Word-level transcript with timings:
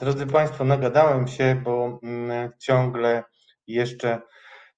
Drodzy 0.00 0.26
Państwo, 0.26 0.64
nagadałem 0.64 1.28
się, 1.28 1.62
bo 1.64 2.00
mm, 2.02 2.50
ciągle 2.58 3.24
jeszcze 3.66 4.20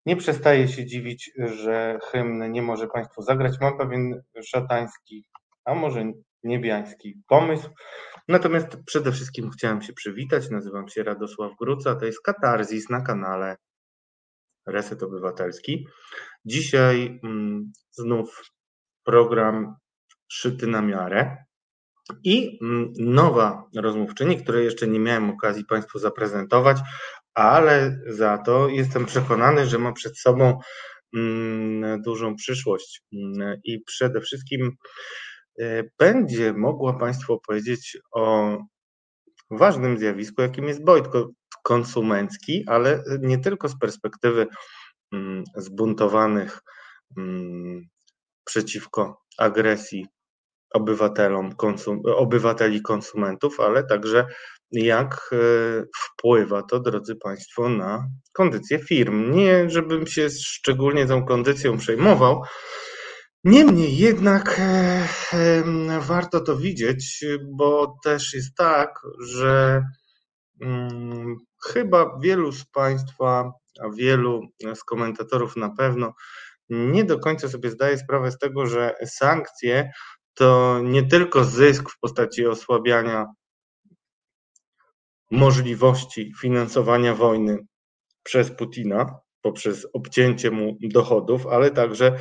nie 0.07 0.17
przestaję 0.17 0.69
się 0.69 0.87
dziwić, 0.87 1.33
że 1.37 1.99
hymn 2.03 2.53
nie 2.53 2.63
może 2.63 2.87
Państwu 2.87 3.23
zagrać. 3.23 3.61
Mam 3.61 3.79
pewien 3.79 4.23
szatański, 4.45 5.25
a 5.65 5.75
może 5.75 6.05
niebiański 6.45 7.23
pomysł. 7.29 7.71
Natomiast 8.29 8.69
przede 8.87 9.13
wszystkim 9.13 9.51
chciałem 9.51 9.83
się 9.83 9.93
przywitać. 9.93 10.51
Nazywam 10.51 10.89
się 10.89 11.03
Radosław 11.03 11.53
Gruca. 11.61 11.95
To 11.95 12.07
jest 12.07 12.23
Katarzis 12.23 12.91
na 12.91 13.01
kanale 13.01 13.57
Reset 14.67 15.03
Obywatelski. 15.03 15.87
Dzisiaj 16.45 17.21
mm, 17.25 17.73
znów 17.91 18.43
program 19.05 19.77
szyty 20.29 20.67
na 20.67 20.83
miarę. 20.83 21.48
I 22.25 22.59
mm, 22.63 22.93
nowa 22.99 23.65
rozmówczyni, 23.77 24.43
której 24.43 24.65
jeszcze 24.65 24.87
nie 24.87 25.01
miałem 25.01 25.31
okazji 25.31 25.65
Państwu 25.65 25.99
zaprezentować, 25.99 26.79
ale 27.35 28.01
za 28.07 28.39
to 28.39 28.69
jestem 28.69 29.07
przekonany, 29.07 29.67
że 29.67 29.79
ma 29.79 29.93
przed 29.93 30.19
sobą 30.19 30.59
mm, 31.17 32.03
dużą 32.03 32.37
przyszłość. 32.37 33.03
Mm, 33.13 33.61
i 33.65 33.81
przede 33.81 34.21
wszystkim 34.21 34.73
e, 35.61 35.85
będzie 35.99 36.53
mogła 36.53 36.99
Państwu 36.99 37.33
opowiedzieć 37.33 37.99
o 38.13 38.57
ważnym 39.51 39.99
zjawisku, 39.99 40.43
jakim 40.43 40.69
jest 40.69 40.85
bojkot 40.85 41.29
konsumencki, 41.63 42.65
ale 42.67 43.05
nie 43.21 43.39
tylko 43.39 43.69
z 43.69 43.79
perspektywy 43.79 44.47
zbuntowanych 45.57 46.61
przeciwko 48.45 49.23
agresji 49.39 50.07
obywatelom, 50.75 51.55
konsum, 51.57 52.03
obywateli 52.17 52.83
konsumentów, 52.83 53.61
ale 53.61 53.85
także 53.85 54.27
jak 54.73 55.31
e, 55.33 55.37
wpływa 55.97 56.63
to, 56.63 56.81
drodzy 56.81 57.17
Państwo, 57.17 57.69
na 57.69 58.09
kondycję 58.33 58.79
firm. 58.79 59.33
Nie, 59.33 59.71
żebym 59.71 60.07
się 60.07 60.29
szczególnie 60.31 61.07
tą 61.07 61.25
kondycją 61.25 61.79
przejmował, 61.79 62.43
Niemniej 63.45 63.97
jednak 63.97 64.61
e, 64.61 66.01
warto 66.01 66.41
to 66.41 66.57
widzieć, 66.57 67.25
bo 67.57 67.99
też 68.05 68.35
jest 68.35 68.55
tak, 68.57 69.01
że 69.21 69.83
mm, 70.61 71.37
chyba 71.67 72.19
wielu 72.23 72.53
z 72.53 72.65
Państwa, 72.65 73.53
a 73.81 73.91
wielu 73.97 74.41
z 74.75 74.85
komentatorów 74.85 75.57
na 75.57 75.71
pewno 75.71 76.13
nie 76.71 77.05
do 77.05 77.19
końca 77.19 77.49
sobie 77.49 77.71
zdaje 77.71 77.99
sprawę 77.99 78.31
z 78.31 78.39
tego, 78.39 78.67
że 78.67 78.95
sankcje 79.07 79.91
to 80.39 80.81
nie 80.83 81.03
tylko 81.03 81.45
zysk 81.45 81.91
w 81.91 81.99
postaci 82.01 82.47
osłabiania 82.47 83.27
możliwości 85.31 86.33
finansowania 86.41 87.15
wojny 87.15 87.59
przez 88.23 88.51
Putina 88.51 89.19
poprzez 89.43 89.87
obcięcie 89.93 90.51
mu 90.51 90.77
dochodów, 90.81 91.47
ale 91.47 91.71
także 91.71 92.19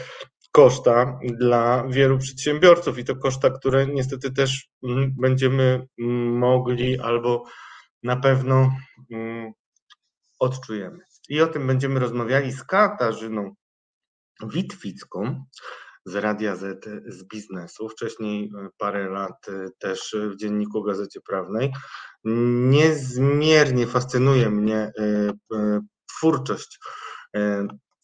koszta 0.51 1.19
dla 1.23 1.87
wielu 1.87 2.17
przedsiębiorców 2.17 2.97
i 2.97 3.03
to 3.03 3.15
koszta, 3.15 3.49
które 3.49 3.87
niestety 3.87 4.31
też 4.31 4.69
mm, 4.83 5.13
będziemy 5.17 5.87
mogli 6.39 6.99
albo 6.99 7.43
na 8.03 8.15
pewno 8.15 8.71
mm, 9.11 9.51
odczujemy. 10.39 10.99
I 11.29 11.41
o 11.41 11.47
tym 11.47 11.67
będziemy 11.67 11.99
rozmawiali 11.99 12.51
z 12.51 12.63
Katarzyną 12.63 13.51
Witwicką, 14.43 15.45
z 16.07 16.15
Radia 16.15 16.55
Z, 16.55 16.85
z 17.07 17.23
biznesu. 17.23 17.89
Wcześniej 17.89 18.45
e, 18.45 18.69
parę 18.77 19.09
lat 19.09 19.49
e, 19.49 19.69
też 19.79 20.15
w 20.31 20.35
dzienniku 20.35 20.83
Gazecie 20.83 21.19
Prawnej. 21.21 21.73
Niezmiernie 22.23 23.87
fascynuje 23.87 24.49
mnie 24.49 24.91
e, 24.99 25.31
twórczość 26.17 26.79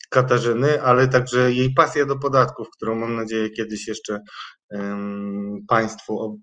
Katarzyny, 0.10 0.82
ale 0.82 1.08
także 1.08 1.52
jej 1.52 1.74
pasja 1.74 2.06
do 2.06 2.20
podatków, 2.20 2.68
którą 2.70 2.96
mam 2.96 3.16
nadzieję 3.16 3.50
kiedyś 3.50 3.88
jeszcze 3.88 4.20
Państwu 5.68 6.42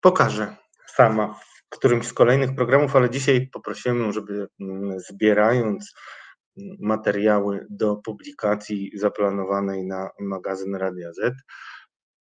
pokażę 0.00 0.56
sama 0.86 1.34
w 1.34 1.76
którymś 1.76 2.06
z 2.06 2.12
kolejnych 2.12 2.54
programów, 2.54 2.96
ale 2.96 3.10
dzisiaj 3.10 3.48
poprosiłem 3.52 3.98
ją, 3.98 4.12
żeby 4.12 4.48
mm, 4.60 5.00
zbierając 5.00 5.94
materiały 6.80 7.66
do 7.70 7.96
publikacji 7.96 8.90
zaplanowanej 8.94 9.84
na 9.84 10.10
magazyn 10.20 10.74
Radia 10.74 11.12
Z. 11.12 11.34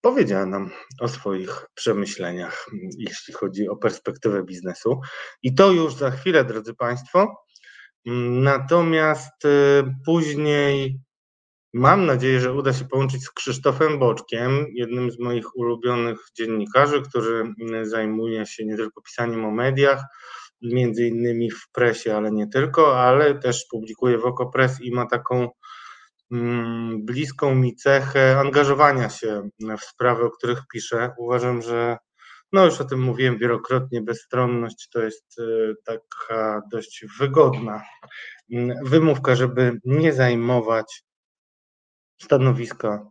Powiedziała 0.01 0.45
nam 0.45 0.69
o 0.99 1.07
swoich 1.07 1.65
przemyśleniach, 1.73 2.65
jeśli 2.97 3.33
chodzi 3.33 3.69
o 3.69 3.75
perspektywę 3.75 4.43
biznesu. 4.43 4.99
I 5.43 5.55
to 5.55 5.71
już 5.71 5.95
za 5.95 6.11
chwilę, 6.11 6.45
drodzy 6.45 6.73
Państwo. 6.73 7.43
Natomiast 8.05 9.45
y, 9.45 9.49
później 10.05 10.99
mam 11.73 12.05
nadzieję, 12.05 12.39
że 12.39 12.53
uda 12.53 12.73
się 12.73 12.85
połączyć 12.85 13.23
z 13.23 13.31
Krzysztofem 13.31 13.99
Boczkiem, 13.99 14.65
jednym 14.73 15.11
z 15.11 15.19
moich 15.19 15.55
ulubionych 15.55 16.17
dziennikarzy, 16.37 17.01
który 17.01 17.53
zajmuje 17.83 18.45
się 18.45 18.65
nie 18.65 18.75
tylko 18.77 19.01
pisaniem 19.01 19.45
o 19.45 19.51
mediach, 19.51 20.03
między 20.63 21.07
innymi 21.07 21.51
w 21.51 21.71
presie, 21.71 22.15
ale 22.15 22.31
nie 22.31 22.47
tylko, 22.47 22.99
ale 22.99 23.35
też 23.39 23.65
publikuje 23.71 24.17
w 24.17 24.25
Okopres 24.25 24.81
i 24.81 24.91
ma 24.91 25.05
taką 25.05 25.49
mm, 26.31 27.05
bliską 27.05 27.55
mi 27.55 27.75
cechę 27.75 28.37
angażowania 28.39 29.09
się 29.09 29.49
w 29.79 29.83
sprawy, 29.83 30.23
o 30.23 30.29
których 30.29 30.61
piszę. 30.73 31.11
Uważam, 31.17 31.61
że 31.61 31.97
no 32.53 32.65
już 32.65 32.81
o 32.81 32.85
tym 32.85 33.01
mówiłem 33.01 33.37
wielokrotnie, 33.37 34.01
bezstronność 34.01 34.89
to 34.89 35.01
jest 35.01 35.39
y, 35.39 35.73
taka 35.85 36.61
dość 36.71 37.05
wygodna 37.19 37.83
mm, 38.51 38.77
wymówka, 38.85 39.35
żeby 39.35 39.79
nie 39.85 40.13
zajmować 40.13 41.03
stanowiska 42.21 43.05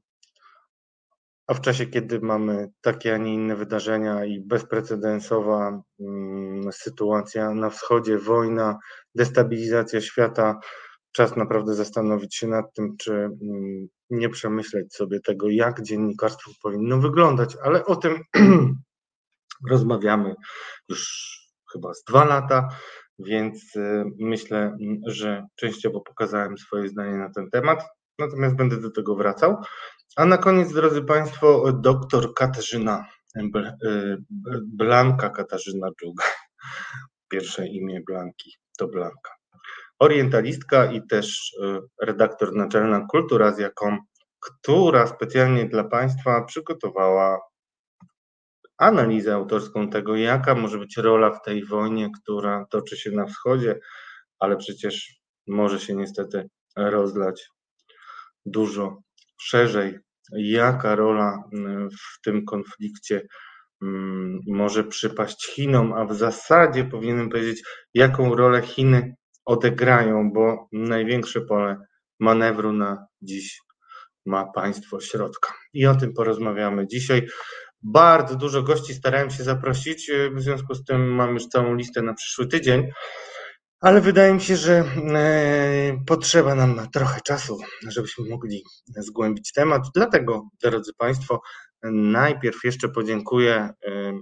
a 1.46 1.54
w 1.54 1.60
czasie, 1.60 1.86
kiedy 1.86 2.20
mamy 2.20 2.70
takie, 2.80 3.14
a 3.14 3.16
nie 3.16 3.34
inne 3.34 3.56
wydarzenia 3.56 4.24
i 4.24 4.40
bezprecedensowa 4.40 5.82
mm, 6.00 6.72
sytuacja 6.72 7.54
na 7.54 7.70
wschodzie, 7.70 8.18
wojna, 8.18 8.78
destabilizacja 9.14 10.00
świata, 10.00 10.58
czas 11.12 11.36
naprawdę 11.36 11.74
zastanowić 11.74 12.36
się 12.36 12.46
nad 12.46 12.74
tym, 12.74 12.96
czy 12.96 13.12
mm, 13.12 13.88
nie 14.10 14.28
przemyśleć 14.28 14.94
sobie 14.94 15.20
tego, 15.20 15.50
jak 15.50 15.82
dziennikarstwo 15.82 16.50
powinno 16.62 16.98
wyglądać, 16.98 17.56
ale 17.62 17.84
o 17.84 17.96
tym 17.96 18.22
rozmawiamy 19.70 20.34
już 20.88 21.32
chyba 21.72 21.94
z 21.94 22.04
dwa 22.04 22.24
lata, 22.24 22.68
więc 23.18 23.76
y, 23.76 24.04
myślę, 24.18 24.76
że 25.06 25.46
częściowo 25.56 26.00
pokazałem 26.00 26.58
swoje 26.58 26.88
zdanie 26.88 27.16
na 27.16 27.30
ten 27.30 27.50
temat, 27.50 27.84
natomiast 28.18 28.56
będę 28.56 28.80
do 28.80 28.90
tego 28.90 29.16
wracał. 29.16 29.56
A 30.16 30.24
na 30.26 30.38
koniec, 30.38 30.72
drodzy 30.72 31.02
Państwo, 31.02 31.72
doktor 31.72 32.34
Katarzyna 32.34 33.06
y, 33.36 34.18
Blanka 34.62 35.30
Katarzyna 35.30 35.88
Dżuga. 36.00 36.24
Pierwsze 37.28 37.66
imię 37.66 38.00
Blanki 38.06 38.56
to 38.78 38.88
Blanka. 38.88 39.30
Orientalistka 39.98 40.92
i 40.92 41.06
też 41.06 41.52
y, 41.52 41.80
redaktor 42.02 42.54
naczelna 42.54 43.06
Kulturazja.com, 43.10 43.98
która 44.40 45.06
specjalnie 45.06 45.68
dla 45.68 45.84
Państwa 45.84 46.44
przygotowała 46.44 47.40
analizę 48.78 49.34
autorską 49.34 49.90
tego, 49.90 50.16
jaka 50.16 50.54
może 50.54 50.78
być 50.78 50.96
rola 50.96 51.30
w 51.30 51.42
tej 51.42 51.64
wojnie, 51.64 52.10
która 52.22 52.66
toczy 52.70 52.96
się 52.96 53.10
na 53.10 53.26
wschodzie, 53.26 53.80
ale 54.38 54.56
przecież 54.56 55.14
może 55.46 55.80
się 55.80 55.94
niestety 55.94 56.48
rozlać 56.76 57.48
dużo 58.46 59.02
szerzej, 59.42 59.98
jaka 60.32 60.94
rola 60.94 61.42
mm, 61.52 61.90
w 61.90 62.20
tym 62.24 62.44
konflikcie 62.44 63.26
mm, 63.82 64.40
może 64.46 64.84
przypaść 64.84 65.46
Chinom, 65.46 65.92
a 65.92 66.04
w 66.04 66.14
zasadzie 66.14 66.84
powinienem 66.84 67.28
powiedzieć, 67.30 67.62
jaką 67.94 68.34
rolę 68.34 68.62
Chiny 68.62 69.14
odegrają, 69.44 70.32
bo 70.32 70.68
największe 70.72 71.40
pole 71.40 71.76
manewru 72.20 72.72
na 72.72 73.06
dziś 73.22 73.60
ma 74.26 74.52
państwo 74.52 75.00
środka. 75.00 75.54
I 75.72 75.86
o 75.86 75.94
tym 75.94 76.12
porozmawiamy 76.12 76.86
dzisiaj. 76.86 77.26
Bardzo 77.82 78.36
dużo 78.36 78.62
gości 78.62 78.94
starałem 78.94 79.30
się 79.30 79.44
zaprosić, 79.44 80.10
w 80.34 80.40
związku 80.40 80.74
z 80.74 80.84
tym 80.84 81.14
mam 81.14 81.34
już 81.34 81.46
całą 81.46 81.74
listę 81.74 82.02
na 82.02 82.14
przyszły 82.14 82.46
tydzień. 82.46 82.88
Ale 83.82 84.00
wydaje 84.00 84.34
mi 84.34 84.40
się, 84.40 84.56
że 84.56 84.84
e, 85.14 86.04
potrzeba 86.06 86.54
nam 86.54 86.88
trochę 86.92 87.20
czasu, 87.20 87.58
żebyśmy 87.88 88.28
mogli 88.30 88.62
zgłębić 88.96 89.52
temat. 89.52 89.82
Dlatego, 89.94 90.48
drodzy 90.62 90.92
Państwo, 90.98 91.40
najpierw 91.92 92.64
jeszcze 92.64 92.88
podziękuję 92.88 93.54
e, 93.54 94.12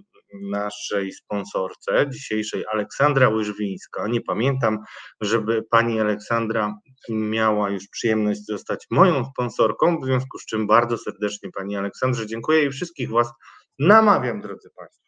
naszej 0.43 1.13
sponsorce 1.13 2.07
dzisiejszej, 2.11 2.65
Aleksandra 2.73 3.29
Łyżwińska. 3.29 4.09
Nie 4.09 4.21
pamiętam, 4.21 4.79
żeby 5.21 5.63
pani 5.71 6.01
Aleksandra 6.01 6.75
miała 7.09 7.71
już 7.71 7.89
przyjemność 7.89 8.47
zostać 8.47 8.87
moją 8.91 9.25
sponsorką, 9.25 10.01
w 10.01 10.05
związku 10.05 10.39
z 10.39 10.47
czym 10.47 10.67
bardzo 10.67 10.99
serdecznie 10.99 11.51
pani 11.51 11.77
Aleksandrze 11.77 12.27
dziękuję 12.27 12.65
i 12.65 12.71
wszystkich 12.71 13.11
Was 13.11 13.33
namawiam, 13.79 14.41
drodzy 14.41 14.71
Państwo. 14.77 15.05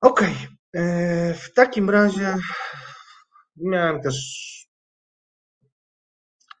Okej, 0.00 0.34
E, 0.74 1.34
w 1.34 1.52
takim 1.52 1.90
razie 1.90 2.34
miałem 3.56 4.00
też 4.00 4.44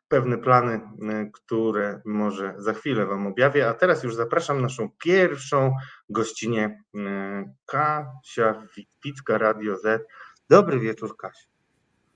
pewne 0.08 0.38
plany, 0.38 0.72
e, 0.72 1.30
które 1.32 2.00
może 2.04 2.54
za 2.58 2.72
chwilę 2.74 3.06
Wam 3.06 3.26
objawię, 3.26 3.68
a 3.68 3.74
teraz 3.74 4.02
już 4.02 4.14
zapraszam 4.14 4.62
naszą 4.62 4.88
pierwszą 5.04 5.72
gościnę, 6.08 6.82
e, 6.96 7.54
Kasia 7.66 8.66
Witwicka, 8.76 9.38
Radio 9.38 9.76
Z. 9.76 10.06
Dobry 10.50 10.80
wieczór, 10.80 11.16
Kasia. 11.16 11.53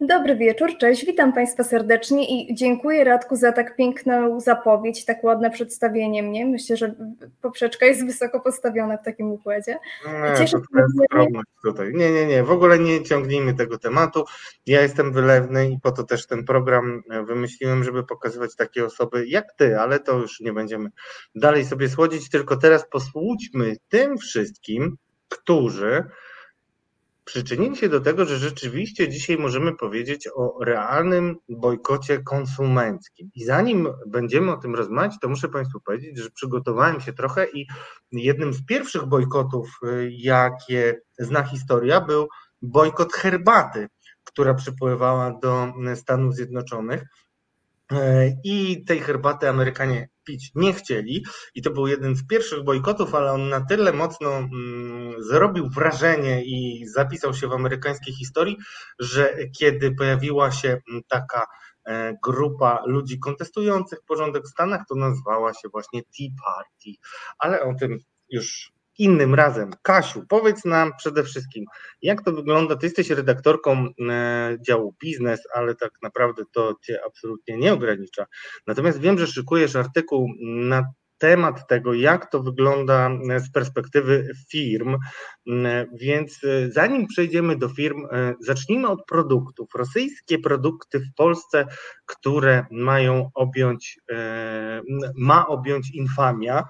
Dobry 0.00 0.36
wieczór, 0.36 0.70
cześć, 0.78 1.06
witam 1.06 1.32
Państwa 1.32 1.64
serdecznie 1.64 2.42
i 2.42 2.54
dziękuję 2.54 3.04
Radku 3.04 3.36
za 3.36 3.52
tak 3.52 3.76
piękną 3.76 4.40
zapowiedź, 4.40 5.04
tak 5.04 5.24
ładne 5.24 5.50
przedstawienie 5.50 6.22
mnie. 6.22 6.46
Myślę, 6.46 6.76
że 6.76 6.94
poprzeczka 7.42 7.86
jest 7.86 8.06
wysoko 8.06 8.40
postawiona 8.40 8.96
w 8.96 9.04
takim 9.04 9.32
układzie. 9.32 9.78
Nie, 10.06 10.36
Cieszę 10.36 10.46
się 10.46 10.58
tutaj. 11.64 11.92
Nie, 11.94 12.10
nie, 12.10 12.26
nie, 12.26 12.42
w 12.42 12.50
ogóle 12.50 12.78
nie 12.78 13.02
ciągnijmy 13.02 13.54
tego 13.54 13.78
tematu. 13.78 14.24
Ja 14.66 14.82
jestem 14.82 15.12
wylewny 15.12 15.70
i 15.70 15.80
po 15.82 15.92
to 15.92 16.04
też 16.04 16.26
ten 16.26 16.44
program 16.44 17.02
wymyśliłem, 17.26 17.84
żeby 17.84 18.04
pokazywać 18.04 18.56
takie 18.56 18.84
osoby 18.84 19.26
jak 19.26 19.52
Ty, 19.52 19.80
ale 19.80 20.00
to 20.00 20.18
już 20.18 20.40
nie 20.40 20.52
będziemy 20.52 20.90
dalej 21.34 21.64
sobie 21.64 21.88
słodzić, 21.88 22.30
tylko 22.30 22.56
teraz 22.56 22.88
posłuchajmy 22.88 23.76
tym 23.88 24.18
wszystkim, 24.18 24.96
którzy 25.28 26.04
przyczynili 27.28 27.76
się 27.76 27.88
do 27.88 28.00
tego, 28.00 28.24
że 28.24 28.38
rzeczywiście 28.38 29.08
dzisiaj 29.08 29.38
możemy 29.38 29.76
powiedzieć 29.76 30.28
o 30.36 30.64
realnym 30.64 31.36
bojkocie 31.48 32.22
konsumenckim. 32.22 33.30
I 33.34 33.44
zanim 33.44 33.88
będziemy 34.06 34.52
o 34.52 34.56
tym 34.56 34.74
rozmawiać, 34.74 35.12
to 35.22 35.28
muszę 35.28 35.48
Państwu 35.48 35.80
powiedzieć, 35.80 36.18
że 36.18 36.30
przygotowałem 36.30 37.00
się 37.00 37.12
trochę 37.12 37.46
i 37.50 37.66
jednym 38.12 38.54
z 38.54 38.64
pierwszych 38.64 39.06
bojkotów, 39.06 39.68
y, 39.84 40.10
jakie 40.12 41.00
zna 41.18 41.42
historia, 41.42 42.00
był 42.00 42.28
bojkot 42.62 43.12
herbaty, 43.12 43.88
która 44.24 44.54
przypływała 44.54 45.38
do 45.42 45.72
Stanów 45.94 46.34
Zjednoczonych. 46.34 47.04
E, 47.92 48.32
I 48.44 48.84
tej 48.84 49.00
herbaty 49.00 49.48
Amerykanie 49.48 50.08
pić 50.24 50.50
nie 50.54 50.72
chcieli. 50.72 51.24
I 51.54 51.62
to 51.62 51.70
był 51.70 51.86
jeden 51.86 52.16
z 52.16 52.26
pierwszych 52.26 52.64
bojkotów, 52.64 53.14
ale 53.14 53.32
on 53.32 53.48
na 53.48 53.60
tyle 53.60 53.92
mocno 53.92 54.36
mm, 54.36 55.22
zrobił 55.22 55.68
wrażenie 55.68 56.44
i 56.44 56.86
zapisał 56.86 57.34
się 57.34 57.48
w 57.48 57.52
amerykańskiej 57.52 58.14
historii, 58.14 58.56
że 58.98 59.34
kiedy 59.58 59.94
pojawiła 59.94 60.50
się 60.50 60.68
mm, 60.68 61.02
taka 61.08 61.46
e, 61.86 62.14
grupa 62.24 62.82
ludzi 62.86 63.18
kontestujących 63.18 63.98
porządek 64.06 64.44
w 64.44 64.50
Stanach, 64.50 64.82
to 64.88 64.94
nazwała 64.94 65.54
się 65.54 65.68
właśnie 65.72 66.02
Tea 66.02 66.28
Party. 66.44 66.98
Ale 67.38 67.60
o 67.60 67.74
tym 67.74 67.98
już 68.30 68.72
innym 68.98 69.34
razem. 69.34 69.70
Kasiu, 69.82 70.22
powiedz 70.28 70.64
nam 70.64 70.92
przede 70.98 71.24
wszystkim, 71.24 71.64
jak 72.02 72.24
to 72.24 72.32
wygląda? 72.32 72.76
Ty 72.76 72.86
jesteś 72.86 73.10
redaktorką 73.10 73.88
e, 74.10 74.56
działu 74.66 74.94
biznes, 75.02 75.40
ale 75.54 75.74
tak 75.74 75.92
naprawdę 76.02 76.42
to 76.52 76.74
cię 76.82 77.00
absolutnie 77.06 77.56
nie 77.56 77.72
ogranicza. 77.72 78.26
Natomiast 78.66 79.00
wiem, 79.00 79.18
że 79.18 79.26
szykujesz 79.26 79.76
artykuł 79.76 80.28
na 80.40 80.84
temat 81.18 81.68
tego, 81.68 81.94
jak 81.94 82.30
to 82.30 82.42
wygląda 82.42 83.10
z 83.38 83.50
perspektywy 83.50 84.30
firm. 84.50 84.96
Więc 85.92 86.44
e, 86.44 86.70
zanim 86.70 87.06
przejdziemy 87.06 87.56
do 87.56 87.68
firm, 87.68 88.06
e, 88.10 88.34
zacznijmy 88.40 88.88
od 88.88 89.04
produktów. 89.06 89.68
Rosyjskie 89.74 90.38
produkty 90.38 91.00
w 91.00 91.14
Polsce, 91.16 91.66
które 92.06 92.66
mają 92.70 93.30
objąć, 93.34 94.00
e, 94.10 94.82
ma 95.16 95.46
objąć 95.46 95.90
infamia. 95.94 96.64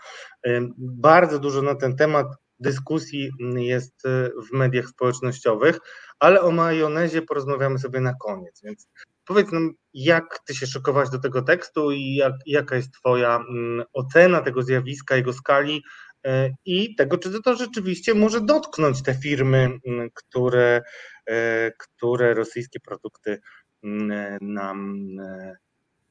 Bardzo 0.78 1.38
dużo 1.38 1.62
na 1.62 1.74
ten 1.74 1.96
temat 1.96 2.26
dyskusji 2.60 3.30
jest 3.56 4.02
w 4.50 4.52
mediach 4.52 4.86
społecznościowych, 4.86 5.78
ale 6.18 6.40
o 6.40 6.50
majonezie 6.50 7.22
porozmawiamy 7.22 7.78
sobie 7.78 8.00
na 8.00 8.14
koniec. 8.14 8.60
Więc 8.64 8.88
Powiedz 9.28 9.52
nam, 9.52 9.70
jak 9.94 10.38
ty 10.46 10.54
się 10.54 10.66
szykowałaś 10.66 11.10
do 11.10 11.18
tego 11.18 11.42
tekstu 11.42 11.90
i 11.90 12.14
jak, 12.14 12.32
jaka 12.46 12.76
jest 12.76 12.92
twoja 12.92 13.36
mm, 13.36 13.84
ocena 13.92 14.40
tego 14.40 14.62
zjawiska, 14.62 15.16
jego 15.16 15.32
skali 15.32 15.82
e, 16.26 16.50
i 16.64 16.94
tego, 16.94 17.18
czy 17.18 17.42
to 17.42 17.56
rzeczywiście 17.56 18.14
może 18.14 18.40
dotknąć 18.40 19.02
te 19.02 19.14
firmy, 19.14 19.70
mm, 19.86 20.08
które, 20.14 20.82
e, 21.26 21.70
które 21.78 22.34
rosyjskie 22.34 22.80
produkty 22.80 23.40
mm, 23.84 24.38
nam 24.40 25.06
e, 25.20 25.56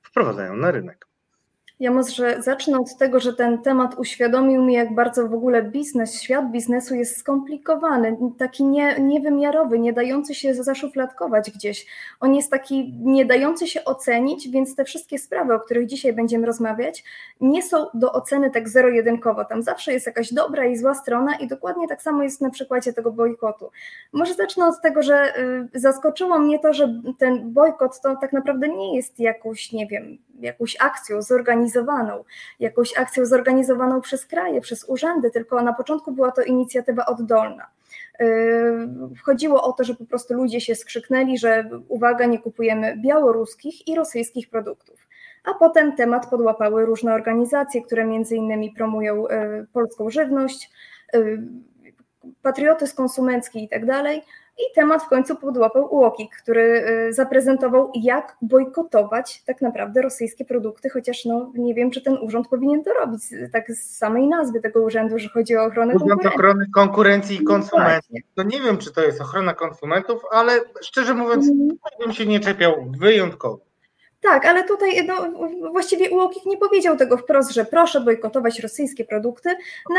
wprowadzają 0.02 0.56
na 0.58 0.72
rynek. 0.72 1.06
Ja 1.80 1.92
może 1.92 2.42
zacznę 2.42 2.80
od 2.80 2.98
tego, 2.98 3.20
że 3.20 3.34
ten 3.34 3.62
temat 3.62 4.00
uświadomił 4.00 4.64
mi, 4.64 4.74
jak 4.74 4.96
bardzo 4.96 5.28
w 5.28 5.34
ogóle 5.34 5.64
biznes, 5.64 6.22
świat 6.22 6.52
biznesu 6.52 6.96
jest 6.96 7.18
skomplikowany, 7.18 8.18
taki 8.38 8.64
nie, 8.64 9.00
niewymiarowy, 9.00 9.80
nie 9.80 9.94
dający 9.94 10.36
się 10.36 10.54
zaszufladkować 10.54 11.52
gdzieś. 11.52 11.86
On 12.20 12.36
jest 12.36 12.52
taki 12.52 12.94
nie 13.00 13.26
dający 13.26 13.68
się 13.68 13.84
ocenić, 13.86 14.50
więc 14.50 14.76
te 14.76 14.86
wszystkie 14.86 15.20
sprawy, 15.20 15.54
o 15.54 15.60
których 15.60 15.88
dzisiaj 15.88 16.14
będziemy 16.14 16.48
rozmawiać, 16.48 17.04
nie 17.42 17.64
są 17.64 17.86
do 17.94 18.14
oceny 18.14 18.52
tak 18.52 18.70
zero-jedynkowo. 18.70 19.46
Tam 19.46 19.64
zawsze 19.64 19.94
jest 19.94 20.06
jakaś 20.06 20.34
dobra 20.34 20.66
i 20.66 20.78
zła 20.78 20.96
strona 20.96 21.36
i 21.36 21.48
dokładnie 21.48 21.88
tak 21.88 22.02
samo 22.02 22.24
jest 22.24 22.42
na 22.42 22.50
przykładzie 22.50 22.94
tego 22.94 23.12
bojkotu. 23.12 23.70
Może 24.14 24.34
zacznę 24.34 24.68
od 24.68 24.82
tego, 24.82 25.04
że 25.04 25.40
y, 25.76 25.80
zaskoczyło 25.80 26.40
mnie 26.40 26.60
to, 26.60 26.74
że 26.74 27.02
ten 27.20 27.54
bojkot 27.54 28.02
to 28.02 28.16
tak 28.16 28.34
naprawdę 28.34 28.70
nie 28.70 28.96
jest 28.96 29.20
jakąś, 29.20 29.72
nie 29.72 29.88
wiem, 29.88 30.18
jakąś 30.40 30.78
akcją 30.80 31.22
zorganizowaną, 31.22 32.24
jakąś 32.60 32.98
akcją 32.98 33.26
zorganizowaną 33.26 34.02
przez 34.02 34.26
kraje, 34.26 34.62
przez 34.62 34.90
urzędy, 34.90 35.32
tylko 35.32 35.62
na 35.62 35.74
początku 35.74 36.12
była 36.12 36.32
to 36.32 36.42
inicjatywa 36.42 37.06
oddolna. 37.06 37.68
Yy, 38.20 38.90
chodziło 39.24 39.64
o 39.64 39.74
to, 39.74 39.84
że 39.84 39.96
po 39.96 40.06
prostu 40.06 40.34
ludzie 40.34 40.62
się 40.62 40.76
skrzyknęli, 40.76 41.38
że 41.38 41.70
uwaga, 41.88 42.26
nie 42.26 42.40
kupujemy 42.40 42.98
białoruskich 42.98 43.88
i 43.88 43.96
rosyjskich 43.96 44.50
produktów. 44.50 45.08
A 45.44 45.54
potem 45.54 45.96
temat 45.96 46.30
podłapały 46.30 46.86
różne 46.86 47.14
organizacje, 47.14 47.82
które 47.82 48.06
między 48.06 48.36
innymi 48.36 48.72
promują 48.72 49.28
yy, 49.28 49.68
polską 49.74 50.10
żywność, 50.10 50.72
yy, 51.14 51.42
patriotyzm 52.42 52.96
konsumencki 52.96 53.64
i 53.64 53.70
tak 53.70 53.86
dalej. 53.86 54.22
I 54.60 54.76
temat 54.76 55.04
w 55.04 55.08
końcu 55.08 55.36
podłapał 55.36 55.96
UOKiK, 55.96 56.36
który 56.42 56.86
y, 57.10 57.14
zaprezentował, 57.14 57.92
jak 57.96 58.38
bojkotować 58.42 59.44
tak 59.46 59.62
naprawdę 59.62 60.02
rosyjskie 60.02 60.46
produkty, 60.46 60.90
chociaż 60.90 61.26
no, 61.26 61.52
nie 61.56 61.74
wiem, 61.74 61.92
czy 61.92 62.02
ten 62.02 62.18
urząd 62.22 62.48
powinien 62.48 62.84
to 62.84 62.94
robić, 62.94 63.22
tak 63.54 63.72
z 63.72 63.98
samej 63.98 64.28
nazwy 64.28 64.62
tego 64.62 64.82
urzędu, 64.82 65.20
że 65.20 65.30
chodzi 65.30 65.58
o 65.58 65.64
ochronę 65.64 65.94
Urząd 65.96 66.10
konkurencji. 66.10 66.40
Ochrony 66.40 66.66
Konkurencji 66.74 67.38
i 67.42 67.44
Konsumentów. 67.44 68.10
No 68.38 68.44
nie 68.44 68.62
wiem, 68.62 68.78
czy 68.78 68.94
to 68.94 69.02
jest 69.02 69.22
ochrona 69.22 69.54
konsumentów, 69.54 70.22
ale 70.32 70.60
szczerze 70.82 71.14
mówiąc, 71.14 71.50
mm. 71.50 71.68
bym 72.00 72.14
się 72.14 72.26
nie 72.26 72.40
czepiał 72.40 72.74
wyjątkowo. 73.00 73.67
Tak, 74.22 74.46
ale 74.46 74.64
tutaj 74.64 75.08
no, 75.08 75.16
właściwie 75.72 76.10
UOKiK 76.10 76.46
nie 76.46 76.58
powiedział 76.58 76.98
tego 76.98 77.18
wprost, 77.18 77.52
że 77.52 77.66
proszę 77.66 78.02
bojkotować 78.02 78.60
rosyjskie 78.60 79.06
produkty. 79.06 79.50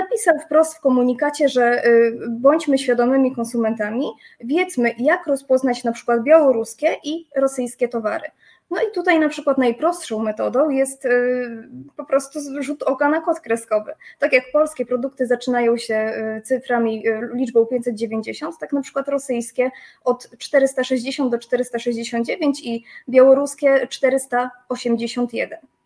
Napisał 0.00 0.38
wprost 0.38 0.74
w 0.74 0.80
komunikacie, 0.80 1.48
że 1.48 1.86
y, 1.86 2.18
bądźmy 2.28 2.78
świadomymi 2.78 3.34
konsumentami, 3.34 4.06
wiedzmy 4.40 4.94
jak 4.98 5.26
rozpoznać 5.26 5.84
na 5.84 5.92
przykład 5.92 6.22
białoruskie 6.22 6.96
i 7.04 7.26
rosyjskie 7.36 7.88
towary. 7.88 8.30
No 8.70 8.82
i 8.82 8.92
tutaj 8.94 9.20
na 9.20 9.28
przykład 9.28 9.58
najprostszą 9.58 10.18
metodą 10.18 10.70
jest 10.70 11.04
y, 11.04 11.68
po 11.96 12.04
prostu 12.04 12.38
rzut 12.60 12.82
oka 12.82 13.08
na 13.08 13.20
kod 13.20 13.40
kreskowy. 13.40 13.92
Tak 14.18 14.32
jak 14.32 14.44
polskie 14.52 14.86
produkty 14.86 15.26
zaczynają 15.26 15.76
się 15.76 16.12
y, 16.38 16.42
cyframi, 16.42 17.08
y, 17.08 17.30
liczbą 17.34 17.66
590, 17.66 18.58
tak 18.58 18.72
na 18.72 18.80
przykład 18.80 19.08
rosyjskie 19.08 19.70
od 20.04 20.30
460 20.38 21.30
do 21.30 21.38
469 21.38 22.64
i 22.64 22.84
białoruskie 23.08 23.86
481. 23.86 25.77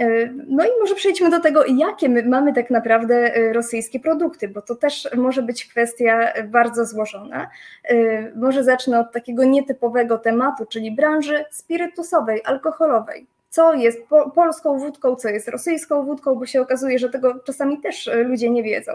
E, 0.00 0.26
no 0.46 0.64
i 0.64 0.68
może 0.80 0.94
przejdźmy 0.94 1.30
do 1.30 1.40
tego, 1.40 1.64
jakie 1.66 2.08
my 2.08 2.22
mamy 2.22 2.52
tak 2.52 2.70
naprawdę 2.70 3.34
e, 3.34 3.52
rosyjskie 3.52 4.00
produkty, 4.00 4.48
bo 4.48 4.62
to 4.62 4.74
też 4.74 5.08
może 5.16 5.42
być 5.42 5.64
kwestia 5.64 6.32
bardzo 6.44 6.84
złożona. 6.86 7.50
E, 7.84 7.96
może 8.36 8.64
zacznę 8.64 9.00
od 9.00 9.12
takiego 9.12 9.44
nietypowego 9.44 10.18
tematu, 10.18 10.66
czyli 10.66 10.92
branży 10.92 11.44
spirytusowej, 11.50 12.40
alkoholowej 12.44 13.26
co 13.50 13.74
jest 13.74 14.06
po, 14.08 14.30
polską 14.30 14.78
wódką, 14.78 15.16
co 15.16 15.28
jest 15.28 15.48
rosyjską 15.48 16.04
wódką, 16.04 16.34
bo 16.34 16.46
się 16.46 16.60
okazuje, 16.60 16.98
że 16.98 17.08
tego 17.08 17.34
czasami 17.44 17.80
też 17.80 18.08
e, 18.08 18.22
ludzie 18.22 18.50
nie 18.50 18.62
wiedzą. 18.62 18.92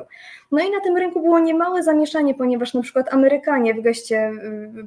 No 0.52 0.60
i 0.60 0.72
na 0.72 0.80
tym 0.80 0.98
rynku 0.98 1.22
było 1.22 1.40
niemałe 1.40 1.84
zamieszanie, 1.84 2.34
ponieważ 2.34 2.74
na 2.74 2.82
przykład 2.82 3.14
Amerykanie 3.14 3.74
w 3.74 3.82
geście 3.82 4.18
e, 4.18 4.34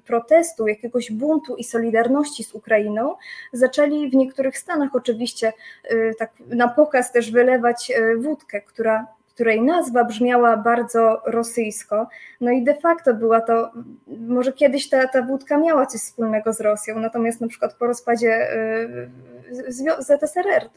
protestu, 0.07 0.69
jakiegoś 0.69 1.13
buntu 1.13 1.57
i 1.57 1.65
solidarności 1.65 2.45
z 2.45 2.55
Ukrainą 2.55 3.15
zaczęli 3.53 4.11
w 4.11 4.15
niektórych 4.15 4.59
stanach 4.59 4.95
oczywiście 4.95 5.53
e, 5.85 6.15
tak 6.15 6.33
na 6.47 6.69
pokaz 6.69 7.13
też 7.13 7.31
wylewać 7.31 7.93
wódkę, 8.19 8.61
która 8.61 9.18
której 9.39 9.63
nazwa 9.63 10.05
brzmiała 10.05 10.57
bardzo 10.57 11.23
rosyjsko. 11.27 12.09
No 12.41 12.51
i 12.51 12.63
de 12.63 12.75
facto 12.75 13.15
była 13.15 13.41
to, 13.41 13.71
może 14.07 14.53
kiedyś 14.53 14.89
ta, 14.89 15.09
ta 15.09 15.23
wódka 15.23 15.59
miała 15.59 15.87
coś 15.87 16.01
wspólnego 16.01 16.53
z 16.53 16.61
Rosją, 16.61 16.99
natomiast 16.99 17.41
na 17.41 17.49
przykład 17.49 17.75
po 17.75 17.87
rozpadzie 17.87 18.49
ZSRR 19.99 20.69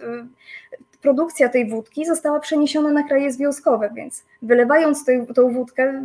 produkcja 1.01 1.49
tej 1.49 1.69
wódki 1.69 2.05
została 2.05 2.39
przeniesiona 2.39 2.91
na 2.91 3.03
kraje 3.03 3.31
związkowe, 3.31 3.89
więc 3.95 4.23
wylewając 4.41 5.05
tę, 5.05 5.25
tą 5.35 5.53
wódkę, 5.53 6.03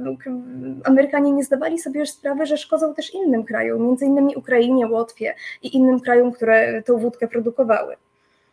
Amerykanie 0.84 1.32
nie 1.32 1.44
zdawali 1.44 1.78
sobie 1.78 2.06
sprawy, 2.06 2.46
że 2.46 2.56
szkodzą 2.56 2.94
też 2.94 3.14
innym 3.14 3.44
krajom, 3.44 3.86
między 3.86 4.04
innymi 4.04 4.36
Ukrainie, 4.36 4.86
Łotwie 4.86 5.34
i 5.62 5.76
innym 5.76 6.00
krajom, 6.00 6.32
które 6.32 6.82
tą 6.82 6.98
wódkę 6.98 7.28
produkowały. 7.28 7.96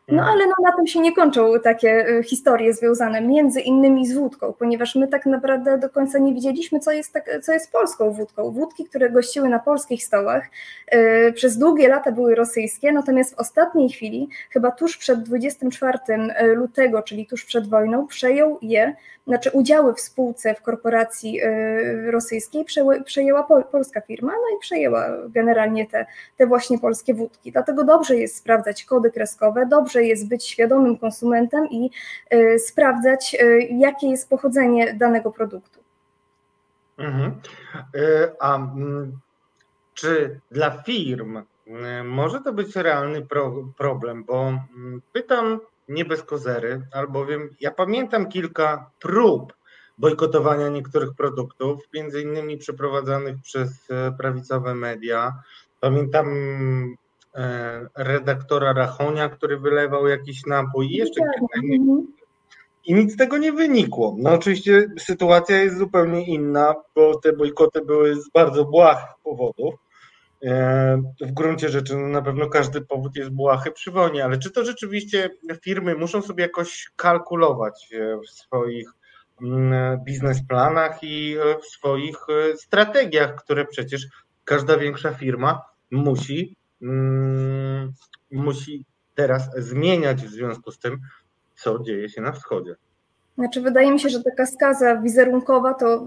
No 0.08 0.20
mhm. 0.20 0.34
ale 0.34 0.48
no, 0.48 0.54
na 0.64 0.72
tym 0.72 0.88
się 0.88 1.00
nie 1.00 1.16
kończą 1.16 1.60
takie 1.60 2.08
y, 2.10 2.24
historie 2.24 2.74
związane 2.74 3.22
między 3.22 3.62
innymi 3.62 4.08
z 4.08 4.14
wódką, 4.14 4.54
ponieważ 4.54 4.96
my 4.96 5.08
tak 5.08 5.26
naprawdę 5.26 5.78
do 5.78 5.90
końca 5.90 6.20
nie 6.20 6.34
wiedzieliśmy, 6.34 6.80
co 6.80 6.92
jest, 6.92 7.14
tak, 7.14 7.30
co 7.44 7.54
jest 7.54 7.72
polską 7.72 8.12
wódką. 8.12 8.52
Wódki, 8.52 8.86
które 8.86 9.10
gościły 9.10 9.50
na 9.50 9.60
polskich 9.60 10.04
stołach, 10.04 10.44
yy, 10.92 11.34
przez 11.34 11.58
długie 11.58 11.88
lata 11.88 12.12
były 12.12 12.36
rosyjskie, 12.36 12.92
natomiast 12.92 13.36
w 13.36 13.40
ostatniej 13.40 13.90
chwili, 13.90 14.30
chyba 14.50 14.72
tuż 14.72 14.98
przed 14.98 15.24
24 15.24 16.00
y, 16.42 16.56
lutego, 16.56 17.02
czyli 17.02 17.28
tuż 17.28 17.46
przed 17.46 17.70
wojną, 17.70 18.08
przejął 18.08 18.58
je 18.62 18.96
znaczy 19.28 19.52
udziały 19.52 19.94
w 19.94 20.00
spółce 20.00 20.56
w 20.56 20.62
korporacji 20.62 21.44
y, 21.44 22.12
rosyjskiej 22.12 22.66
przejęła 23.06 23.48
polska 23.72 24.02
firma, 24.02 24.32
no 24.32 24.58
i 24.58 24.60
przejęła 24.60 25.08
generalnie 25.28 25.88
te, 25.88 26.06
te 26.38 26.48
właśnie 26.48 26.80
polskie 26.80 27.14
wódki. 27.14 27.52
Dlatego 27.52 27.84
dobrze 27.84 28.16
jest 28.16 28.36
sprawdzać 28.36 28.84
kody 28.84 29.12
kreskowe, 29.12 29.66
dobrze 29.66 29.93
jest 30.02 30.28
być 30.28 30.48
świadomym 30.48 30.98
konsumentem 30.98 31.70
i 31.70 31.90
y, 32.34 32.60
sprawdzać, 32.60 33.36
y, 33.42 33.68
jakie 33.72 34.10
jest 34.10 34.30
pochodzenie 34.30 34.94
danego 34.94 35.32
produktu. 35.32 35.80
Mhm. 36.98 37.42
A 38.40 38.56
mm, 38.56 39.20
czy 39.94 40.40
dla 40.52 40.72
firm 40.72 41.42
może 42.04 42.42
to 42.42 42.54
być 42.54 42.76
realny 42.76 43.28
problem? 43.78 44.24
Bo 44.24 44.48
mm, 44.48 45.02
pytam 45.14 45.60
nie 45.88 46.06
bez 46.06 46.24
kozery, 46.24 46.82
albowiem 46.92 47.50
ja 47.60 47.72
pamiętam 47.72 48.30
kilka 48.30 48.90
prób 49.00 49.54
bojkotowania 49.98 50.70
niektórych 50.70 51.14
produktów, 51.14 51.80
między 51.94 52.22
innymi 52.22 52.58
przeprowadzanych 52.58 53.36
przez 53.44 53.92
e, 53.92 54.12
prawicowe 54.18 54.76
media. 54.76 55.34
Pamiętam 55.80 56.28
redaktora 57.98 58.74
Rachonia, 58.74 59.30
który 59.30 59.60
wylewał 59.60 60.08
jakiś 60.08 60.46
napój 60.46 60.88
i 60.88 60.96
jeszcze 60.96 61.22
kilka 61.22 61.76
innych. 61.76 62.06
I 62.86 62.94
nic 62.94 63.14
z 63.14 63.18
tego 63.18 63.38
nie 63.38 63.54
wynikło. 63.54 64.16
No 64.20 64.34
oczywiście 64.34 64.88
sytuacja 65.00 65.62
jest 65.62 65.78
zupełnie 65.78 66.26
inna, 66.26 66.76
bo 66.96 67.20
te 67.20 67.34
bojkoty 67.34 67.82
były 67.82 68.16
z 68.16 68.30
bardzo 68.30 68.66
błahych 68.66 69.10
powodów. 69.24 69.76
E, 70.44 71.02
w 71.22 71.32
gruncie 71.32 71.70
rzeczy 71.70 71.98
no 71.98 72.08
na 72.08 72.22
pewno 72.22 72.50
każdy 72.50 72.82
powód 72.82 73.16
jest 73.16 73.30
błahy 73.30 73.72
przy 73.72 73.92
wojnie, 73.92 74.26
ale 74.26 74.38
czy 74.38 74.52
to 74.52 74.66
rzeczywiście 74.66 75.30
firmy 75.62 75.96
muszą 75.96 76.22
sobie 76.22 76.44
jakoś 76.44 76.90
kalkulować 76.96 77.90
e, 77.94 78.18
w 78.18 78.30
swoich 78.30 78.90
mm, 79.42 80.00
biznesplanach 80.04 81.04
i 81.04 81.36
e, 81.38 81.60
w 81.60 81.66
swoich 81.66 82.18
strategiach, 82.56 83.36
które 83.36 83.66
przecież 83.66 84.08
każda 84.46 84.78
większa 84.78 85.14
firma 85.14 85.62
musi, 85.92 86.56
musi 88.32 88.86
teraz 89.16 89.50
zmieniać 89.58 90.26
w 90.26 90.30
związku 90.30 90.72
z 90.72 90.80
tym, 90.80 91.00
co 91.56 91.80
dzieje 91.80 92.10
się 92.10 92.22
na 92.22 92.32
wschodzie. 92.32 92.76
Znaczy, 93.38 93.62
wydaje 93.62 93.92
mi 93.92 94.00
się, 94.00 94.10
że 94.10 94.24
taka 94.24 94.46
skaza 94.46 94.96
wizerunkowa 94.96 95.74
to 95.74 95.96
y, 95.96 96.02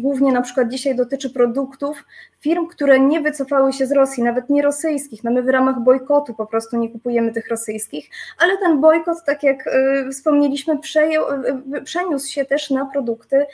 głównie 0.00 0.32
na 0.32 0.42
przykład 0.42 0.68
dzisiaj 0.68 0.96
dotyczy 0.96 1.30
produktów 1.30 2.04
firm, 2.40 2.66
które 2.66 3.00
nie 3.00 3.20
wycofały 3.20 3.72
się 3.72 3.86
z 3.86 3.92
Rosji, 3.92 4.22
nawet 4.22 4.50
nie 4.50 4.62
rosyjskich. 4.62 5.24
No 5.24 5.30
my 5.30 5.42
w 5.42 5.48
ramach 5.48 5.80
bojkotu 5.80 6.34
po 6.34 6.46
prostu 6.46 6.76
nie 6.76 6.88
kupujemy 6.88 7.32
tych 7.32 7.48
rosyjskich, 7.48 8.10
ale 8.38 8.58
ten 8.58 8.80
bojkot, 8.80 9.24
tak 9.26 9.42
jak 9.42 9.66
y, 9.66 10.10
wspomnieliśmy, 10.12 10.74
y, 10.74 11.82
przeniósł 11.84 12.28
się 12.28 12.44
też 12.44 12.70
na 12.70 12.86
produkty 12.86 13.46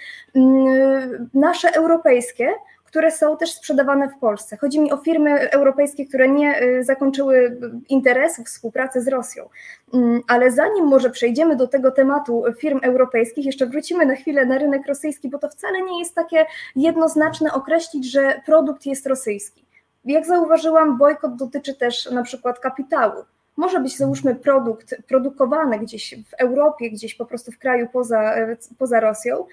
nasze 1.35 1.75
europejskie, 1.75 2.49
które 2.90 3.11
są 3.11 3.37
też 3.37 3.52
sprzedawane 3.52 4.09
w 4.09 4.18
Polsce. 4.18 4.56
Chodzi 4.56 4.80
mi 4.80 4.92
o 4.92 4.97
firmy 4.97 5.50
europejskie, 5.50 6.06
które 6.06 6.28
nie 6.28 6.62
y, 6.62 6.85
zakończyły 6.85 7.59
interesu 7.88 8.44
współpracy 8.44 9.00
z 9.00 9.09
Rosją. 9.09 9.49
Mm, 9.94 10.20
ale 10.28 10.50
zanim 10.50 10.85
może 10.85 11.11
przejdziemy 11.11 11.56
do 11.56 11.66
tego 11.66 11.90
tematu 11.90 12.44
firm 12.59 12.80
europejskich, 12.82 13.47
jeszcze 13.47 13.66
wrócimy 13.66 14.06
na 14.06 14.14
chwilę 14.14 14.47
na 14.47 14.59
rynek 14.59 14.87
rosyjski, 14.87 15.28
bo 15.28 15.38
to 15.38 15.49
wcale 15.49 15.82
nie 15.82 15.99
jest 15.99 16.14
takie 16.14 16.47
jednoznaczne 16.76 17.52
określić, 17.52 18.12
że 18.12 18.40
produkt 18.47 18.87
jest 18.87 19.06
rosyjski. 19.06 19.64
Jak 20.04 20.26
zauważyłam, 20.26 20.99
bojkot 20.99 21.37
dotyczy 21.37 21.75
też 21.75 22.11
na 22.11 22.23
przykład 22.23 22.59
kapitału. 22.59 23.25
Może 23.56 23.80
być 23.80 23.97
załóżmy 23.97 24.35
produkt 24.35 24.94
produkowany 25.09 25.78
gdzieś 25.78 26.14
w 26.30 26.35
Europie, 26.35 26.90
gdzieś 26.90 27.14
po 27.14 27.26
prostu 27.26 27.52
w 27.52 27.59
kraju 27.59 27.88
poza, 27.92 28.35
poza 28.78 29.00
Rosją, 29.00 29.47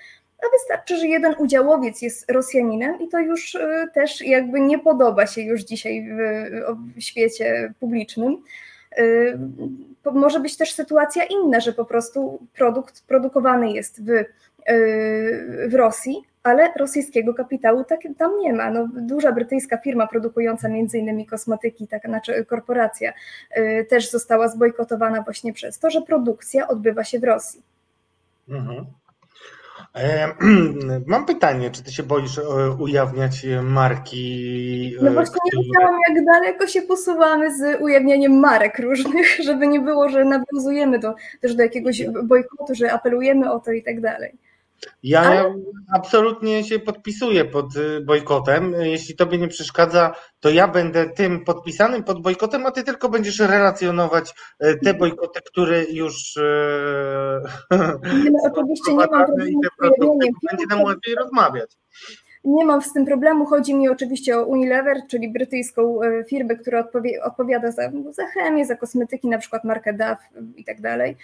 a 0.43 0.45
wystarczy, 0.57 0.97
że 0.97 1.07
jeden 1.07 1.35
udziałowiec 1.37 2.01
jest 2.01 2.31
Rosjaninem 2.31 3.01
i 3.01 3.07
to 3.07 3.19
już 3.19 3.55
y, 3.55 3.87
też 3.93 4.21
jakby 4.21 4.59
nie 4.59 4.79
podoba 4.79 5.27
się 5.27 5.41
już 5.41 5.61
dzisiaj 5.61 6.09
w, 6.09 6.17
w 6.97 7.01
świecie 7.03 7.73
publicznym. 7.79 8.43
Y, 8.99 9.39
może 10.13 10.39
być 10.39 10.57
też 10.57 10.73
sytuacja 10.73 11.23
inna, 11.23 11.59
że 11.59 11.73
po 11.73 11.85
prostu 11.85 12.39
produkt 12.53 13.03
produkowany 13.07 13.71
jest 13.71 14.05
w, 14.05 14.09
y, 14.09 14.25
w 15.67 15.73
Rosji, 15.73 16.23
ale 16.43 16.73
rosyjskiego 16.75 17.33
kapitału 17.33 17.83
tak, 17.83 17.99
tam 18.17 18.39
nie 18.39 18.53
ma. 18.53 18.71
No, 18.71 18.87
duża 18.93 19.31
brytyjska 19.31 19.77
firma 19.77 20.07
produkująca 20.07 20.69
między 20.69 20.97
innymi 20.97 21.25
kosmetyki, 21.25 21.87
tak, 21.87 22.03
znaczy 22.05 22.45
korporacja, 22.45 23.13
też 23.89 24.11
została 24.11 24.47
zbojkotowana 24.47 25.21
właśnie 25.21 25.53
przez 25.53 25.79
to, 25.79 25.89
że 25.89 26.01
produkcja 26.01 26.67
odbywa 26.67 27.03
się 27.03 27.19
w 27.19 27.23
Rosji. 27.23 27.61
Mhm. 28.49 28.85
Mam 31.07 31.25
pytanie, 31.25 31.71
czy 31.71 31.83
ty 31.83 31.91
się 31.91 32.03
boisz 32.03 32.37
e, 32.37 32.71
ujawniać 32.79 33.45
marki? 33.63 34.95
E, 35.01 35.03
no 35.03 35.11
właśnie 35.11 35.35
nie 35.45 35.63
wiedziałam, 35.63 35.99
jak 36.09 36.25
daleko 36.25 36.67
się 36.67 36.81
posuwamy 36.81 37.57
z 37.57 37.81
ujawnianiem 37.81 38.39
marek 38.39 38.79
różnych, 38.79 39.27
żeby 39.45 39.67
nie 39.67 39.79
było, 39.79 40.09
że 40.09 40.25
nawiązujemy 40.25 40.99
do, 40.99 41.15
też 41.41 41.55
do 41.55 41.63
jakiegoś 41.63 42.03
bojkotu, 42.23 42.75
że 42.75 42.93
apelujemy 42.93 43.51
o 43.51 43.59
to 43.59 43.71
i 43.71 43.83
tak 43.83 44.01
dalej. 44.01 44.46
Ja 45.03 45.21
Ale... 45.21 45.55
absolutnie 45.93 46.63
się 46.63 46.79
podpisuję 46.79 47.45
pod 47.45 47.75
y, 47.75 48.01
bojkotem. 48.01 48.73
Jeśli 48.73 49.15
tobie 49.15 49.37
nie 49.37 49.47
przeszkadza, 49.47 50.15
to 50.39 50.49
ja 50.49 50.67
będę 50.67 51.09
tym 51.09 51.45
podpisanym 51.45 52.03
pod 52.03 52.21
bojkotem, 52.21 52.65
a 52.65 52.71
ty 52.71 52.83
tylko 52.83 53.09
będziesz 53.09 53.39
relacjonować 53.39 54.33
y, 54.63 54.79
te 54.83 54.93
bojkoty, 54.93 55.39
które 55.45 55.83
już. 55.83 56.35
Y, 56.37 56.41
no, 58.31 58.39
oczywiście 58.53 58.91
nie 58.91 59.07
mam 59.11 59.25
problemu. 59.77 60.19
Będzie 60.49 60.65
nam 60.69 60.81
łatwiej 60.81 61.15
rozmawiać. 61.15 61.77
Nie 62.43 62.65
mam 62.65 62.81
z 62.81 62.93
tym 62.93 63.05
problemu. 63.05 63.45
Chodzi 63.45 63.75
mi 63.75 63.89
oczywiście 63.89 64.37
o 64.37 64.45
Unilever, 64.45 64.97
czyli 65.09 65.29
brytyjską 65.29 65.99
firmę, 66.29 66.55
która 66.55 66.87
odpowiada 67.23 67.71
za, 67.71 67.91
za 68.11 68.27
chemię, 68.27 68.65
za 68.65 68.75
kosmetyki, 68.75 69.27
na 69.27 69.37
przykład 69.37 69.63
markę 69.63 69.93
DAF 69.93 70.19
i 70.55 70.65
tak 70.65 70.81
dalej. 70.81 71.17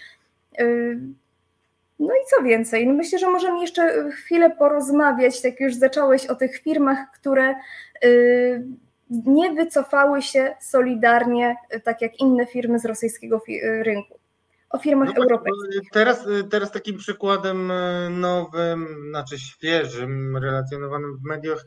No 2.08 2.14
i 2.14 2.26
co 2.30 2.44
więcej, 2.44 2.88
no 2.88 2.94
myślę, 2.94 3.20
że 3.20 3.30
możemy 3.30 3.62
jeszcze 3.62 4.12
chwilę 4.12 4.56
porozmawiać, 4.56 5.42
tak 5.42 5.60
już 5.60 5.76
zacząłeś 5.76 6.26
o 6.26 6.36
tych 6.36 6.58
firmach, 6.58 6.98
które 7.14 7.56
y, 8.06 8.64
nie 9.10 9.54
wycofały 9.54 10.22
się 10.22 10.56
solidarnie, 10.62 11.56
tak 11.84 12.02
jak 12.02 12.20
inne 12.20 12.46
firmy 12.46 12.80
z 12.80 12.86
rosyjskiego 12.86 13.42
rynku. 13.82 14.20
O 14.70 14.80
firmach 14.80 15.08
no 15.08 15.14
tak, 15.14 15.24
europejskich. 15.24 15.90
Teraz, 15.92 16.28
teraz 16.50 16.72
takim 16.72 16.98
przykładem 16.98 17.72
y, 17.72 18.10
nowym, 18.10 19.06
znaczy 19.10 19.40
świeżym, 19.40 20.38
relacjonowanym 20.38 21.18
w 21.18 21.24
mediach 21.24 21.66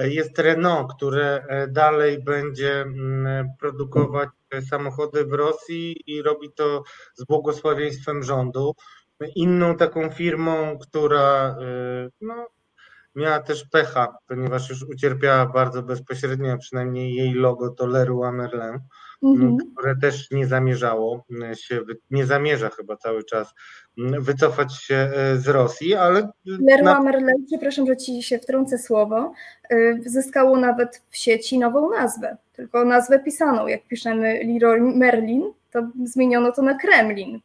y, 0.00 0.10
jest 0.10 0.38
Renault, 0.38 0.92
które 0.96 1.46
dalej 1.68 2.24
będzie 2.24 2.80
mm, 2.80 3.48
produkować 3.60 4.28
samochody 4.70 5.24
w 5.24 5.32
Rosji 5.32 6.02
i 6.06 6.22
robi 6.22 6.52
to 6.52 6.82
z 7.14 7.24
błogosławieństwem 7.24 8.22
rządu 8.22 8.74
inną 9.34 9.76
taką 9.76 10.10
firmą, 10.10 10.78
która 10.78 11.56
y, 11.60 12.10
no, 12.20 12.46
miała 13.18 13.40
też 13.40 13.64
pecha, 13.64 14.16
ponieważ 14.28 14.70
już 14.70 14.82
ucierpiała 14.82 15.46
bardzo 15.46 15.82
bezpośrednio, 15.82 16.52
a 16.52 16.56
przynajmniej 16.56 17.14
jej 17.14 17.32
logo 17.32 17.70
to 17.70 17.86
Leroy 17.86 18.32
Merlin, 18.32 18.78
mhm. 19.22 19.56
które 19.76 19.96
też 19.96 20.30
nie 20.30 20.46
zamierzało 20.46 21.24
się, 21.54 21.80
nie 22.10 22.26
zamierza 22.26 22.68
chyba 22.68 22.96
cały 22.96 23.24
czas 23.24 23.54
wycofać 23.96 24.74
się 24.74 25.10
y, 25.34 25.40
z 25.40 25.48
Rosji, 25.48 25.94
ale... 25.94 26.28
Leroy 26.44 26.84
na... 26.84 27.00
Merlin, 27.00 27.46
przepraszam, 27.46 27.86
że 27.86 27.96
Ci 27.96 28.22
się 28.22 28.38
wtrącę 28.38 28.78
słowo, 28.78 29.32
y, 29.72 30.00
zyskało 30.06 30.56
nawet 30.56 31.02
w 31.10 31.16
sieci 31.16 31.58
nową 31.58 31.90
nazwę, 31.90 32.36
tylko 32.52 32.84
nazwę 32.84 33.18
pisaną, 33.18 33.66
jak 33.66 33.86
piszemy 33.86 34.40
Leroy 34.44 34.80
Merlin, 34.80 35.52
to 35.70 35.88
zmieniono 36.04 36.52
to 36.52 36.62
na 36.62 36.74
Kremlin. 36.74 37.40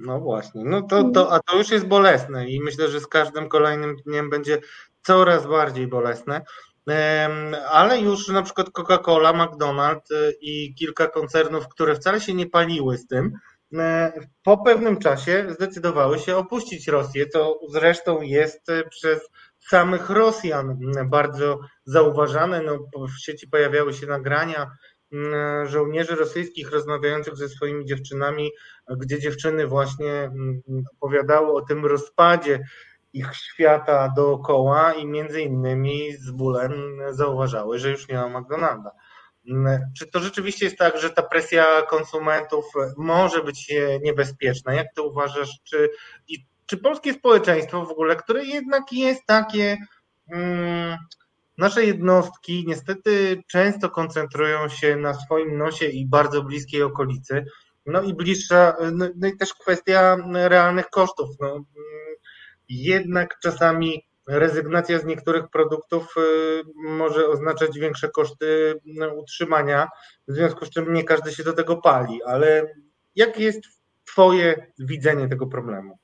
No 0.00 0.20
właśnie, 0.20 0.64
no 0.64 0.82
to, 0.82 1.10
to, 1.10 1.32
a 1.32 1.40
to 1.40 1.58
już 1.58 1.70
jest 1.70 1.86
bolesne 1.86 2.48
i 2.48 2.60
myślę, 2.62 2.88
że 2.88 3.00
z 3.00 3.06
każdym 3.06 3.48
kolejnym 3.48 3.96
dniem 4.06 4.30
będzie 4.30 4.58
coraz 5.02 5.46
bardziej 5.46 5.86
bolesne. 5.86 6.40
Ale 7.70 8.00
już 8.00 8.28
na 8.28 8.42
przykład 8.42 8.70
Coca-Cola, 8.70 9.32
McDonald's 9.32 10.12
y, 10.12 10.32
i 10.40 10.74
kilka 10.74 11.06
koncernów, 11.06 11.68
które 11.68 11.94
wcale 11.94 12.20
się 12.20 12.34
nie 12.34 12.46
paliły 12.46 12.98
z 12.98 13.06
tym, 13.06 13.32
e, 13.74 14.12
po 14.42 14.58
pewnym 14.58 14.98
czasie 14.98 15.46
zdecydowały 15.50 16.18
się 16.18 16.36
opuścić 16.36 16.88
Rosję, 16.88 17.26
co 17.28 17.58
zresztą 17.68 18.20
jest 18.20 18.68
y, 18.68 18.84
przez 18.90 19.28
samych 19.58 20.10
Rosjan 20.10 20.78
bardzo 21.06 21.60
zauważane. 21.84 22.62
No, 22.62 22.78
w 23.06 23.20
sieci 23.20 23.48
pojawiały 23.48 23.94
się 23.94 24.06
nagrania 24.06 24.70
żołnierzy 25.64 26.16
rosyjskich 26.16 26.70
rozmawiających 26.70 27.36
ze 27.36 27.48
swoimi 27.48 27.86
dziewczynami, 27.86 28.50
gdzie 28.96 29.20
dziewczyny 29.20 29.66
właśnie 29.66 30.12
mm, 30.12 30.62
opowiadały 30.96 31.52
o 31.52 31.62
tym 31.62 31.86
rozpadzie 31.86 32.60
ich 33.12 33.34
świata 33.34 34.12
dookoła 34.16 34.92
i 34.92 35.06
między 35.06 35.40
innymi 35.42 36.12
z 36.12 36.30
bólem 36.30 36.72
zauważały, 37.10 37.78
że 37.78 37.90
już 37.90 38.08
nie 38.08 38.14
ma 38.14 38.40
McDonalda. 38.40 38.90
Mm, 39.48 39.80
czy 39.98 40.06
to 40.06 40.20
rzeczywiście 40.20 40.64
jest 40.64 40.78
tak, 40.78 40.98
że 40.98 41.10
ta 41.10 41.22
presja 41.22 41.82
konsumentów 41.82 42.64
może 42.96 43.44
być 43.44 43.74
niebezpieczna? 44.02 44.74
Jak 44.74 44.86
ty 44.94 45.02
uważasz, 45.02 45.60
czy, 45.64 45.90
czy 46.66 46.76
polskie 46.76 47.12
społeczeństwo 47.12 47.86
w 47.86 47.90
ogóle, 47.90 48.16
które 48.16 48.44
jednak 48.44 48.92
jest 48.92 49.26
takie, 49.26 49.76
nasze 51.58 51.84
jednostki 51.84 52.64
niestety 52.66 53.42
często 53.48 53.90
koncentrują 53.90 54.68
się 54.68 54.96
na 54.96 55.14
swoim 55.14 55.58
nosie 55.58 55.86
i 55.86 56.06
bardzo 56.06 56.42
bliskiej 56.42 56.82
okolicy, 56.82 57.44
no 57.86 58.02
i 58.02 58.14
bliższa, 58.14 58.76
no, 58.92 59.06
no 59.16 59.28
i 59.28 59.36
też 59.36 59.54
kwestia 59.54 60.16
realnych 60.34 60.90
kosztów. 60.90 61.28
No, 61.40 61.64
jednak 62.68 63.38
czasami 63.42 64.10
rezygnacja 64.26 64.98
z 64.98 65.04
niektórych 65.04 65.48
produktów 65.52 66.14
y, 66.16 66.62
może 66.76 67.28
oznaczać 67.28 67.78
większe 67.78 68.08
koszty 68.08 68.74
no, 68.84 69.14
utrzymania, 69.14 69.88
w 70.28 70.32
związku 70.32 70.64
z 70.64 70.70
czym 70.70 70.92
nie 70.92 71.04
każdy 71.04 71.32
się 71.32 71.44
do 71.44 71.52
tego 71.52 71.76
pali, 71.76 72.22
ale 72.22 72.74
jakie 73.14 73.44
jest 73.44 73.60
Twoje 74.04 74.72
widzenie 74.78 75.28
tego 75.28 75.46
problemu? 75.46 75.98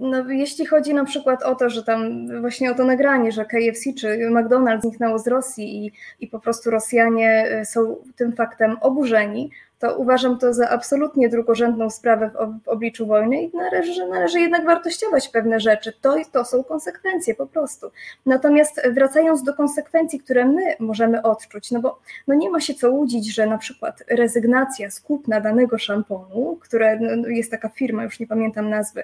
No, 0.00 0.30
jeśli 0.30 0.66
chodzi 0.66 0.94
na 0.94 1.04
przykład 1.04 1.42
o 1.42 1.54
to, 1.54 1.70
że 1.70 1.82
tam 1.82 2.28
właśnie 2.40 2.70
o 2.70 2.74
to 2.74 2.84
nagranie, 2.84 3.32
że 3.32 3.44
KFC 3.44 3.92
czy 3.98 4.08
McDonald's 4.30 4.80
zniknęło 4.80 5.18
z 5.18 5.26
Rosji 5.26 5.86
i, 5.86 5.92
i 6.20 6.28
po 6.28 6.40
prostu 6.40 6.70
Rosjanie 6.70 7.60
y, 7.60 7.64
są 7.64 7.96
tym 8.16 8.32
faktem 8.32 8.76
oburzeni, 8.80 9.50
to 9.82 9.96
uważam 9.96 10.38
to 10.38 10.54
za 10.54 10.68
absolutnie 10.68 11.28
drugorzędną 11.28 11.90
sprawę 11.90 12.30
w, 12.64 12.68
obliczu 12.68 13.06
wojny 13.06 13.42
i 13.42 13.56
należy, 13.56 13.92
że 13.94 14.08
należy 14.08 14.40
jednak 14.40 14.64
wartościować 14.64 15.28
pewne 15.28 15.60
rzeczy. 15.60 15.92
To, 16.00 16.16
to 16.32 16.44
są 16.44 16.64
konsekwencje 16.64 17.34
po 17.34 17.46
prostu. 17.46 17.90
Natomiast 18.26 18.88
wracając 18.94 19.42
do 19.42 19.54
konsekwencji, 19.54 20.20
które 20.20 20.44
my 20.44 20.62
możemy 20.80 21.22
odczuć, 21.22 21.70
no 21.70 21.80
bo 21.80 21.98
no 22.26 22.34
nie 22.34 22.50
ma 22.50 22.60
się 22.60 22.74
co 22.74 22.90
łudzić, 22.90 23.34
że 23.34 23.46
na 23.46 23.58
przykład 23.58 24.02
rezygnacja 24.10 24.90
z 24.90 25.00
kupna 25.00 25.40
danego 25.40 25.78
szamponu, 25.78 26.58
które 26.60 27.00
no, 27.00 27.16
no 27.16 27.28
jest 27.28 27.50
taka 27.50 27.68
firma, 27.68 28.04
już 28.04 28.20
nie 28.20 28.26
pamiętam 28.26 28.70
nazwy, 28.70 29.02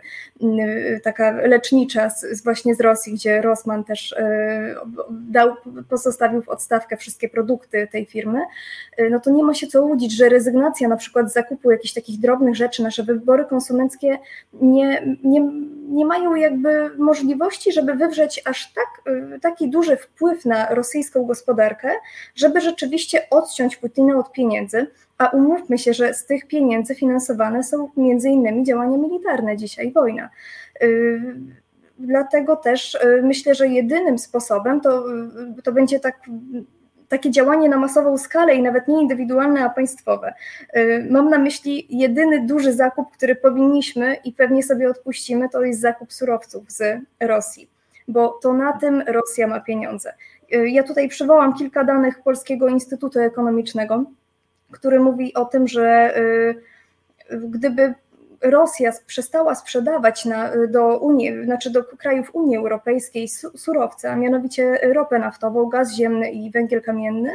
taka 1.02 1.30
lecznicza 1.30 2.10
z, 2.10 2.44
właśnie 2.44 2.74
z 2.74 2.80
Rosji, 2.80 3.14
gdzie 3.14 3.42
Rossmann 3.42 3.84
też 3.84 4.12
e, 4.12 4.74
dał, 5.10 5.54
pozostawił 5.88 6.42
w 6.42 6.48
odstawkę 6.48 6.96
wszystkie 6.96 7.28
produkty 7.28 7.88
tej 7.92 8.06
firmy, 8.06 8.40
e, 8.96 9.10
no 9.10 9.20
to 9.20 9.30
nie 9.30 9.42
ma 9.44 9.54
się 9.54 9.66
co 9.66 9.82
łudzić, 9.82 10.16
że 10.16 10.28
rezygnacja 10.28 10.67
na 10.88 10.96
przykład 10.96 11.32
zakupu 11.32 11.70
jakichś 11.70 11.94
takich 11.94 12.20
drobnych 12.20 12.56
rzeczy, 12.56 12.82
nasze 12.82 13.02
wybory 13.02 13.44
konsumenckie 13.44 14.18
nie, 14.52 15.16
nie, 15.24 15.50
nie 15.88 16.06
mają 16.06 16.34
jakby 16.34 16.90
możliwości, 16.98 17.72
żeby 17.72 17.94
wywrzeć 17.94 18.42
aż 18.44 18.72
tak, 18.72 19.14
y, 19.36 19.40
taki 19.40 19.70
duży 19.70 19.96
wpływ 19.96 20.44
na 20.44 20.74
rosyjską 20.74 21.24
gospodarkę, 21.24 21.90
żeby 22.34 22.60
rzeczywiście 22.60 23.30
odciąć 23.30 23.76
Putina 23.76 24.18
od 24.18 24.32
pieniędzy, 24.32 24.86
a 25.18 25.26
umówmy 25.26 25.78
się, 25.78 25.92
że 25.92 26.14
z 26.14 26.26
tych 26.26 26.46
pieniędzy 26.46 26.94
finansowane 26.94 27.64
są 27.64 27.90
między 27.96 28.28
innymi 28.28 28.64
działania 28.64 28.98
militarne 28.98 29.56
dzisiaj, 29.56 29.92
wojna. 29.92 30.28
Y, 30.82 31.20
dlatego 31.98 32.56
też 32.56 32.94
y, 32.94 33.20
myślę, 33.22 33.54
że 33.54 33.68
jedynym 33.68 34.18
sposobem 34.18 34.80
to, 34.80 35.04
to 35.64 35.72
będzie 35.72 36.00
tak 36.00 36.20
takie 37.08 37.30
działanie 37.30 37.68
na 37.68 37.76
masową 37.76 38.18
skalę 38.18 38.54
i 38.54 38.62
nawet 38.62 38.88
nie 38.88 39.02
indywidualne, 39.02 39.64
a 39.64 39.70
państwowe. 39.70 40.34
Y, 40.76 41.06
mam 41.10 41.30
na 41.30 41.38
myśli 41.38 41.86
jedyny 41.90 42.46
duży 42.46 42.72
zakup, 42.72 43.10
który 43.12 43.34
powinniśmy 43.34 44.14
i 44.24 44.32
pewnie 44.32 44.62
sobie 44.62 44.88
odpuścimy, 44.88 45.48
to 45.48 45.62
jest 45.62 45.80
zakup 45.80 46.12
surowców 46.12 46.70
z 46.70 47.00
Rosji, 47.20 47.68
bo 48.08 48.28
to 48.42 48.52
na 48.52 48.72
tym 48.72 49.02
Rosja 49.06 49.46
ma 49.46 49.60
pieniądze. 49.60 50.14
Y, 50.54 50.68
ja 50.68 50.82
tutaj 50.82 51.08
przywołam 51.08 51.54
kilka 51.54 51.84
danych 51.84 52.22
Polskiego 52.22 52.68
Instytutu 52.68 53.20
Ekonomicznego, 53.20 54.04
który 54.70 55.00
mówi 55.00 55.34
o 55.34 55.44
tym, 55.44 55.68
że 55.68 56.16
y, 56.18 56.62
gdyby 57.48 57.94
Rosja 58.40 58.92
przestała 59.06 59.54
sprzedawać 59.54 60.24
na, 60.24 60.50
do 60.68 60.98
Unii, 60.98 61.44
znaczy 61.44 61.70
do 61.70 61.84
krajów 61.84 62.34
Unii 62.34 62.56
Europejskiej 62.56 63.28
surowce, 63.56 64.10
a 64.10 64.16
mianowicie 64.16 64.78
ropę 64.92 65.18
naftową, 65.18 65.66
gaz 65.66 65.94
ziemny 65.94 66.30
i 66.30 66.50
węgiel 66.50 66.82
kamienny, 66.82 67.30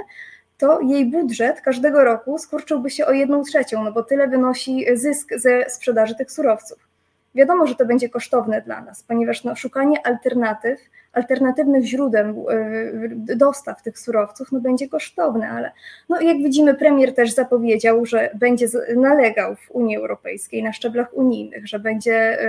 to 0.58 0.82
jej 0.82 1.06
budżet 1.06 1.62
każdego 1.62 2.04
roku 2.04 2.38
skurczyłby 2.38 2.90
się 2.90 3.06
o 3.06 3.12
jedną 3.12 3.44
trzecią, 3.44 3.84
no 3.84 3.92
bo 3.92 4.04
tyle 4.04 4.28
wynosi 4.28 4.86
zysk 4.94 5.30
ze 5.36 5.70
sprzedaży 5.70 6.16
tych 6.16 6.32
surowców. 6.32 6.93
Wiadomo, 7.36 7.68
że 7.68 7.76
to 7.76 7.86
będzie 7.86 8.10
kosztowne 8.10 8.62
dla 8.62 8.82
nas, 8.82 9.04
ponieważ 9.04 9.44
no, 9.44 9.56
szukanie 9.56 10.08
alternatyw, 10.08 10.80
alternatywnych 11.14 11.84
źródeł 11.84 12.50
y, 12.50 13.36
dostaw 13.36 13.82
tych 13.82 14.00
surowców 14.00 14.52
no, 14.52 14.60
będzie 14.60 14.90
kosztowne, 14.90 15.50
ale 15.50 15.72
no, 16.10 16.22
jak 16.22 16.38
widzimy, 16.38 16.74
premier 16.74 17.16
też 17.16 17.34
zapowiedział, 17.34 18.06
że 18.06 18.30
będzie 18.34 18.68
nalegał 18.96 19.56
w 19.56 19.72
Unii 19.72 19.98
Europejskiej 19.98 20.64
na 20.64 20.74
szczeblach 20.74 21.14
unijnych, 21.14 21.68
że 21.68 21.80
będzie 21.80 22.44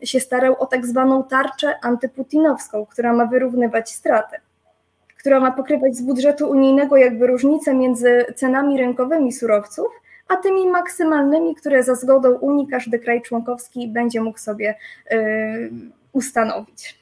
y, 0.00 0.06
się 0.06 0.20
starał 0.20 0.56
o 0.62 0.66
tak 0.66 0.86
zwaną 0.86 1.24
tarczę 1.24 1.74
antyputinowską, 1.82 2.86
która 2.86 3.12
ma 3.12 3.26
wyrównywać 3.26 3.90
straty 3.90 4.36
która 5.18 5.40
ma 5.40 5.52
pokrywać 5.52 5.96
z 5.96 6.02
budżetu 6.02 6.50
unijnego 6.50 6.96
jakby 6.96 7.26
różnicę 7.26 7.74
między 7.74 8.24
cenami 8.36 8.78
rynkowymi 8.78 9.32
surowców, 9.32 9.86
a 10.30 10.36
tymi 10.36 10.70
maksymalnymi, 10.70 11.54
które 11.54 11.82
za 11.82 11.94
zgodą 11.94 12.30
Unii 12.32 12.66
każdy 12.66 12.98
kraj 12.98 13.22
członkowski 13.22 13.88
będzie 13.88 14.20
mógł 14.20 14.38
sobie 14.38 14.74
y, 15.12 15.70
ustanowić. 16.12 17.00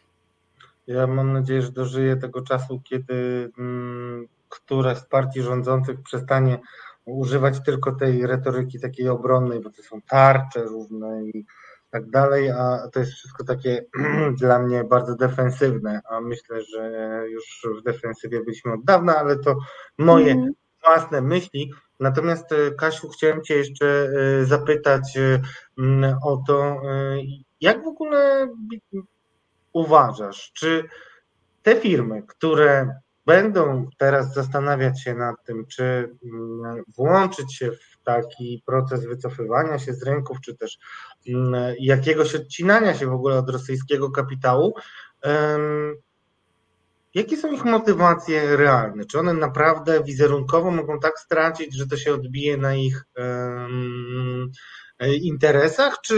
Ja 0.87 1.07
mam 1.07 1.33
nadzieję, 1.33 1.63
że 1.63 1.73
dożyję 1.73 2.17
tego 2.17 2.43
czasu, 2.43 2.81
kiedy 2.85 3.51
mm, 3.59 4.27
któraś 4.49 4.99
z 4.99 5.07
partii 5.07 5.43
rządzących 5.43 6.03
przestanie 6.03 6.59
używać 7.05 7.61
tylko 7.65 7.93
tej 7.93 8.27
retoryki 8.27 8.81
takiej 8.81 9.09
obronnej, 9.09 9.61
bo 9.61 9.71
to 9.71 9.83
są 9.83 10.01
tarcze 10.03 10.63
różne 10.63 11.25
i 11.25 11.47
tak 11.91 12.11
dalej, 12.11 12.51
a 12.51 12.89
to 12.93 13.01
jest 13.01 13.13
wszystko 13.13 13.45
takie 13.45 13.85
dla 14.41 14.59
mnie 14.59 14.85
bardzo 14.85 15.15
defensywne, 15.15 16.01
a 16.11 16.21
myślę, 16.21 16.63
że 16.63 16.93
już 17.29 17.67
w 17.81 17.83
defensywie 17.83 18.41
byliśmy 18.41 18.73
od 18.73 18.85
dawna, 18.85 19.17
ale 19.17 19.37
to 19.37 19.57
moje 19.99 20.33
mm. 20.33 20.53
własne 20.85 21.21
myśli. 21.21 21.73
Natomiast 22.01 22.53
e, 22.53 22.71
Kasiu, 22.71 23.09
chciałem 23.09 23.45
Cię 23.45 23.55
jeszcze 23.55 23.87
e, 23.87 24.45
zapytać 24.45 25.17
e, 25.17 25.41
o 26.23 26.43
to, 26.47 26.81
jak 27.61 27.85
w 27.85 27.87
ogóle 27.87 28.49
uważasz, 29.73 30.53
czy 30.55 30.85
te 31.63 31.81
firmy, 31.81 32.23
które 32.23 32.99
będą 33.27 33.89
teraz 33.99 34.35
zastanawiać 34.35 35.03
się 35.03 35.15
nad 35.15 35.37
tym, 35.45 35.67
czy 35.67 36.17
włączyć 36.97 37.57
się 37.57 37.71
w 37.73 38.05
taki 38.05 38.63
proces 38.67 39.05
wycofywania 39.05 39.79
się 39.79 39.93
z 39.93 40.03
rynków, 40.03 40.41
czy 40.41 40.57
też 40.57 40.79
jakiegoś 41.79 42.35
odcinania 42.35 42.95
się 42.95 43.07
w 43.07 43.13
ogóle 43.13 43.39
od 43.39 43.51
rosyjskiego 43.51 44.11
kapitału, 44.11 44.75
Jakie 47.15 47.37
są 47.37 47.53
ich 47.53 47.65
motywacje 47.65 48.57
realne? 48.57 49.05
Czy 49.05 49.19
one 49.19 49.35
naprawdę 49.35 50.05
wizerunkowo 50.05 50.71
mogą 50.71 51.01
tak 51.01 51.19
stracić, 51.19 51.77
że 51.77 51.87
to 51.87 51.97
się 51.97 52.15
odbije 52.15 52.57
na 52.57 52.75
ich 52.75 53.05
um, 53.17 54.51
interesach, 55.23 55.97
czy, 56.05 56.17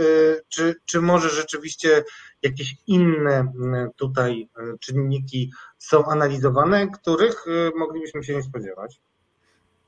e, 0.00 0.40
czy, 0.48 0.74
czy 0.84 1.00
może 1.00 1.30
rzeczywiście 1.30 2.04
jakieś 2.42 2.76
inne 2.86 3.52
tutaj 3.96 4.48
e, 4.56 4.78
czynniki 4.80 5.52
są 5.78 6.04
analizowane, 6.04 6.88
których 6.88 7.44
moglibyśmy 7.76 8.24
się 8.24 8.34
nie 8.34 8.42
spodziewać? 8.42 9.00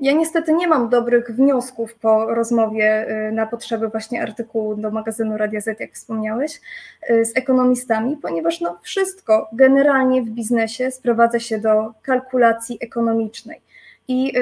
Ja 0.02 0.12
niestety 0.12 0.52
nie 0.52 0.68
mam 0.68 0.88
dobrych 0.88 1.30
wniosków 1.30 1.94
po 1.94 2.34
rozmowie 2.34 3.06
y, 3.28 3.32
na 3.32 3.46
potrzeby 3.46 3.88
właśnie 3.88 4.22
artykułu 4.22 4.74
do 4.74 4.90
magazynu 4.90 5.36
Radia 5.36 5.60
Z, 5.60 5.80
jak 5.80 5.92
wspomniałeś, 5.92 6.60
y, 7.10 7.24
z 7.24 7.36
ekonomistami, 7.36 8.16
ponieważ 8.16 8.60
no 8.60 8.78
wszystko 8.82 9.48
generalnie 9.52 10.22
w 10.22 10.30
biznesie 10.30 10.90
sprowadza 10.90 11.38
się 11.38 11.58
do 11.58 11.92
kalkulacji 12.02 12.78
ekonomicznej. 12.80 13.60
I 14.08 14.32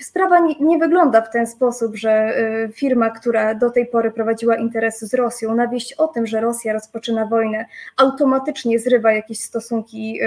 sprawa 0.00 0.40
nie 0.60 0.78
wygląda 0.78 1.20
w 1.20 1.30
ten 1.30 1.46
sposób, 1.46 1.96
że 1.96 2.34
firma, 2.72 3.10
która 3.10 3.54
do 3.54 3.70
tej 3.70 3.86
pory 3.86 4.10
prowadziła 4.10 4.56
interesy 4.56 5.06
z 5.06 5.14
Rosją, 5.14 5.54
na 5.54 5.68
wieść 5.68 5.92
o 5.92 6.08
tym, 6.08 6.26
że 6.26 6.40
Rosja 6.40 6.72
rozpoczyna 6.72 7.26
wojnę, 7.26 7.66
automatycznie 7.96 8.78
zrywa 8.78 9.12
jakieś 9.12 9.40
stosunki 9.40 10.20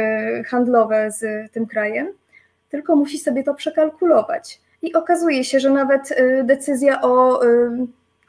handlowe 0.48 1.12
z 1.12 1.52
tym 1.52 1.66
krajem, 1.66 2.08
tylko 2.70 2.96
musi 2.96 3.20
sobie 3.20 3.44
to 3.44 3.54
przekalkulować. 3.54 4.63
I 4.84 4.94
okazuje 4.94 5.44
się, 5.44 5.60
że 5.60 5.70
nawet 5.70 6.16
decyzja 6.44 7.02
o 7.02 7.40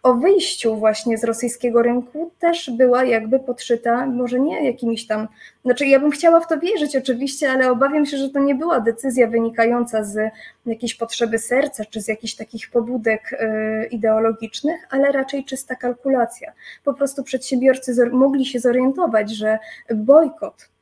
o 0.05 0.15
wyjściu 0.15 0.77
właśnie 0.77 1.19
z 1.19 1.25
rosyjskiego 1.25 1.83
rynku 1.83 2.31
też 2.39 2.71
była 2.71 3.05
jakby 3.05 3.39
podszyta, 3.39 4.07
może 4.07 4.41
nie 4.41 4.67
jakimiś 4.67 5.07
tam, 5.07 5.29
znaczy 5.65 5.87
ja 5.87 6.01
bym 6.01 6.11
chciała 6.11 6.41
w 6.41 6.47
to 6.47 6.59
wierzyć 6.59 6.97
oczywiście, 6.97 7.51
ale 7.51 7.71
obawiam 7.71 8.07
się, 8.07 8.17
że 8.17 8.29
to 8.29 8.39
nie 8.39 8.55
była 8.55 8.81
decyzja 8.81 9.27
wynikająca 9.27 10.05
z 10.05 10.33
jakiejś 10.67 10.95
potrzeby 10.95 11.39
serca 11.39 11.85
czy 11.85 12.01
z 12.01 12.09
jakichś 12.09 12.35
takich 12.35 12.71
pobudek 12.71 13.33
y, 13.33 13.87
ideologicznych, 13.87 14.87
ale 14.91 15.13
raczej 15.13 15.45
czysta 15.45 15.75
kalkulacja. 15.75 16.53
Po 16.85 16.95
prostu 16.95 17.23
przedsiębiorcy 17.23 18.11
mogli 18.13 18.47
się 18.47 18.61
zorientować, 18.61 19.31
że 19.31 19.59
bojkot 19.95 20.74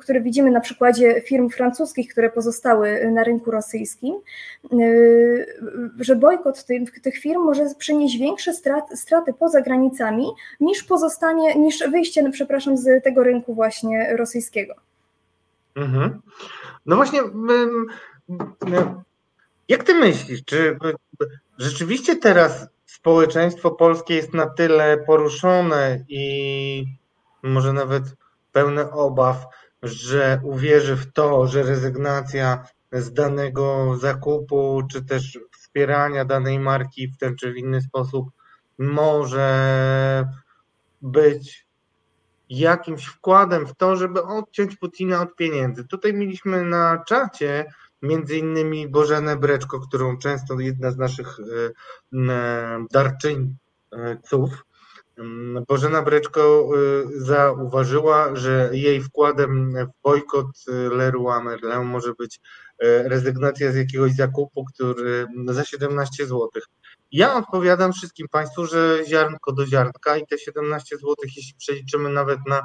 który 0.00 0.20
widzimy 0.20 0.50
na 0.50 0.60
przykładzie 0.60 1.20
firm 1.20 1.50
francuskich, 1.50 2.12
które 2.12 2.30
pozostały 2.30 3.10
na 3.10 3.24
rynku 3.24 3.50
rosyjskim, 3.50 4.14
y, 4.72 5.46
że 6.00 6.16
bojkot 6.16 6.64
tych, 7.02 7.18
firm 7.18 7.42
może 7.42 7.74
przynieść 7.78 8.18
większe 8.18 8.54
straty, 8.54 8.96
straty 8.96 9.32
poza 9.32 9.60
granicami 9.60 10.26
niż 10.60 10.82
pozostanie, 10.82 11.54
niż 11.54 11.78
wyjście, 11.90 12.22
no, 12.22 12.30
przepraszam, 12.30 12.76
z 12.76 13.04
tego 13.04 13.22
rynku 13.22 13.54
właśnie 13.54 14.16
rosyjskiego. 14.16 14.74
Mhm. 15.74 16.20
No 16.86 16.96
właśnie, 16.96 17.20
jak 19.68 19.84
ty 19.84 19.94
myślisz, 19.94 20.44
czy 20.44 20.78
rzeczywiście 21.58 22.16
teraz 22.16 22.68
społeczeństwo 22.86 23.70
polskie 23.70 24.14
jest 24.14 24.34
na 24.34 24.46
tyle 24.46 24.98
poruszone 25.06 26.04
i 26.08 26.84
może 27.42 27.72
nawet 27.72 28.02
pełne 28.56 28.90
obaw, 28.90 29.46
że 29.82 30.40
uwierzy 30.44 30.96
w 30.96 31.12
to, 31.12 31.46
że 31.46 31.62
rezygnacja 31.62 32.66
z 32.92 33.12
danego 33.12 33.96
zakupu, 33.96 34.82
czy 34.90 35.04
też 35.04 35.38
wspierania 35.58 36.24
danej 36.24 36.58
marki 36.58 37.08
w 37.08 37.16
ten 37.16 37.36
czy 37.36 37.52
w 37.52 37.56
inny 37.56 37.80
sposób 37.80 38.28
może 38.78 40.28
być 41.02 41.66
jakimś 42.48 43.06
wkładem 43.06 43.66
w 43.66 43.74
to, 43.74 43.96
żeby 43.96 44.22
odciąć 44.22 44.76
Putina 44.76 45.22
od 45.22 45.36
pieniędzy. 45.36 45.84
Tutaj 45.84 46.14
mieliśmy 46.14 46.64
na 46.64 47.04
czacie 47.06 47.64
między 48.02 48.38
innymi 48.38 48.88
Bożenę 48.88 49.36
Breczko, 49.36 49.80
którą 49.80 50.18
często 50.18 50.60
jedna 50.60 50.90
z 50.90 50.96
naszych 50.96 51.36
e, 51.38 52.86
darczyńców 52.90 53.60
Mm, 53.92 54.18
Bożena 55.68 56.02
Breczko 56.02 56.68
y, 56.74 57.20
zauważyła, 57.20 58.36
że 58.36 58.70
jej 58.72 59.02
wkładem 59.02 59.72
w 59.72 60.02
bojkot 60.02 60.46
y, 60.68 60.72
Leroy 60.72 61.44
Merlin 61.44 61.84
może 61.84 62.12
być 62.18 62.36
y, 62.36 62.40
rezygnacja 63.08 63.72
z 63.72 63.74
jakiegoś 63.74 64.12
zakupu, 64.12 64.64
który 64.64 65.26
za 65.46 65.64
17 65.64 66.26
zł. 66.26 66.48
Ja 67.12 67.34
odpowiadam 67.36 67.92
wszystkim 67.92 68.28
Państwu, 68.28 68.66
że 68.66 68.98
ziarnko 69.06 69.52
do 69.52 69.66
ziarnka 69.66 70.16
i 70.16 70.26
te 70.26 70.38
17 70.38 70.96
zł, 70.96 71.14
jeśli 71.36 71.54
przeliczymy 71.58 72.10
nawet 72.10 72.38
na 72.46 72.62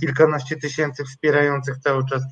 kilkanaście 0.00 0.56
tysięcy 0.56 1.04
wspierających 1.04 1.78
cały 1.78 2.02
czas 2.10 2.22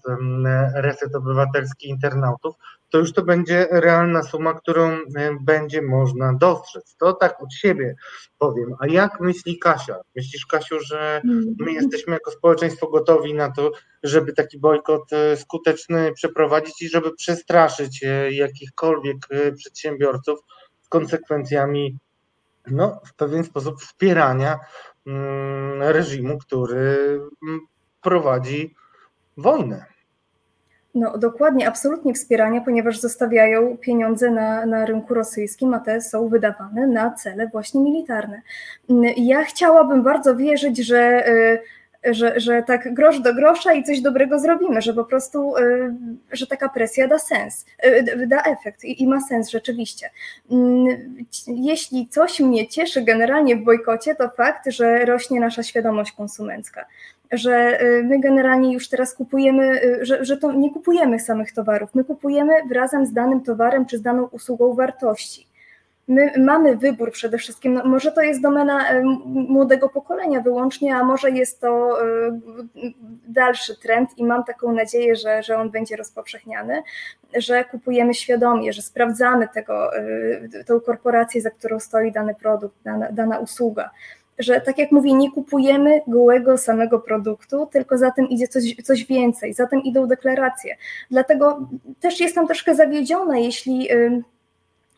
reset 0.75 1.15
obywatelski 1.15 1.89
internautów, 1.89 2.55
to 2.97 3.01
już 3.01 3.13
to 3.13 3.23
będzie 3.23 3.69
realna 3.71 4.23
suma, 4.23 4.55
którą 4.55 4.99
będzie 5.41 5.83
można 5.83 6.35
dostrzec. 6.35 6.97
To 6.97 7.13
tak 7.13 7.43
od 7.43 7.55
siebie 7.55 7.95
powiem. 8.39 8.75
A 8.81 8.87
jak 8.87 9.21
myśli 9.21 9.59
Kasia? 9.59 9.97
Myślisz, 10.17 10.47
Kasiu, 10.47 10.81
że 10.81 11.23
my 11.59 11.73
jesteśmy 11.73 12.13
jako 12.13 12.31
społeczeństwo 12.31 12.91
gotowi 12.91 13.35
na 13.35 13.51
to, 13.51 13.73
żeby 14.03 14.33
taki 14.33 14.59
bojkot 14.59 15.13
e, 15.13 15.37
skuteczny 15.37 16.13
przeprowadzić 16.13 16.83
i 16.83 16.89
żeby 16.89 17.15
przestraszyć 17.15 18.05
e, 18.05 18.33
jakichkolwiek 18.33 19.17
e, 19.31 19.53
przedsiębiorców 19.53 20.39
z 20.83 20.89
konsekwencjami 20.89 21.99
no, 22.67 23.01
w 23.07 23.15
pewien 23.15 23.45
sposób 23.45 23.81
wspierania 23.81 24.59
Mm, 25.07 25.83
reżimu, 25.83 26.39
który 26.39 27.21
mm, 27.43 27.61
prowadzi 28.03 28.75
wojnę. 29.37 29.87
No 30.97 31.19
dokładnie, 31.19 31.69
absolutnie 31.69 32.15
wspierania, 32.15 32.61
ponieważ 32.61 33.01
zostawiają 33.01 33.77
pieniądze 33.77 34.31
na, 34.31 34.67
na 34.67 34.87
rynku 34.87 35.15
rosyjskim, 35.15 35.75
a 35.75 35.81
te 35.81 36.01
są 36.01 36.29
wydawane 36.29 36.87
na 36.87 37.11
cele 37.11 37.49
właśnie 37.49 37.81
militarne. 37.81 38.43
Ja 39.17 39.45
chciałabym 39.45 40.03
bardzo 40.03 40.37
wierzyć, 40.37 40.79
że 40.79 41.29
y, 41.29 41.59
że, 42.11 42.41
że 42.41 42.63
tak 42.63 42.95
grosz 42.95 43.21
do 43.21 43.35
grosza 43.35 43.73
i 43.73 43.85
coś 43.85 44.01
dobrego 44.01 44.39
zrobimy, 44.39 44.83
że 44.83 44.95
po 44.95 45.05
prostu, 45.05 45.57
y, 45.57 45.95
że 46.33 46.47
taka 46.47 46.69
presja 46.69 47.09
da 47.09 47.19
sens, 47.19 47.67
y, 47.85 48.27
da 48.27 48.43
efekt 48.43 48.85
i, 48.85 49.03
i 49.03 49.07
ma 49.07 49.21
sens 49.21 49.51
rzeczywiście. 49.51 50.11
Mm, 50.51 50.87
jeśli 51.47 52.09
coś 52.09 52.41
mnie 52.41 52.69
cieszy 52.69 53.03
generalnie 53.03 53.57
w 53.57 53.65
bojkocie, 53.65 54.15
to 54.15 54.29
fakt, 54.29 54.71
że 54.71 55.05
rośnie 55.05 55.41
nasza 55.41 55.63
świadomość 55.63 56.13
konsumencka 56.13 56.87
że 57.33 57.83
y, 57.83 58.05
my 58.05 58.21
generalnie 58.21 58.73
już 58.73 58.89
teraz 58.89 59.15
kupujemy, 59.15 59.81
że, 60.01 60.25
że 60.25 60.37
to 60.37 60.53
nie 60.53 60.73
kupujemy 60.73 61.21
samych 61.21 61.53
towarów, 61.53 61.95
my 61.95 62.05
kupujemy 62.05 62.53
razem 62.73 63.07
z 63.07 63.13
danym 63.13 63.41
towarem 63.41 63.87
czy 63.87 63.99
z 63.99 64.03
daną 64.03 64.29
usługą 64.33 64.75
wartości. 64.75 65.47
My 66.09 66.33
mamy 66.39 66.77
wybór 66.77 67.13
przede 67.13 67.39
wszystkim. 67.39 67.75
No, 67.75 67.85
może 67.85 68.13
to 68.13 68.23
jest 68.23 68.43
domena 68.43 68.89
e, 68.89 69.03
młodego 69.25 69.89
pokolenia 69.89 70.41
wyłącznie, 70.41 70.97
a 70.97 71.05
może 71.05 71.31
jest 71.31 71.61
to 71.61 71.99
dalszy 73.29 73.81
trend 73.81 74.19
i 74.19 74.25
mam 74.25 74.45
taką 74.45 74.73
nadzieję, 74.73 75.17
że, 75.17 75.43
że 75.43 75.57
on 75.57 75.71
będzie 75.71 75.97
rozpowszechniany, 75.97 76.83
że 77.37 77.65
kupujemy 77.65 78.15
świadomie, 78.15 78.73
że 78.73 78.83
sprawdzamy 78.83 79.49
tego, 79.55 79.91
tą 80.67 80.81
korporację, 80.81 81.41
za 81.41 81.51
którą 81.51 81.81
stoi 81.81 82.13
dany 82.13 82.35
produkt, 82.35 82.77
dana, 82.85 83.13
dana 83.13 83.39
usługa 83.39 83.91
że 84.39 84.61
tak 84.61 84.79
jak 84.79 84.93
mówię, 84.93 85.13
nie 85.13 85.31
kupujemy 85.31 86.01
gołego 86.07 86.59
samego 86.59 86.99
produktu, 86.99 87.67
tylko 87.73 87.99
za 87.99 88.11
tym 88.11 88.29
idzie 88.29 88.49
coś, 88.49 88.75
coś 88.85 89.05
więcej, 89.05 89.55
za 89.55 89.67
tym 89.67 89.83
idą 89.83 90.07
deklaracje. 90.07 90.77
Dlatego 91.11 91.69
też 92.01 92.21
jestem 92.21 92.47
troszkę 92.47 92.75
zawiedziona, 92.75 93.39
jeśli 93.39 93.89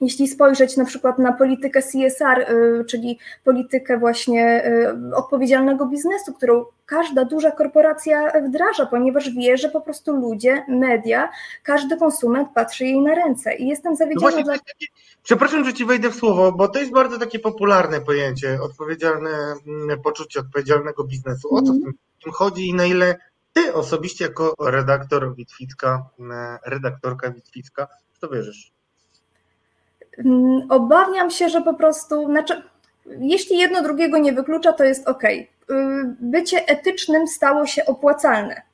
jeśli 0.01 0.29
spojrzeć 0.29 0.77
na 0.77 0.85
przykład 0.85 1.19
na 1.19 1.33
politykę 1.33 1.83
CSR, 1.83 2.41
y, 2.41 2.85
czyli 2.85 3.19
politykę 3.45 3.99
właśnie 3.99 4.67
y, 5.11 5.17
odpowiedzialnego 5.17 5.87
biznesu, 5.87 6.33
którą 6.33 6.65
każda 6.87 7.25
duża 7.25 7.51
korporacja 7.51 8.33
wdraża, 8.49 8.87
ponieważ 8.87 9.31
wie, 9.31 9.57
że 9.57 9.69
po 9.69 9.81
prostu 9.81 10.17
ludzie, 10.17 10.65
media, 10.69 11.29
każdy 11.63 11.97
konsument 11.97 12.49
patrzy 12.55 12.85
jej 12.85 13.01
na 13.01 13.15
ręce. 13.15 13.55
I 13.57 13.69
jestem 13.69 13.97
zawiedziona. 13.97 14.37
No 14.37 14.43
dla... 14.43 14.55
Przepraszam, 15.23 15.65
że 15.65 15.75
ci 15.75 15.85
wejdę 15.85 16.11
w 16.11 16.15
słowo, 16.15 16.53
bo 16.53 16.69
to 16.69 16.79
jest 16.79 16.93
bardzo 16.93 17.19
takie 17.19 17.39
popularne 17.39 18.01
pojęcie, 18.01 18.59
odpowiedzialne 18.63 19.31
mm, 19.67 20.01
poczucie 20.01 20.41
odpowiedzialnego 20.41 21.05
biznesu. 21.05 21.55
O 21.55 21.63
co 21.63 21.73
w 21.73 22.23
tym 22.23 22.33
chodzi 22.33 22.69
i 22.69 22.75
na 22.75 22.87
ile 22.87 23.17
ty 23.53 23.75
osobiście 23.75 24.25
jako 24.25 24.55
redaktor 24.61 25.35
Witwicka, 25.35 26.07
mm, 26.19 26.59
redaktorka 26.67 27.31
Witwicka, 27.31 27.87
w 28.13 28.19
to 28.19 28.29
wierzysz? 28.29 28.78
Mm, 30.25 30.67
obawiam 30.69 31.31
się, 31.31 31.49
że 31.49 31.63
po 31.63 31.75
prostu, 31.75 32.27
znaczy, 32.27 32.63
jeśli 33.07 33.59
jedno 33.59 33.83
drugiego 33.83 34.19
nie 34.19 34.33
wyklucza, 34.33 34.73
to 34.73 34.85
jest 34.85 35.09
ok. 35.09 35.23
Bycie 36.21 36.69
etycznym 36.69 37.29
stało 37.29 37.67
się 37.67 37.87
opłacalne 37.87 38.68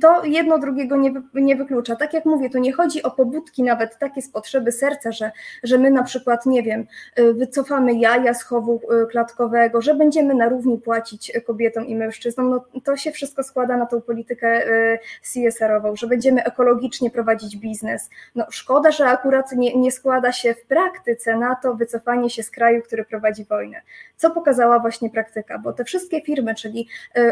to 0.00 0.24
jedno 0.24 0.58
drugiego 0.58 0.96
nie, 0.96 1.12
nie 1.34 1.56
wyklucza. 1.56 1.96
Tak 1.96 2.14
jak 2.14 2.24
mówię, 2.24 2.50
to 2.50 2.58
nie 2.58 2.72
chodzi 2.72 3.02
o 3.02 3.10
pobudki 3.10 3.62
nawet 3.62 3.98
takie 3.98 4.22
z 4.22 4.28
potrzeby 4.30 4.72
serca, 4.72 5.12
że, 5.12 5.30
że 5.62 5.78
my 5.78 5.90
na 5.90 6.02
przykład, 6.02 6.46
nie 6.46 6.62
wiem, 6.62 6.86
y, 7.18 7.34
wycofamy 7.34 7.94
jaja 7.94 8.34
z 8.34 8.42
chowu 8.42 8.80
y, 9.02 9.06
klatkowego, 9.06 9.82
że 9.82 9.94
będziemy 9.94 10.34
na 10.34 10.48
równi 10.48 10.78
płacić 10.78 11.32
kobietom 11.46 11.86
i 11.86 11.96
mężczyznom. 11.96 12.50
No, 12.50 12.64
to 12.84 12.96
się 12.96 13.12
wszystko 13.12 13.42
składa 13.42 13.76
na 13.76 13.86
tą 13.86 14.00
politykę 14.00 14.66
y, 14.66 14.98
CSR-ową, 15.22 15.96
że 15.96 16.06
będziemy 16.06 16.44
ekologicznie 16.44 17.10
prowadzić 17.10 17.56
biznes. 17.56 18.10
No, 18.34 18.46
szkoda, 18.50 18.90
że 18.90 19.06
akurat 19.06 19.52
nie, 19.52 19.76
nie 19.76 19.92
składa 19.92 20.32
się 20.32 20.54
w 20.54 20.66
praktyce 20.66 21.36
na 21.36 21.54
to 21.54 21.74
wycofanie 21.74 22.30
się 22.30 22.42
z 22.42 22.50
kraju, 22.50 22.82
który 22.82 23.04
prowadzi 23.04 23.44
wojnę. 23.44 23.80
Co 24.16 24.30
pokazała 24.30 24.78
właśnie 24.78 25.10
praktyka, 25.10 25.58
bo 25.58 25.72
te 25.72 25.84
wszystkie 25.84 26.20
firmy, 26.20 26.54
czyli 26.54 26.88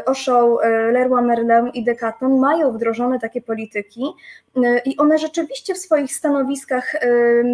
Auchan, 0.06 0.56
Leroy 0.92 1.22
Merlin 1.22 1.70
i 1.74 1.84
Decathlon 1.84 2.37
mają 2.38 2.72
wdrożone 2.72 3.18
takie 3.20 3.40
polityki 3.40 4.04
y, 4.56 4.60
i 4.84 4.96
one 4.96 5.18
rzeczywiście 5.18 5.74
w 5.74 5.78
swoich 5.78 6.14
stanowiskach 6.14 6.94
y, 6.94 7.44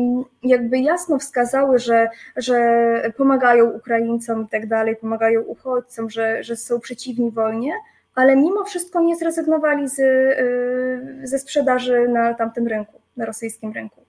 jakby 0.43 0.79
jasno 0.79 1.19
wskazały, 1.19 1.79
że, 1.79 2.09
że 2.37 3.13
pomagają 3.17 3.71
Ukraińcom 3.71 4.45
i 4.45 4.49
tak 4.49 4.67
dalej, 4.67 4.97
pomagają 4.97 5.41
uchodźcom, 5.41 6.11
że, 6.11 6.43
że 6.43 6.57
są 6.57 6.81
przeciwni 6.81 7.31
wojnie, 7.31 7.73
ale 8.15 8.37
mimo 8.37 8.65
wszystko 8.65 9.01
nie 9.01 9.17
zrezygnowali 9.17 9.89
z, 9.89 9.99
y, 9.99 11.29
ze 11.29 11.39
sprzedaży 11.39 12.09
na 12.09 12.35
tamtym 12.35 12.67
rynku. 12.67 13.01
na 13.17 13.27
rosyjskim 13.27 13.73
rynku. 13.73 14.01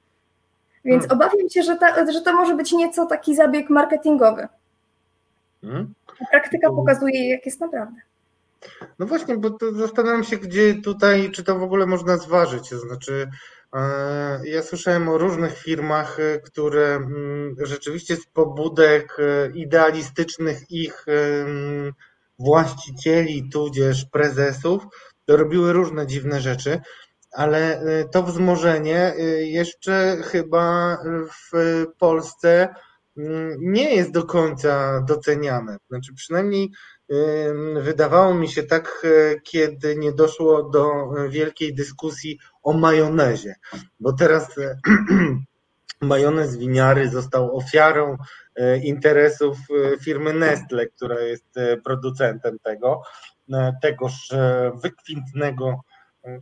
Więc 0.86 1.08
hmm. 1.08 1.18
obawiam 1.18 1.50
się, 1.50 1.64
że, 1.64 1.76
ta, 1.76 2.12
że 2.12 2.22
to 2.22 2.34
może 2.34 2.56
być 2.56 2.72
nieco 2.72 3.06
taki 3.06 3.36
zabieg 3.36 3.70
marketingowy. 3.70 4.48
Hmm. 5.62 5.94
Praktyka 6.32 6.70
pokazuje, 6.70 7.30
jak 7.30 7.46
jest 7.46 7.60
naprawdę. 7.60 8.02
No 9.00 9.06
właśnie, 9.06 9.38
bo 9.38 9.58
zastanawiam 9.72 10.24
się, 10.24 10.38
gdzie 10.38 10.76
tutaj, 10.82 11.32
czy 11.32 11.44
to 11.44 11.60
w 11.60 11.64
ogóle 11.64 11.86
można 11.86 12.18
zważyć. 12.18 12.70
To 12.70 12.80
znaczy, 12.80 13.30
e, 13.74 14.48
ja 14.48 14.64
słyszałem 14.64 15.10
o 15.10 15.18
różnych 15.18 15.58
firmach, 15.58 16.20
e, 16.20 16.40
które 16.40 16.96
mm, 16.96 17.56
rzeczywiście 17.60 18.16
z 18.16 18.26
pobudek 18.26 19.18
e, 19.20 19.50
idealistycznych 19.58 20.72
ich 20.72 21.06
właścicieli, 22.40 23.50
tudzież 23.50 24.06
prezesów, 24.06 24.84
robiły 25.28 25.74
różne 25.74 26.08
dziwne 26.08 26.42
rzeczy, 26.42 26.82
ale 27.32 27.84
to 28.12 28.24
wzmożenie 28.24 29.14
jeszcze 29.40 30.18
chyba 30.24 30.98
w 31.52 31.86
Polsce 32.00 32.76
mm, 33.18 33.58
nie 33.60 33.96
jest 33.96 34.12
do 34.12 34.24
końca 34.24 35.02
doceniane. 35.02 35.78
Znaczy 35.90 36.14
przynajmniej 36.14 36.72
wydawało 37.76 38.34
mi 38.34 38.50
się 38.50 38.64
tak, 38.64 39.04
e, 39.04 39.40
kiedy 39.40 39.96
nie 39.96 40.14
doszło 40.14 40.70
do 40.70 41.10
wielkiej 41.30 41.76
dyskusji 41.76 42.40
o 42.64 42.74
majonezie, 42.74 43.56
bo 44.00 44.14
teraz 44.14 44.58
e, 44.58 44.78
majonez 46.02 46.58
winiary 46.58 47.10
został 47.10 47.58
ofiarą 47.58 48.18
e, 48.56 48.78
interesów 48.78 49.58
firmy 50.02 50.34
Nestle, 50.34 50.86
która 50.88 51.22
jest 51.22 51.46
producentem 51.84 52.58
tego, 52.64 53.02
tegoż 53.82 54.30
wykwintnego. 54.84 55.82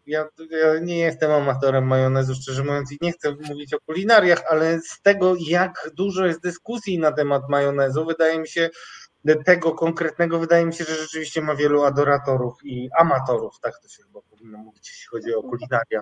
Ja, 0.06 0.28
ja, 0.50 0.80
nie 0.82 0.98
jestem 0.98 1.32
amatorem 1.32 1.88
majonezu, 1.88 2.36
szczerze 2.36 2.64
mówiąc, 2.64 2.92
i 2.92 2.98
nie 3.02 3.12
chcę 3.12 3.36
mówić 3.50 3.74
o 3.74 3.80
kulinariach, 3.86 4.44
ale 4.50 4.80
z 4.82 5.02
tego, 5.02 5.36
jak 5.48 5.90
dużo 5.94 6.26
jest 6.26 6.42
dyskusji 6.42 7.00
na 7.00 7.12
temat 7.12 7.42
majonezu, 7.50 8.06
wydaje 8.06 8.40
mi 8.40 8.48
się, 8.48 8.70
tego 9.46 9.72
konkretnego 9.72 10.40
wydaje 10.40 10.66
mi 10.66 10.74
się, 10.74 10.84
że 10.84 10.96
rzeczywiście 10.96 11.42
ma 11.42 11.56
wielu 11.56 11.84
adoratorów 11.84 12.54
i 12.64 12.90
amatorów, 13.00 13.60
tak 13.60 13.80
to 13.80 13.88
się 13.88 14.04
chyba 14.04 14.20
powinno 14.22 14.58
mówić, 14.58 14.90
jeśli 14.90 15.08
chodzi 15.08 15.36
o 15.36 15.44
kulinaria. 15.44 16.02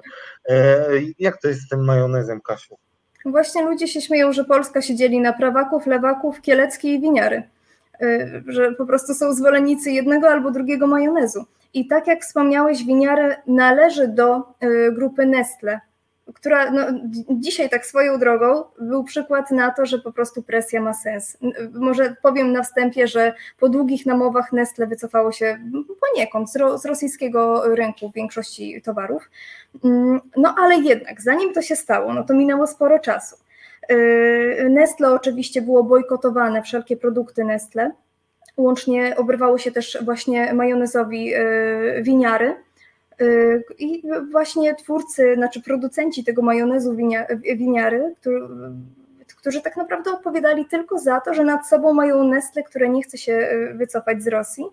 E, 0.50 0.86
jak 1.20 1.42
to 1.42 1.48
jest 1.48 1.62
z 1.62 1.70
tym 1.70 1.86
majonezem, 1.86 2.42
Kasiu? 2.42 2.78
Właśnie 3.26 3.66
ludzie 3.66 3.88
się 3.88 4.02
śmieją, 4.02 4.34
że 4.34 4.46
Polska 4.46 4.82
się 4.82 4.96
dzieli 4.96 5.20
na 5.20 5.34
prawaków, 5.34 5.88
lewaków, 5.88 6.42
kieleckie 6.42 6.94
i 6.94 7.02
winiary. 7.02 7.44
E, 8.02 8.42
że 8.48 8.72
po 8.72 8.86
prostu 8.86 9.14
są 9.14 9.34
zwolennicy 9.34 9.92
jednego 9.92 10.30
albo 10.30 10.52
drugiego 10.52 10.88
majonezu. 10.88 11.46
I 11.74 11.88
tak 11.88 12.08
jak 12.08 12.22
wspomniałeś, 12.22 12.84
winiary 12.84 13.36
należy 13.48 14.08
do 14.08 14.36
e, 14.36 14.92
grupy 14.92 15.26
Nestle, 15.26 15.80
która 16.34 16.72
no, 16.72 16.82
dzisiaj 17.30 17.70
tak 17.70 17.86
swoją 17.86 18.20
drogą 18.20 18.64
był 18.80 19.04
przykład 19.04 19.52
na 19.52 19.72
to, 19.72 19.86
że 19.86 20.00
po 20.00 20.12
prostu 20.12 20.44
presja 20.44 20.82
ma 20.82 20.94
sens. 20.94 21.38
Może 21.74 22.16
powiem 22.22 22.52
na 22.52 22.64
wstępie, 22.64 23.08
że 23.08 23.34
po 23.60 23.70
długich 23.70 24.06
namowach 24.06 24.54
Nestle 24.54 24.88
wycofało 24.88 25.32
się 25.32 25.58
poniekąd 26.02 26.52
z, 26.52 26.56
ro, 26.56 26.78
z 26.78 26.86
rosyjskiego 26.86 27.76
rynku 27.76 28.10
w 28.10 28.14
większości 28.14 28.82
towarów. 28.82 29.30
Mm, 29.84 30.22
no 30.38 30.56
ale 30.58 30.76
jednak, 30.76 31.22
zanim 31.22 31.54
to 31.54 31.62
się 31.62 31.76
stało, 31.76 32.14
no 32.14 32.24
to 32.24 32.34
minęło 32.34 32.68
sporo 32.68 33.00
czasu. 33.00 33.36
Yy, 33.90 34.70
Nestle 34.70 35.12
oczywiście 35.12 35.62
było 35.62 35.84
bojkotowane, 35.84 36.62
wszelkie 36.62 36.98
produkty 36.98 37.44
Nestle. 37.44 37.92
Łącznie 38.58 39.16
obrywało 39.18 39.58
się 39.58 39.72
też 39.72 39.98
właśnie 40.06 40.54
majonezowi 40.54 41.26
yy, 41.26 42.02
winiary 42.02 42.56
I 43.80 44.04
właśnie 44.32 44.76
twórcy, 44.76 45.36
znaczy 45.36 45.62
producenci 45.62 46.24
tego 46.24 46.42
majonezu 46.42 46.96
winiary, 47.44 48.16
którzy 49.42 49.62
tak 49.62 49.78
naprawdę 49.78 50.12
odpowiadali 50.12 50.66
tylko 50.66 51.00
za 51.00 51.22
to, 51.22 51.34
że 51.34 51.44
nad 51.44 51.68
sobą 51.68 51.94
mają 51.94 52.24
Nestle, 52.24 52.64
które 52.64 52.90
nie 52.90 53.04
chce 53.04 53.18
się 53.18 53.34
y, 53.34 53.74
wycofać 53.74 54.24
z 54.24 54.28
Rosji, 54.28 54.66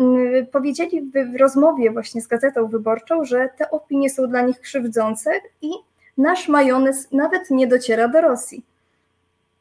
y, 0.00 0.46
powiedzieli 0.52 1.10
w 1.32 1.36
rozmowie 1.40 1.90
właśnie 1.90 2.22
z 2.22 2.26
Gazetą 2.26 2.66
Wyborczą, 2.66 3.24
że 3.24 3.48
te 3.58 3.70
opinie 3.70 4.10
są 4.10 4.26
dla 4.26 4.42
nich 4.42 4.60
krzywdzące 4.60 5.30
i 5.62 5.70
nasz 6.18 6.48
majonez 6.48 7.12
nawet 7.12 7.50
nie 7.50 7.66
dociera 7.66 8.08
do 8.08 8.20
Rosji. 8.20 8.64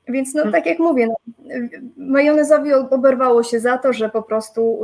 Więc 0.08 0.34
no 0.34 0.42
hmm. 0.42 0.54
tak 0.54 0.66
jak 0.66 0.80
mówię, 0.80 1.08
no, 1.08 1.16
majonezowi 1.98 2.74
oberwało 2.74 3.44
się 3.44 3.60
za 3.60 3.78
to, 3.78 3.94
że 3.94 4.10
po 4.10 4.24
prostu 4.24 4.82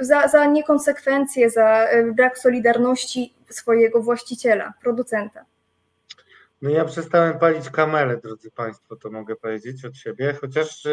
za, 0.00 0.28
za 0.28 0.46
niekonsekwencje, 0.46 1.50
za 1.50 1.68
e, 1.68 2.12
brak 2.12 2.38
solidarności 2.38 3.34
swojego 3.50 4.02
właściciela, 4.02 4.72
producenta. 4.82 5.44
No 6.62 6.70
ja 6.70 6.84
przestałem 6.84 7.38
palić 7.38 7.70
kamelę, 7.70 8.16
drodzy 8.16 8.50
Państwo, 8.50 8.96
to 8.96 9.10
mogę 9.10 9.36
powiedzieć 9.36 9.84
od 9.84 9.96
siebie, 9.96 10.34
chociaż 10.40 10.86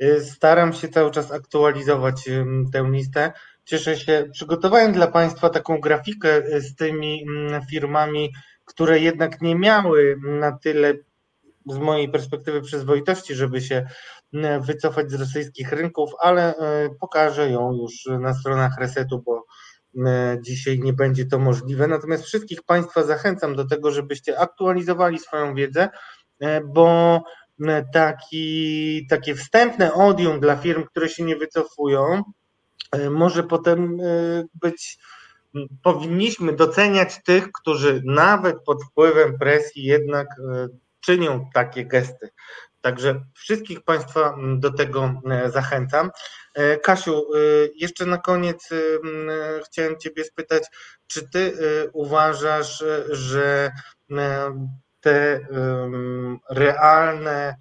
e, 0.00 0.20
staram 0.20 0.72
się 0.72 0.88
cały 0.88 1.10
czas 1.10 1.32
aktualizować 1.32 2.24
tę 2.72 2.84
listę. 2.90 3.32
Cieszę 3.64 3.96
się, 3.96 4.28
przygotowałem 4.32 4.92
dla 4.92 5.06
Państwa 5.06 5.50
taką 5.50 5.80
grafikę 5.80 6.60
z 6.60 6.74
tymi 6.74 7.26
firmami, 7.70 8.32
które 8.64 8.98
jednak 8.98 9.40
nie 9.40 9.54
miały 9.54 10.18
na 10.22 10.52
tyle 10.52 10.94
z 11.68 11.78
mojej 11.78 12.08
perspektywy 12.08 12.60
przyzwoitości, 12.62 13.34
żeby 13.34 13.60
się 13.60 13.86
e, 14.34 14.60
wycofać 14.60 15.10
z 15.10 15.14
rosyjskich 15.14 15.72
rynków, 15.72 16.10
ale 16.20 16.56
e, 16.56 16.90
pokażę 17.00 17.50
ją 17.50 17.72
już 17.72 18.20
na 18.20 18.34
stronach 18.34 18.78
resetu, 18.78 19.22
bo 19.26 19.44
e, 20.06 20.38
dzisiaj 20.40 20.78
nie 20.78 20.92
będzie 20.92 21.26
to 21.26 21.38
możliwe. 21.38 21.86
Natomiast 21.86 22.24
wszystkich 22.24 22.62
Państwa 22.62 23.02
zachęcam 23.02 23.56
do 23.56 23.64
tego, 23.64 23.90
żebyście 23.90 24.38
aktualizowali 24.38 25.18
swoją 25.18 25.54
wiedzę, 25.54 25.88
bo 26.64 27.22
taki, 27.92 29.06
takie 29.10 29.34
wstępne 29.34 29.94
odium 29.94 30.40
dla 30.40 30.56
firm, 30.56 30.84
które 30.84 31.08
się 31.08 31.24
nie 31.24 31.36
wycofują, 31.36 32.22
może 33.10 33.42
potem 33.42 33.98
być. 34.54 34.98
Powinniśmy 35.82 36.52
doceniać 36.52 37.22
tych, 37.24 37.52
którzy 37.52 38.02
nawet 38.04 38.56
pod 38.66 38.84
wpływem 38.84 39.38
presji 39.38 39.82
jednak 39.84 40.26
czynią 41.00 41.50
takie 41.54 41.84
gesty. 41.84 42.30
Także 42.80 43.24
wszystkich 43.34 43.82
Państwa 43.82 44.34
mm, 44.34 44.60
do 44.60 44.72
tego 44.72 45.22
e, 45.30 45.50
zachęcam. 45.50 46.10
E, 46.54 46.76
Kasiu, 46.76 47.12
e, 47.12 47.38
jeszcze 47.74 48.06
na 48.06 48.18
koniec 48.18 48.68
chciałem 49.66 49.98
Ciebie 49.98 50.24
spytać, 50.24 50.62
czy 51.06 51.28
Ty 51.28 51.52
uważasz, 51.92 52.84
że 53.10 53.70
te 55.00 55.40
realne 56.50 57.54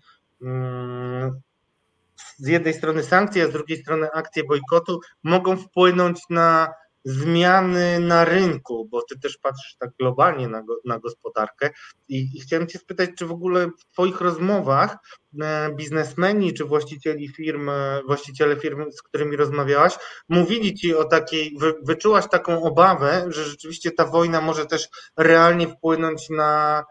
z 2.38 2.47
jednej 2.47 2.73
strony 2.73 3.04
sankcje, 3.04 3.43
a 3.43 3.47
z 3.47 3.52
drugiej 3.52 3.78
strony 3.78 4.12
akcje 4.12 4.43
bojkotu 4.43 5.00
mogą 5.23 5.58
wpłynąć 5.58 6.19
na 6.30 6.73
zmiany 7.08 8.00
na 8.00 8.26
rynku, 8.26 8.88
bo 8.91 9.02
ty 9.02 9.20
też 9.20 9.38
patrzysz 9.38 9.76
tak 9.80 9.89
globalnie 10.00 10.48
na, 10.48 10.63
na 10.86 11.00
gospodarkę. 11.00 11.70
I, 12.08 12.30
i 12.34 12.39
chciałem 12.39 12.67
cię 12.67 12.80
spytać, 12.80 13.10
czy 13.17 13.26
w 13.26 13.32
ogóle 13.32 13.67
w 13.67 13.93
twoich 13.93 14.22
rozmowach 14.22 14.98
e, 15.41 15.76
biznesmeni 15.76 16.54
czy 16.54 16.65
właścicieli 16.65 17.28
firm, 17.28 17.70
e, 17.70 18.02
właściciele 18.08 18.56
firm, 18.56 18.91
z 18.91 19.02
którymi 19.02 19.36
rozmawiałaś, 19.36 19.96
mówili 20.30 20.74
ci 20.74 20.96
o 20.96 21.04
takiej, 21.04 21.56
wy, 21.60 21.74
wyczułaś 21.84 22.26
taką 22.30 22.63
obawę, 22.63 23.26
że 23.28 23.43
rzeczywiście 23.43 23.91
ta 23.91 24.06
wojna 24.06 24.41
może 24.41 24.65
też 24.65 24.89
realnie 25.17 25.67
wpłynąć 25.67 26.30
na 26.30 26.84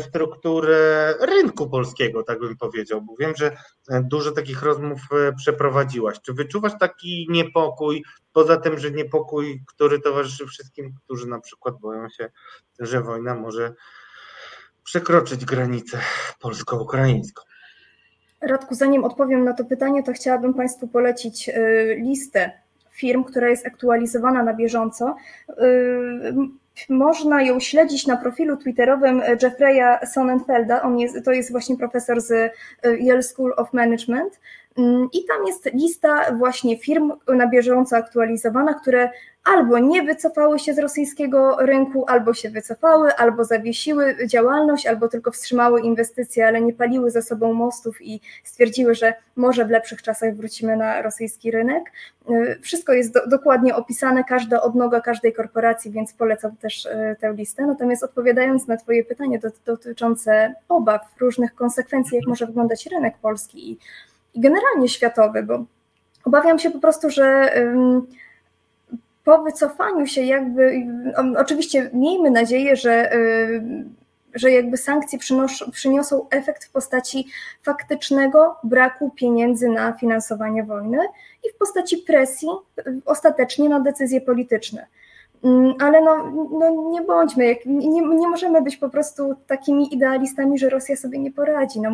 strukturę 0.00 1.14
rynku 1.20 1.70
polskiego, 1.70 2.22
tak 2.22 2.40
bym 2.40 2.56
powiedział, 2.56 3.02
bo 3.02 3.14
wiem, 3.20 3.32
że 3.36 3.56
dużo 4.02 4.32
takich 4.32 4.62
rozmów 4.62 5.00
e, 5.12 5.32
przeprowadziłaś. 5.32 6.20
Czy 6.20 6.32
wyczuwasz 6.32 6.78
taki 6.80 7.26
niepokój, 7.30 8.04
poza 8.32 8.56
tym, 8.56 8.78
że 8.78 8.90
niepokój, 8.90 9.62
który 9.66 10.00
towarzyszy 10.00 10.46
wszystkim, 10.46 10.94
którzy 11.04 11.26
na 11.26 11.40
przykład 11.40 11.80
boją 11.80 12.08
się, 12.08 12.30
że 12.78 13.02
wojna 13.02 13.34
może 13.34 13.74
przekroczyć 14.84 15.44
granicę 15.44 15.98
polsko-ukraińską? 16.40 17.42
Radku, 18.40 18.74
zanim 18.74 19.04
odpowiem 19.04 19.44
na 19.44 19.52
to 19.52 19.64
pytanie, 19.64 20.02
to 20.02 20.12
chciałabym 20.12 20.54
Państwu 20.54 20.88
polecić 20.88 21.48
e, 21.48 21.94
listę 21.94 22.52
firm, 22.90 23.24
która 23.24 23.48
jest 23.48 23.66
aktualizowana 23.66 24.42
na 24.42 24.54
bieżąco. 24.54 25.16
E, 26.88 26.92
można 26.94 27.42
ją 27.42 27.60
śledzić 27.60 28.06
na 28.06 28.16
profilu 28.16 28.56
twitterowym 28.56 29.22
Jeffreya 29.42 30.06
Sonnenfelda. 30.06 30.82
On 30.82 30.98
jest, 30.98 31.24
to 31.24 31.32
jest 31.32 31.50
właśnie 31.50 31.76
profesor 31.76 32.20
z 32.20 32.30
e, 32.32 32.50
Yale 32.98 33.22
School 33.22 33.54
of 33.56 33.72
Management. 33.72 34.40
Mm, 34.80 35.08
I 35.12 35.24
tam 35.24 35.46
jest 35.46 35.70
lista 35.74 36.32
właśnie 36.32 36.78
firm 36.78 37.12
na 37.28 37.46
bieżąco 37.46 37.96
aktualizowana, 37.96 38.74
które 38.74 39.10
albo 39.44 39.78
nie 39.78 40.02
wycofały 40.02 40.58
się 40.58 40.74
z 40.74 40.78
rosyjskiego 40.78 41.56
rynku, 41.60 42.04
albo 42.08 42.34
się 42.34 42.50
wycofały, 42.50 43.14
albo 43.16 43.44
zawiesiły 43.44 44.16
działalność, 44.26 44.86
albo 44.86 45.08
tylko 45.08 45.30
wstrzymały 45.30 45.80
inwestycje, 45.80 46.46
ale 46.46 46.60
nie 46.60 46.72
paliły 46.72 47.10
za 47.10 47.22
sobą 47.22 47.52
mostów 47.52 48.02
i 48.02 48.20
stwierdziły, 48.44 48.94
że 48.94 49.14
może 49.36 49.64
w 49.64 49.70
lepszych 49.70 50.02
czasach 50.02 50.36
wrócimy 50.36 50.76
na 50.76 51.02
rosyjski 51.02 51.50
rynek. 51.50 51.92
Y, 52.30 52.58
wszystko 52.62 52.92
jest 52.92 53.14
do, 53.14 53.26
dokładnie 53.26 53.76
opisane, 53.76 54.24
każda 54.24 54.62
odnoga 54.62 55.00
każdej 55.00 55.32
korporacji, 55.32 55.90
więc 55.90 56.12
polecam 56.12 56.56
też 56.56 56.86
y, 56.86 57.16
tę 57.20 57.32
listę. 57.32 57.66
Natomiast 57.66 58.02
odpowiadając 58.02 58.66
na 58.66 58.76
Twoje 58.76 59.04
pytanie 59.04 59.40
dotyczące 59.66 60.54
obaw, 60.68 61.00
różnych 61.20 61.54
konsekwencji, 61.54 62.16
jak 62.16 62.26
może 62.26 62.46
wyglądać 62.46 62.86
rynek 62.86 63.14
polski 63.22 63.70
i, 63.70 63.78
i 64.34 64.40
generalnie 64.40 64.88
światowy, 64.88 65.42
bo 65.42 65.64
obawiam 66.24 66.58
się 66.58 66.70
po 66.70 66.78
prostu, 66.78 67.10
że 67.10 67.50
po 69.24 69.42
wycofaniu 69.42 70.06
się 70.06 70.22
jakby, 70.22 70.86
oczywiście 71.38 71.90
miejmy 71.92 72.30
nadzieję, 72.30 72.76
że, 72.76 73.10
że 74.34 74.50
jakby 74.50 74.76
sankcje 74.76 75.18
przynoszą, 75.18 75.70
przyniosą 75.70 76.26
efekt 76.30 76.64
w 76.64 76.70
postaci 76.70 77.26
faktycznego 77.62 78.56
braku 78.64 79.10
pieniędzy 79.10 79.68
na 79.68 79.92
finansowanie 79.92 80.64
wojny 80.64 80.98
i 81.44 81.50
w 81.50 81.56
postaci 81.58 81.98
presji 81.98 82.48
ostatecznie 83.04 83.68
na 83.68 83.80
decyzje 83.80 84.20
polityczne. 84.20 84.86
Mm, 85.44 85.74
ale 85.80 86.00
no, 86.00 86.32
no 86.50 86.90
nie 86.90 87.02
bądźmy, 87.02 87.56
nie, 87.66 88.00
nie 88.00 88.28
możemy 88.28 88.62
być 88.62 88.76
po 88.76 88.88
prostu 88.88 89.34
takimi 89.46 89.94
idealistami, 89.94 90.58
że 90.58 90.70
Rosja 90.70 90.96
sobie 90.96 91.18
nie 91.18 91.30
poradzi. 91.30 91.80
No, 91.80 91.90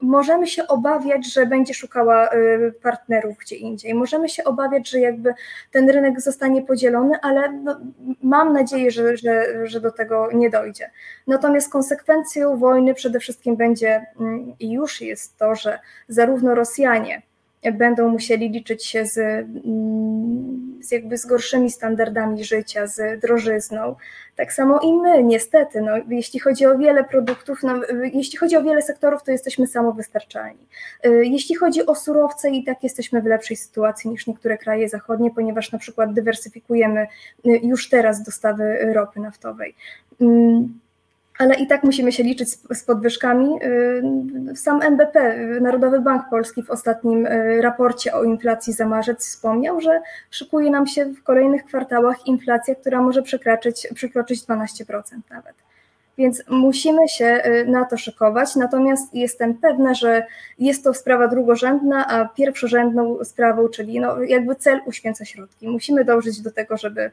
możemy 0.00 0.46
się 0.46 0.66
obawiać, 0.66 1.32
że 1.32 1.46
będzie 1.46 1.74
szukała 1.74 2.34
y, 2.34 2.74
partnerów 2.82 3.36
gdzie 3.36 3.56
indziej. 3.56 3.94
Możemy 3.94 4.28
się 4.28 4.44
obawiać, 4.44 4.90
że 4.90 5.00
jakby 5.00 5.34
ten 5.70 5.90
rynek 5.90 6.20
zostanie 6.20 6.62
podzielony, 6.62 7.18
ale 7.22 7.52
no, 7.52 7.80
mam 8.22 8.52
nadzieję, 8.52 8.90
że, 8.90 9.16
że, 9.16 9.66
że 9.66 9.80
do 9.80 9.92
tego 9.92 10.28
nie 10.32 10.50
dojdzie. 10.50 10.90
Natomiast 11.26 11.72
konsekwencją 11.72 12.56
wojny 12.56 12.94
przede 12.94 13.20
wszystkim 13.20 13.56
będzie 13.56 14.06
mm, 14.20 14.54
i 14.60 14.72
już 14.72 15.00
jest 15.00 15.36
to, 15.36 15.54
że 15.54 15.78
zarówno 16.08 16.54
Rosjanie, 16.54 17.22
będą 17.72 18.08
musieli 18.08 18.50
liczyć 18.50 18.84
się 18.84 19.06
z, 19.06 19.18
mm, 19.18 20.78
z 20.80 20.92
jakby 20.92 21.18
z 21.18 21.26
gorszymi 21.26 21.70
standardami 21.70 22.44
życia, 22.44 22.86
z 22.86 23.20
drożyzną. 23.20 23.96
Tak 24.36 24.52
samo 24.52 24.80
i 24.80 24.92
my, 24.92 25.24
niestety, 25.24 25.80
no, 25.80 25.92
jeśli 26.08 26.40
chodzi 26.40 26.66
o 26.66 26.78
wiele 26.78 27.04
produktów, 27.04 27.62
no, 27.62 27.80
jeśli 28.12 28.38
chodzi 28.38 28.56
o 28.56 28.62
wiele 28.62 28.82
sektorów, 28.82 29.22
to 29.22 29.32
jesteśmy 29.32 29.66
samowystarczalni. 29.66 30.66
Y, 31.06 31.26
jeśli 31.26 31.54
chodzi 31.54 31.86
o 31.86 31.94
surowce, 31.94 32.50
i 32.50 32.64
tak 32.64 32.82
jesteśmy 32.82 33.22
w 33.22 33.26
lepszej 33.26 33.56
sytuacji 33.56 34.10
niż 34.10 34.26
niektóre 34.26 34.58
kraje 34.58 34.88
zachodnie, 34.88 35.30
ponieważ 35.30 35.72
na 35.72 35.78
przykład 35.78 36.12
dywersyfikujemy 36.12 37.06
y, 37.46 37.60
już 37.62 37.88
teraz 37.88 38.22
dostawy 38.22 38.92
ropy 38.94 39.20
naftowej. 39.20 39.74
Ale 41.38 41.54
i 41.54 41.66
tak 41.66 41.84
musimy 41.84 42.12
się 42.12 42.22
liczyć 42.22 42.48
z, 42.50 42.84
podwyżkami. 42.84 43.58
Y, 44.52 44.56
sam 44.56 44.82
NBP, 44.82 45.38
Narodowy 45.60 46.00
Bank 46.00 46.22
Polski 46.30 46.62
w 46.62 46.70
ostatnim 46.70 47.26
y, 47.26 47.62
raporcie 47.62 48.14
o 48.14 48.24
inflacji 48.24 48.72
za 48.72 48.86
marzec 48.86 49.26
wspomniał, 49.26 49.80
że 49.80 50.00
szykuje 50.30 50.70
nam 50.70 50.86
się 50.86 51.04
w 51.06 51.22
kolejnych 51.22 51.64
kwartałach 51.64 52.26
inflacja, 52.26 52.74
która 52.74 53.02
może 53.02 53.22
przekroczyć, 53.22 53.88
przekroczyć 53.94 54.40
12% 54.40 55.02
nawet. 55.30 55.54
Więc 56.18 56.42
musimy 56.48 57.08
się 57.08 57.42
y, 57.46 57.66
na 57.66 57.84
to 57.84 57.96
szykować, 57.96 58.56
natomiast 58.56 59.14
jestem 59.14 59.54
pewna, 59.54 59.94
że 59.94 60.26
jest 60.58 60.84
to 60.84 60.94
sprawa 60.94 61.28
drugorzędna, 61.28 62.06
a 62.08 62.28
pierwszorzędną 62.28 63.24
sprawą, 63.24 63.68
czyli 63.68 64.00
no 64.00 64.22
jakby 64.22 64.54
cel 64.54 64.80
uświęca 64.86 65.24
środki. 65.24 65.68
Musimy 65.68 66.04
dążyć 66.04 66.40
do 66.40 66.50
tego, 66.50 66.76
żeby 66.76 67.10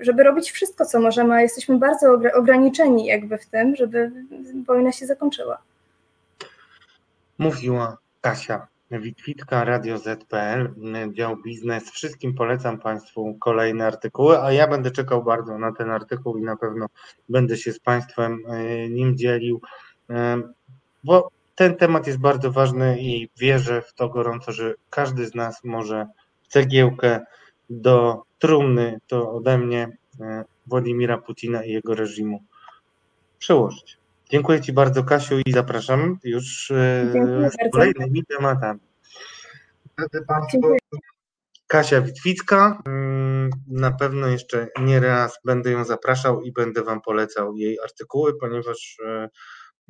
żeby 0.00 0.22
robić 0.22 0.50
wszystko, 0.50 0.86
co 0.86 1.00
możemy, 1.00 1.34
a 1.34 1.40
jesteśmy 1.40 1.78
bardzo 1.78 2.20
ograniczeni 2.34 3.06
jakby 3.06 3.38
w 3.38 3.46
tym, 3.46 3.76
żeby 3.76 4.12
wojna 4.66 4.92
się 4.92 5.06
zakończyła. 5.06 5.58
Mówiła 7.38 7.96
Kasia 8.20 8.66
Witwitka, 8.98 9.64
Radio 9.64 9.98
ZPL, 9.98 10.74
dział 11.12 11.36
biznes. 11.36 11.90
Wszystkim 11.90 12.34
polecam 12.34 12.78
Państwu 12.78 13.36
kolejne 13.40 13.86
artykuły, 13.86 14.40
a 14.40 14.52
ja 14.52 14.68
będę 14.68 14.90
czekał 14.90 15.24
bardzo 15.24 15.58
na 15.58 15.72
ten 15.72 15.90
artykuł 15.90 16.38
i 16.38 16.42
na 16.42 16.56
pewno 16.56 16.86
będę 17.28 17.56
się 17.56 17.72
z 17.72 17.80
Państwem 17.80 18.38
e, 18.48 18.88
nim 18.88 19.16
dzielił, 19.16 19.60
e, 20.10 20.42
bo 21.04 21.30
ten 21.54 21.76
temat 21.76 22.06
jest 22.06 22.18
bardzo 22.18 22.52
ważny 22.52 23.00
i 23.00 23.28
wierzę 23.38 23.82
w 23.82 23.94
to 23.94 24.08
gorąco, 24.08 24.52
że 24.52 24.74
każdy 24.90 25.26
z 25.26 25.34
nas 25.34 25.64
może 25.64 26.06
cegiełkę 26.48 27.20
do 27.70 28.22
trumny 28.38 28.98
to 29.06 29.32
ode 29.32 29.58
mnie 29.58 29.96
e, 30.20 30.44
Władimira 30.66 31.18
Putina 31.18 31.64
i 31.64 31.72
jego 31.72 31.94
reżimu 31.94 32.44
przełożyć. 33.38 33.98
Dziękuję 34.30 34.60
Ci 34.60 34.72
bardzo, 34.72 35.04
Kasiu, 35.04 35.38
i 35.46 35.52
zapraszam 35.52 36.18
już 36.24 36.70
e, 36.70 37.12
z 37.50 37.72
kolejnymi 37.72 38.24
tematami. 38.24 38.80
Drodzy 39.98 40.26
Państwo, 40.26 40.76
Kasia 41.66 42.00
Witwicka. 42.00 42.82
Mm, 42.86 43.50
na 43.66 43.90
pewno 43.90 44.26
jeszcze 44.26 44.68
nie 44.80 45.00
raz 45.00 45.38
będę 45.44 45.70
ją 45.70 45.84
zapraszał 45.84 46.42
i 46.42 46.52
będę 46.52 46.82
Wam 46.82 47.00
polecał 47.00 47.56
jej 47.56 47.78
artykuły, 47.84 48.38
ponieważ 48.40 48.96
e, 49.06 49.28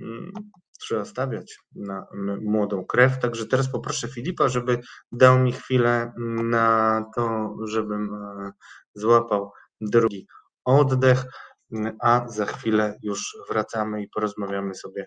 mm, 0.01 0.33
trzeba 0.81 1.05
stawiać 1.05 1.59
na 1.75 2.07
młodą 2.41 2.85
krew. 2.85 3.19
Także 3.19 3.47
teraz 3.47 3.73
poproszę 3.73 4.09
Filipa, 4.09 4.49
żeby 4.49 4.81
dał 5.13 5.39
mi 5.39 5.53
chwilę 5.53 6.13
na 6.45 7.05
to, 7.15 7.57
żebym 7.65 8.15
e, 8.15 8.53
złapał 8.95 9.53
drugi 9.81 10.27
oddech, 10.65 11.25
a 12.03 12.29
za 12.29 12.47
chwilę 12.47 12.99
już 13.03 13.37
wracamy 13.49 14.03
i 14.03 14.09
porozmawiamy 14.09 14.75
sobie 14.75 15.07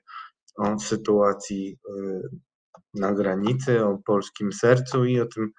o 0.57 0.79
sytuacji 0.79 1.77
e, 1.89 2.21
na 2.93 3.13
granicy, 3.13 3.85
o 3.85 3.97
polskim 4.05 4.53
sercu 4.53 5.05
i 5.05 5.19
o 5.19 5.25
tym, 5.25 5.51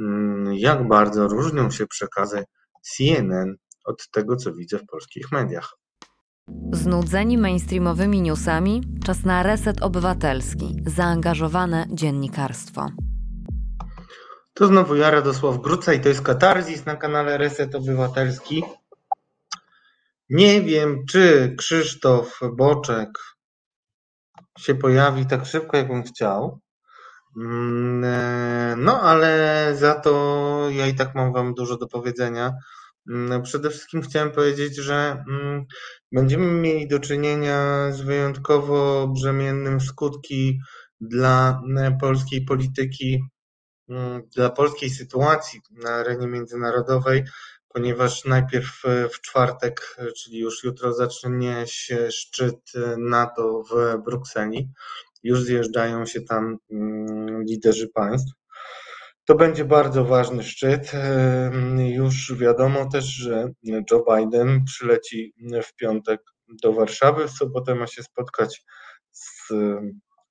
mm, 0.00 0.54
jak 0.54 0.88
bardzo 0.88 1.28
różnią 1.28 1.70
się 1.70 1.86
przekazy 1.86 2.44
CNN 2.82 3.54
od 3.84 4.10
tego, 4.10 4.36
co 4.36 4.52
widzę 4.54 4.78
w 4.78 4.86
polskich 4.86 5.32
mediach. 5.32 5.72
Znudzeni 6.72 7.38
mainstreamowymi 7.38 8.22
newsami, 8.22 8.82
czas 9.04 9.24
na 9.24 9.42
reset 9.42 9.82
obywatelski, 9.82 10.76
zaangażowane 10.86 11.86
dziennikarstwo. 11.90 12.86
To 14.54 14.66
znowu 14.66 14.96
ja, 14.96 15.10
Radosław 15.10 15.60
Gruca 15.60 15.92
i 15.92 16.00
to 16.00 16.08
jest 16.08 16.22
Katarzis 16.22 16.86
na 16.86 16.96
kanale 16.96 17.38
Reset 17.38 17.74
Obywatelski. 17.74 18.64
Nie 20.30 20.62
wiem, 20.62 21.04
czy 21.10 21.54
Krzysztof 21.58 22.40
Boczek 22.56 23.08
się 24.58 24.74
pojawi 24.74 25.26
tak 25.26 25.46
szybko, 25.46 25.76
jakbym 25.76 26.02
chciał. 26.02 26.60
Mm, 27.36 28.04
e, 28.04 28.76
no, 28.76 29.00
ale 29.00 29.72
za 29.76 29.94
to 29.94 30.12
ja 30.70 30.86
i 30.86 30.94
tak 30.94 31.14
mam 31.14 31.32
Wam 31.32 31.54
dużo 31.54 31.76
do 31.76 31.88
powiedzenia. 31.88 32.52
Mm, 33.08 33.42
przede 33.42 33.70
wszystkim 33.70 34.02
chciałem 34.02 34.30
powiedzieć, 34.30 34.76
że 34.76 35.24
mm, 35.28 35.64
będziemy 36.12 36.52
mieli 36.52 36.88
do 36.88 36.98
czynienia 36.98 37.88
z 37.92 38.00
wyjątkowo 38.00 39.08
brzemiennym 39.08 39.80
skutki 39.80 40.60
dla 41.00 41.62
e, 41.78 41.98
polskiej 42.00 42.44
polityki, 42.44 43.22
mm, 43.88 44.22
dla 44.36 44.50
polskiej 44.50 44.90
sytuacji 44.90 45.60
na 45.70 45.90
arenie 45.90 46.26
międzynarodowej, 46.26 47.24
ponieważ 47.68 48.24
najpierw 48.24 48.84
e, 48.84 49.08
w 49.08 49.20
czwartek, 49.20 49.96
e, 49.98 50.12
czyli 50.12 50.38
już 50.38 50.64
jutro, 50.64 50.92
zacznie 50.94 51.64
się 51.66 52.10
szczyt 52.10 52.72
NATO 52.98 53.62
w 53.70 54.02
Brukseli. 54.04 54.70
Już 55.22 55.42
zjeżdżają 55.42 56.06
się 56.06 56.20
tam 56.22 56.56
liderzy 57.48 57.88
państw. 57.88 58.37
To 59.28 59.34
będzie 59.34 59.64
bardzo 59.64 60.04
ważny 60.04 60.42
szczyt. 60.42 60.92
Już 61.78 62.34
wiadomo 62.34 62.88
też, 62.88 63.04
że 63.04 63.48
Joe 63.62 64.04
Biden 64.10 64.64
przyleci 64.64 65.34
w 65.64 65.74
piątek 65.74 66.20
do 66.62 66.72
Warszawy. 66.72 67.28
W 67.28 67.30
sobotę 67.30 67.74
ma 67.74 67.86
się 67.86 68.02
spotkać 68.02 68.64
z 69.12 69.48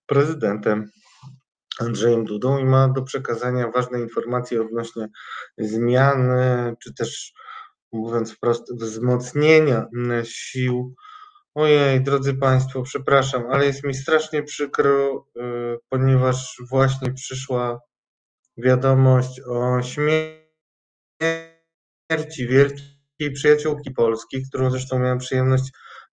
prezydentem 0.05 0.91
Andrzejem 1.79 2.25
Dudą 2.25 2.57
i 2.57 2.65
ma 2.65 2.87
do 2.87 3.01
przekazania 3.01 3.71
ważne 3.71 3.99
informacje 3.99 4.61
odnośnie 4.61 5.07
zmian, 5.57 6.31
czy 6.83 6.93
też 6.93 7.33
mówiąc 7.91 8.33
wprost, 8.33 8.75
wzmocnienia 8.79 9.85
sił. 10.23 10.95
Ojej, 11.55 12.03
drodzy 12.03 12.33
Państwo, 12.33 12.81
przepraszam, 12.81 13.43
ale 13.51 13.65
jest 13.65 13.83
mi 13.83 13.93
strasznie 13.93 14.43
przykro, 14.43 15.25
y, 15.37 15.77
ponieważ 15.89 16.61
właśnie 16.69 17.13
przyszła 17.13 17.79
wiadomość 18.57 19.41
o 19.41 19.81
śmierci 19.81 20.37
wielkiej 22.47 23.31
przyjaciółki 23.33 23.91
Polski, 23.91 24.43
którą 24.49 24.69
zresztą 24.71 24.99
miałem 24.99 25.17
przyjemność 25.17 25.71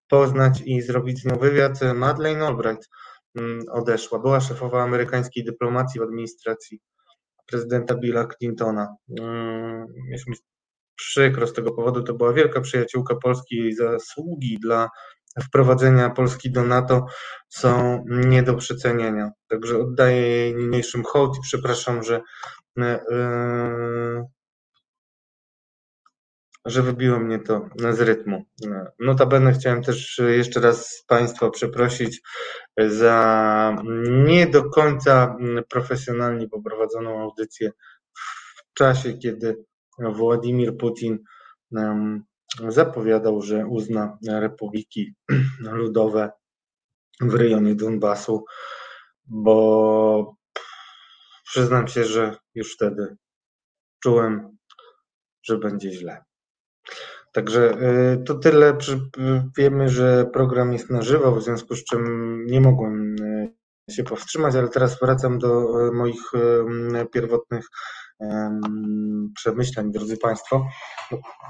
poznać 0.08 0.62
i 0.64 0.82
zrobić 0.82 1.20
z 1.20 1.24
nią 1.24 1.36
wywiad, 1.36 1.80
Madeleine 1.94 2.46
Albright. 2.46 2.88
odeszła. 3.70 4.18
Była 4.18 4.40
szefowa 4.40 4.82
amerykańskiej 4.82 5.44
dyplomacji 5.44 6.00
w 6.00 6.02
administracji 6.02 6.80
prezydenta 7.46 7.94
Billa 7.94 8.26
Clintona. 8.26 8.96
Jest 10.10 10.26
mi 10.26 10.34
przykro 10.96 11.46
z 11.46 11.52
tego 11.52 11.72
powodu, 11.72 12.02
to 12.02 12.14
była 12.14 12.32
wielka 12.32 12.60
przyjaciółka 12.60 13.14
Polski, 13.14 13.56
jej 13.56 13.74
zasługi 13.74 14.58
dla 14.60 14.88
wprowadzenia 15.42 16.10
Polski 16.10 16.50
do 16.50 16.62
NATO 16.62 17.06
są 17.48 18.04
nie 18.08 18.42
do 18.42 18.54
przecenienia. 18.54 19.30
Także 19.48 19.78
oddaję 19.78 20.20
jej 20.20 20.54
niniejszym 20.54 21.04
hołd 21.04 21.36
i 21.38 21.40
przepraszam, 21.42 22.02
że 22.02 22.20
e, 22.78 24.24
że 26.64 26.82
wybiło 26.82 27.18
mnie 27.18 27.38
to 27.38 27.68
z 27.92 28.00
rytmu. 28.00 28.44
Notabene 28.98 29.52
chciałem 29.52 29.82
też 29.82 30.20
jeszcze 30.28 30.60
raz 30.60 31.04
Państwa 31.06 31.50
przeprosić 31.50 32.22
za 32.86 33.76
nie 34.24 34.46
do 34.46 34.70
końca 34.70 35.36
profesjonalnie 35.68 36.48
poprowadzoną 36.48 37.22
audycję 37.22 37.70
w 38.14 38.74
czasie, 38.74 39.12
kiedy 39.12 39.64
Władimir 39.98 40.76
Putin 40.76 41.18
zapowiadał, 42.68 43.42
że 43.42 43.66
uzna 43.66 44.18
republiki 44.28 45.14
ludowe 45.60 46.30
w 47.20 47.34
rejonie 47.34 47.74
Donbasu, 47.74 48.44
bo 49.26 50.36
przyznam 51.44 51.88
się, 51.88 52.04
że 52.04 52.36
już 52.54 52.74
wtedy 52.74 53.16
czułem, 54.02 54.56
że 55.42 55.58
będzie 55.58 55.92
źle. 55.92 56.24
Także 57.32 57.78
y, 58.12 58.24
to 58.24 58.34
tyle. 58.34 58.78
Wiemy, 59.58 59.88
że 59.88 60.26
program 60.32 60.72
jest 60.72 60.90
na 60.90 61.02
żywo, 61.02 61.32
w 61.32 61.42
związku 61.42 61.74
z 61.74 61.84
czym 61.84 62.44
nie 62.46 62.60
mogłem 62.60 63.16
y, 63.88 63.92
się 63.92 64.04
powstrzymać, 64.04 64.54
ale 64.54 64.68
teraz 64.68 65.00
wracam 65.00 65.38
do 65.38 65.80
y, 65.88 65.92
moich 65.92 66.32
pierwotnych 67.12 67.68
przemyśleń, 69.34 69.92
drodzy 69.92 70.16
Państwo. 70.16 70.66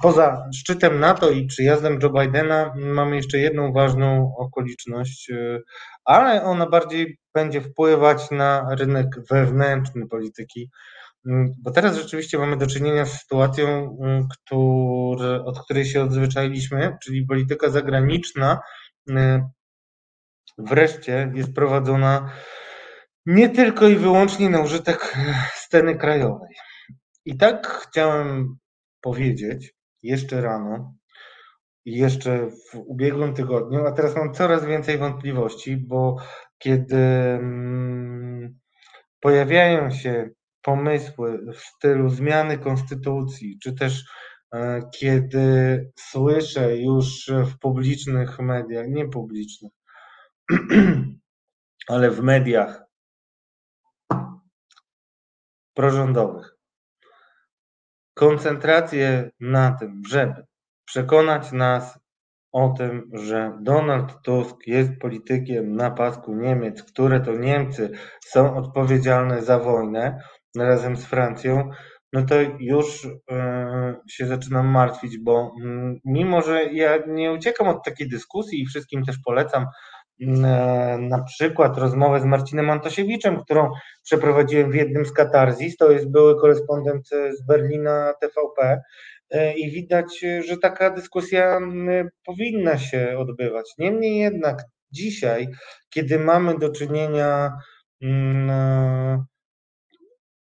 Poza 0.03 0.49
szczytem 0.55 1.01
NATO 1.01 1.31
i 1.31 1.47
przyjazdem 1.47 1.99
Joe 2.03 2.11
Bidena 2.11 2.75
mamy 2.77 3.17
jeszcze 3.17 3.39
jedną 3.39 3.73
ważną 3.73 4.35
okoliczność, 4.39 5.33
ale 6.05 6.43
ona 6.43 6.69
bardziej 6.69 7.19
będzie 7.35 7.61
wpływać 7.61 8.31
na 8.31 8.75
rynek 8.75 9.07
wewnętrzny 9.31 10.09
polityki 10.09 10.71
bo 11.59 11.71
teraz 11.71 11.97
rzeczywiście 11.97 12.39
mamy 12.39 12.57
do 12.57 12.67
czynienia 12.67 13.07
z 13.07 13.21
sytuacją, 13.21 13.99
który, 14.31 15.43
od 15.45 15.65
której 15.65 15.87
się 15.87 16.03
odzwyczailiśmy, 16.03 16.97
czyli 17.03 17.27
polityka 17.27 17.69
zagraniczna 17.69 18.61
wreszcie 20.59 21.33
jest 21.35 21.55
prowadzona 21.55 22.31
nie 23.27 23.49
tylko 23.49 23.89
i 23.89 23.97
wyłącznie 23.97 24.51
na 24.51 24.61
użytek 24.61 25.17
sceny 25.55 25.97
krajowej. 25.97 26.55
I 27.25 27.37
tak 27.37 27.67
chciałem 27.67 28.57
powiedzieć 29.01 29.75
jeszcze 30.03 30.41
rano 30.41 30.95
i 31.85 31.99
jeszcze 31.99 32.51
w 32.51 32.75
ubiegłym 32.75 33.35
tygodniu, 33.35 33.87
a 33.87 33.93
teraz 33.93 34.17
mam 34.17 34.35
coraz 34.35 34.65
więcej 34.65 34.99
wątpliwości, 34.99 35.77
bo 35.77 36.17
kiedy 36.59 36.99
pojawiają 39.21 39.91
się 39.91 40.31
pomysły 40.63 41.53
w 41.53 41.61
stylu 41.61 42.09
zmiany 42.09 42.59
konstytucji, 42.59 43.59
czy 43.63 43.73
też 43.73 44.05
e, 44.55 44.83
kiedy 44.99 45.81
słyszę 45.99 46.77
już 46.77 47.31
w 47.47 47.59
publicznych 47.59 48.39
mediach, 48.39 48.87
nie 48.89 49.09
publicznych, 49.09 49.73
ale 51.89 52.11
w 52.11 52.21
mediach 52.21 52.84
prorządowych, 55.75 56.57
koncentrację 58.15 59.31
na 59.41 59.73
tym, 59.73 60.03
żeby 60.09 60.47
przekonać 60.85 61.53
nas 61.53 61.99
o 62.53 62.75
tym, 62.79 63.11
że 63.13 63.59
Donald 63.61 64.23
Tusk 64.23 64.67
jest 64.67 64.91
politykiem 65.01 65.77
na 65.77 65.91
pasku 65.91 66.35
Niemiec, 66.35 66.83
które 66.83 67.21
to 67.21 67.33
Niemcy 67.33 67.91
są 68.25 68.57
odpowiedzialne 68.57 69.43
za 69.43 69.59
wojnę, 69.59 70.23
razem 70.57 70.97
z 70.97 71.05
Francją, 71.05 71.71
no 72.13 72.23
to 72.27 72.35
już 72.59 73.09
e, 73.31 73.97
się 74.11 74.27
zaczynam 74.27 74.67
martwić, 74.67 75.19
bo 75.19 75.55
mm, 75.63 76.01
mimo, 76.05 76.43
że 76.43 76.65
ja 76.65 76.99
nie 77.07 77.33
uciekam 77.33 77.69
od 77.69 77.85
takiej 77.85 78.09
dyskusji 78.09 78.63
i 78.63 78.67
wszystkim 78.67 79.05
też 79.05 79.19
polecam 79.25 79.67
na 80.99 81.25
przykład 81.27 81.79
rozmowę 81.79 82.21
z 82.21 82.25
Marcinem 82.25 82.71
Antosiewiczem, 82.71 83.41
którą 83.41 83.71
przeprowadziłem 84.03 84.71
w 84.71 84.75
jednym 84.75 85.07
z 85.07 85.13
katarzis, 85.13 85.77
to 85.77 85.91
jest 85.91 86.11
były 86.11 86.41
korespondent 86.41 87.09
z 87.09 87.47
Berlina 87.47 88.15
TVP 88.21 88.81
e, 89.31 89.55
i 89.55 89.71
widać, 89.71 90.21
że 90.49 90.57
taka 90.57 90.91
dyskusja 90.91 91.61
powinna 92.25 92.79
się 92.79 93.19
odbywać. 93.19 93.75
Niemniej 93.79 94.19
jednak 94.19 94.63
dzisiaj, 94.93 95.49
kiedy 95.91 96.19
mamy 96.19 96.59
do 96.59 96.71
czynienia 96.71 97.53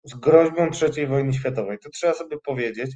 z 0.04 0.14
groźbą 0.14 0.70
III 0.82 1.08
wojny 1.08 1.34
światowej. 1.34 1.78
To 1.80 1.90
trzeba 1.90 2.14
sobie 2.14 2.38
powiedzieć. 2.46 2.96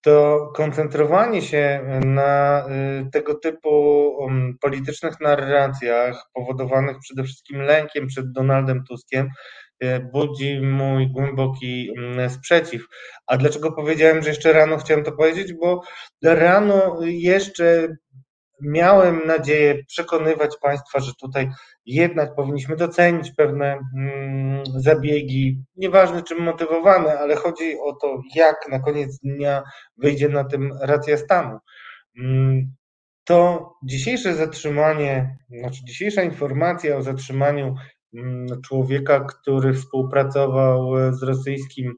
To 0.00 0.46
koncentrowanie 0.54 1.42
się 1.42 1.80
na 2.04 2.64
y, 2.68 3.10
tego 3.10 3.34
typu 3.34 3.70
um, 4.18 4.58
politycznych 4.60 5.20
narracjach, 5.20 6.24
powodowanych 6.34 6.96
przede 6.98 7.24
wszystkim 7.24 7.62
lękiem 7.62 8.06
przed 8.06 8.32
Donaldem 8.32 8.84
Tuskiem, 8.84 9.28
y, 9.84 10.00
budzi 10.12 10.60
mój 10.60 11.10
głęboki 11.10 11.90
mm, 11.98 12.30
sprzeciw. 12.30 12.86
A 13.26 13.36
dlaczego 13.36 13.72
powiedziałem, 13.72 14.22
że 14.22 14.28
jeszcze 14.28 14.52
rano 14.52 14.78
chciałem 14.78 15.04
to 15.04 15.12
powiedzieć? 15.12 15.52
Bo 15.54 15.82
rano 16.22 16.96
jeszcze 17.02 17.88
miałem 18.60 19.26
nadzieję 19.26 19.84
przekonywać 19.84 20.56
Państwa, 20.62 21.00
że 21.00 21.12
tutaj 21.20 21.50
jednak 21.86 22.34
powinniśmy 22.34 22.76
docenić 22.76 23.32
pewne 23.36 23.78
mm, 23.96 24.62
zabiegi, 24.76 25.62
nieważne 25.76 26.22
czym 26.22 26.42
motywowane, 26.42 27.18
ale 27.18 27.36
chodzi 27.36 27.78
o 27.80 27.92
to, 27.92 28.22
jak 28.34 28.56
na 28.70 28.78
koniec 28.78 29.18
dnia 29.18 29.62
wyjdzie 29.96 30.28
na 30.28 30.44
tym 30.44 30.72
racja 30.80 31.16
stanu. 31.16 31.58
Mm, 32.18 32.72
to 33.24 33.72
dzisiejsze 33.84 34.34
zatrzymanie, 34.34 35.38
znaczy 35.50 35.84
dzisiejsza 35.84 36.22
informacja 36.22 36.96
o 36.96 37.02
zatrzymaniu 37.02 37.74
mm, 38.14 38.46
człowieka, 38.62 39.20
który 39.20 39.74
współpracował 39.74 40.92
z 41.12 41.22
rosyjskim 41.22 41.94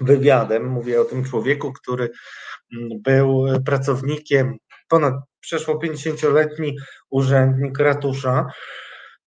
wywiadem, 0.00 0.66
mówię 0.66 1.00
o 1.00 1.04
tym 1.04 1.24
człowieku, 1.24 1.72
który 1.72 2.10
był 3.04 3.44
pracownikiem 3.66 4.56
ponad 4.88 5.14
przeszło 5.44 5.78
50-letni 5.78 6.76
urzędnik 7.10 7.78
ratusza. 7.78 8.46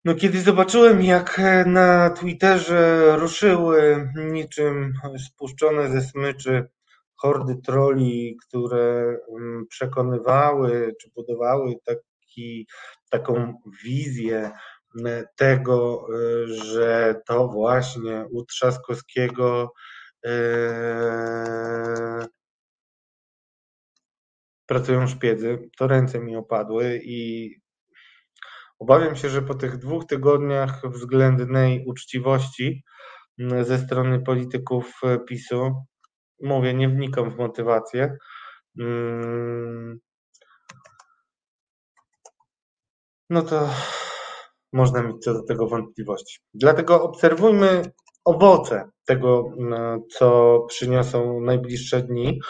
No, 0.04 0.14
kiedy 0.14 0.40
zobaczyłem, 0.40 1.02
jak 1.02 1.40
na 1.66 2.10
Twitterze 2.10 3.14
ruszyły 3.18 4.08
niczym 4.16 4.92
spuszczone 5.26 5.90
ze 5.90 6.00
smyczy 6.00 6.68
hordy 7.16 7.56
troli, 7.66 8.36
które 8.46 9.16
mm, 9.38 9.66
przekonywały 9.66 10.94
czy 11.00 11.10
budowały 11.14 11.74
taki, 11.84 12.66
taką 13.10 13.54
wizję 13.84 14.50
tego, 15.36 16.06
y, 16.14 16.46
że 16.46 17.20
to 17.26 17.48
właśnie 17.48 18.26
u 18.30 18.44
Trzaskowskiego 18.44 19.72
yy, 20.24 20.30
pracują 24.68 25.06
szpiedzy, 25.06 25.70
to 25.78 25.86
ręce 25.86 26.20
mi 26.20 26.36
opadły 26.36 27.00
i 27.04 27.50
obawiam 28.78 29.16
się, 29.16 29.28
że 29.28 29.42
po 29.42 29.54
tych 29.54 29.78
dwóch 29.78 30.06
tygodniach 30.06 30.82
względnej 30.90 31.84
uczciwości 31.86 32.84
mm, 33.38 33.64
ze 33.64 33.78
strony 33.78 34.20
polityków 34.20 34.92
e, 35.04 35.18
PiSu, 35.18 35.74
mówię, 36.42 36.74
nie 36.74 36.88
wnikam 36.88 37.30
w 37.30 37.38
motywację, 37.38 38.16
mm, 38.78 39.98
no 43.30 43.42
to 43.42 43.68
można 44.72 45.02
mieć 45.02 45.24
co 45.24 45.34
do 45.34 45.42
tego 45.42 45.68
wątpliwości. 45.68 46.40
Dlatego 46.54 47.02
obserwujmy 47.02 47.82
owoce 48.24 48.90
tego, 49.06 49.44
mm, 49.58 50.02
co 50.10 50.58
przyniosą 50.68 51.40
najbliższe 51.40 52.02
dni 52.02 52.40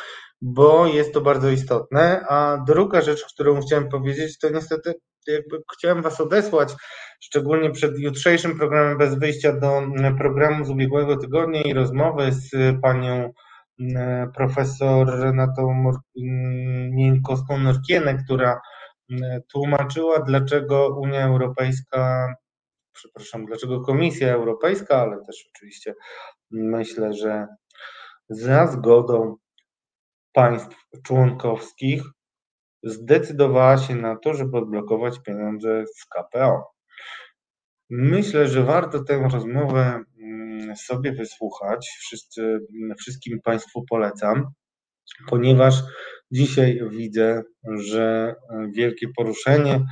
bo 0.42 0.86
jest 0.86 1.14
to 1.14 1.20
bardzo 1.20 1.50
istotne. 1.50 2.24
A 2.28 2.64
druga 2.66 3.00
rzecz, 3.00 3.24
którą 3.34 3.60
chciałem 3.60 3.88
powiedzieć, 3.88 4.38
to 4.38 4.50
niestety 4.50 4.94
jakby 5.26 5.62
chciałem 5.78 6.02
Was 6.02 6.20
odesłać, 6.20 6.74
szczególnie 7.20 7.70
przed 7.70 7.98
jutrzejszym 7.98 8.58
programem 8.58 8.98
Bez 8.98 9.14
Wyjścia 9.14 9.52
do 9.52 9.82
programu 10.18 10.64
z 10.64 10.70
ubiegłego 10.70 11.16
tygodnia 11.16 11.62
i 11.62 11.74
rozmowy 11.74 12.32
z 12.32 12.50
panią 12.82 13.32
mm, 13.80 14.32
profesor 14.32 15.20
Renatą 15.20 15.92
Mieńkowską-Norkienę, 16.90 18.24
która 18.24 18.60
mm, 19.10 19.40
tłumaczyła, 19.52 20.20
dlaczego 20.20 20.98
Unia 21.00 21.26
Europejska 21.26 22.28
przepraszam, 22.98 23.46
dlaczego 23.46 23.80
Komisja 23.80 24.34
Europejska, 24.34 24.96
ale 24.96 25.16
też 25.26 25.50
oczywiście 25.54 25.94
myślę, 26.50 27.12
że 27.12 27.46
za 28.28 28.66
zgodą 28.66 29.36
państw 30.32 30.76
członkowskich 31.02 32.02
zdecydowała 32.82 33.78
się 33.78 33.94
na 33.94 34.16
to, 34.16 34.34
żeby 34.34 34.58
odblokować 34.58 35.20
pieniądze 35.22 35.84
z 35.86 36.06
KPO. 36.06 36.78
Myślę, 37.90 38.48
że 38.48 38.64
warto 38.64 39.04
tę 39.04 39.28
rozmowę 39.32 40.02
mm, 40.22 40.76
sobie 40.76 41.12
wysłuchać. 41.12 41.88
Wszyscy, 42.00 42.58
wszystkim 42.98 43.40
Państwu 43.44 43.84
polecam, 43.90 44.44
ponieważ 45.28 45.82
dzisiaj 46.30 46.80
widzę, 46.90 47.42
że 47.78 48.34
wielkie 48.74 49.06
poruszenie 49.16 49.84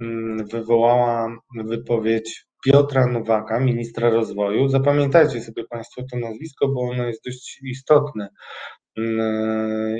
mm, 0.00 0.46
wywołała 0.46 1.36
wypowiedź 1.64 2.46
Piotra 2.64 3.06
Nowaka, 3.06 3.60
ministra 3.60 4.10
rozwoju. 4.10 4.68
Zapamiętajcie 4.68 5.40
sobie 5.40 5.64
Państwo 5.70 6.02
to 6.12 6.18
nazwisko, 6.18 6.68
bo 6.68 6.80
ono 6.80 7.06
jest 7.06 7.24
dość 7.24 7.60
istotne 7.62 8.24
mm, 8.24 8.83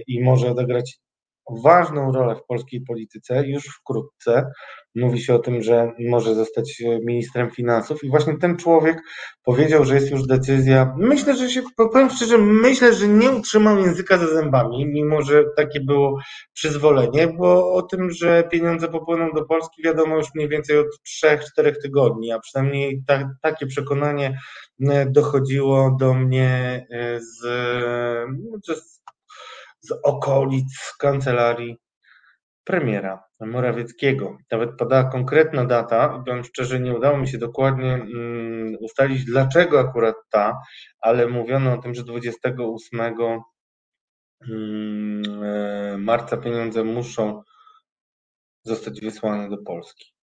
i 0.07 0.23
może 0.23 0.51
odegrać 0.51 0.99
ważną 1.51 2.13
rolę 2.13 2.37
w 2.37 2.47
polskiej 2.47 2.81
polityce 2.81 3.47
już 3.47 3.65
wkrótce. 3.65 4.51
Mówi 4.95 5.21
się 5.21 5.35
o 5.35 5.39
tym, 5.39 5.63
że 5.63 5.93
może 5.99 6.35
zostać 6.35 6.83
ministrem 7.07 7.51
finansów 7.51 8.05
i 8.05 8.11
właśnie 8.11 8.39
ten 8.39 8.57
człowiek 8.57 9.03
powiedział, 9.45 9.85
że 9.85 9.95
jest 9.95 10.11
już 10.11 10.27
decyzja. 10.27 10.95
Myślę, 10.99 11.37
że 11.37 11.51
się, 11.51 11.63
powiem 11.77 12.11
szczerze, 12.11 12.39
myślę, 12.39 12.95
że 12.95 13.09
nie 13.09 13.31
utrzymał 13.31 13.79
języka 13.79 14.19
za 14.19 14.27
zębami, 14.27 14.87
mimo 14.87 15.23
że 15.23 15.45
takie 15.57 15.81
było 15.81 16.19
przyzwolenie, 16.53 17.27
bo 17.27 17.73
o 17.73 17.83
tym, 17.83 18.11
że 18.11 18.45
pieniądze 18.51 18.89
popłyną 18.89 19.31
do 19.33 19.45
Polski 19.45 19.83
wiadomo 19.83 20.17
już 20.17 20.27
mniej 20.35 20.49
więcej 20.49 20.79
od 20.79 20.87
3-4 21.59 21.73
tygodni, 21.83 22.33
a 22.33 22.39
przynajmniej 22.39 23.03
ta, 23.07 23.31
takie 23.43 23.67
przekonanie 23.67 24.39
e, 24.81 25.07
dochodziło 25.07 25.97
do 26.01 26.15
mnie 26.15 26.87
e, 26.91 27.21
z, 27.21 27.41
z 28.67 28.94
z 29.89 29.93
okolic 30.05 30.95
kancelarii 30.99 31.77
premiera 32.65 33.25
Morawieckiego. 33.41 34.39
Nawet 34.51 34.71
podała 34.79 35.05
konkretna 35.05 35.65
data, 35.65 36.23
powiem 36.27 36.45
szczerze, 36.45 36.81
nie 36.81 36.95
udało 36.95 37.19
mi 37.19 37.29
się 37.29 37.39
dokładnie 37.39 37.93
um, 37.93 38.77
ustalić, 38.81 39.25
dlaczego 39.25 39.81
akurat 39.81 40.15
ta, 40.31 40.59
ale 41.01 41.27
mówiono 41.27 41.73
o 41.73 41.79
tym, 41.79 41.95
że 41.95 42.05
28 42.05 43.01
um, 43.19 43.41
mm, 44.49 45.43
e, 45.45 45.99
marca 45.99 46.37
pieniądze 46.37 46.85
muszą 46.85 47.43
zostać 48.65 49.01
wysłane 49.01 49.49
do 49.49 49.59
Polski 49.59 50.14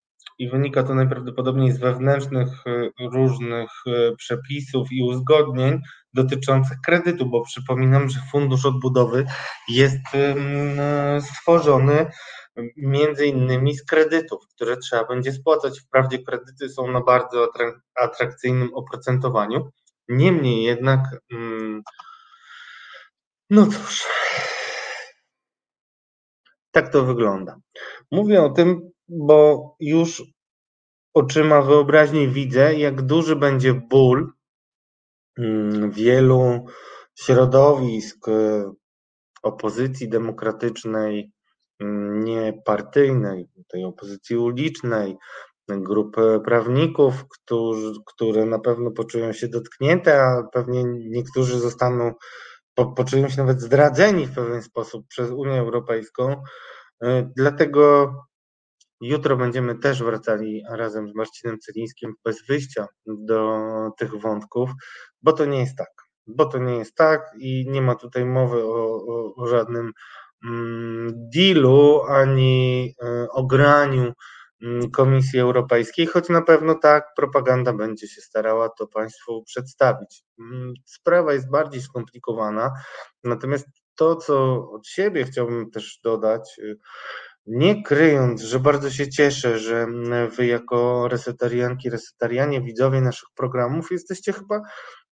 i 0.42 0.48
wynika 0.48 0.82
to 0.82 0.94
najprawdopodobniej 0.94 1.72
z 1.72 1.78
wewnętrznych 1.78 2.48
e, 2.66 2.90
różnych 3.12 3.70
e, 3.86 4.16
przepisów 4.16 4.92
i 4.92 5.02
uzgodnień 5.02 5.80
dotyczących 6.14 6.78
kredytu, 6.86 7.26
bo 7.26 7.44
przypominam, 7.44 8.08
że 8.08 8.20
Fundusz 8.32 8.66
Odbudowy 8.66 9.24
jest 9.68 10.14
e, 10.14 11.20
stworzony 11.20 12.06
między 12.76 13.26
innymi 13.26 13.76
z 13.76 13.84
kredytów, 13.84 14.40
które 14.54 14.76
trzeba 14.76 15.04
będzie 15.04 15.32
spłacać. 15.32 15.80
Wprawdzie 15.80 16.18
kredyty 16.18 16.68
są 16.68 16.90
na 16.90 17.00
bardzo 17.00 17.48
atrakcyjnym 17.94 18.74
oprocentowaniu, 18.74 19.70
niemniej 20.08 20.62
jednak, 20.62 21.00
mm, 21.32 21.82
no 23.50 23.66
cóż, 23.66 24.04
tak 26.70 26.92
to 26.92 27.04
wygląda. 27.04 27.56
Mówię 28.10 28.42
o 28.42 28.50
tym, 28.50 28.92
bo 29.12 29.76
już 29.80 30.22
oczyma 31.14 31.62
wyobraźni 31.62 32.28
widzę, 32.28 32.74
jak 32.74 33.02
duży 33.02 33.36
będzie 33.36 33.74
ból 33.74 34.32
mm, 35.38 35.90
wielu 35.90 36.66
środowisk 37.14 38.28
e, 38.28 38.72
opozycji 39.42 40.08
demokratycznej, 40.08 41.32
mm, 41.80 42.24
niepartyjnej, 42.24 43.48
tej 43.68 43.84
opozycji 43.84 44.36
ulicznej, 44.36 45.16
grup 45.68 46.16
prawników, 46.44 47.24
którzy, 47.28 47.92
które 48.06 48.46
na 48.46 48.58
pewno 48.58 48.90
poczują 48.90 49.32
się 49.32 49.48
dotknięte, 49.48 50.22
a 50.22 50.42
pewnie 50.52 50.84
niektórzy 50.84 51.58
zostaną, 51.58 52.12
po, 52.74 52.86
poczują 52.86 53.28
się 53.28 53.36
nawet 53.36 53.60
zdradzeni 53.60 54.26
w 54.26 54.34
pewien 54.34 54.62
sposób 54.62 55.06
przez 55.08 55.30
Unię 55.30 55.60
Europejską. 55.60 56.42
E, 57.02 57.30
dlatego 57.36 58.12
Jutro 59.02 59.36
będziemy 59.36 59.78
też 59.78 60.02
wracali 60.02 60.62
razem 60.70 61.08
z 61.08 61.14
Marcinem 61.14 61.58
Celińskim 61.58 62.14
bez 62.24 62.46
wyjścia 62.46 62.86
do 63.06 63.58
tych 63.98 64.14
wątków, 64.14 64.70
bo 65.22 65.32
to 65.32 65.44
nie 65.44 65.60
jest 65.60 65.76
tak. 65.76 65.90
Bo 66.26 66.46
to 66.46 66.58
nie 66.58 66.76
jest 66.76 66.94
tak 66.94 67.32
i 67.38 67.66
nie 67.70 67.82
ma 67.82 67.94
tutaj 67.94 68.24
mowy 68.24 68.64
o, 68.64 69.04
o, 69.08 69.34
o 69.36 69.46
żadnym 69.46 69.92
mm, 70.44 71.12
dealu 71.34 72.02
ani 72.08 72.94
y, 73.02 73.30
ograniu 73.30 74.12
mm, 74.62 74.90
Komisji 74.90 75.40
Europejskiej, 75.40 76.06
choć 76.06 76.28
na 76.28 76.42
pewno 76.42 76.74
tak 76.74 77.04
propaganda 77.16 77.72
będzie 77.72 78.08
się 78.08 78.20
starała 78.20 78.68
to 78.68 78.86
Państwu 78.86 79.44
przedstawić. 79.44 80.22
Mm, 80.40 80.74
sprawa 80.84 81.32
jest 81.32 81.50
bardziej 81.50 81.82
skomplikowana, 81.82 82.72
natomiast 83.24 83.66
to, 83.94 84.16
co 84.16 84.54
od 84.70 84.86
siebie 84.86 85.24
chciałbym 85.24 85.70
też 85.70 86.00
dodać, 86.04 86.58
y, 86.58 86.78
nie 87.46 87.82
kryjąc, 87.82 88.42
że 88.42 88.60
bardzo 88.60 88.90
się 88.90 89.08
cieszę, 89.08 89.58
że 89.58 89.86
wy 90.36 90.46
jako 90.46 91.08
resetarianki, 91.08 91.90
resetarianie, 91.90 92.60
widzowie 92.60 93.00
naszych 93.00 93.28
programów 93.34 93.90
jesteście 93.90 94.32
chyba 94.32 94.60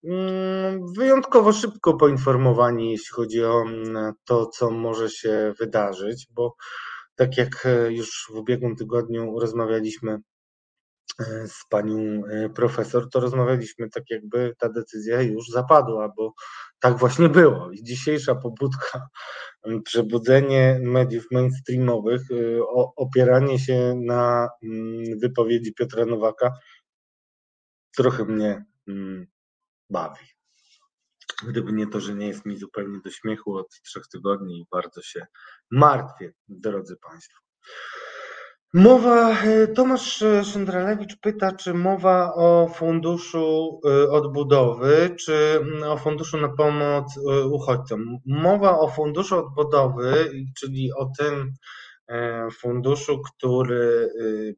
mm, 0.03 0.79
wyjątkowo 0.97 1.53
szybko 1.53 1.93
poinformowani, 1.93 2.91
jeśli 2.91 3.09
chodzi 3.11 3.43
o 3.43 3.61
mm, 3.61 4.13
to, 4.25 4.45
co 4.45 4.71
może 4.71 5.09
się 5.09 5.53
wydarzyć, 5.59 6.27
bo 6.31 6.55
tak 7.15 7.37
jak 7.37 7.65
e, 7.65 7.93
już 7.93 8.27
w 8.33 8.35
ubiegłym 8.35 8.75
tygodniu 8.75 9.39
rozmawialiśmy 9.39 10.17
z 11.47 11.65
panią 11.69 12.23
e, 12.25 12.49
profesor, 12.49 13.09
to 13.09 13.19
rozmawialiśmy 13.19 13.89
tak 13.89 14.03
jakby 14.09 14.53
ta 14.57 14.69
decyzja 14.69 15.21
już 15.21 15.47
zapadła, 15.47 16.13
bo 16.17 16.33
tak 16.79 16.97
właśnie 16.97 17.29
było. 17.29 17.71
I 17.71 17.83
dzisiejsza 17.83 18.35
pobudka 18.35 19.07
przebudzenie 19.85 20.79
mediów 20.83 21.25
mainstreamowych, 21.31 22.31
y, 22.31 22.59
opieranie 22.95 23.59
się 23.59 23.95
na 24.05 24.49
wypowiedzi 25.21 25.73
Piotra 25.73 26.05
Nowaka 26.05 26.51
trochę 27.95 28.25
mnie 28.25 28.65
bawi. 29.89 30.25
Gdyby 31.47 31.73
nie 31.73 31.87
to, 31.87 31.99
że 31.99 32.15
nie 32.15 32.27
jest 32.27 32.45
mi 32.45 32.57
zupełnie 32.57 32.99
do 32.99 33.11
śmiechu 33.11 33.55
od 33.55 33.69
trzech 33.69 34.07
tygodni 34.07 34.59
i 34.59 34.65
bardzo 34.71 35.01
się 35.01 35.25
martwię, 35.71 36.33
drodzy 36.47 36.97
Państwo. 36.97 37.39
Mowa, 38.73 39.31
e, 39.43 39.67
Tomasz 39.67 40.23
Szyndralewicz 40.43 41.15
pyta, 41.15 41.51
czy 41.51 41.73
mowa 41.73 42.33
o 42.33 42.67
funduszu 42.75 43.79
e, 43.85 44.09
odbudowy, 44.09 45.15
czy 45.25 45.59
mm, 45.61 45.83
o 45.83 45.97
funduszu 45.97 46.37
na 46.37 46.49
pomoc 46.49 47.17
e, 47.17 47.45
uchodźcom. 47.45 48.17
Mowa 48.25 48.79
o 48.79 48.87
funduszu 48.87 49.37
odbudowy, 49.37 50.31
czyli 50.59 50.93
o 50.93 51.09
tym 51.19 51.53
funduszu, 52.59 53.21
który 53.21 54.09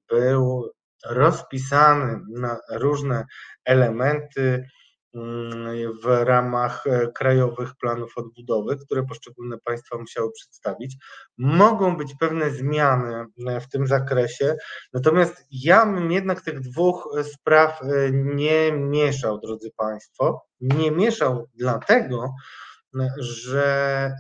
był 0.09 0.71
rozpisany 1.09 2.19
na 2.29 2.57
różne 2.71 3.25
elementy 3.65 4.65
w 6.03 6.23
ramach 6.23 6.87
e, 6.87 7.07
krajowych 7.11 7.75
planów 7.75 8.17
odbudowy, 8.17 8.77
które 8.77 9.03
poszczególne 9.03 9.57
państwa 9.57 9.97
musiały 9.97 10.31
przedstawić. 10.31 10.97
Mogą 11.37 11.97
być 11.97 12.15
pewne 12.19 12.51
zmiany 12.51 13.25
e, 13.47 13.61
w 13.61 13.69
tym 13.69 13.87
zakresie, 13.87 14.55
natomiast 14.93 15.45
ja 15.51 15.85
bym 15.85 16.11
jednak 16.11 16.41
tych 16.41 16.59
dwóch 16.59 17.09
e, 17.17 17.23
spraw 17.23 17.79
nie 18.11 18.71
mieszał, 18.71 19.39
drodzy 19.39 19.71
Państwo. 19.77 20.45
Nie 20.61 20.91
mieszał 20.91 21.49
dlatego, 21.53 22.33
że 23.17 24.11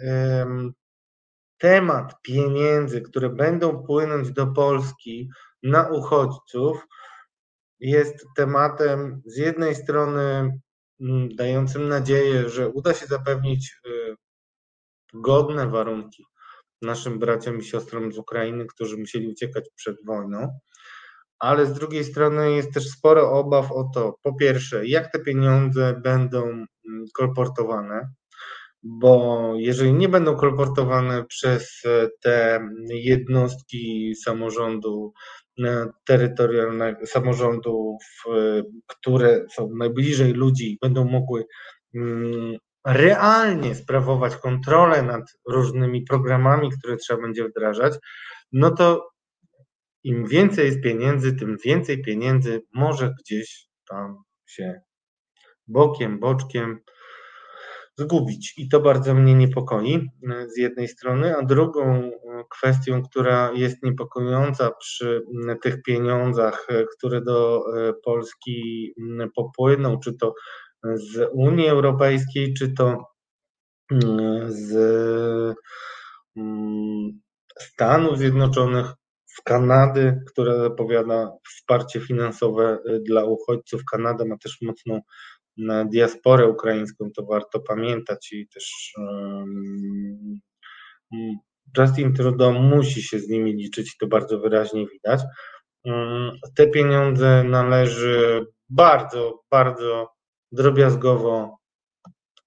temat 1.57 2.21
pieniędzy, 2.21 3.01
które 3.01 3.29
będą 3.29 3.83
płynąć 3.83 4.31
do 4.31 4.47
Polski 4.47 5.29
na 5.63 5.87
uchodźców, 5.87 6.87
jest 7.79 8.25
tematem 8.35 9.21
z 9.25 9.37
jednej 9.37 9.75
strony 9.75 10.51
Mm, 10.53 10.61
dającym 11.35 11.87
nadzieję, 11.87 12.49
że 12.49 12.69
uda 12.69 12.93
się 12.93 13.05
zapewnić 13.05 13.75
y, 13.87 14.15
godne 15.13 15.67
warunki 15.67 16.25
naszym 16.81 17.19
braciom 17.19 17.59
i 17.59 17.63
siostrom 17.63 18.11
z 18.11 18.17
Ukrainy, 18.17 18.65
którzy 18.65 18.97
musieli 18.97 19.27
uciekać 19.27 19.69
przed 19.75 19.97
wojną, 20.05 20.59
ale 21.39 21.65
z 21.65 21.73
drugiej 21.73 22.03
strony 22.03 22.55
jest 22.55 22.73
też 22.73 22.89
sporo 22.89 23.31
obaw 23.31 23.71
o 23.71 23.89
to, 23.93 24.15
po 24.23 24.35
pierwsze, 24.35 24.87
jak 24.87 25.11
te 25.11 25.19
pieniądze 25.19 26.01
będą 26.03 26.43
mm, 26.43 26.65
kolportowane, 27.13 28.13
bo 28.83 29.53
jeżeli 29.55 29.93
nie 29.93 30.09
będą 30.09 30.35
kolportowane 30.35 31.25
przez 31.25 31.81
te 32.21 32.67
jednostki 32.89 34.15
samorządu 34.15 35.13
terytorialnego, 36.05 37.05
samorządów, 37.05 38.03
które 38.87 39.45
są 39.51 39.69
najbliżej 39.75 40.33
ludzi, 40.33 40.77
będą 40.81 41.05
mogły 41.05 41.45
mm, 41.95 42.57
realnie 42.87 43.75
sprawować 43.75 44.35
kontrolę 44.35 45.03
nad 45.03 45.23
różnymi 45.47 46.03
programami, 46.03 46.71
które 46.71 46.97
trzeba 46.97 47.21
będzie 47.21 47.47
wdrażać, 47.47 47.93
no 48.51 48.71
to 48.71 49.09
im 50.03 50.27
więcej 50.27 50.65
jest 50.65 50.81
pieniędzy, 50.81 51.33
tym 51.33 51.57
więcej 51.65 52.01
pieniędzy 52.01 52.61
może 52.73 53.13
gdzieś 53.19 53.67
tam 53.89 54.23
się 54.45 54.81
bokiem, 55.67 56.19
boczkiem 56.19 56.79
zgubić. 57.97 58.53
I 58.57 58.69
to 58.69 58.79
bardzo 58.79 59.13
mnie 59.13 59.35
niepokoi 59.35 60.09
z 60.47 60.57
jednej 60.57 60.87
strony, 60.87 61.37
a 61.37 61.45
drugą 61.45 62.11
kwestią, 62.49 63.03
która 63.03 63.51
jest 63.51 63.83
niepokojąca 63.83 64.71
przy 64.71 65.23
tych 65.61 65.81
pieniądzach, 65.81 66.67
które 66.97 67.21
do 67.21 67.63
Polski 68.03 68.93
popłyną, 69.35 69.99
czy 69.99 70.13
to 70.13 70.33
z 70.83 71.29
Unii 71.33 71.67
Europejskiej, 71.67 72.53
czy 72.53 72.73
to 72.73 72.97
z 74.47 74.73
Stanów 77.59 78.17
Zjednoczonych, 78.17 78.85
z 79.25 79.41
Kanady, 79.41 80.21
która 80.27 80.57
zapowiada 80.57 81.31
wsparcie 81.49 81.99
finansowe 81.99 82.79
dla 83.05 83.25
uchodźców. 83.25 83.81
Kanada 83.91 84.25
ma 84.25 84.37
też 84.37 84.57
mocną 84.61 85.01
diasporę 85.91 86.47
ukraińską, 86.47 87.09
to 87.15 87.25
warto 87.25 87.59
pamiętać 87.59 88.31
i 88.31 88.47
też 88.47 88.93
um, 88.97 90.39
Justin 91.77 92.13
Trudeau 92.13 92.53
musi 92.53 93.03
się 93.03 93.19
z 93.19 93.29
nimi 93.29 93.53
liczyć, 93.53 93.97
to 93.97 94.07
bardzo 94.07 94.39
wyraźnie 94.39 94.87
widać. 94.87 95.21
Um, 95.85 96.31
te 96.55 96.67
pieniądze 96.67 97.43
należy 97.43 98.45
bardzo, 98.69 99.43
bardzo 99.51 100.13
drobiazgowo 100.51 101.57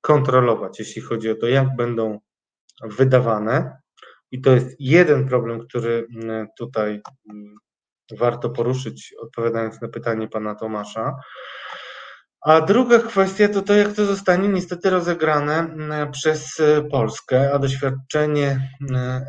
kontrolować, 0.01 0.79
jeśli 0.79 1.03
chodzi 1.03 1.31
o 1.31 1.35
to, 1.35 1.47
jak 1.47 1.77
będą 1.77 2.19
wydawane. 2.85 3.79
I 4.31 4.41
to 4.41 4.55
jest 4.55 4.77
jeden 4.79 5.29
problem, 5.29 5.61
który 5.61 6.07
tutaj 6.59 7.01
warto 8.19 8.51
poruszyć, 8.51 9.15
odpowiadając 9.19 9.81
na 9.81 9.89
pytanie 9.89 10.29
pana 10.29 10.55
Tomasza. 10.55 11.15
A 12.47 12.61
druga 12.61 12.99
kwestia 12.99 13.49
to 13.49 13.63
to, 13.63 13.75
jak 13.75 13.93
to 13.93 14.05
zostanie 14.05 14.49
niestety 14.49 14.91
rozegrane 14.91 15.59
mm, 15.59 16.13
przez 16.13 16.63
Polskę, 16.91 17.53
a 17.53 17.59
doświadczenie 17.59 18.71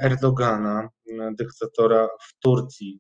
Erdogana, 0.02 0.90
dyktatora 1.38 2.08
w 2.08 2.40
Turcji, 2.40 3.00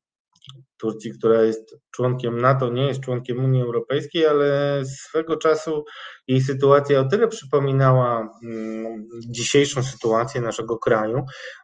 Turcji, 0.77 1.11
która 1.11 1.41
jest 1.43 1.75
członkiem 1.91 2.41
NATO, 2.41 2.69
nie 2.69 2.87
jest 2.87 2.99
członkiem 2.99 3.45
Unii 3.45 3.61
Europejskiej, 3.61 4.25
ale 4.25 4.81
swego 4.85 5.37
czasu 5.37 5.83
jej 6.27 6.41
sytuacja 6.41 6.99
o 6.99 7.05
tyle 7.05 7.27
przypominała 7.27 8.29
mm, 8.43 9.07
dzisiejszą 9.29 9.83
sytuację 9.83 10.41
naszego 10.41 10.77
kraju, 10.77 11.21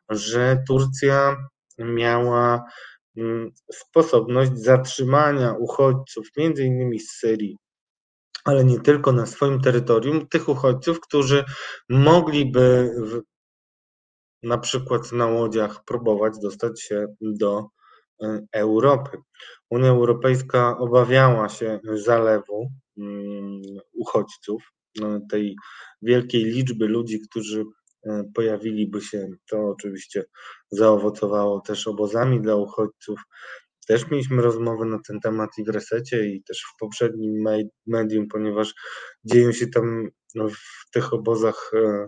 że 0.09 0.63
Turcja 0.67 1.35
miała 1.79 2.63
mm, 3.17 3.51
sposobność 3.73 4.51
zatrzymania 4.55 5.53
uchodźców, 5.59 6.27
między 6.37 6.63
innymi 6.63 6.99
z 6.99 7.11
Syrii, 7.11 7.57
ale 8.43 8.63
nie 8.65 8.79
tylko 8.79 9.11
na 9.11 9.25
swoim 9.25 9.61
terytorium, 9.61 10.27
tych 10.27 10.49
uchodźców, 10.49 10.99
którzy 10.99 11.43
mogliby 11.89 12.91
w, 12.97 13.21
na 14.43 14.57
przykład 14.57 15.11
na 15.11 15.27
łodziach 15.27 15.83
próbować 15.85 16.33
dostać 16.39 16.81
się 16.81 17.07
do 17.21 17.67
E, 18.23 18.39
Europy. 18.51 19.17
Unia 19.69 19.89
Europejska 19.89 20.77
obawiała 20.77 21.49
się 21.49 21.79
zalewu 21.93 22.69
mm, 22.97 23.61
uchodźców, 23.93 24.63
no, 24.99 25.19
tej 25.29 25.55
wielkiej 26.01 26.43
liczby 26.43 26.87
ludzi, 26.87 27.19
którzy 27.29 27.63
e, 28.05 28.23
pojawiliby 28.35 29.01
się. 29.01 29.27
To 29.49 29.57
oczywiście 29.69 30.25
zaowocowało 30.71 31.61
też 31.61 31.87
obozami 31.87 32.41
dla 32.41 32.55
uchodźców. 32.55 33.19
Też 33.85 34.11
mieliśmy 34.11 34.41
rozmowę 34.41 34.85
na 34.85 34.99
ten 35.07 35.19
temat 35.19 35.49
i 35.57 35.63
w 35.63 35.69
resecie, 35.69 36.27
i 36.27 36.43
też 36.43 36.63
w 36.73 36.79
poprzednim 36.79 37.45
medium, 37.87 38.27
ponieważ 38.27 38.73
dzieją 39.25 39.51
się 39.51 39.67
tam 39.67 40.09
no, 40.35 40.49
w 40.49 40.91
tych 40.93 41.13
obozach 41.13 41.71
e, 41.73 42.07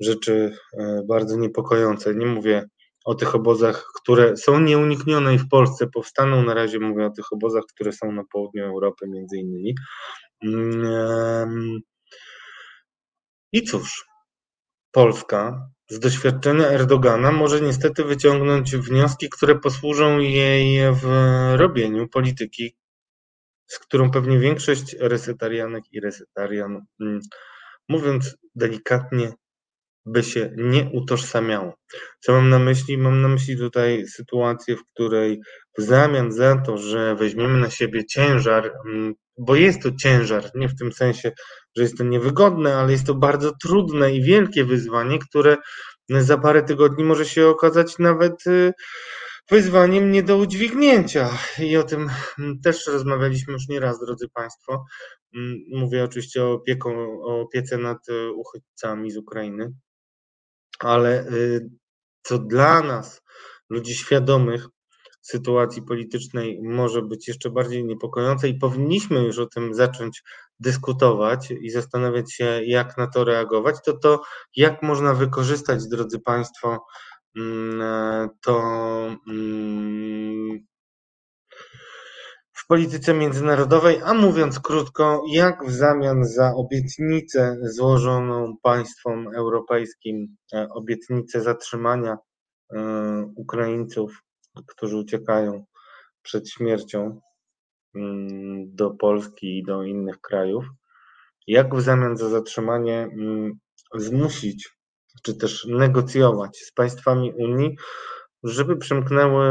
rzeczy 0.00 0.56
bardzo 1.08 1.36
niepokojące. 1.36 2.14
Nie 2.14 2.26
mówię 2.26 2.68
o 3.04 3.14
tych 3.14 3.34
obozach, 3.34 3.86
które 3.94 4.36
są 4.36 4.60
nieuniknione 4.60 5.34
i 5.34 5.38
w 5.38 5.48
Polsce 5.48 5.86
powstaną. 5.86 6.42
Na 6.42 6.54
razie 6.54 6.80
mówię 6.80 7.06
o 7.06 7.10
tych 7.10 7.32
obozach, 7.32 7.64
które 7.74 7.92
są 7.92 8.12
na 8.12 8.22
południu 8.32 8.64
Europy, 8.64 9.06
między 9.08 9.36
innymi. 9.36 9.74
Mm, 10.44 11.80
I 13.52 13.62
cóż, 13.62 14.04
Polska 14.92 15.68
z 15.88 15.98
doświadczenia 15.98 16.66
Erdogana 16.66 17.32
może 17.32 17.60
niestety 17.60 18.04
wyciągnąć 18.04 18.76
wnioski, 18.76 19.28
które 19.28 19.58
posłużą 19.58 20.18
jej 20.18 20.94
w 20.94 21.04
robieniu 21.56 22.08
polityki, 22.08 22.76
z 23.66 23.78
którą 23.78 24.10
pewnie 24.10 24.38
większość 24.38 24.96
resetarianek 25.00 25.84
i 25.92 26.00
resetarian, 26.00 26.86
mm, 27.00 27.20
mówiąc 27.88 28.36
delikatnie, 28.54 29.32
by 30.06 30.22
się 30.22 30.52
nie 30.56 30.90
utożsamiało. 30.92 31.74
Co 32.20 32.32
mam 32.32 32.48
na 32.48 32.58
myśli? 32.58 32.98
Mam 32.98 33.22
na 33.22 33.28
myśli 33.28 33.56
tutaj 33.58 34.06
sytuację, 34.06 34.76
w 34.76 34.84
której 34.94 35.40
w 35.78 35.82
zamian 35.82 36.32
za 36.32 36.56
to, 36.56 36.78
że 36.78 37.14
weźmiemy 37.14 37.58
na 37.58 37.70
siebie 37.70 38.04
ciężar, 38.04 38.72
mm, 38.86 39.14
bo 39.38 39.54
jest 39.54 39.82
to 39.82 39.90
ciężar, 39.92 40.50
nie 40.54 40.68
w 40.68 40.76
tym 40.76 40.92
sensie, 40.92 41.32
że 41.76 41.82
jest 41.82 41.98
to 41.98 42.04
niewygodne, 42.04 42.76
ale 42.76 42.92
jest 42.92 43.06
to 43.06 43.14
bardzo 43.14 43.52
trudne 43.62 44.14
i 44.14 44.22
wielkie 44.22 44.64
wyzwanie, 44.64 45.18
które 45.18 45.56
za 46.08 46.38
parę 46.38 46.62
tygodni 46.62 47.04
może 47.04 47.24
się 47.26 47.48
okazać 47.48 47.98
nawet 47.98 48.46
y, 48.46 48.72
wyzwaniem 49.50 50.10
nie 50.10 50.22
do 50.22 50.36
udźwignięcia. 50.36 51.30
I 51.58 51.76
o 51.76 51.82
tym 51.82 52.10
mm, 52.38 52.60
też 52.60 52.86
rozmawialiśmy 52.86 53.52
już 53.52 53.68
nieraz, 53.68 54.00
drodzy 54.00 54.28
Państwo. 54.34 54.84
Mm, 55.36 55.58
mówię 55.70 56.04
oczywiście 56.04 56.44
o, 56.44 56.52
opieką, 56.52 57.20
o 57.22 57.40
opiece 57.40 57.78
nad 57.78 58.08
y, 58.08 58.32
uchodźcami 58.32 59.10
z 59.10 59.16
Ukrainy 59.16 59.72
ale 60.78 61.28
y, 61.28 61.70
co 62.22 62.38
dla 62.38 62.82
nas, 62.82 63.22
ludzi 63.70 63.94
świadomych 63.94 64.68
sytuacji 65.26 65.82
politycznej, 65.82 66.60
może 66.62 67.02
być 67.02 67.28
jeszcze 67.28 67.50
bardziej 67.50 67.84
niepokojące 67.84 68.48
i 68.48 68.58
powinniśmy 68.58 69.20
już 69.20 69.38
o 69.38 69.46
tym 69.46 69.74
zacząć 69.74 70.22
dyskutować 70.60 71.50
i 71.50 71.70
zastanawiać 71.70 72.32
się, 72.32 72.60
jak 72.64 72.98
na 72.98 73.06
to 73.06 73.24
reagować, 73.24 73.76
to 73.84 73.98
to, 73.98 74.22
jak 74.56 74.82
można 74.82 75.14
wykorzystać, 75.14 75.88
drodzy 75.88 76.20
Państwo, 76.20 76.86
mm, 77.36 78.28
to 78.40 78.60
mm, 79.28 80.66
w 82.52 82.66
polityce 82.66 83.14
międzynarodowej, 83.14 84.00
a 84.04 84.14
mówiąc 84.14 84.60
krótko, 84.60 85.22
jak 85.32 85.64
w 85.64 85.72
zamian 85.72 86.24
za 86.24 86.54
obietnicę 86.54 87.56
złożoną 87.62 88.56
państwom 88.62 89.28
europejskim, 89.34 90.36
e, 90.52 90.68
obietnicę 90.68 91.40
zatrzymania 91.40 92.18
e, 92.72 92.78
Ukraińców, 93.36 94.25
którzy 94.66 94.96
uciekają 94.96 95.64
przed 96.22 96.50
śmiercią 96.50 97.20
mm, 97.94 98.74
do 98.74 98.90
Polski 98.90 99.58
i 99.58 99.62
do 99.62 99.82
innych 99.82 100.20
krajów, 100.20 100.64
jak 101.46 101.74
w 101.74 101.80
zamian 101.80 102.16
za 102.16 102.28
zatrzymanie 102.28 103.08
mm, 103.12 103.52
zmusić, 103.94 104.68
czy 105.22 105.34
też 105.34 105.64
negocjować 105.64 106.58
z 106.58 106.72
państwami 106.72 107.32
Unii 107.32 107.76
żeby 108.46 108.76
przymknęły 108.76 109.46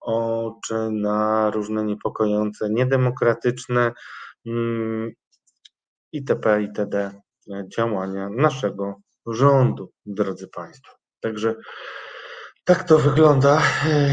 oczy 0.00 0.90
na 0.92 1.50
różne 1.50 1.84
niepokojące, 1.84 2.70
niedemokratyczne 2.70 3.92
mm, 4.46 5.10
itp. 6.12 6.62
itd. 6.62 7.20
działania 7.76 8.28
naszego 8.28 8.94
rządu, 9.26 9.90
drodzy 10.06 10.48
Państwo. 10.48 10.92
Także 11.20 11.54
tak 12.64 12.88
to 12.88 12.98
wygląda, 12.98 13.62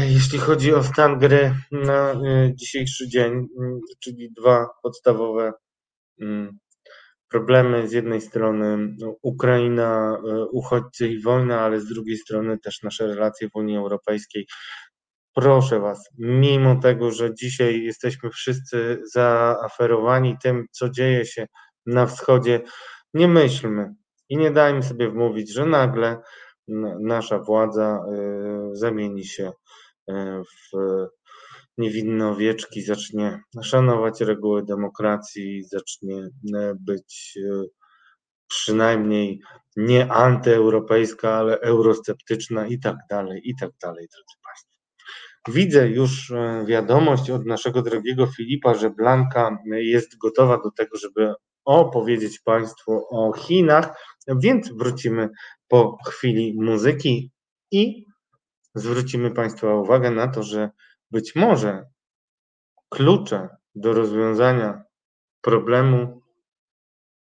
jeśli 0.08 0.38
chodzi 0.38 0.74
o 0.74 0.82
stan 0.82 1.18
gry 1.18 1.54
na 1.72 2.12
e, 2.12 2.16
dzisiejszy 2.54 3.08
dzień, 3.08 3.32
mm, 3.32 3.80
czyli 4.00 4.32
dwa 4.32 4.68
podstawowe 4.82 5.52
mm, 6.20 6.58
problemy. 7.28 7.88
Z 7.88 7.92
jednej 7.92 8.20
strony 8.20 8.94
no, 8.98 9.16
Ukraina, 9.22 10.16
e, 10.28 10.44
uchodźcy 10.44 11.08
i 11.08 11.22
wojna, 11.22 11.60
ale 11.60 11.80
z 11.80 11.86
drugiej 11.86 12.16
strony 12.16 12.58
też 12.58 12.82
nasze 12.82 13.06
relacje 13.06 13.48
w 13.48 13.56
Unii 13.56 13.76
Europejskiej. 13.76 14.46
Proszę 15.34 15.80
Was, 15.80 16.08
mimo 16.18 16.76
tego, 16.76 17.10
że 17.10 17.34
dzisiaj 17.34 17.82
jesteśmy 17.82 18.30
wszyscy 18.30 19.02
zaaferowani 19.14 20.36
tym, 20.42 20.66
co 20.70 20.90
dzieje 20.90 21.26
się 21.26 21.46
na 21.86 22.06
wschodzie, 22.06 22.60
nie 23.14 23.28
myślmy 23.28 23.94
I 24.28 24.36
nie 24.36 24.50
dajmy 24.50 24.82
sobie 24.82 25.08
wmówić, 25.10 25.52
że 25.52 25.66
nagle 25.66 26.18
nasza 27.00 27.38
władza 27.38 28.04
zamieni 28.72 29.24
się 29.24 29.52
w 30.08 30.76
niewinne 31.78 32.28
owieczki, 32.28 32.82
zacznie 32.82 33.40
szanować 33.62 34.20
reguły 34.20 34.64
demokracji, 34.64 35.62
zacznie 35.64 36.28
być 36.80 37.38
przynajmniej 38.48 39.40
nie 39.76 40.12
antyeuropejska, 40.12 41.34
ale 41.34 41.60
eurosceptyczna 41.60 42.66
i 42.66 42.78
tak 42.78 42.96
dalej, 43.10 43.40
i 43.44 43.56
tak 43.56 43.70
dalej, 43.82 44.08
drodzy 44.12 44.34
Państwo. 44.44 44.72
Widzę 45.48 45.88
już 45.88 46.32
wiadomość 46.66 47.30
od 47.30 47.46
naszego 47.46 47.82
drogiego 47.82 48.26
Filipa, 48.26 48.74
że 48.74 48.90
Blanka 48.90 49.58
jest 49.66 50.18
gotowa 50.18 50.58
do 50.58 50.70
tego, 50.70 50.96
żeby 50.96 51.34
opowiedzieć 51.64 52.40
Państwu 52.40 53.04
o 53.10 53.32
Chinach, 53.32 53.98
więc 54.42 54.72
wrócimy 54.72 55.28
po 55.72 55.98
chwili 56.06 56.54
muzyki 56.60 57.32
i 57.70 58.06
zwrócimy 58.74 59.30
Państwa 59.30 59.74
uwagę 59.74 60.10
na 60.10 60.28
to, 60.28 60.42
że 60.42 60.70
być 61.10 61.34
może 61.36 61.84
klucze 62.88 63.48
do 63.74 63.92
rozwiązania 63.92 64.82
problemu 65.40 66.20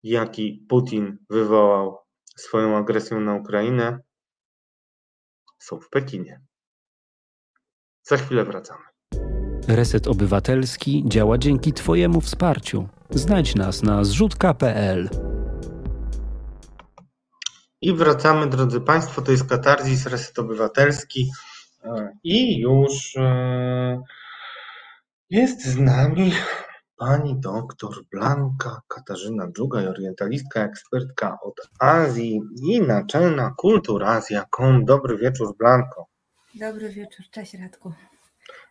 jaki 0.02 0.66
Putin 0.68 1.18
wywołał 1.30 1.98
swoją 2.36 2.76
agresją 2.76 3.20
na 3.20 3.34
Ukrainę, 3.34 3.98
są 5.58 5.80
w 5.80 5.88
Pekinie. 5.88 6.40
Za 8.02 8.16
chwilę 8.16 8.44
wracamy. 8.44 8.84
Reset 9.68 10.08
Obywatelski 10.08 11.04
działa 11.06 11.38
dzięki 11.38 11.72
Twojemu 11.72 12.20
wsparciu. 12.20 12.88
Znajdź 13.10 13.54
nas 13.54 13.82
na 13.82 14.04
zrzutka.pl. 14.04 15.33
I 17.84 17.94
wracamy, 17.94 18.46
drodzy 18.46 18.80
Państwo. 18.80 19.22
To 19.22 19.32
jest 19.32 19.48
Katarzis 19.48 20.06
Reset 20.06 20.38
Obywatelski. 20.38 21.30
I 22.24 22.58
już 22.58 23.16
e, 23.16 24.02
jest 25.30 25.64
z 25.64 25.78
nami 25.78 26.32
Pani 26.96 27.40
doktor 27.40 28.04
Blanka 28.10 28.80
Katarzyna 28.88 29.48
Dżugaj, 29.52 29.86
orientalistka, 29.88 30.64
ekspertka 30.64 31.38
od 31.42 31.54
Azji 31.78 32.40
i 32.62 32.80
naczelna 32.80 33.54
kulturazja.com. 33.56 34.84
Dobry 34.84 35.18
wieczór, 35.18 35.56
Blanko. 35.56 36.06
Dobry 36.54 36.88
wieczór, 36.88 37.24
cześć 37.30 37.54
Radku. 37.54 37.88
Dobry 37.88 37.96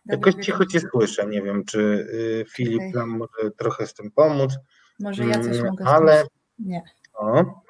Jakoś 0.06 0.34
wieczór. 0.34 0.44
cicho 0.44 0.66
Cię 0.66 0.80
słyszę, 0.80 1.26
nie 1.26 1.42
wiem, 1.42 1.64
czy 1.64 1.78
y, 1.78 2.44
Filip 2.52 2.78
okay. 2.78 2.92
nam 2.92 3.08
może 3.08 3.50
trochę 3.58 3.86
z 3.86 3.94
tym 3.94 4.10
pomóc. 4.10 4.52
Może 5.00 5.24
ja 5.26 5.40
coś 5.40 5.56
mm, 5.56 5.66
mogę 5.66 5.84
Ale... 5.84 6.24
Nie. 6.58 6.82
O, 7.14 7.62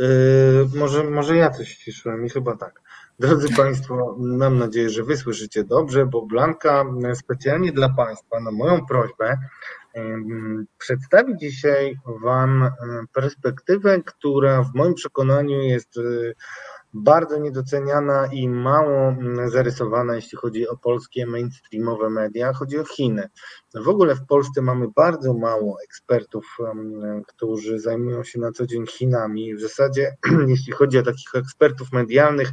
y, 0.00 0.04
może, 0.74 1.04
może 1.04 1.36
ja 1.36 1.50
coś 1.50 1.68
ściszyłem 1.68 2.26
i 2.26 2.28
chyba 2.28 2.56
tak. 2.56 2.80
Drodzy 3.18 3.54
Państwo, 3.56 4.16
mam 4.18 4.58
nadzieję, 4.58 4.90
że 4.90 5.04
Wy 5.04 5.16
słyszycie 5.16 5.64
dobrze, 5.64 6.06
bo 6.06 6.26
Blanka 6.26 6.84
specjalnie 7.14 7.72
dla 7.72 7.88
Państwa, 7.88 8.40
na 8.40 8.50
moją 8.50 8.86
prośbę, 8.86 9.38
przedstawi 10.78 11.36
dzisiaj 11.36 11.96
Wam 12.22 12.70
perspektywę, 13.12 14.02
która 14.02 14.62
w 14.62 14.74
moim 14.74 14.94
przekonaniu 14.94 15.62
jest 15.62 15.98
bardzo 16.94 17.38
niedoceniana 17.38 18.26
i 18.32 18.48
mało 18.48 19.14
zarysowana, 19.46 20.14
jeśli 20.14 20.38
chodzi 20.38 20.68
o 20.68 20.76
polskie 20.76 21.26
mainstreamowe 21.26 22.10
media. 22.10 22.52
Chodzi 22.52 22.78
o 22.78 22.84
Chiny. 22.84 23.28
W 23.74 23.88
ogóle 23.88 24.14
w 24.14 24.26
Polsce 24.26 24.62
mamy 24.62 24.86
bardzo 24.96 25.34
mało 25.34 25.76
ekspertów, 25.84 26.56
którzy 27.26 27.78
zajmują 27.78 28.24
się 28.24 28.40
na 28.40 28.52
co 28.52 28.66
dzień 28.66 28.86
Chinami. 28.86 29.54
W 29.54 29.60
zasadzie, 29.60 30.16
jeśli 30.48 30.72
chodzi 30.72 30.98
o 30.98 31.02
takich 31.02 31.34
ekspertów 31.34 31.92
medialnych, 31.92 32.50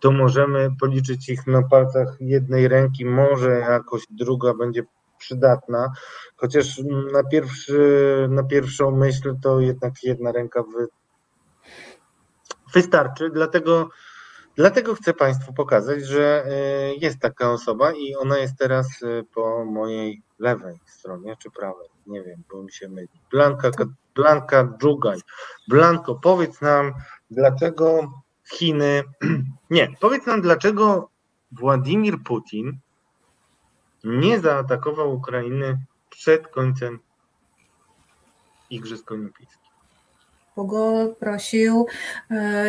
to 0.00 0.10
możemy 0.10 0.70
policzyć 0.80 1.28
ich 1.28 1.46
na 1.46 1.62
palcach 1.62 2.16
jednej 2.20 2.68
ręki, 2.68 3.04
może 3.04 3.50
jakoś 3.50 4.02
druga 4.10 4.54
będzie 4.54 4.82
przydatna, 5.18 5.92
chociaż 6.36 6.82
na, 7.12 7.24
pierwszy, 7.24 7.78
na 8.30 8.42
pierwszą 8.42 8.90
myśl 8.90 9.34
to 9.42 9.60
jednak 9.60 9.92
jedna 10.02 10.32
ręka 10.32 10.62
wystarczy, 12.72 13.30
dlatego, 13.30 13.88
dlatego 14.56 14.94
chcę 14.94 15.14
Państwu 15.14 15.52
pokazać, 15.52 16.06
że 16.06 16.44
y, 16.46 16.96
jest 16.96 17.18
taka 17.18 17.50
osoba 17.50 17.92
i 17.92 18.14
ona 18.14 18.38
jest 18.38 18.58
teraz 18.58 19.02
y, 19.02 19.24
po 19.34 19.64
mojej 19.64 20.22
lewej 20.38 20.78
stronie, 20.86 21.36
czy 21.38 21.50
prawej, 21.50 21.88
nie 22.06 22.22
wiem, 22.22 22.42
bo 22.50 22.62
mi 22.62 22.72
się 22.72 22.88
myli. 22.88 23.08
Blanka, 23.30 23.70
Blanka 24.14 24.68
Dżugaj. 24.78 25.20
Blanko, 25.68 26.14
powiedz 26.14 26.60
nam, 26.60 26.92
dlaczego 27.30 28.12
Chiny, 28.52 29.02
nie, 29.70 29.88
powiedz 30.00 30.26
nam, 30.26 30.40
dlaczego 30.40 31.10
Władimir 31.52 32.18
Putin 32.24 32.78
nie 34.04 34.40
zaatakował 34.40 35.14
Ukrainy 35.14 35.86
przed 36.10 36.48
końcem 36.48 36.98
Igrzysk 38.70 39.12
Olimpijskich. 39.12 39.59
Bo 40.60 40.64
go 40.64 41.14
prosił 41.20 41.86
e, 42.30 42.64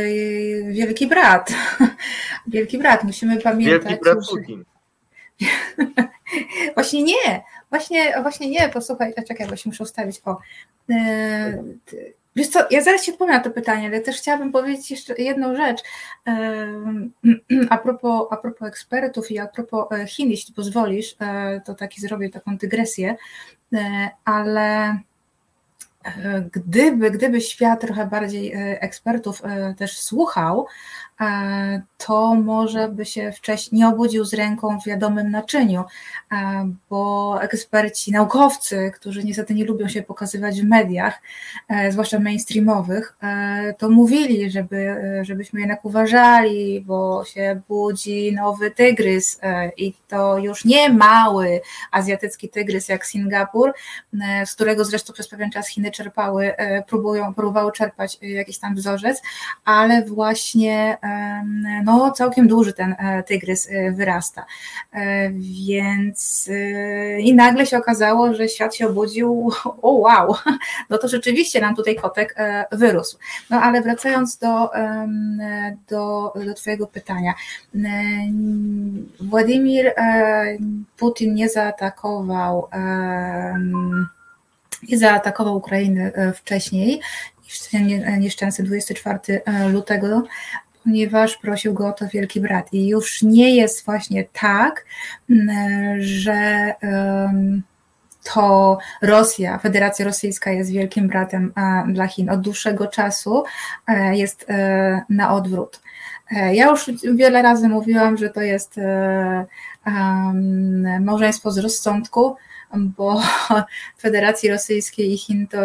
wielki 0.68 1.08
brat. 1.08 1.54
Wielki 2.48 2.78
brat, 2.78 3.04
musimy 3.04 3.38
pamiętać. 3.42 3.90
Wielki 3.90 4.04
brat 4.04 4.18
Putin. 4.30 4.64
Właśnie 6.76 7.04
nie, 7.04 7.44
właśnie, 7.70 8.22
właśnie 8.22 8.50
nie, 8.50 8.70
posłuchaj, 8.70 9.14
czekaj, 9.28 9.48
bo 9.48 9.56
się 9.56 9.70
muszę 9.70 9.84
ustawić. 9.84 10.22
O, 10.26 10.38
e, 10.92 11.64
Wiesz 12.36 12.48
co, 12.48 12.60
ja 12.72 12.82
zaraz 12.82 13.06
Ci 13.06 13.12
odpowiem 13.12 13.36
na 13.36 13.40
to 13.40 13.52
pytanie, 13.52 13.88
ale 13.88 14.02
też 14.02 14.18
chciałabym 14.18 14.52
powiedzieć 14.52 14.92
jeszcze 14.92 15.14
jedną 15.18 15.56
rzecz 15.56 15.80
a 17.70 17.78
propos, 17.78 18.28
a 18.32 18.38
propos 18.38 18.68
ekspertów 18.68 19.32
i 19.32 19.40
a 19.40 19.48
propos 19.48 19.88
e, 19.92 20.08
Chin, 20.08 20.32
jeśli 20.32 20.54
pozwolisz, 20.54 21.16
e, 21.20 21.62
to 21.66 21.76
taki 21.76 22.02
zrobię 22.02 22.30
taką 22.30 22.58
dygresję, 22.58 23.16
e, 23.74 24.10
ale 24.26 25.00
gdyby, 26.52 27.12
gdyby 27.12 27.42
świat 27.42 27.82
trochę 27.82 28.08
bardziej 28.08 28.52
ekspertów 28.56 29.42
też 29.78 30.00
słuchał, 30.00 30.68
E, 31.11 31.11
to 31.98 32.36
może 32.36 32.90
by 32.90 33.06
się 33.06 33.32
wcześniej 33.32 33.82
nie 33.82 33.88
obudził 33.88 34.26
z 34.26 34.34
ręką 34.34 34.80
w 34.80 34.86
wiadomym 34.86 35.32
naczyniu, 35.32 35.84
e, 36.32 36.72
bo 36.90 37.38
eksperci, 37.42 38.12
naukowcy, 38.12 38.92
którzy 38.96 39.24
niestety 39.24 39.54
nie 39.54 39.66
lubią 39.66 39.88
się 39.88 40.04
pokazywać 40.04 40.62
w 40.62 40.66
mediach, 40.66 41.22
e, 41.70 41.92
zwłaszcza 41.92 42.20
mainstreamowych, 42.20 43.18
to 43.78 43.90
mówili, 43.90 44.52
żeby, 44.52 44.96
żebyśmy 45.22 45.60
jednak 45.60 45.86
uważali, 45.86 46.82
bo 46.82 47.26
się 47.26 47.62
budzi 47.70 48.34
nowy 48.36 48.72
tygrys 48.72 49.40
i 49.78 49.94
to 50.08 50.38
już 50.38 50.66
nie 50.66 50.90
mały 50.90 51.62
azjatycki 51.92 52.50
tygrys 52.50 52.90
jak 52.90 53.06
Singapur, 53.06 53.74
z 54.46 54.54
którego 54.54 54.86
zresztą 54.86 55.14
przez 55.14 55.28
pewien 55.28 55.52
czas 55.52 55.68
Chiny 55.68 55.92
czerpały, 55.92 56.54
próbują, 56.88 57.34
próbowały 57.34 57.72
czerpać 57.72 58.18
jakiś 58.22 58.58
tam 58.58 58.76
wzorzec, 58.76 59.22
ale 59.66 60.06
właśnie 60.06 60.98
no 61.84 62.12
całkiem 62.12 62.48
duży 62.48 62.74
ten 62.74 62.96
e, 63.00 63.24
tygrys 63.24 63.70
e, 63.72 63.92
wyrasta. 63.92 64.46
E, 64.94 65.32
więc 65.68 66.50
i 67.20 67.36
nagle 67.36 67.66
się 67.66 67.78
okazało, 67.78 68.34
że 68.34 68.50
świat 68.50 68.76
się 68.76 68.88
obudził, 68.88 69.52
o 69.82 69.92
wow, 69.92 70.36
no 70.90 70.98
to 70.98 71.08
rzeczywiście 71.08 71.62
nam 71.62 71.76
tutaj 71.76 71.96
kotek 71.96 72.36
wyrósł. 72.72 73.18
No 73.50 73.62
ale 73.62 73.82
wracając 73.82 74.38
do, 74.38 74.70
do, 75.90 76.34
do 76.46 76.54
Twojego 76.54 76.88
pytania. 76.88 77.34
Władimir 79.20 79.94
Putin 80.98 81.34
nie 81.34 81.50
zaatakował 81.50 82.68
nie 84.90 84.98
zaatakował 84.98 85.56
Ukrainy 85.56 86.12
wcześniej 86.36 87.02
nieszczęsny 88.20 88.66
24 88.66 89.42
lutego 89.72 90.24
ponieważ 90.84 91.38
prosił 91.38 91.74
go 91.74 91.88
o 91.88 91.94
to 91.94 92.06
wielki 92.08 92.42
brat. 92.42 92.74
I 92.74 92.88
już 92.88 93.22
nie 93.22 93.56
jest 93.56 93.86
właśnie 93.86 94.26
tak, 94.34 94.86
że 96.00 96.74
to 98.24 98.78
Rosja, 99.02 99.58
Federacja 99.58 100.06
Rosyjska 100.06 100.52
jest 100.52 100.72
wielkim 100.72 101.08
bratem 101.08 101.54
dla 101.88 102.08
Chin. 102.08 102.30
Od 102.30 102.42
dłuższego 102.42 102.88
czasu 102.88 103.44
e, 103.88 104.18
jest 104.18 104.46
e, 104.50 105.02
na 105.10 105.34
odwrót. 105.34 105.82
E, 106.32 106.56
ja 106.56 106.70
już 106.70 106.92
wiele 107.16 107.42
razy 107.42 107.70
mówiłam, 107.70 108.18
że 108.18 108.30
to 108.30 108.42
jest 108.42 108.76
małżeństwo 111.00 111.52
z 111.52 111.58
rozsądku, 111.58 112.36
bo 112.74 113.22
Federacji 114.02 114.50
Rosyjskiej 114.50 115.14
i 115.14 115.18
Chin 115.18 115.48
to 115.48 115.58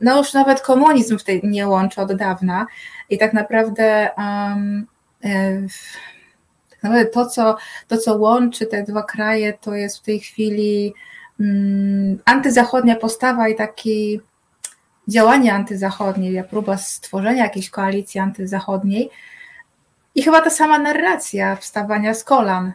no 0.00 0.18
już 0.18 0.32
nawet 0.32 0.60
komunizm 0.60 1.18
w 1.18 1.24
tej 1.24 1.40
nie 1.44 1.68
łączy 1.68 2.00
od 2.00 2.14
dawna. 2.14 2.66
I 3.10 3.18
tak 3.18 3.32
naprawdę 3.32 4.10
um, 4.18 4.86
to, 7.12 7.26
co, 7.26 7.56
to, 7.88 7.98
co 7.98 8.16
łączy 8.16 8.66
te 8.66 8.82
dwa 8.82 9.02
kraje, 9.02 9.52
to 9.52 9.74
jest 9.74 9.98
w 9.98 10.02
tej 10.02 10.20
chwili 10.20 10.94
um, 11.40 12.18
antyzachodnia 12.24 12.96
postawa 12.96 13.48
i 13.48 13.54
taki 13.54 14.20
działanie 15.08 15.54
antyzachodnie, 15.54 16.44
próba 16.44 16.76
stworzenia 16.76 17.44
jakiejś 17.44 17.70
koalicji 17.70 18.20
antyzachodniej. 18.20 19.10
I 20.14 20.22
chyba 20.22 20.40
ta 20.40 20.50
sama 20.50 20.78
narracja 20.78 21.56
wstawania 21.56 22.14
z 22.14 22.24
kolan 22.24 22.72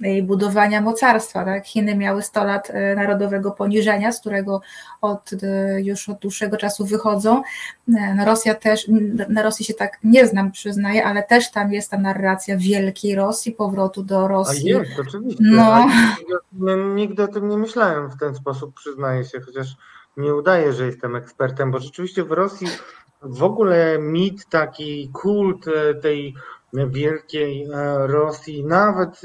i 0.00 0.22
budowania 0.22 0.80
mocarstwa. 0.80 1.44
Tak? 1.44 1.66
Chiny 1.66 1.96
miały 1.96 2.22
100 2.22 2.44
lat 2.44 2.70
e, 2.70 2.94
narodowego 2.94 3.50
poniżenia, 3.50 4.12
z 4.12 4.20
którego 4.20 4.60
od, 5.00 5.30
e, 5.42 5.80
już 5.82 6.08
od 6.08 6.18
dłuższego 6.18 6.56
czasu 6.56 6.86
wychodzą. 6.86 7.42
E, 7.88 8.14
na 8.14 8.24
Rosja 8.24 8.54
też, 8.54 8.86
na 9.28 9.42
Rosji 9.42 9.64
się 9.64 9.74
tak 9.74 9.98
nie 10.04 10.26
znam, 10.26 10.52
przyznaję, 10.52 11.04
ale 11.04 11.22
też 11.22 11.50
tam 11.50 11.72
jest 11.72 11.90
ta 11.90 11.98
narracja 11.98 12.56
wielkiej 12.56 13.14
Rosji, 13.14 13.52
powrotu 13.52 14.02
do 14.02 14.28
Rosji. 14.28 14.74
A 14.74 14.78
jest, 14.78 14.90
oczywiście. 15.00 15.44
No. 15.44 15.88
Nigdy 16.94 17.22
o 17.22 17.28
tym 17.28 17.48
nie 17.48 17.58
myślałem 17.58 18.10
w 18.10 18.18
ten 18.18 18.34
sposób, 18.34 18.74
przyznaję 18.74 19.24
się, 19.24 19.40
chociaż 19.40 19.76
nie 20.16 20.34
udaję, 20.34 20.72
że 20.72 20.86
jestem 20.86 21.16
ekspertem, 21.16 21.70
bo 21.70 21.78
rzeczywiście 21.78 22.24
w 22.24 22.32
Rosji 22.32 22.66
w 23.22 23.42
ogóle 23.42 23.98
mit, 23.98 24.46
taki 24.48 25.10
kult 25.12 25.64
tej 26.02 26.34
wielkiej 26.72 27.64
e, 27.64 28.06
Rosji, 28.06 28.64
nawet 28.64 29.20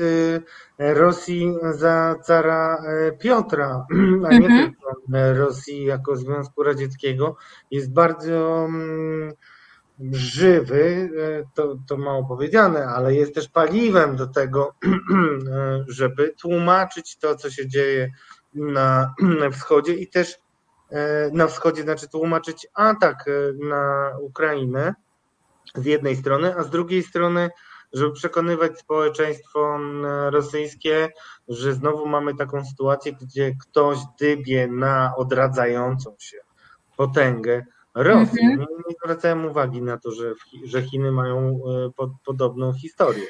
e, 0.80 0.94
Rosji 0.94 1.54
za 1.72 2.16
cara 2.24 2.78
e, 2.78 3.12
Piotra, 3.12 3.86
a 4.28 4.34
nie 4.34 4.46
mhm. 4.46 4.72
tylko 4.72 4.96
Rosji 5.34 5.86
jako 5.86 6.16
Związku 6.16 6.64
Radzieckiego, 6.64 7.36
jest 7.72 7.94
bardzo 7.94 8.66
mm, 8.66 9.34
żywy, 10.12 11.10
to, 11.54 11.78
to 11.88 11.98
mało 11.98 12.26
powiedziane, 12.26 12.86
ale 12.86 13.16
jest 13.16 13.36
też 13.36 13.50
paliwem 13.50 14.16
do 14.16 14.28
tego, 14.28 14.74
żeby 15.88 16.34
tłumaczyć 16.42 17.18
to, 17.18 17.36
co 17.36 17.50
się 17.50 17.68
dzieje 17.68 18.12
na 18.54 19.14
wschodzie 19.54 19.94
i 19.94 20.08
też 20.08 20.44
na 21.32 21.48
wschodzie, 21.48 21.84
znaczy 21.84 22.10
tłumaczyć 22.10 22.68
atak 22.74 23.26
na 23.70 24.12
Ukrainę 24.22 24.94
z 25.76 25.86
jednej 25.86 26.16
strony, 26.16 26.56
a 26.58 26.64
z 26.64 26.70
drugiej 26.70 27.04
strony, 27.04 27.50
żeby 27.94 28.14
przekonywać 28.14 28.80
społeczeństwo 28.80 29.80
rosyjskie, 30.30 31.10
że 31.48 31.74
znowu 31.74 32.08
mamy 32.08 32.36
taką 32.36 32.66
sytuację, 32.66 33.14
gdzie 33.22 33.56
ktoś 33.62 33.98
dybie 34.20 34.68
na 34.68 35.14
odradzającą 35.16 36.16
się 36.20 36.38
potęgę 36.98 37.66
Rosji. 37.96 38.40
Mm 38.42 38.58
-hmm. 38.58 38.60
nie, 38.60 38.66
nie 38.90 38.96
zwracałem 39.04 39.46
uwagi 39.46 39.82
na 39.82 39.98
to, 39.98 40.12
że, 40.12 40.34
że 40.64 40.82
Chiny 40.82 41.12
mają 41.12 41.40
e, 41.40 41.90
pod, 41.96 42.10
podobną 42.26 42.74
historię. 42.74 43.26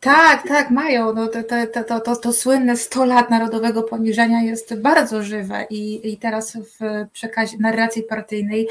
Tak, 0.00 0.48
tak, 0.48 0.70
mają. 0.70 1.12
No 1.12 1.28
to, 1.28 1.42
to, 1.42 1.84
to, 1.84 2.00
to, 2.00 2.16
to 2.16 2.32
słynne 2.32 2.76
100 2.76 3.04
lat 3.04 3.30
narodowego 3.30 3.82
poniżenia 3.82 4.42
jest 4.42 4.80
bardzo 4.80 5.22
żywe 5.22 5.66
i, 5.70 6.12
i 6.12 6.18
teraz 6.18 6.56
w 6.56 7.08
przekazie 7.12 7.58
narracji 7.58 8.02
partyjnej 8.02 8.68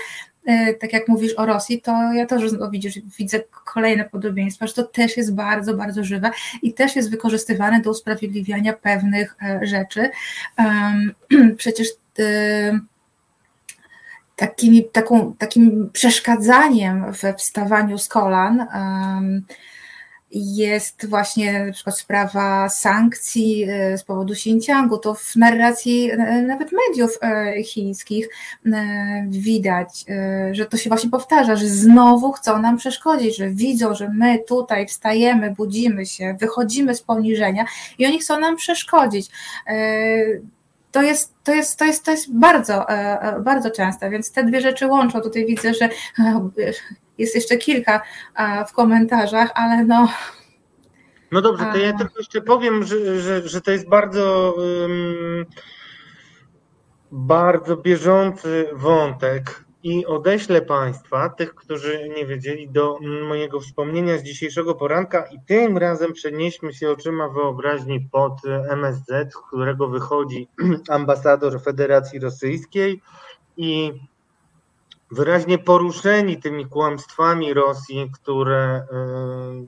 tak 0.79 0.93
jak 0.93 1.07
mówisz 1.07 1.33
o 1.33 1.45
Rosji, 1.45 1.81
to 1.81 2.13
ja 2.13 2.25
też 2.25 2.51
no, 2.59 2.69
widzisz, 2.69 2.99
widzę 3.17 3.39
kolejne 3.73 4.05
podobieństwa, 4.05 4.67
że 4.67 4.73
to 4.73 4.83
też 4.83 5.17
jest 5.17 5.35
bardzo, 5.35 5.73
bardzo 5.73 6.03
żywe 6.03 6.31
i 6.61 6.73
też 6.73 6.95
jest 6.95 7.11
wykorzystywane 7.11 7.81
do 7.81 7.89
usprawiedliwiania 7.91 8.73
pewnych 8.73 9.35
e, 9.41 9.67
rzeczy. 9.67 10.09
Przecież 11.57 11.87
e, 12.19 12.79
takimi, 14.35 14.85
taką, 14.91 15.33
takim 15.33 15.89
przeszkadzaniem 15.93 17.11
we 17.21 17.33
wstawaniu 17.33 17.97
z 17.97 18.07
kolan 18.07 18.67
jest 20.31 21.09
właśnie 21.09 21.65
na 21.65 21.73
przykład 21.73 21.97
sprawa 21.97 22.69
sankcji 22.69 23.63
e, 23.63 23.97
z 23.97 24.03
powodu 24.03 24.33
Xinjiangu, 24.33 24.97
to 24.97 25.13
w 25.13 25.35
narracji 25.35 26.11
e, 26.11 26.17
nawet 26.41 26.69
mediów 26.71 27.17
e, 27.21 27.63
chińskich 27.63 28.29
widać, 29.27 30.05
że 30.51 30.65
to 30.65 30.77
się 30.77 30.89
właśnie 30.89 31.09
powtarza, 31.09 31.55
że 31.55 31.67
znowu 31.67 32.31
chcą 32.31 32.61
nam 32.61 32.77
przeszkodzić, 32.77 33.37
że 33.37 33.49
widzą, 33.49 33.95
że 33.95 34.09
my 34.09 34.39
tutaj 34.47 34.87
wstajemy, 34.87 35.51
budzimy 35.51 36.05
się, 36.05 36.37
wychodzimy 36.39 36.95
z 36.95 37.01
poniżenia 37.01 37.65
i 37.97 38.05
oni 38.05 38.19
chcą 38.19 38.39
nam 38.39 38.55
przeszkodzić 38.55 39.29
to 40.91 41.01
jest, 41.01 41.33
to 41.43 41.53
jest, 41.53 41.79
to 41.79 41.85
jest, 41.85 42.05
to 42.05 42.11
jest 42.11 42.33
bardzo, 42.33 42.85
bardzo 43.39 43.71
częste, 43.71 44.09
więc 44.09 44.31
te 44.31 44.43
dwie 44.43 44.61
rzeczy 44.61 44.87
łączą. 44.87 45.21
Tutaj 45.21 45.45
widzę, 45.45 45.73
że 45.73 45.89
jest 47.17 47.35
jeszcze 47.35 47.57
kilka 47.57 48.01
w 48.67 48.73
komentarzach, 48.73 49.51
ale 49.55 49.83
no. 49.83 50.09
No 51.31 51.41
dobrze, 51.41 51.65
to 51.65 51.77
ja 51.77 51.93
tylko 51.93 52.19
jeszcze 52.19 52.41
powiem, 52.41 52.83
że, 52.83 53.19
że, 53.21 53.47
że 53.47 53.61
to 53.61 53.71
jest 53.71 53.89
bardzo, 53.89 54.55
um, 54.57 55.45
bardzo 57.11 57.77
bieżący 57.77 58.69
wątek 58.73 59.65
i 59.83 60.05
odeślę 60.05 60.61
Państwa, 60.61 61.29
tych, 61.29 61.55
którzy 61.55 62.09
nie 62.15 62.25
wiedzieli, 62.25 62.69
do 62.69 62.99
mojego 63.27 63.59
wspomnienia 63.59 64.17
z 64.17 64.23
dzisiejszego 64.23 64.75
poranka 64.75 65.25
i 65.25 65.39
tym 65.47 65.77
razem 65.77 66.13
przenieśmy 66.13 66.73
się 66.73 66.89
oczyma 66.89 67.29
wyobraźni 67.29 68.09
pod 68.11 68.33
MSZ, 68.69 69.33
z 69.33 69.37
którego 69.47 69.87
wychodzi 69.87 70.47
ambasador 70.89 71.61
Federacji 71.61 72.19
Rosyjskiej 72.19 73.01
i 73.57 73.93
wyraźnie 75.15 75.57
poruszeni 75.57 76.37
tymi 76.37 76.65
kłamstwami 76.65 77.53
Rosji, 77.53 78.11
które 78.13 78.87
y, 79.63 79.67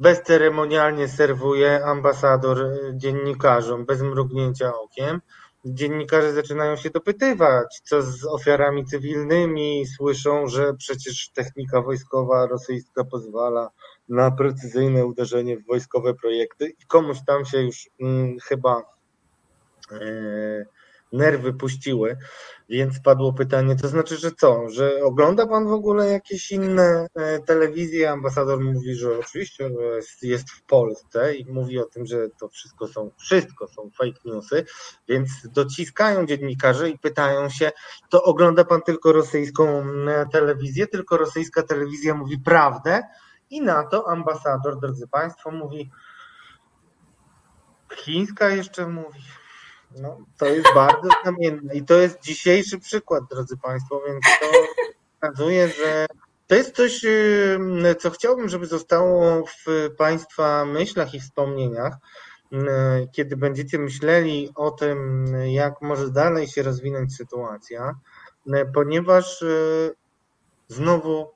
bezceremonialnie 0.00 1.08
serwuje 1.08 1.84
ambasador 1.84 2.60
y, 2.60 2.92
dziennikarzom 2.96 3.84
bez 3.84 4.02
mrugnięcia 4.02 4.74
okiem. 4.74 5.20
Dziennikarze 5.64 6.32
zaczynają 6.32 6.76
się 6.76 6.90
dopytywać, 6.90 7.80
co 7.84 8.02
z 8.02 8.24
ofiarami 8.24 8.84
cywilnymi, 8.84 9.86
słyszą, 9.86 10.48
że 10.48 10.74
przecież 10.74 11.28
technika 11.28 11.82
wojskowa 11.82 12.46
rosyjska 12.46 13.04
pozwala 13.04 13.70
na 14.08 14.30
precyzyjne 14.30 15.06
uderzenie 15.06 15.56
w 15.56 15.66
wojskowe 15.66 16.14
projekty 16.14 16.68
i 16.68 16.86
komuś 16.86 17.18
tam 17.26 17.44
się 17.44 17.62
już 17.62 17.90
mm, 18.00 18.36
chyba 18.48 18.82
y, 19.92 20.66
nerwy 21.14 21.52
puściły, 21.52 22.16
więc 22.68 23.00
padło 23.00 23.32
pytanie, 23.32 23.76
to 23.76 23.88
znaczy, 23.88 24.16
że 24.16 24.32
co, 24.32 24.68
że 24.68 25.04
ogląda 25.04 25.46
pan 25.46 25.66
w 25.66 25.72
ogóle 25.72 26.10
jakieś 26.10 26.52
inne 26.52 27.06
e, 27.14 27.38
telewizje? 27.38 28.10
Ambasador 28.10 28.60
mówi, 28.60 28.94
że 28.94 29.18
oczywiście 29.18 29.70
jest, 30.22 30.50
w 30.50 30.62
Polsce 30.62 31.34
i 31.34 31.52
mówi 31.52 31.78
o 31.78 31.84
tym, 31.84 32.06
że 32.06 32.28
to 32.40 32.48
wszystko 32.48 32.88
są, 32.88 33.10
wszystko 33.18 33.68
są 33.68 33.90
fake 33.98 34.20
newsy, 34.24 34.64
więc 35.08 35.28
dociskają 35.44 36.26
dziennikarze 36.26 36.90
i 36.90 36.98
pytają 36.98 37.48
się, 37.48 37.72
to 38.10 38.22
ogląda 38.22 38.64
pan 38.64 38.82
tylko 38.82 39.12
rosyjską 39.12 39.86
telewizję, 40.32 40.86
tylko 40.86 41.16
rosyjska 41.16 41.62
telewizja 41.62 42.14
mówi 42.14 42.38
prawdę 42.38 43.02
i 43.50 43.60
na 43.60 43.84
to 43.84 44.08
ambasador, 44.08 44.80
drodzy 44.80 45.08
państwo, 45.08 45.50
mówi 45.50 45.90
chińska 47.94 48.48
jeszcze 48.48 48.86
mówi. 48.86 49.20
No, 49.98 50.18
to 50.38 50.46
jest 50.46 50.74
bardzo 50.74 51.08
znamienne 51.22 51.74
i 51.74 51.84
to 51.84 51.94
jest 51.94 52.22
dzisiejszy 52.22 52.78
przykład, 52.78 53.24
drodzy 53.30 53.56
Państwo, 53.56 54.02
więc 54.06 54.24
to 54.40 54.46
pokazuje, 55.20 55.68
że 55.68 56.06
to 56.46 56.54
jest 56.54 56.76
coś, 56.76 57.04
y, 57.04 57.94
co 57.98 58.10
chciałbym, 58.10 58.48
żeby 58.48 58.66
zostało 58.66 59.44
w 59.46 59.90
Państwa 59.96 60.64
myślach 60.64 61.14
i 61.14 61.20
wspomnieniach, 61.20 61.94
y, 62.52 62.56
kiedy 63.12 63.36
będziecie 63.36 63.78
myśleli 63.78 64.50
o 64.54 64.70
tym, 64.70 65.26
jak 65.46 65.82
może 65.82 66.10
dalej 66.10 66.46
się 66.46 66.62
rozwinąć 66.62 67.16
sytuacja, 67.16 67.94
y, 68.46 68.52
ponieważ 68.74 69.44
znowu 70.68 71.30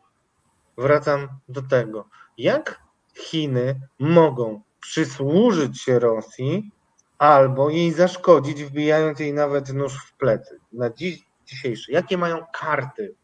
wracam 0.79 1.29
do 1.49 1.63
tego, 1.63 2.09
jak 2.39 2.81
Chiny 3.15 3.81
mogą 3.99 4.61
przysłużyć 4.81 5.83
się 5.83 5.99
Rosji 5.99 6.71
albo 7.19 7.71
jej 7.71 7.93
zaszkodzić, 7.93 8.65
wbijając 8.65 9.21
jej 9.21 9.33
nawet 9.33 9.73
nóż 9.73 10.07
w 10.07 10.13
plecy. 10.17 10.61
Na 10.73 10.91
dziś 10.91 11.29
dzisiejszy, 11.47 11.93
jakie 11.93 12.19
mają 12.19 12.45
karty, 12.53 13.15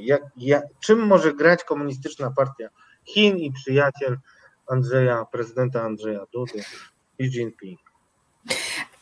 jak, 0.00 0.22
jak, 0.36 0.64
czym 0.80 1.06
może 1.06 1.34
grać 1.34 1.64
komunistyczna 1.64 2.32
partia 2.36 2.68
Chin 3.04 3.36
i 3.36 3.52
przyjaciel 3.52 4.18
Andrzeja, 4.66 5.24
prezydenta 5.32 5.82
Andrzeja 5.82 6.20
Dudy, 6.32 6.58
Xi 7.20 7.38
Jinping? 7.38 7.80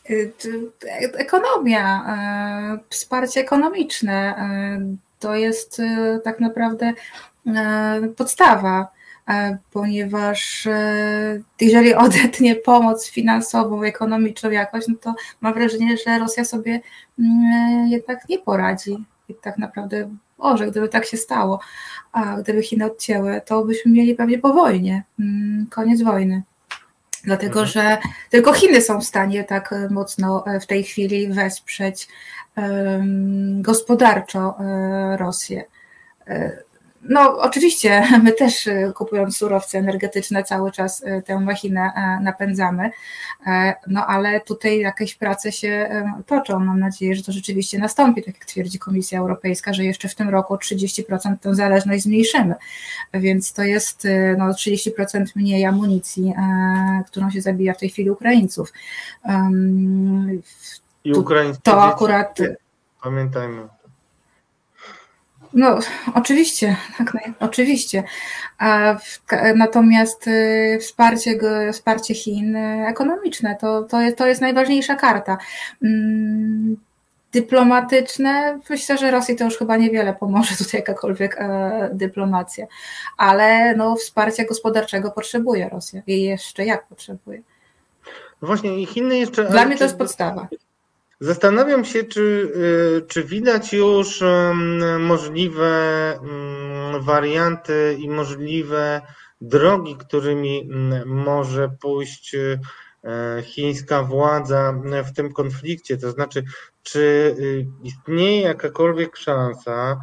Y, 0.09 0.33
ekonomia, 1.13 2.03
y, 2.75 2.89
wsparcie 2.89 3.41
ekonomiczne 3.41 4.35
to 5.19 5.35
jest 5.35 5.81
tak 6.23 6.39
naprawdę 6.39 6.93
podstawa 8.17 8.87
E, 8.87 9.00
ponieważ 9.71 10.67
e, 10.67 11.41
jeżeli 11.61 11.93
odetnie 11.93 12.55
pomoc 12.55 13.09
finansową, 13.09 13.83
ekonomiczną 13.83 14.51
jakoś, 14.51 14.87
no 14.87 14.95
to 15.01 15.15
mam 15.41 15.53
wrażenie, 15.53 15.97
że 15.97 16.19
Rosja 16.19 16.45
sobie 16.45 16.81
mm, 17.19 17.87
jednak 17.87 18.29
nie 18.29 18.39
poradzi. 18.39 19.05
I 19.29 19.35
tak 19.35 19.57
naprawdę, 19.57 20.15
że 20.55 20.67
gdyby 20.67 20.89
tak 20.89 21.05
się 21.05 21.17
stało, 21.17 21.59
a 22.11 22.37
gdyby 22.37 22.63
Chiny 22.63 22.85
odcięły, 22.85 23.41
to 23.45 23.65
byśmy 23.65 23.91
mieli 23.91 24.15
pewnie 24.15 24.39
po 24.39 24.53
wojnie, 24.53 25.03
mm, 25.19 25.67
koniec 25.69 26.01
wojny. 26.01 26.43
Dlatego, 27.23 27.59
mhm. 27.59 27.67
że 27.67 27.97
tylko 28.29 28.53
Chiny 28.53 28.81
są 28.81 29.01
w 29.01 29.05
stanie 29.05 29.43
tak 29.43 29.75
mocno 29.89 30.43
w 30.61 30.65
tej 30.65 30.83
chwili 30.83 31.27
wesprzeć 31.27 32.07
gospodarczo 33.61 34.55
Rosję. 35.17 35.63
No, 37.03 37.37
oczywiście, 37.39 38.03
my 38.23 38.31
też 38.31 38.67
y, 38.67 38.93
kupując 38.95 39.37
surowce 39.37 39.77
energetyczne 39.77 40.43
cały 40.43 40.71
czas 40.71 41.03
y, 41.03 41.23
tę 41.25 41.39
machinę 41.39 41.91
e, 41.95 42.23
napędzamy, 42.23 42.91
e, 43.47 43.73
no 43.87 44.05
ale 44.05 44.41
tutaj 44.41 44.79
jakieś 44.79 45.15
prace 45.15 45.51
się 45.51 45.69
e, 45.69 46.21
toczą. 46.25 46.59
Mam 46.59 46.79
nadzieję, 46.79 47.15
że 47.15 47.23
to 47.23 47.31
rzeczywiście 47.31 47.79
nastąpi, 47.79 48.23
tak 48.23 48.35
jak 48.35 48.45
twierdzi 48.45 48.79
Komisja 48.79 49.19
Europejska, 49.19 49.73
że 49.73 49.83
jeszcze 49.83 50.09
w 50.09 50.15
tym 50.15 50.29
roku 50.29 50.53
o 50.53 50.57
30% 50.57 51.37
tę 51.37 51.55
zależność 51.55 52.03
zmniejszymy. 52.03 52.55
Więc 53.13 53.53
to 53.53 53.63
jest 53.63 54.07
no, 54.37 54.51
30% 54.51 55.25
mniej 55.35 55.65
amunicji, 55.65 56.33
którą 57.07 57.31
się 57.31 57.41
zabija 57.41 57.73
w 57.73 57.77
tej 57.77 57.89
chwili 57.89 58.09
Ukraińców. 58.09 58.73
I 61.03 61.13
Ukraińcy. 61.13 61.59
To 61.63 61.83
akurat. 61.83 62.37
Pamiętajmy. 63.03 63.80
No, 65.53 65.79
oczywiście, 66.13 66.75
tak, 66.97 67.13
oczywiście. 67.39 68.03
A 68.57 68.95
w, 68.95 69.19
natomiast 69.55 70.27
y, 70.27 70.77
wsparcie, 70.81 71.39
wsparcie 71.73 72.13
Chin 72.13 72.55
y, 72.55 72.87
ekonomiczne 72.87 73.55
to, 73.61 73.83
to, 73.83 74.01
jest, 74.01 74.17
to 74.17 74.27
jest 74.27 74.41
najważniejsza 74.41 74.95
karta. 74.95 75.37
Mm, 75.83 76.77
dyplomatyczne, 77.31 78.59
myślę, 78.69 78.97
że 78.97 79.11
Rosji 79.11 79.35
to 79.35 79.45
już 79.45 79.57
chyba 79.57 79.77
niewiele 79.77 80.13
pomoże 80.13 80.55
tutaj 80.63 80.79
jakakolwiek 80.79 81.37
e, 81.39 81.89
dyplomacja, 81.93 82.65
ale 83.17 83.75
no, 83.75 83.95
wsparcia 83.95 84.45
gospodarczego 84.45 85.11
potrzebuje 85.11 85.69
Rosja 85.69 86.01
i 86.07 86.23
jeszcze 86.23 86.65
jak 86.65 86.87
potrzebuje. 86.87 87.41
No 88.41 88.47
właśnie, 88.47 88.81
i 88.81 88.85
Chiny 88.85 89.17
jeszcze. 89.17 89.45
Dla 89.45 89.65
mnie 89.65 89.77
to 89.77 89.83
jest 89.83 89.97
podstawa. 89.97 90.47
Zastanawiam 91.21 91.85
się, 91.85 92.03
czy, 92.03 92.21
y, 93.01 93.07
czy 93.07 93.23
widać 93.23 93.73
już 93.73 94.23
możliwe 94.99 95.69
warianty 96.99 97.97
i 97.99 98.09
możliwe 98.09 99.01
drogi, 99.41 99.95
którymi 99.97 100.69
może 101.05 101.69
pójść 101.81 102.35
y, 102.35 102.59
chińska 103.43 104.03
władza 104.03 104.73
w 105.05 105.13
tym 105.13 105.33
konflikcie. 105.33 105.97
To 105.97 106.11
znaczy, 106.11 106.43
czy 106.83 106.99
y, 107.39 107.65
istnieje 107.83 108.41
jakakolwiek 108.41 109.17
szansa, 109.17 110.01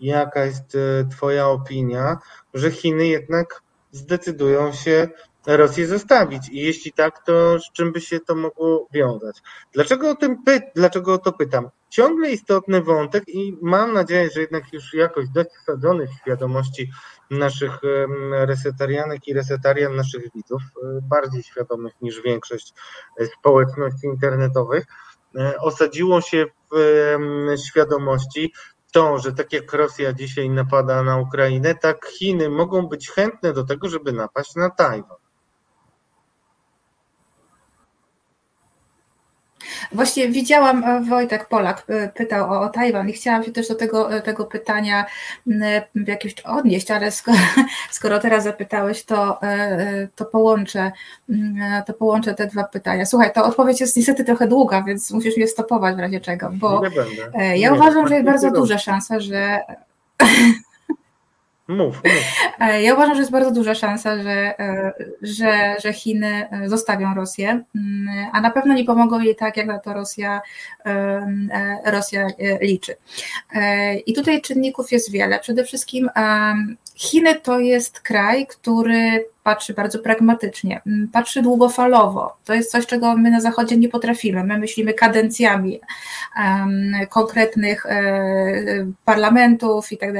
jaka 0.00 0.44
jest 0.44 0.76
Twoja 1.10 1.48
opinia, 1.48 2.18
że 2.54 2.70
Chiny 2.70 3.06
jednak 3.06 3.62
zdecydują 3.92 4.72
się 4.72 5.08
Rosję 5.46 5.86
zostawić? 5.86 6.48
I 6.48 6.56
jeśli 6.60 6.92
tak, 6.92 7.24
to 7.24 7.58
z 7.58 7.72
czym 7.72 7.92
by 7.92 8.00
się 8.00 8.20
to 8.20 8.34
mogło 8.34 8.88
wiązać? 8.92 9.42
Dlaczego 9.72 10.10
o, 10.10 10.14
tym 10.14 10.42
py 10.42 10.62
dlaczego 10.74 11.14
o 11.14 11.18
to 11.18 11.32
pytam? 11.32 11.70
Ciągle 11.90 12.30
istotny 12.30 12.82
wątek 12.82 13.24
i 13.28 13.58
mam 13.62 13.92
nadzieję, 13.92 14.30
że 14.34 14.40
jednak 14.40 14.72
już 14.72 14.94
jakoś 14.94 15.28
dość 15.28 15.50
w 16.10 16.20
świadomości 16.20 16.90
naszych 17.30 17.78
resetarianek 18.30 19.28
i 19.28 19.34
resetarian, 19.34 19.96
naszych 19.96 20.32
widzów, 20.34 20.62
e, 20.62 21.00
bardziej 21.02 21.42
świadomych 21.42 21.92
niż 22.02 22.22
większość 22.22 22.74
e, 23.20 23.26
społeczności 23.26 24.06
internetowych, 24.06 24.84
e, 25.36 25.58
osadziło 25.58 26.20
się 26.20 26.46
w 26.70 27.58
świadomości 27.68 28.52
to, 28.92 29.18
że 29.18 29.32
tak 29.32 29.52
jak 29.52 29.72
Rosja 29.72 30.12
dzisiaj 30.12 30.50
napada 30.50 31.02
na 31.02 31.16
Ukrainę, 31.18 31.74
tak 31.74 32.06
Chiny 32.06 32.48
mogą 32.48 32.86
być 32.86 33.10
chętne 33.10 33.52
do 33.52 33.64
tego, 33.64 33.88
żeby 33.88 34.12
napaść 34.12 34.54
na 34.54 34.70
Tajwan. 34.70 35.17
Właśnie 39.92 40.28
widziałam, 40.28 40.84
e, 40.84 41.00
Wojtek 41.00 41.48
Polak 41.48 41.84
e, 41.88 42.08
pytał 42.08 42.52
o, 42.52 42.60
o 42.60 42.68
Tajwan 42.68 43.08
i 43.08 43.12
chciałam 43.12 43.44
się 43.44 43.52
też 43.52 43.68
do 43.68 43.74
tego, 43.74 44.12
e, 44.12 44.20
tego 44.20 44.44
pytania 44.44 45.06
jakieś 46.06 46.40
odnieść, 46.40 46.90
ale 46.90 47.10
skoro, 47.10 47.38
skoro 47.90 48.18
teraz 48.18 48.44
zapytałeś, 48.44 49.04
to, 49.04 49.40
to, 50.16 50.24
połączę, 50.24 50.92
to 51.86 51.92
połączę 51.94 52.34
te 52.34 52.46
dwa 52.46 52.64
pytania. 52.64 53.06
Słuchaj, 53.06 53.32
to 53.32 53.44
odpowiedź 53.44 53.80
jest 53.80 53.96
niestety 53.96 54.24
trochę 54.24 54.48
długa, 54.48 54.82
więc 54.82 55.10
musisz 55.10 55.36
mnie 55.36 55.48
stopować 55.48 55.96
w 55.96 55.98
razie 55.98 56.20
czego, 56.20 56.50
bo 56.52 56.82
ja 57.54 57.74
uważam, 57.74 58.08
że 58.08 58.14
jest 58.14 58.26
bardzo 58.26 58.50
duża 58.50 58.78
szansa, 58.78 59.20
że 59.20 59.58
Mów. 61.68 62.02
E, 62.60 62.82
ja 62.82 62.94
uważam, 62.94 63.14
że 63.14 63.20
jest 63.20 63.32
bardzo 63.32 63.50
duża 63.50 63.74
szansa, 63.74 64.22
że, 64.22 64.60
e, 64.60 64.92
że, 65.22 65.76
że 65.82 65.92
Chiny 65.92 66.48
e, 66.50 66.68
zostawią 66.68 67.14
Rosję, 67.14 67.48
mm, 67.48 68.26
a 68.32 68.40
na 68.40 68.50
pewno 68.50 68.74
nie 68.74 68.84
pomogą 68.84 69.20
jej 69.20 69.36
tak, 69.36 69.56
jak 69.56 69.66
na 69.66 69.78
to 69.78 69.92
Rosja, 69.92 70.40
Rosja 71.84 72.26
liczy. 72.60 72.96
I 74.06 74.14
tutaj 74.14 74.40
czynników 74.40 74.92
jest 74.92 75.12
wiele. 75.12 75.38
Przede 75.38 75.64
wszystkim 75.64 76.10
Chiny 76.94 77.40
to 77.40 77.58
jest 77.58 78.00
kraj, 78.00 78.46
który 78.46 79.24
patrzy 79.42 79.74
bardzo 79.74 79.98
pragmatycznie, 79.98 80.80
mm, 80.86 81.08
patrzy 81.12 81.42
długofalowo. 81.42 82.36
To 82.44 82.54
jest 82.54 82.70
coś, 82.70 82.86
czego 82.86 83.16
my 83.16 83.30
na 83.30 83.40
Zachodzie 83.40 83.76
nie 83.76 83.88
potrafimy. 83.88 84.44
My 84.44 84.58
myślimy 84.58 84.94
kadencjami 84.94 85.80
konkretnych 87.08 87.86
parlamentów 89.04 89.92
i 89.92 89.98
tak 89.98 90.12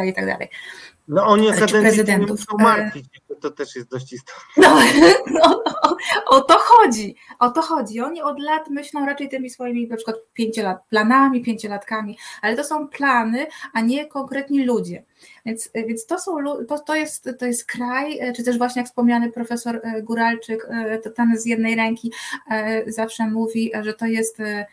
No 1.09 1.27
oni 1.27 1.49
o 1.49 1.53
kadencji 1.53 2.05
nie 2.05 2.19
muszą 2.19 2.57
martwić, 2.59 3.07
to 3.41 3.51
też 3.51 3.77
jest 3.77 3.89
dość 3.89 4.13
istotne. 4.13 4.43
No, 4.57 4.81
no, 5.01 5.63
no, 5.85 5.97
o 6.27 6.41
to 6.41 6.55
chodzi, 6.59 7.17
o 7.39 7.51
to 7.51 7.63
chodzi. 7.63 8.01
Oni 8.01 8.23
od 8.23 8.41
lat 8.41 8.71
myślą 8.71 9.07
raczej 9.07 9.29
tymi 9.29 9.51
swoimi 9.51 9.89
na 9.89 9.97
przykład 9.97 10.17
pięciolat, 10.33 10.79
planami, 10.89 11.43
pięciolatkami, 11.43 12.19
ale 12.43 12.57
to 12.57 12.65
są 12.65 12.89
plany, 12.89 13.47
a 13.73 13.81
nie 13.81 14.07
konkretni 14.07 14.65
ludzie. 14.65 15.05
Więc, 15.47 15.71
więc 15.75 16.07
to, 16.07 16.19
są, 16.19 16.37
to, 16.69 16.79
to, 16.79 16.95
jest, 16.95 17.31
to 17.39 17.47
jest 17.47 17.67
kraj, 17.67 18.19
czy 18.37 18.45
też 18.45 18.59
właśnie 18.59 18.83
jak 18.83 18.89
wspomniany 18.89 19.33
profesor 19.33 19.81
e, 19.83 20.03
Guralczyk, 20.03 20.67
e, 20.71 20.99
to 20.99 21.11
tam 21.11 21.37
z 21.37 21.47
jednej 21.47 21.77
ręki 21.77 22.13
e, 22.51 22.93
zawsze 22.93 23.31
mówi, 23.31 23.73
że 23.83 23.95
to 23.95 24.07
jest 24.07 24.41
E, 24.41 24.67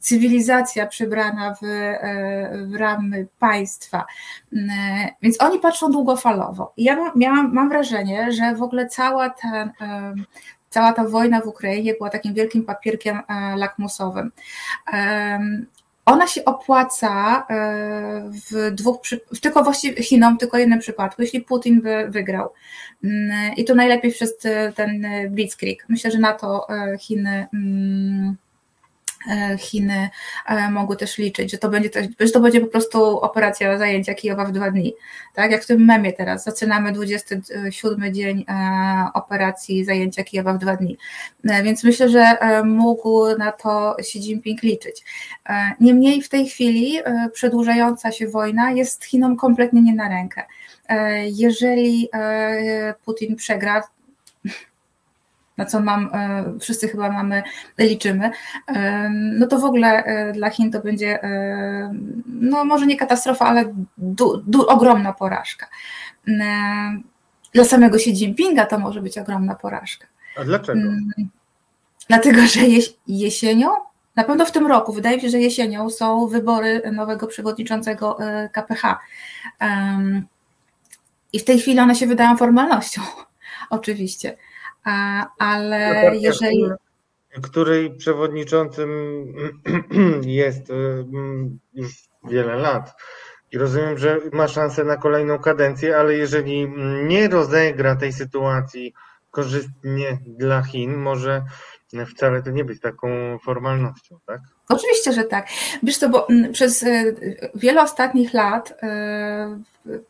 cywilizacja 0.00 0.86
przebrana 0.86 1.54
w, 1.54 1.64
e, 1.64 2.66
w 2.66 2.74
ramy 2.74 3.26
państwa. 3.38 4.06
E, 4.52 5.08
więc 5.22 5.42
oni 5.42 5.58
patrzą 5.58 5.90
długofalowo. 5.90 6.72
Ja 6.76 7.12
miałam, 7.16 7.54
mam 7.54 7.68
wrażenie, 7.68 8.32
że 8.32 8.54
w 8.54 8.62
ogóle 8.62 8.86
cała 8.86 9.30
ta, 9.30 9.70
cała 10.70 10.92
ta 10.92 11.04
wojna 11.04 11.40
w 11.40 11.46
Ukrainie 11.46 11.94
była 11.94 12.10
takim 12.10 12.34
wielkim 12.34 12.64
papierkiem 12.64 13.20
lakmusowym. 13.56 14.30
Ona 16.06 16.26
się 16.26 16.44
opłaca 16.44 17.46
w 18.50 18.70
dwóch, 18.74 19.00
w 19.34 19.40
tylko 19.40 19.64
właściwie 19.64 20.02
Chinom, 20.02 20.38
tylko 20.38 20.58
jednym 20.58 20.78
przypadku, 20.78 21.22
jeśli 21.22 21.40
Putin 21.40 21.80
by 21.80 22.06
wygrał. 22.08 22.52
Mm, 23.04 23.54
I 23.56 23.64
to 23.64 23.74
najlepiej 23.74 24.12
przez 24.12 24.38
ten 24.74 25.06
Blitzkrieg. 25.30 25.86
Myślę, 25.88 26.10
że 26.10 26.18
na 26.18 26.32
to 26.32 26.66
Chiny 26.98 27.46
mm, 27.54 28.36
E, 28.38 28.47
Chiny 29.58 30.08
e, 30.46 30.70
mogły 30.70 30.96
też 30.96 31.18
liczyć, 31.18 31.50
że 31.50 31.58
to 31.58 31.68
będzie, 31.68 31.90
że 32.20 32.30
to 32.30 32.40
będzie 32.40 32.60
po 32.60 32.66
prostu 32.66 33.20
operacja 33.20 33.78
zajęcia 33.78 34.14
Kijowa 34.14 34.44
w 34.44 34.52
dwa 34.52 34.70
dni. 34.70 34.94
Tak 35.34 35.50
jak 35.50 35.62
w 35.62 35.66
tym 35.66 35.84
memie 35.84 36.12
teraz, 36.12 36.44
zaczynamy 36.44 36.92
27 36.92 38.14
dzień 38.14 38.44
e, 38.48 38.54
operacji 39.14 39.84
zajęcia 39.84 40.24
Kijowa 40.24 40.52
w 40.52 40.58
dwa 40.58 40.76
dni. 40.76 40.96
Więc 41.44 41.84
myślę, 41.84 42.08
że 42.08 42.36
mógł 42.64 43.36
na 43.38 43.52
to 43.52 43.98
Xi 43.98 44.18
Jinping 44.18 44.62
liczyć. 44.62 45.04
Niemniej 45.80 46.22
w 46.22 46.28
tej 46.28 46.48
chwili 46.48 46.98
przedłużająca 47.32 48.12
się 48.12 48.28
wojna 48.28 48.70
jest 48.70 49.04
Chinom 49.04 49.36
kompletnie 49.36 49.82
nie 49.82 49.94
na 49.94 50.08
rękę. 50.08 50.42
Jeżeli 51.24 52.08
Putin 53.04 53.36
przegra, 53.36 53.82
na 55.58 55.64
co 55.64 55.80
mam, 55.80 56.10
e, 56.12 56.44
wszyscy 56.60 56.88
chyba 56.88 57.10
mamy, 57.10 57.42
liczymy, 57.78 58.30
e, 58.66 59.08
no 59.10 59.46
to 59.46 59.58
w 59.58 59.64
ogóle 59.64 60.04
e, 60.04 60.32
dla 60.32 60.50
Chin 60.50 60.72
to 60.72 60.80
będzie, 60.80 61.18
no 62.26 62.64
może 62.64 62.86
nie 62.86 62.96
katastrofa, 62.96 63.46
ale 63.46 63.74
du, 63.98 64.42
du, 64.46 64.66
ogromna 64.66 65.12
porażka. 65.12 65.66
Dla 67.52 67.64
samego 67.64 67.96
Xi 67.96 68.10
Jinpinga 68.10 68.66
to 68.66 68.78
może 68.78 69.02
być 69.02 69.18
ogromna 69.18 69.54
porażka. 69.54 70.06
A 70.36 70.44
dlaczego? 70.44 70.80
Mm, 70.80 71.10
dlatego, 72.08 72.40
że 72.46 72.60
jesienią, 73.06 73.68
na 74.16 74.24
pewno 74.24 74.46
w 74.46 74.52
tym 74.52 74.66
roku, 74.66 74.92
wydaje 74.92 75.16
mi 75.16 75.22
się, 75.22 75.30
że 75.30 75.38
jesienią 75.38 75.90
są 75.90 76.26
wybory 76.26 76.82
nowego 76.92 77.26
przewodniczącego 77.26 78.18
KPH. 78.52 78.98
I 81.32 81.38
w 81.38 81.44
tej 81.44 81.58
chwili 81.58 81.80
one 81.80 81.94
się 81.94 82.06
wydają 82.06 82.36
formalnością, 82.36 83.02
oczywiście 83.70 84.36
ale 85.38 86.10
no 86.10 86.14
jeżeli. 86.14 86.70
Której 87.42 87.96
przewodniczącym 87.96 88.90
jest 90.22 90.70
y, 90.70 91.04
już 91.74 91.92
wiele 92.24 92.56
lat. 92.56 92.96
I 93.52 93.58
rozumiem, 93.58 93.98
że 93.98 94.20
ma 94.32 94.48
szansę 94.48 94.84
na 94.84 94.96
kolejną 94.96 95.38
kadencję, 95.38 95.96
ale 95.96 96.14
jeżeli 96.14 96.68
nie 97.04 97.28
rozegra 97.28 97.96
tej 97.96 98.12
sytuacji 98.12 98.94
korzystnie 99.30 100.18
dla 100.26 100.62
Chin, 100.62 100.96
może 100.96 101.44
wcale 102.06 102.42
to 102.42 102.50
nie 102.50 102.64
być 102.64 102.80
taką 102.80 103.38
formalnością, 103.38 104.18
tak? 104.26 104.40
Oczywiście, 104.68 105.12
że 105.12 105.24
tak. 105.24 105.48
Wiesz 105.82 105.98
to, 105.98 106.08
bo 106.08 106.28
mm, 106.28 106.52
przez 106.52 106.82
y, 106.82 107.50
wiele 107.54 107.82
ostatnich 107.82 108.34
lat 108.34 108.70
y, 108.70 110.02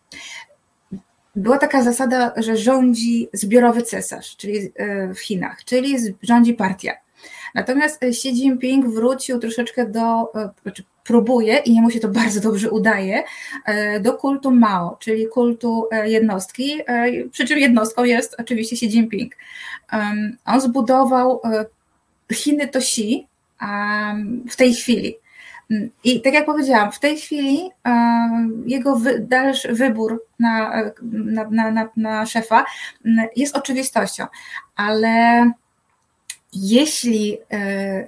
była 1.38 1.58
taka 1.58 1.82
zasada, 1.82 2.32
że 2.36 2.56
rządzi 2.56 3.28
zbiorowy 3.32 3.82
cesarz, 3.82 4.36
czyli 4.36 4.56
y, 4.58 4.72
w 5.14 5.20
Chinach, 5.20 5.64
czyli 5.64 5.96
rządzi 6.22 6.54
partia. 6.54 6.92
Natomiast 7.54 8.02
Xi 8.02 8.28
Jinping 8.28 8.86
wrócił 8.86 9.38
troszeczkę 9.38 9.86
do, 9.86 10.32
znaczy 10.62 10.84
próbuje 11.04 11.58
i 11.64 11.74
jemu 11.74 11.90
się 11.90 12.00
to 12.00 12.08
bardzo 12.20 12.40
dobrze 12.40 12.70
udaje, 12.70 13.24
do 14.00 14.12
kultu 14.14 14.50
Mao, 14.50 14.96
czyli 15.00 15.28
kultu 15.28 15.88
jednostki, 16.04 16.80
przy 17.32 17.46
czym 17.46 17.58
jednostką 17.58 18.04
jest 18.04 18.36
oczywiście 18.38 18.76
Xi 18.76 18.86
Jinping. 18.86 19.34
On 20.44 20.60
zbudował 20.60 21.40
Chiny 22.32 22.68
to 22.68 22.78
Xi 22.78 23.26
w 24.50 24.56
tej 24.56 24.74
chwili. 24.74 25.14
I 26.04 26.20
tak 26.20 26.34
jak 26.34 26.46
powiedziałam, 26.46 26.92
w 26.92 26.98
tej 26.98 27.18
chwili 27.18 27.70
jego 28.66 28.96
wy, 28.96 29.20
dalszy 29.20 29.72
wybór 29.72 30.24
na, 30.38 30.82
na, 31.50 31.70
na, 31.70 31.88
na, 31.96 32.26
szefa 32.26 32.64
jest 33.36 33.56
oczywistością, 33.56 34.26
ale 34.76 35.50
jeśli 36.52 37.38
e, 37.52 38.06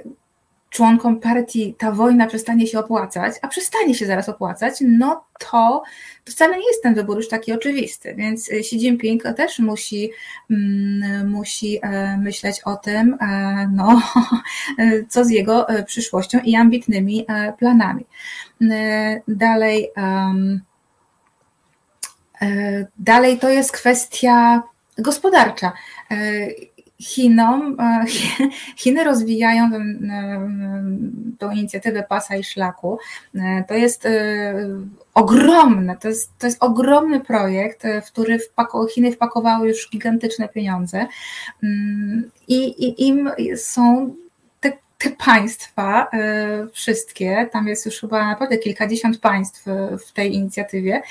członkom 0.70 1.20
partii 1.20 1.74
ta 1.78 1.92
wojna 1.92 2.26
przestanie 2.26 2.66
się 2.66 2.78
opłacać, 2.78 3.34
a 3.42 3.48
przestanie 3.48 3.94
się 3.94 4.06
zaraz 4.06 4.28
opłacać, 4.28 4.74
no 4.80 5.24
to, 5.38 5.82
to 6.24 6.32
wcale 6.32 6.58
nie 6.58 6.66
jest 6.66 6.82
ten 6.82 6.94
wybór 6.94 7.16
już 7.16 7.28
taki 7.28 7.52
oczywisty. 7.52 8.14
Więc 8.14 8.52
Xi 8.52 8.76
Jinping 8.76 9.22
też 9.36 9.58
musi, 9.58 10.10
mm, 10.50 11.30
musi 11.30 11.78
e, 11.82 12.16
myśleć 12.16 12.60
o 12.64 12.76
tym, 12.76 13.16
e, 13.20 13.68
no, 13.72 14.02
co 15.12 15.24
z 15.24 15.30
jego 15.30 15.68
e, 15.68 15.82
przyszłością 15.82 16.38
i 16.44 16.56
ambitnymi 16.56 17.26
planami. 17.58 18.04
Dalej. 19.28 19.90
Dalej 22.98 23.38
to 23.38 23.48
jest 23.48 23.72
kwestia 23.72 24.62
gospodarcza. 24.98 25.72
Chinom, 27.00 27.76
e, 27.80 28.04
Chiny 28.82 29.04
rozwijają 29.04 29.70
tą 31.38 31.50
inicjatywę 31.50 32.02
pasa 32.02 32.36
i 32.36 32.44
szlaku. 32.44 32.98
E, 33.34 33.64
to 33.68 33.74
jest 33.74 34.06
e, 34.06 34.10
ogromne, 35.14 35.96
to 35.96 36.08
jest, 36.08 36.38
to 36.38 36.46
jest 36.46 36.62
ogromny 36.62 37.20
projekt, 37.20 37.82
w 38.06 38.12
który 38.12 38.38
wpako, 38.38 38.86
Chiny 38.86 39.12
wpakowały 39.12 39.68
już 39.68 39.90
gigantyczne 39.90 40.48
pieniądze 40.48 41.06
mm, 41.62 42.30
i, 42.48 42.64
i 42.64 43.06
im 43.08 43.30
są 43.56 44.14
te, 44.60 44.72
te 44.98 45.10
państwa, 45.10 46.10
wszystkie, 46.72 47.48
tam 47.52 47.68
jest 47.68 47.86
już 47.86 48.00
chyba 48.00 48.26
naprawdę 48.26 48.58
kilkadziesiąt 48.58 49.18
państw 49.18 49.64
w 50.08 50.12
tej 50.12 50.34
inicjatywie, 50.34 51.02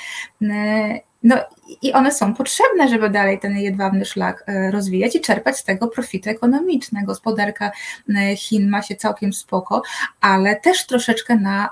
no 1.24 1.36
i 1.82 1.94
one 1.94 2.12
są 2.12 2.34
potrzebne, 2.34 2.90
żeby 2.90 3.10
dalej 3.10 3.40
ten 3.40 3.58
jedwabny 3.58 4.06
szlak 4.06 4.44
e, 4.48 4.72
rozwijać 4.72 5.16
i 5.16 5.22
czerpać 5.22 5.58
z 5.58 5.64
tego 5.64 5.88
profity 5.88 6.30
ekonomiczne. 6.30 7.04
Gospodarka 7.04 7.72
e, 8.16 8.36
Chin 8.36 8.70
ma 8.70 8.82
się 8.82 8.96
całkiem 8.96 9.34
spoko, 9.34 9.82
ale 10.22 10.56
też 10.56 10.86
troszeczkę 10.86 11.36
na 11.36 11.70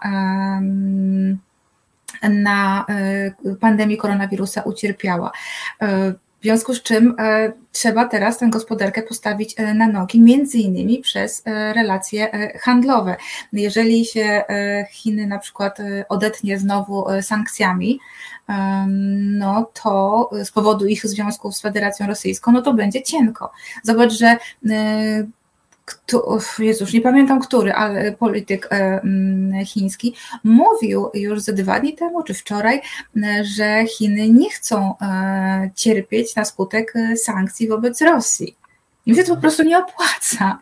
na 2.24 2.86
e, 2.90 3.56
pandemii 3.56 3.98
koronawirusa 3.98 4.62
ucierpiała. 4.62 5.32
Związku 6.48 6.74
z 6.74 6.84
czym 6.84 7.16
trzeba 7.72 8.06
teraz 8.06 8.38
tę 8.38 8.50
gospodarkę 8.50 9.02
postawić 9.02 9.56
na 9.76 9.88
nogi, 9.88 10.22
między 10.22 10.58
innymi 10.58 11.00
przez 11.00 11.44
relacje 11.46 12.52
handlowe. 12.60 13.16
Jeżeli 13.54 14.06
się 14.06 14.44
Chiny 14.92 15.28
na 15.28 15.40
przykład 15.40 15.78
odetnie 16.10 16.60
znowu 16.60 17.06
sankcjami, 17.22 18.00
no 19.18 19.72
to 19.84 20.30
z 20.44 20.52
powodu 20.52 20.86
ich 20.86 21.08
związków 21.08 21.56
z 21.56 21.62
Federacją 21.62 22.08
Rosyjską, 22.08 22.52
no 22.52 22.62
to 22.62 22.74
będzie 22.74 23.04
cienko. 23.04 23.52
Zobacz, 23.84 24.12
że 24.12 24.38
kto, 25.88 26.40
Jezus, 26.60 26.94
nie 26.94 27.02
pamiętam 27.02 27.40
który, 27.40 27.74
ale 27.74 28.12
polityk 28.12 28.68
e, 28.72 29.02
chiński 29.66 30.16
mówił 30.44 31.10
już 31.14 31.42
ze 31.42 31.54
dwa 31.54 31.80
dni 31.80 31.96
temu, 31.96 32.24
czy 32.24 32.34
wczoraj, 32.34 32.82
że 33.44 33.86
Chiny 33.86 34.30
nie 34.30 34.50
chcą 34.50 34.96
e, 35.02 35.70
cierpieć 35.76 36.36
na 36.36 36.46
skutek 36.46 36.94
e, 36.96 37.18
sankcji 37.18 37.68
wobec 37.68 38.02
Rosji. 38.02 38.56
Im 39.06 39.16
się 39.16 39.24
to 39.24 39.36
po 39.36 39.42
prostu 39.42 39.64
nie 39.64 39.78
opłaca. 39.78 40.60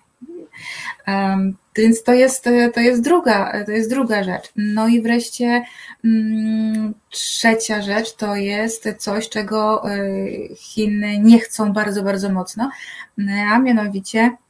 Więc 1.76 2.03
to 2.03 2.13
jest, 2.13 2.43
to 2.73 2.80
jest, 2.80 3.01
druga, 3.01 3.65
to 3.65 3.71
jest 3.71 3.89
druga 3.89 4.23
rzecz. 4.23 4.51
No 4.55 4.88
i 4.88 5.01
wreszcie 5.01 5.63
mm, 6.05 6.93
trzecia 7.09 7.82
rzecz 7.82 8.15
to 8.15 8.36
jest 8.36 8.88
coś, 8.97 9.30
czego 9.30 9.89
e, 9.89 9.97
Chiny 10.55 11.19
nie 11.19 11.39
chcą 11.39 11.73
bardzo, 11.73 12.03
bardzo 12.03 12.30
mocno, 12.30 12.71
a 13.51 13.59
mianowicie 13.59 14.19
e, 14.19 14.44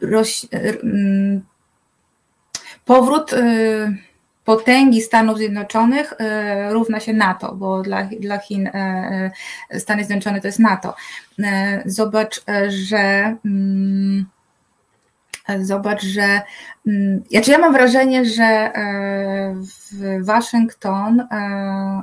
roś, 0.00 0.44
e, 0.44 0.80
mm, 0.82 1.42
powrót 2.84 3.30
potęgi 4.44 5.02
Stanów 5.02 5.38
Zjednoczonych 5.38 6.14
równa 6.70 7.00
się 7.00 7.12
NATO, 7.12 7.54
bo 7.54 7.82
dla, 7.82 8.04
dla 8.04 8.38
Chin 8.38 8.70
Stany 9.78 10.04
Zjednoczone 10.04 10.40
to 10.40 10.48
jest 10.48 10.58
NATO. 10.58 10.94
Zobacz, 11.86 12.44
że 12.68 13.36
mm, 13.44 14.26
Zobacz, 15.60 16.02
że 16.02 16.42
znaczy 17.30 17.50
ja 17.50 17.58
mam 17.58 17.72
wrażenie, 17.72 18.24
że 18.24 18.44
e, 18.44 19.54
w 19.92 20.24
Waszyngton, 20.24 21.20
e, 21.20 22.02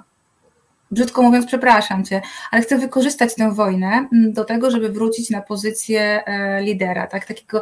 brzydko 0.92 1.22
mówiąc, 1.22 1.46
przepraszam 1.46 2.06
cię, 2.06 2.22
ale 2.52 2.62
chcę 2.62 2.78
wykorzystać 2.78 3.36
tę 3.36 3.54
wojnę 3.54 4.08
do 4.12 4.46
tego, 4.46 4.72
żeby 4.72 4.90
wrócić 4.90 5.30
na 5.30 5.42
pozycję 5.42 6.26
e, 6.26 6.62
lidera, 6.62 7.08
tak, 7.08 7.26
takiego 7.26 7.62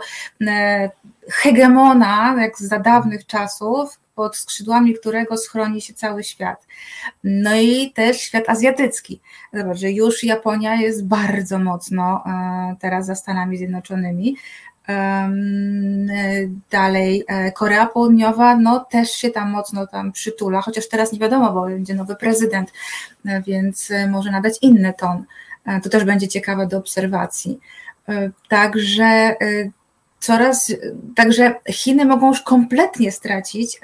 hegemona, 1.32 2.36
jak 2.41 2.57
za 2.57 2.80
dawnych 2.80 3.25
czasów, 3.25 3.99
pod 4.15 4.38
skrzydłami 4.38 4.93
którego 4.93 5.38
schroni 5.38 5.82
się 5.82 5.93
cały 5.93 6.23
świat. 6.23 6.65
No 7.23 7.55
i 7.55 7.91
też 7.91 8.17
świat 8.17 8.49
azjatycki. 8.49 9.21
Zobacz, 9.53 9.78
że 9.78 9.91
już 9.91 10.23
Japonia 10.23 10.75
jest 10.75 11.05
bardzo 11.05 11.59
mocno 11.59 12.23
teraz 12.80 13.05
za 13.05 13.15
Stanami 13.15 13.57
Zjednoczonymi. 13.57 14.38
Dalej 16.71 17.23
e, 17.27 17.51
Korea 17.51 17.85
Południowa, 17.85 18.57
no 18.57 18.79
też 18.79 19.11
się 19.11 19.29
tam 19.29 19.51
mocno 19.51 19.88
tam 19.88 20.11
przytula, 20.11 20.61
chociaż 20.61 20.88
teraz 20.88 21.11
nie 21.11 21.19
wiadomo, 21.19 21.53
bo 21.53 21.65
będzie 21.65 21.95
nowy 21.95 22.15
prezydent, 22.15 22.73
e, 23.25 23.41
więc 23.41 23.91
e, 23.91 24.07
może 24.07 24.31
nadać 24.31 24.53
inny 24.61 24.93
ton. 24.97 25.25
To 25.83 25.89
też 25.89 26.03
będzie 26.03 26.27
ciekawe 26.27 26.67
do 26.67 26.77
obserwacji. 26.77 27.59
Także 28.49 29.35
coraz, 30.20 30.74
także 31.15 31.55
Chiny 31.70 32.05
mogą 32.05 32.28
już 32.28 32.41
kompletnie 32.41 33.11
stracić 33.11 33.80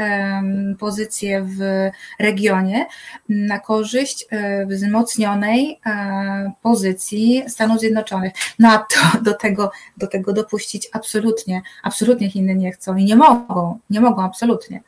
pozycję 0.80 1.44
w 1.44 1.90
regionie 2.20 2.86
na 3.30 3.60
korzyść 3.60 4.26
e, 4.30 4.66
wzmocnionej 4.66 5.80
e, 5.86 6.52
pozycji 6.62 7.44
Stanów 7.48 7.80
Zjednoczonych. 7.80 8.34
No 8.60 8.70
a 8.70 8.78
to, 8.78 9.22
do, 9.22 9.34
tego, 9.34 9.72
do 9.98 10.08
tego 10.08 10.34
dopuścić 10.34 10.90
absolutnie, 10.94 11.62
absolutnie 11.84 12.30
Chiny 12.30 12.56
nie 12.56 12.72
chcą 12.72 12.96
i 12.96 13.04
nie 13.04 13.16
mogą, 13.16 13.80
nie 13.90 14.02
mogą 14.02 14.24
absolutnie. 14.24 14.82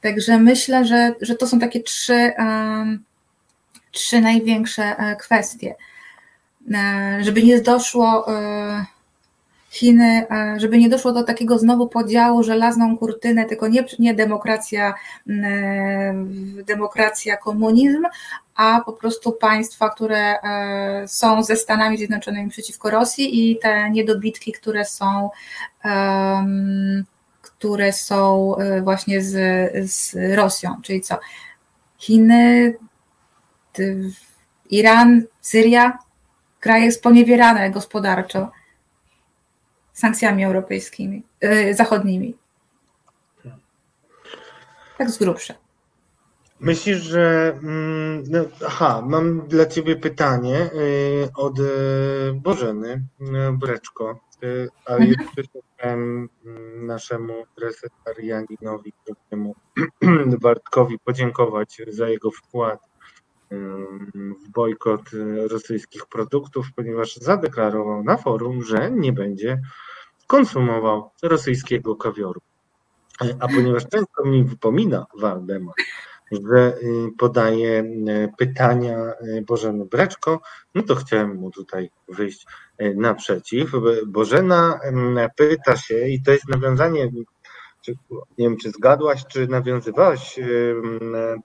Także 0.00 0.38
myślę, 0.38 0.84
że, 0.84 1.14
że 1.20 1.34
to 1.34 1.46
są 1.46 1.58
takie 1.58 1.80
trzy, 1.82 2.32
trzy 3.92 4.20
największe 4.20 4.82
e, 4.82 5.16
kwestie. 5.16 5.74
Żeby 7.20 7.42
nie 7.42 7.60
doszło 7.60 8.26
Chiny, 9.74 10.26
e, 10.30 10.60
żeby 10.60 10.78
nie 10.78 10.88
doszło 10.88 11.12
do 11.12 11.22
takiego 11.22 11.58
znowu 11.58 11.88
podziału, 11.88 12.42
żelazną 12.42 12.98
kurtynę, 12.98 13.44
tylko 13.44 13.68
nie, 13.68 13.84
nie 13.98 14.14
demokracja, 14.14 14.94
e, 15.28 16.14
demokracja, 16.66 17.36
komunizm, 17.36 18.02
a 18.54 18.80
po 18.86 18.92
prostu 18.92 19.32
państwa, 19.32 19.90
które 19.90 20.40
e, 20.40 21.08
są 21.08 21.42
ze 21.42 21.56
Stanami 21.56 21.98
Zjednoczonymi 21.98 22.50
przeciwko 22.50 22.90
Rosji 22.90 23.50
i 23.50 23.58
te 23.58 23.90
niedobitki, 23.90 24.52
które 24.52 24.84
są, 24.84 25.30
które 27.42 27.92
są 27.92 28.54
właśnie 28.82 29.22
z, 29.22 29.32
z 29.90 30.16
Rosją, 30.34 30.76
czyli 30.82 31.00
co? 31.00 31.18
Chiny, 31.98 32.74
Iran, 34.70 35.22
Syria, 35.40 35.98
kraje 36.60 36.92
sponiewierane 36.92 37.70
gospodarczo 37.70 38.48
sankcjami 39.94 40.44
europejskimi, 40.44 41.22
yy, 41.40 41.74
zachodnimi. 41.74 42.34
Tak 44.98 45.10
z 45.10 45.18
grubsza. 45.18 45.54
Myślisz, 46.60 46.98
że. 46.98 47.58
Mm, 47.62 48.24
no, 48.30 48.44
aha, 48.66 49.02
mam 49.06 49.48
dla 49.48 49.66
Ciebie 49.66 49.96
pytanie 49.96 50.70
y, 50.74 51.28
od 51.36 51.58
y, 51.58 51.62
Bożeny 52.34 53.04
Breczko, 53.52 54.20
ale 54.84 54.98
mhm. 54.98 55.10
jeszcze 55.10 55.42
chciałem 55.74 56.28
mm, 56.44 56.86
naszemu 56.86 57.34
resetarianinowi, 57.60 58.92
Bartkowi 60.42 60.98
podziękować 60.98 61.82
za 61.88 62.08
jego 62.08 62.30
wkład 62.30 62.80
w 64.44 64.48
bojkot 64.54 65.00
rosyjskich 65.50 66.06
produktów, 66.06 66.66
ponieważ 66.76 67.16
zadeklarował 67.16 68.04
na 68.04 68.16
forum, 68.16 68.62
że 68.62 68.90
nie 68.90 69.12
będzie 69.12 69.60
konsumował 70.26 71.10
rosyjskiego 71.22 71.96
kawioru. 71.96 72.40
A 73.40 73.48
ponieważ 73.48 73.82
często 73.88 74.24
mi 74.24 74.44
wypomina 74.44 75.06
Waldemar, 75.20 75.74
że 76.32 76.76
y, 76.82 77.08
podaje 77.18 77.80
y, 77.80 78.28
pytania 78.38 79.12
y, 79.22 79.42
Bożeny 79.42 79.84
Breczko, 79.84 80.40
no 80.74 80.82
to 80.82 80.94
chciałem 80.94 81.36
mu 81.36 81.50
tutaj 81.50 81.90
wyjść 82.08 82.46
naprzeciw. 82.96 83.72
Bożena 84.06 84.80
pyta 85.36 85.76
się, 85.76 86.08
i 86.08 86.22
to 86.22 86.32
jest 86.32 86.48
nawiązanie, 86.48 87.10
nie 88.38 88.48
wiem, 88.48 88.56
czy 88.56 88.70
zgadłaś, 88.70 89.26
czy 89.26 89.48
nawiązywałaś 89.48 90.40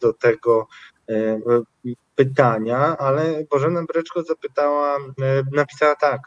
do 0.02 0.14
tego 0.14 0.68
pytania, 2.16 2.98
ale 2.98 3.44
Bożena 3.52 3.84
Breczko 3.94 4.24
zapytała, 4.24 4.98
napisała 5.52 5.96
tak. 5.96 6.22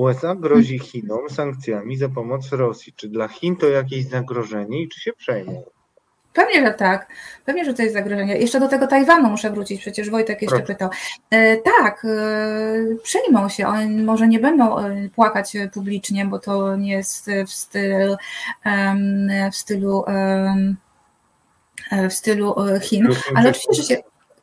USA 0.00 0.34
grozi 0.34 0.78
Chinom 0.78 1.30
sankcjami 1.30 1.96
za 1.96 2.08
pomoc 2.08 2.52
Rosji. 2.52 2.92
Czy 2.96 3.08
dla 3.08 3.28
Chin 3.28 3.56
to 3.56 3.68
jakieś 3.68 4.08
zagrożenie 4.08 4.82
i 4.82 4.88
czy 4.88 5.00
się 5.00 5.12
przejmą? 5.12 5.62
Pewnie, 6.32 6.66
że 6.66 6.74
tak. 6.74 7.08
Pewnie, 7.44 7.64
że 7.64 7.74
to 7.74 7.82
jest 7.82 7.94
zagrożenie. 7.94 8.36
Jeszcze 8.36 8.60
do 8.60 8.68
tego 8.68 8.86
Tajwanu 8.86 9.30
muszę 9.30 9.50
wrócić, 9.50 9.80
przecież 9.80 10.10
Wojtek 10.10 10.42
jeszcze 10.42 10.56
Proszę. 10.56 10.72
pytał. 10.72 10.90
E, 11.30 11.56
tak, 11.56 12.04
e, 12.04 12.96
przejmą 13.02 13.48
się. 13.48 13.66
Oni 13.66 14.02
może 14.02 14.28
nie 14.28 14.38
będą 14.38 14.78
e, 14.78 15.08
płakać 15.08 15.56
publicznie, 15.74 16.26
bo 16.26 16.38
to 16.38 16.76
nie 16.76 16.92
jest 16.92 17.30
w 17.46 17.52
stylu, 17.52 18.16
w 19.52 19.56
stylu, 19.56 20.04
w 22.08 22.12
stylu 22.12 22.54
Chin, 22.82 23.08
ale 23.34 23.50
oczywiście, 23.50 23.74
że 23.74 23.82
się. 23.82 23.96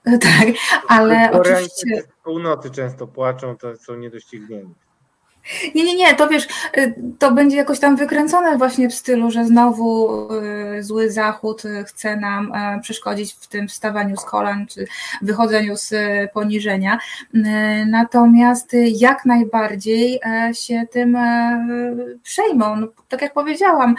Tak, 0.21 0.47
ale 0.87 1.31
oczywiście. 1.31 2.01
Z 2.01 2.23
północy 2.23 2.71
często 2.71 3.07
płaczą, 3.07 3.57
to 3.57 3.77
są 3.77 3.95
niedoścignieni. 3.95 4.73
Nie, 5.75 5.83
nie, 5.83 5.95
nie, 5.95 6.15
to 6.15 6.27
wiesz, 6.27 6.47
y, 6.77 6.95
to 7.19 7.31
będzie 7.31 7.57
jakoś 7.57 7.79
tam 7.79 7.95
wykręcone 7.95 8.57
właśnie 8.57 8.89
w 8.89 8.93
stylu, 8.93 9.31
że 9.31 9.45
znowu 9.45 10.09
y, 10.77 10.83
zły 10.83 11.11
Zachód 11.11 11.65
y, 11.65 11.83
chce 11.83 12.17
nam 12.17 12.53
e, 12.55 12.79
przeszkodzić 12.79 13.33
w 13.33 13.47
tym 13.47 13.67
wstawaniu 13.67 14.17
z 14.17 14.25
kolan 14.25 14.67
czy 14.67 14.87
wychodzeniu 15.21 15.77
z 15.77 15.93
poniżenia. 16.33 16.99
Natomiast 17.87 18.71
jak 18.83 19.25
najbardziej 19.25 20.19
e, 20.25 20.53
się 20.53 20.83
tym 20.91 21.15
e, 21.15 21.67
przejmą. 22.23 22.75
No, 22.75 22.87
tak 23.07 23.21
jak 23.21 23.33
powiedziałam, 23.33 23.95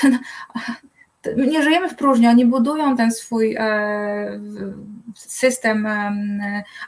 ten, 0.00 0.18
nie 1.36 1.62
żyjemy 1.62 1.88
w 1.88 1.94
próżni, 1.94 2.28
oni 2.28 2.46
budują 2.46 2.96
ten 2.96 3.12
swój 3.12 3.56
system 5.16 5.88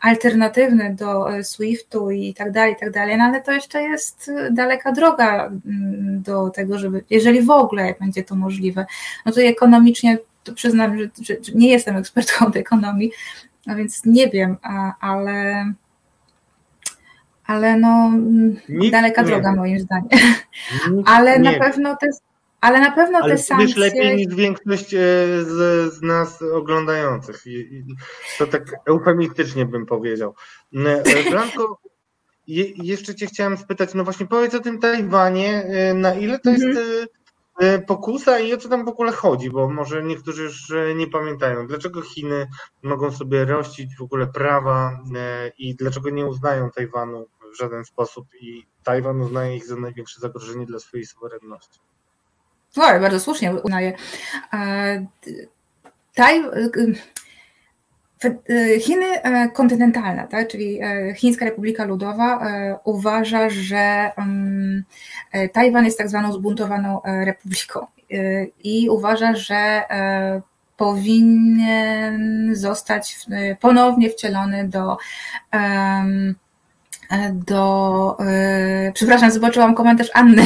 alternatywny 0.01 0.95
do 0.95 1.37
e, 1.37 1.45
SWIFT-u 1.45 2.11
i 2.11 2.35
tak 2.35 2.53
dalej, 2.53 2.73
i 2.73 2.77
tak 2.77 2.91
dalej, 2.91 3.19
no 3.19 3.25
ale 3.25 3.43
to 3.43 3.53
jeszcze 3.53 3.83
jest 3.83 4.33
daleka 4.51 4.93
droga 4.93 5.47
mm, 5.47 6.23
do 6.23 6.51
tego, 6.51 6.79
żeby, 6.79 7.05
jeżeli 7.11 7.43
w 7.43 7.51
ogóle 7.51 7.95
będzie 8.01 8.25
to 8.25 8.37
możliwe, 8.37 8.87
no 9.27 9.33
to 9.33 9.41
ekonomicznie 9.41 10.19
to 10.45 10.53
przyznam, 10.53 10.99
że, 10.99 11.09
że, 11.23 11.35
nie 11.55 11.69
jestem 11.69 11.97
ekspertką 11.97 12.47
od 12.47 12.57
ekonomii, 12.57 13.11
a 13.67 13.75
więc 13.75 14.05
nie 14.05 14.29
wiem, 14.29 14.57
ale 15.01 15.65
ale 17.45 17.79
no 17.79 18.11
Nikt 18.69 18.93
daleka 18.93 19.23
droga 19.23 19.55
moim 19.55 19.81
zdaniem. 19.81 20.09
Nikt 20.93 21.09
ale 21.11 21.39
na 21.39 21.53
pewno 21.53 21.97
to 21.97 22.07
jest 22.07 22.23
ale 22.61 22.81
na 22.81 22.91
pewno 22.91 23.19
Ale 23.19 23.37
te 23.37 23.43
sankcje... 23.43 23.67
Wiesz 23.67 23.77
lepiej 23.77 24.17
niż 24.17 24.35
większość 24.35 24.95
e, 24.95 24.99
z, 25.45 25.95
z 25.95 26.03
nas 26.03 26.43
oglądających. 26.43 27.45
To 28.39 28.47
tak 28.47 28.75
eufemistycznie 28.87 29.67
bym 29.67 29.87
powiedział. 29.87 30.35
E, 30.75 31.31
Blanko, 31.31 31.81
je, 32.47 32.65
jeszcze 32.69 33.15
cię 33.15 33.27
chciałem 33.27 33.57
spytać, 33.57 33.95
no 33.95 34.05
właśnie 34.05 34.27
powiedz 34.27 34.55
o 34.55 34.61
tym 34.61 34.79
Tajwanie, 34.79 35.65
e, 35.65 35.95
na 35.95 36.15
ile 36.15 36.39
to 36.39 36.51
mhm. 36.51 36.69
jest 36.69 37.09
pokusa 37.87 38.39
i 38.39 38.55
o 38.55 38.57
co 38.57 38.69
tam 38.69 38.85
w 38.85 38.89
ogóle 38.89 39.13
chodzi, 39.13 39.51
bo 39.51 39.69
może 39.69 40.03
niektórzy 40.03 40.43
już 40.43 40.73
nie 40.97 41.07
pamiętają. 41.07 41.67
Dlaczego 41.67 42.03
Chiny 42.03 42.49
mogą 42.83 43.11
sobie 43.13 43.45
rościć 43.45 43.97
w 43.97 44.03
ogóle 44.03 44.27
prawa 44.27 45.01
i 45.59 45.75
dlaczego 45.75 46.11
nie 46.11 46.27
uznają 46.27 46.71
Tajwanu 46.71 47.27
w 47.53 47.59
żaden 47.59 47.85
sposób 47.85 48.27
i 48.41 48.67
Tajwan 48.85 49.21
uznaje 49.21 49.57
ich 49.57 49.67
za 49.67 49.77
największe 49.77 50.21
zagrożenie 50.21 50.67
dla 50.67 50.79
swojej 50.79 51.07
suwerenności? 51.07 51.81
No, 52.77 52.83
bardzo 53.01 53.21
słusznie 53.21 53.55
uznaję. 53.55 53.93
Taj, 56.15 56.43
Chiny 58.81 59.23
e, 59.23 59.49
kontynentalne, 59.49 60.29
tak, 60.29 60.49
czyli 60.49 60.81
e, 60.83 61.15
Chińska 61.15 61.45
Republika 61.45 61.85
Ludowa 61.85 62.47
e, 62.47 62.79
uważa, 62.85 63.51
że 63.51 64.11
mm, 64.17 64.85
Tajwan 65.53 65.85
jest 65.85 65.99
tak 65.99 66.09
zwaną 66.09 66.33
zbuntowaną 66.33 67.01
republiką 67.05 67.87
i 68.65 68.89
uważa, 68.91 69.35
że 69.35 69.83
powinien 70.77 72.51
zostać 72.53 73.19
ponownie 73.61 74.11
wcielony 74.11 74.69
do 74.69 74.97
do. 77.33 78.17
Yy, 78.85 78.93
przepraszam, 78.93 79.31
zobaczyłam 79.31 79.75
komentarz 79.75 80.11
Anny, 80.15 80.43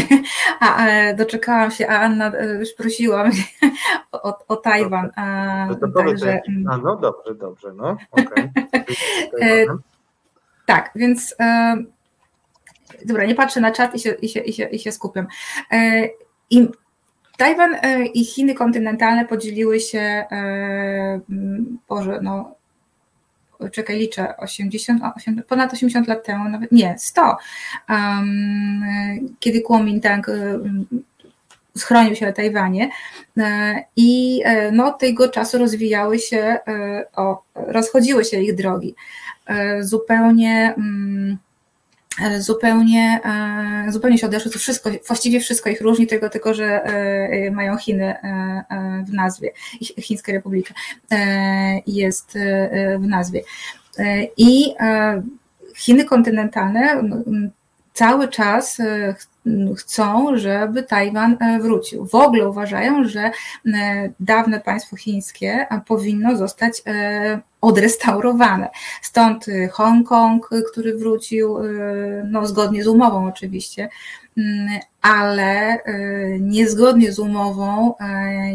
a 0.60 0.86
e, 0.86 1.14
doczekałam 1.14 1.70
się, 1.70 1.88
a 1.88 2.00
Anna 2.00 2.32
e, 2.32 2.46
już 2.46 2.74
prosiła 2.74 3.24
mnie 3.24 3.42
o, 4.12 4.38
o 4.48 4.56
Tajwan. 4.56 5.10
A, 5.16 5.68
to 5.80 5.88
także, 5.88 6.40
mm. 6.48 6.70
a, 6.70 6.76
no 6.76 6.96
dobrze, 6.96 7.34
dobrze, 7.34 7.72
no. 7.74 7.96
Okay. 8.10 8.50
tak, 10.66 10.90
więc. 10.94 11.36
Dobra, 13.04 13.24
nie 13.24 13.34
patrzę 13.34 13.60
na 13.60 13.72
czat 13.72 13.94
i 13.94 13.98
się, 13.98 14.10
i 14.10 14.28
się, 14.28 14.40
i 14.40 14.52
się, 14.52 14.64
i 14.64 14.78
się 14.78 14.92
skupiam. 14.92 15.26
I 16.50 16.68
Tajwan 17.36 17.76
i 18.14 18.24
Chiny 18.24 18.54
kontynentalne 18.54 19.24
podzieliły 19.24 19.80
się, 19.80 20.24
Boże, 21.88 22.20
no 22.22 22.54
czekaj, 23.70 23.98
liczę, 23.98 24.36
80, 24.36 25.02
ponad 25.48 25.72
80 25.72 26.08
lat 26.08 26.24
temu, 26.24 26.48
nawet 26.48 26.72
nie, 26.72 26.94
100, 26.98 27.36
um, 27.88 28.84
kiedy 29.40 29.60
Kuomintang 29.60 30.26
schronił 31.76 32.16
się 32.16 32.26
na 32.26 32.32
Tajwanie 32.32 32.90
e, 33.38 33.84
i 33.96 34.40
e, 34.44 34.70
no, 34.72 34.86
od 34.86 34.98
tego 34.98 35.28
czasu 35.28 35.58
rozwijały 35.58 36.18
się, 36.18 36.36
e, 36.36 37.04
o, 37.16 37.42
rozchodziły 37.54 38.24
się 38.24 38.40
ich 38.40 38.54
drogi. 38.54 38.94
Zupełnie 39.80 40.74
um, 40.76 41.38
zupełnie, 42.38 43.20
e, 43.24 43.92
zupełnie 43.92 44.18
się 44.18 44.26
odeszły. 44.26 44.50
To 44.50 44.58
wszystko, 44.58 44.90
właściwie 45.06 45.40
wszystko 45.40 45.70
ich 45.70 45.80
różni, 45.80 46.06
tylko, 46.06 46.28
tylko 46.28 46.54
że 46.54 46.84
e, 46.84 47.50
mają 47.50 47.76
Chiny 47.76 48.14
w 49.06 49.12
nazwie. 49.12 49.50
Chińska 50.00 50.32
Republika 50.32 50.74
jest 51.86 52.38
w 52.98 53.06
nazwie. 53.06 53.40
I 54.36 54.74
Chiny 55.76 56.04
kontynentalne 56.04 57.02
cały 57.94 58.28
czas 58.28 58.78
chcą, 59.76 60.36
żeby 60.36 60.82
Tajwan 60.82 61.38
wrócił. 61.60 62.06
W 62.06 62.14
ogóle 62.14 62.48
uważają, 62.48 63.04
że 63.04 63.30
dawne 64.20 64.60
państwo 64.60 64.96
chińskie 64.96 65.66
powinno 65.86 66.36
zostać 66.36 66.82
odrestaurowane. 67.62 68.70
Stąd 69.02 69.48
y, 69.48 69.68
Hongkong, 69.72 70.52
y, 70.52 70.62
który 70.72 70.98
wrócił, 70.98 71.58
y, 71.58 72.26
no 72.30 72.46
zgodnie 72.46 72.84
z 72.84 72.86
umową 72.86 73.26
oczywiście, 73.26 73.88
mm, 74.38 74.80
ale 75.02 75.78
niezgodnie 76.40 77.12
z 77.12 77.18
umową 77.18 77.94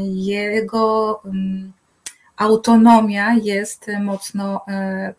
jego 0.01 1.21
mm, 1.25 1.73
autonomia 2.37 3.33
jest 3.33 3.87
mocno 4.01 4.65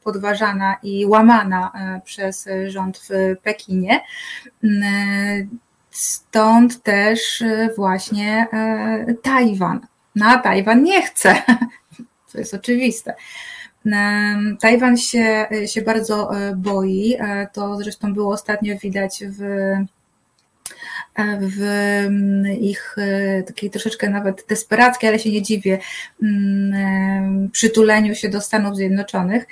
podważana 0.05 0.77
i 0.83 1.07
łamana 1.07 1.73
przez 2.05 2.49
rząd 2.67 2.99
w 2.99 3.37
Pekinie. 3.43 4.01
Stąd 5.91 6.83
też 6.83 7.45
właśnie 7.77 8.47
Tajwan. 9.23 9.81
Na 10.15 10.37
no, 10.37 10.43
Tajwan 10.43 10.83
nie 10.83 11.03
chce. 11.03 11.43
To 12.33 12.39
jest 12.39 12.55
oczywiste. 12.55 13.15
Tajwan 14.61 14.97
się, 14.97 15.47
się 15.67 15.83
bardzo 15.83 16.37
e, 16.37 16.57
boi. 16.57 17.17
E, 17.19 17.49
to 17.53 17.77
zresztą 17.77 18.15
było 18.15 18.33
ostatnio 18.35 18.79
widać 18.79 19.25
w, 19.29 19.39
w 21.41 21.63
mm, 22.07 22.47
ich 22.61 22.97
takiej 23.47 23.71
troszeczkę 23.71 24.11
nawet 24.11 24.45
desperackiej, 24.49 25.09
ale 25.09 25.19
się 25.19 25.33
nie 25.33 25.43
dziwię, 25.43 25.79
przytuleniu 27.53 28.15
się 28.15 28.29
do 28.29 28.41
Stanów 28.41 28.77
Zjednoczonych. 28.77 29.47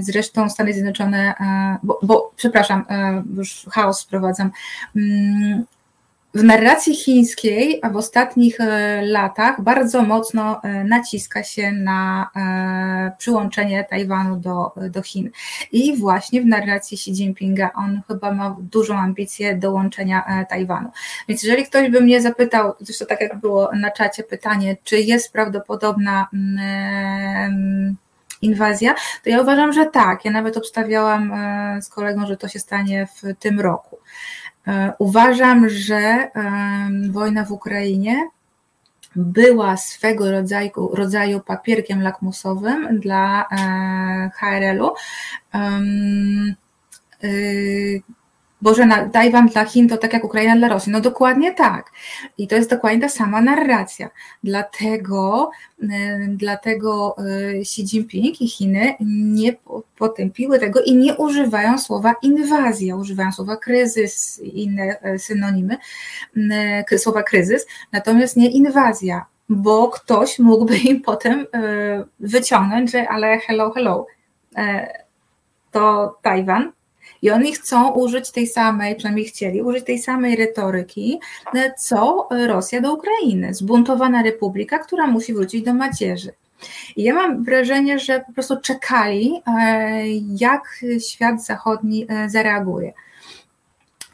Zresztą 0.00 0.50
Stany 0.50 0.72
Zjednoczone, 0.72 1.34
bo, 1.82 2.00
bo 2.02 2.32
przepraszam, 2.36 2.84
już 3.36 3.66
chaos 3.70 4.04
wprowadzam 4.04 4.50
w 6.34 6.44
narracji 6.44 6.94
chińskiej 6.94 7.80
w 7.92 7.96
ostatnich 7.96 8.60
e, 8.60 9.02
latach 9.02 9.62
bardzo 9.62 10.02
mocno 10.02 10.62
e, 10.62 10.84
naciska 10.84 11.42
się 11.42 11.72
na 11.72 12.30
e, 12.36 13.12
przyłączenie 13.18 13.84
Tajwanu 13.84 14.36
do, 14.36 14.72
do 14.90 15.02
Chin. 15.02 15.30
I 15.72 15.96
właśnie 15.96 16.42
w 16.42 16.46
narracji 16.46 16.94
Xi 16.94 17.10
Jinpinga 17.10 17.70
on 17.74 18.00
chyba 18.08 18.32
ma 18.32 18.56
dużą 18.60 18.98
ambicję 18.98 19.56
dołączenia 19.56 20.46
Tajwanu. 20.48 20.90
Więc 21.28 21.42
jeżeli 21.42 21.64
ktoś 21.64 21.90
by 21.90 22.00
mnie 22.00 22.22
zapytał, 22.22 22.72
zresztą 22.80 23.06
tak 23.06 23.20
jak 23.20 23.40
było 23.40 23.70
na 23.74 23.90
czacie 23.90 24.22
pytanie, 24.22 24.76
czy 24.84 25.00
jest 25.00 25.32
prawdopodobna 25.32 26.28
mm, 26.34 27.96
inwazja, 28.42 28.94
to 29.24 29.30
ja 29.30 29.40
uważam, 29.40 29.72
że 29.72 29.86
tak. 29.86 30.24
Ja 30.24 30.30
nawet 30.30 30.56
obstawiałam 30.56 31.32
z 31.82 31.88
kolegą, 31.88 32.26
że 32.26 32.36
to 32.36 32.48
się 32.48 32.58
stanie 32.58 33.06
w 33.06 33.34
tym 33.38 33.60
roku. 33.60 33.98
E, 34.68 34.92
uważam, 34.98 35.68
że 35.68 36.30
wojna 37.10 37.44
w 37.44 37.52
Ukrainie 37.52 38.28
była 39.16 39.76
swego 39.76 40.30
rodzaju, 40.30 40.70
rodzaju 40.92 41.40
papierkiem 41.40 42.02
lakmusowym 42.02 43.00
dla 43.00 43.44
e, 43.52 44.30
HRL-u 44.34 44.92
bo 48.62 48.74
że 48.74 48.86
na 48.86 49.08
Tajwan 49.08 49.46
dla 49.46 49.64
Chin 49.64 49.88
to 49.88 49.96
tak 49.96 50.12
jak 50.12 50.24
Ukraina 50.24 50.56
dla 50.56 50.68
Rosji. 50.68 50.92
No 50.92 51.00
dokładnie 51.00 51.54
tak. 51.54 51.90
I 52.38 52.48
to 52.48 52.54
jest 52.54 52.70
dokładnie 52.70 53.00
ta 53.00 53.08
sama 53.08 53.40
narracja. 53.40 54.10
Dlatego, 54.44 55.50
y, 55.82 55.88
dlatego 56.28 57.16
y, 57.18 57.60
Xi 57.60 57.82
Jinping 57.82 58.40
i 58.40 58.48
Chiny 58.48 58.94
nie 59.00 59.56
potępiły 59.98 60.58
tego 60.58 60.82
i 60.82 60.96
nie 60.96 61.14
używają 61.14 61.78
słowa 61.78 62.14
inwazja, 62.22 62.96
używają 62.96 63.32
słowa 63.32 63.56
kryzys 63.56 64.40
i 64.42 64.62
inne 64.62 65.00
e, 65.00 65.18
synonimy, 65.18 65.76
y, 66.92 66.98
słowa 66.98 67.22
kryzys, 67.22 67.66
natomiast 67.92 68.36
nie 68.36 68.50
inwazja, 68.50 69.26
bo 69.48 69.88
ktoś 69.88 70.38
mógłby 70.38 70.78
im 70.78 71.02
potem 71.02 71.46
wyciągnąć, 72.20 72.90
że 72.90 73.08
ale 73.08 73.38
hello, 73.38 73.70
hello, 73.70 74.06
e, 74.56 74.92
to 75.70 76.16
Tajwan, 76.22 76.72
i 77.22 77.30
oni 77.30 77.52
chcą 77.52 77.90
użyć 77.90 78.30
tej 78.30 78.46
samej, 78.46 78.96
przynajmniej 78.96 79.26
chcieli, 79.26 79.62
użyć 79.62 79.84
tej 79.84 79.98
samej 79.98 80.36
retoryki, 80.36 81.20
e, 81.54 81.74
co 81.78 82.28
Rosja 82.46 82.80
do 82.80 82.94
Ukrainy. 82.94 83.54
Zbuntowana 83.54 84.22
republika, 84.22 84.78
która 84.78 85.06
musi 85.06 85.34
wrócić 85.34 85.64
do 85.64 85.74
macierzy. 85.74 86.32
I 86.96 87.02
ja 87.02 87.14
mam 87.14 87.44
wrażenie, 87.44 87.98
że 87.98 88.20
po 88.20 88.32
prostu 88.32 88.56
czekali, 88.60 89.42
e, 89.46 90.08
jak 90.38 90.62
świat 91.08 91.44
zachodni 91.44 92.06
e, 92.08 92.30
zareaguje 92.30 92.92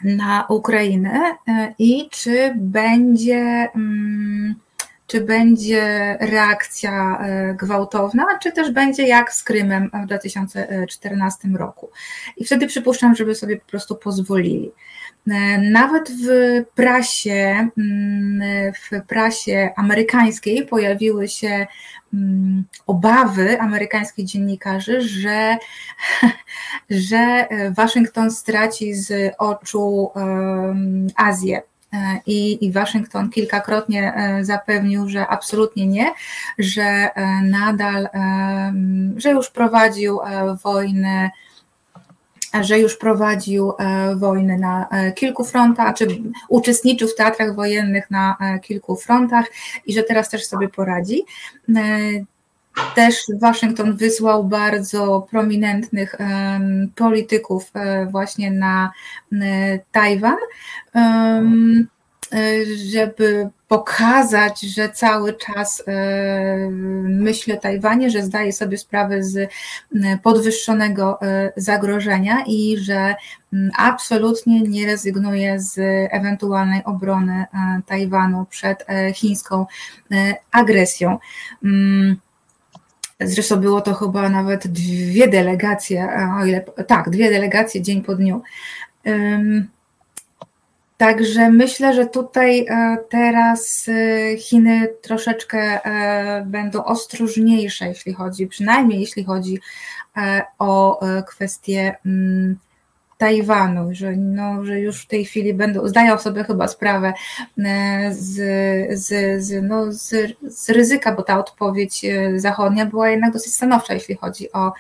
na 0.04 0.46
Ukrainę 0.48 1.36
i 1.78 2.08
czy 2.10 2.52
będzie. 2.56 3.68
Hmm, 3.72 4.54
czy 5.06 5.20
będzie 5.20 6.16
reakcja 6.20 7.18
e, 7.18 7.54
gwałtowna, 7.54 8.24
czy 8.42 8.52
też 8.52 8.70
będzie 8.70 9.06
jak 9.06 9.32
z 9.32 9.42
Krymem 9.42 9.90
w 10.04 10.06
2014 10.06 11.48
roku. 11.48 11.90
I 12.36 12.44
wtedy 12.44 12.66
przypuszczam, 12.66 13.14
żeby 13.14 13.34
sobie 13.34 13.56
po 13.56 13.66
prostu 13.66 13.96
pozwolili. 13.96 14.72
E, 15.28 15.58
nawet 15.58 16.10
w 16.10 16.28
prasie, 16.74 17.68
mm, 17.78 18.72
w 18.72 19.06
prasie 19.06 19.70
amerykańskiej 19.76 20.66
pojawiły 20.66 21.28
się 21.28 21.66
mm, 22.14 22.64
obawy 22.86 23.60
amerykańskich 23.60 24.26
dziennikarzy, 24.26 25.00
że, 25.00 25.56
że 26.90 27.48
Waszyngton 27.76 28.30
straci 28.30 28.94
z 28.94 29.34
oczu 29.38 30.10
Azję 31.16 31.62
E, 31.75 31.75
i, 32.26 32.64
i 32.64 32.72
Waszyngton 32.72 33.30
kilkakrotnie 33.30 34.14
e, 34.14 34.44
zapewnił, 34.44 35.08
że 35.08 35.26
absolutnie 35.26 35.86
nie, 35.86 36.12
że 36.58 36.82
e, 36.82 37.10
nadal, 37.42 38.08
że 39.16 39.30
już 39.30 39.50
prowadził 39.50 40.18
wojnę 40.64 41.30
że 42.60 42.78
już 42.78 42.98
prowadził 42.98 43.72
wojny 44.16 44.58
na 44.58 44.88
kilku 45.14 45.44
frontach, 45.44 45.94
czy 45.94 46.06
uczestniczył 46.48 47.08
w 47.08 47.14
teatrach 47.14 47.54
wojennych 47.54 48.10
na 48.10 48.36
kilku 48.62 48.96
frontach 48.96 49.46
i 49.86 49.92
że 49.92 50.02
teraz 50.02 50.28
też 50.28 50.46
sobie 50.46 50.68
poradzi. 50.68 51.24
Też 52.94 53.16
Waszyngton 53.40 53.96
wysłał 53.96 54.44
bardzo 54.44 55.26
prominentnych 55.30 56.16
polityków 56.94 57.72
właśnie 58.10 58.50
na 58.50 58.92
Tajwan 59.92 60.36
żeby 62.90 63.50
pokazać, 63.68 64.60
że 64.60 64.88
cały 64.88 65.34
czas 65.34 65.82
e, 65.86 66.70
myśli 67.02 67.52
o 67.52 67.56
Tajwanie, 67.56 68.10
że 68.10 68.22
zdaje 68.22 68.52
sobie 68.52 68.78
sprawę 68.78 69.24
z 69.24 69.36
e, 69.36 69.48
podwyższonego 70.22 71.18
e, 71.22 71.52
zagrożenia 71.56 72.44
i 72.46 72.78
że 72.78 73.14
absolutnie 73.78 74.60
nie 74.60 74.86
rezygnuje 74.86 75.60
z 75.60 75.78
ewentualnej 76.10 76.84
obrony 76.84 77.44
Tajwanu 77.86 78.46
przed 78.50 78.86
chińską 79.14 79.66
agresją. 80.52 81.18
Zresztą 83.20 83.56
było 83.56 83.80
to 83.80 83.94
chyba 83.94 84.28
nawet 84.28 84.66
dwie 84.66 85.28
delegacje, 85.28 86.08
o 86.40 86.46
ile 86.46 86.60
tak, 86.86 87.10
dwie 87.10 87.30
delegacje 87.30 87.82
dzień 87.82 88.02
po 88.02 88.14
dniu. 88.14 88.42
Także 90.96 91.50
myślę, 91.50 91.94
że 91.94 92.06
tutaj 92.06 92.66
e, 92.68 92.96
teraz 93.08 93.88
e, 93.88 94.36
Chiny 94.36 94.88
troszeczkę 95.02 95.58
e, 95.84 96.44
będą 96.46 96.84
ostrożniejsze, 96.84 97.88
jeśli 97.88 98.14
chodzi, 98.14 98.46
przynajmniej 98.46 99.00
jeśli 99.00 99.24
chodzi 99.24 99.60
o 100.58 101.00
kwestie 101.26 101.96
mm, 102.06 102.58
Tajwanu, 103.18 103.88
że, 103.92 104.12
no, 104.16 104.64
że 104.64 104.80
już 104.80 105.02
w 105.02 105.06
tej 105.06 105.24
chwili 105.24 105.54
będą, 105.54 105.88
zdają 105.88 106.18
sobie 106.18 106.44
chyba 106.44 106.68
sprawę 106.68 107.12
z, 108.10 108.34
z, 109.00 109.44
z, 109.44 109.62
no, 109.62 109.92
z, 109.92 110.36
z 110.42 110.70
ryzyka, 110.70 111.14
bo 111.14 111.22
ta 111.22 111.38
odpowiedź 111.38 112.06
zachodnia 112.36 112.86
była 112.86 113.08
jednak 113.08 113.32
dosyć 113.32 113.54
stanowcza, 113.54 113.94
jeśli 113.94 114.16
chodzi 114.16 114.52
o 114.52 114.72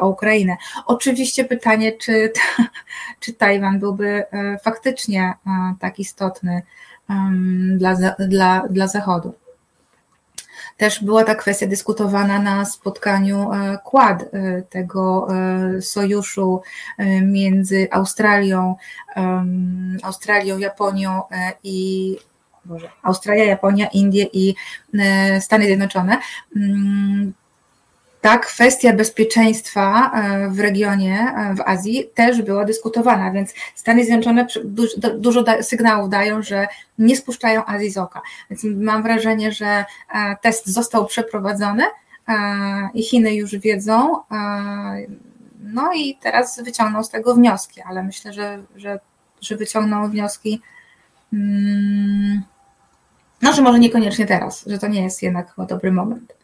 o 0.00 0.08
Ukrainę. 0.08 0.56
Oczywiście 0.86 1.44
pytanie, 1.44 1.92
czy, 1.92 2.32
czy 3.20 3.32
Tajwan 3.32 3.78
byłby 3.78 4.06
e, 4.06 4.58
faktycznie 4.58 5.22
e, 5.46 5.50
tak 5.80 5.98
istotny 5.98 6.62
dla, 7.76 7.94
dla, 8.18 8.68
dla 8.70 8.86
Zachodu. 8.86 9.34
Też 10.80 11.04
była 11.04 11.24
ta 11.24 11.34
kwestia 11.34 11.66
dyskutowana 11.66 12.42
na 12.42 12.64
spotkaniu 12.64 13.50
Quad, 13.84 14.22
e, 14.22 14.62
tego 14.62 15.28
sojuszu 15.80 16.62
między 17.22 17.88
Australią, 17.90 18.76
Australią, 20.02 20.58
Japonią 20.58 21.22
i 21.64 22.16
Boże, 22.64 22.88
Australia, 23.02 23.44
Japonia, 23.44 23.86
Indie 23.86 24.26
i 24.32 24.54
Stany 25.40 25.64
Zjednoczone. 25.64 26.18
Ta 28.20 28.38
kwestia 28.38 28.92
bezpieczeństwa 28.92 30.10
e, 30.14 30.48
w 30.50 30.60
regionie, 30.60 31.18
e, 31.18 31.54
w 31.54 31.60
Azji 31.60 32.10
też 32.14 32.42
była 32.42 32.64
dyskutowana, 32.64 33.30
więc 33.30 33.54
Stany 33.74 34.04
Zjednoczone 34.04 34.46
dużo 35.18 35.44
sygnałów 35.62 36.10
dają, 36.10 36.42
że 36.42 36.66
nie 36.98 37.16
spuszczają 37.16 37.64
Azji 37.64 37.90
z 37.90 37.98
oka. 37.98 38.22
Więc 38.50 38.64
mam 38.64 39.02
wrażenie, 39.02 39.52
że 39.52 39.66
e, 39.66 39.84
test 40.42 40.66
został 40.66 41.06
przeprowadzony 41.06 41.84
i 42.94 43.02
Chiny 43.02 43.34
już 43.34 43.56
wiedzą, 43.56 44.16
no 45.60 45.92
i 45.94 46.16
teraz 46.22 46.62
wyciągną 46.62 47.04
z 47.04 47.10
tego 47.10 47.34
wnioski, 47.34 47.82
ale 47.82 48.02
myślę, 48.02 48.32
że, 48.32 48.62
że, 48.76 48.98
że 49.40 49.56
wyciągną 49.56 50.10
wnioski, 50.10 50.60
mm, 51.32 52.42
no, 53.42 53.52
że 53.52 53.62
może 53.62 53.78
niekoniecznie 53.78 54.26
teraz, 54.26 54.64
że 54.66 54.78
to 54.78 54.88
nie 54.88 55.02
jest 55.02 55.22
jednak 55.22 55.54
chyba 55.54 55.66
dobry 55.66 55.92
moment. 55.92 56.39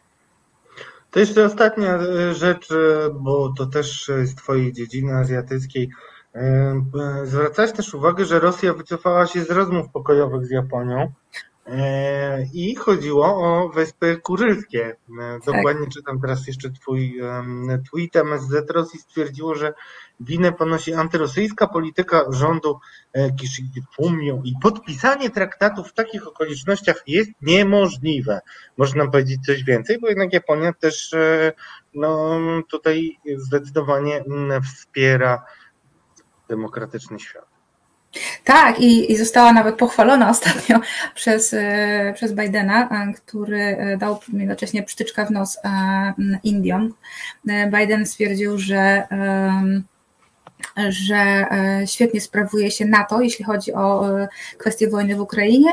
To 1.17 1.21
jeszcze 1.21 1.45
ostatnia 1.45 1.95
e, 1.95 2.33
rzecz, 2.33 2.71
e, 2.71 3.09
bo 3.13 3.53
to 3.57 3.65
też 3.65 4.11
z 4.23 4.35
Twojej 4.35 4.73
dziedziny 4.73 5.13
azjatyckiej. 5.13 5.89
E, 6.35 6.85
zwracałeś 7.23 7.71
też 7.71 7.93
uwagę, 7.93 8.25
że 8.25 8.39
Rosja 8.39 8.73
wycofała 8.73 9.27
się 9.27 9.43
z 9.43 9.49
rozmów 9.49 9.91
pokojowych 9.93 10.45
z 10.45 10.51
Japonią. 10.51 11.11
E, 11.67 12.45
I 12.53 12.75
chodziło 12.75 13.25
o 13.25 13.69
Wyspy 13.69 14.17
Kurylskie. 14.17 14.95
E, 15.21 15.39
dokładnie 15.45 15.85
tak. 15.85 15.93
czytam 15.93 16.21
teraz 16.21 16.47
jeszcze 16.47 16.69
twój 16.69 17.19
tweet. 17.91 18.15
MSZ 18.15 18.71
Rosji 18.71 18.99
stwierdziło, 18.99 19.55
że 19.55 19.73
winę 20.19 20.51
ponosi 20.51 20.93
antyrosyjska 20.93 21.67
polityka 21.67 22.25
rządu 22.29 22.79
e, 23.13 23.31
Kishidi 23.31 23.81
Fumio 23.95 24.41
i 24.43 24.53
podpisanie 24.61 25.29
traktatu 25.29 25.83
w 25.83 25.93
takich 25.93 26.27
okolicznościach 26.27 27.03
jest 27.07 27.31
niemożliwe. 27.41 28.39
Można 28.77 29.07
powiedzieć 29.07 29.45
coś 29.45 29.63
więcej, 29.63 29.99
bo 29.99 30.07
jednak 30.07 30.33
Japonia 30.33 30.73
też 30.73 31.15
no, 31.93 32.39
tutaj 32.69 33.17
zdecydowanie 33.37 34.23
wspiera 34.63 35.45
demokratyczny 36.49 37.19
świat. 37.19 37.46
Tak, 38.43 38.79
i, 38.79 39.11
i 39.11 39.17
została 39.17 39.53
nawet 39.53 39.75
pochwalona 39.75 40.29
ostatnio 40.35 40.79
przez, 41.15 41.53
e, 41.53 42.13
przez 42.15 42.33
Bidena, 42.33 42.89
e, 42.89 43.13
który 43.13 43.61
e, 43.61 43.97
dał 43.97 44.19
jednocześnie 44.33 44.83
przytyczka 44.83 45.25
w 45.25 45.31
nos 45.31 45.57
Indiom. 46.43 46.93
Biden 47.71 48.05
stwierdził, 48.05 48.57
że 48.57 49.07
że 50.89 51.45
świetnie 51.85 52.21
sprawuje 52.21 52.71
się 52.71 52.85
NATO, 52.85 53.21
jeśli 53.21 53.45
chodzi 53.45 53.73
o 53.73 54.05
kwestię 54.57 54.89
wojny 54.89 55.15
w 55.15 55.21
Ukrainie, 55.21 55.71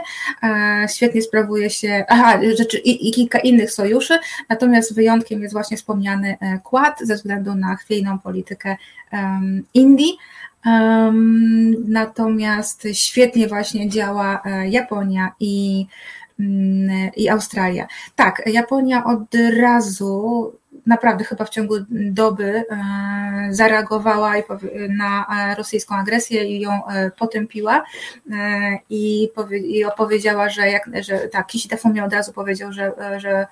świetnie 0.94 1.22
sprawuje 1.22 1.70
się, 1.70 2.04
aha, 2.08 2.40
rzeczy 2.58 2.78
i, 2.78 3.08
i 3.08 3.12
kilka 3.12 3.38
innych 3.38 3.72
sojuszy, 3.72 4.18
natomiast 4.48 4.94
wyjątkiem 4.94 5.42
jest 5.42 5.54
właśnie 5.54 5.76
wspomniany 5.76 6.36
Quad 6.64 7.00
ze 7.00 7.14
względu 7.14 7.54
na 7.54 7.76
chwiejną 7.76 8.18
politykę 8.18 8.76
Indii. 9.74 10.18
Natomiast 11.88 12.88
świetnie 12.92 13.48
właśnie 13.48 13.88
działa 13.88 14.42
e, 14.44 14.68
Japonia 14.68 15.32
i, 15.40 15.86
mm, 16.40 17.10
i 17.16 17.28
Australia. 17.28 17.86
Tak, 18.16 18.42
Japonia 18.46 19.04
od 19.04 19.34
razu 19.60 20.52
naprawdę 20.86 21.24
chyba 21.24 21.44
w 21.44 21.50
ciągu 21.50 21.74
doby 21.90 22.44
e, 22.44 22.64
zareagowała 23.50 24.32
na 24.88 25.26
rosyjską 25.56 25.94
agresję 25.94 26.44
i 26.44 26.60
ją 26.60 26.86
e, 26.86 27.10
potępiła 27.10 27.84
i, 28.90 29.30
opowiedziała, 29.86 30.48
że, 30.48 30.70
jak, 30.70 30.90
że 31.00 31.18
tak, 31.18 31.46
Kishida 31.46 31.76
Fumio 31.76 32.04
od 32.04 32.12
razu 32.12 32.32
powiedział, 32.32 32.72
że, 32.72 32.92
że 33.16 33.46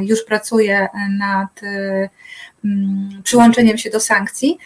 już 0.00 0.24
pracuje 0.24 0.88
nad 1.18 1.60
mm, 2.64 3.22
przyłączeniem 3.22 3.78
się 3.78 3.90
do 3.90 4.00
sankcji. 4.00 4.58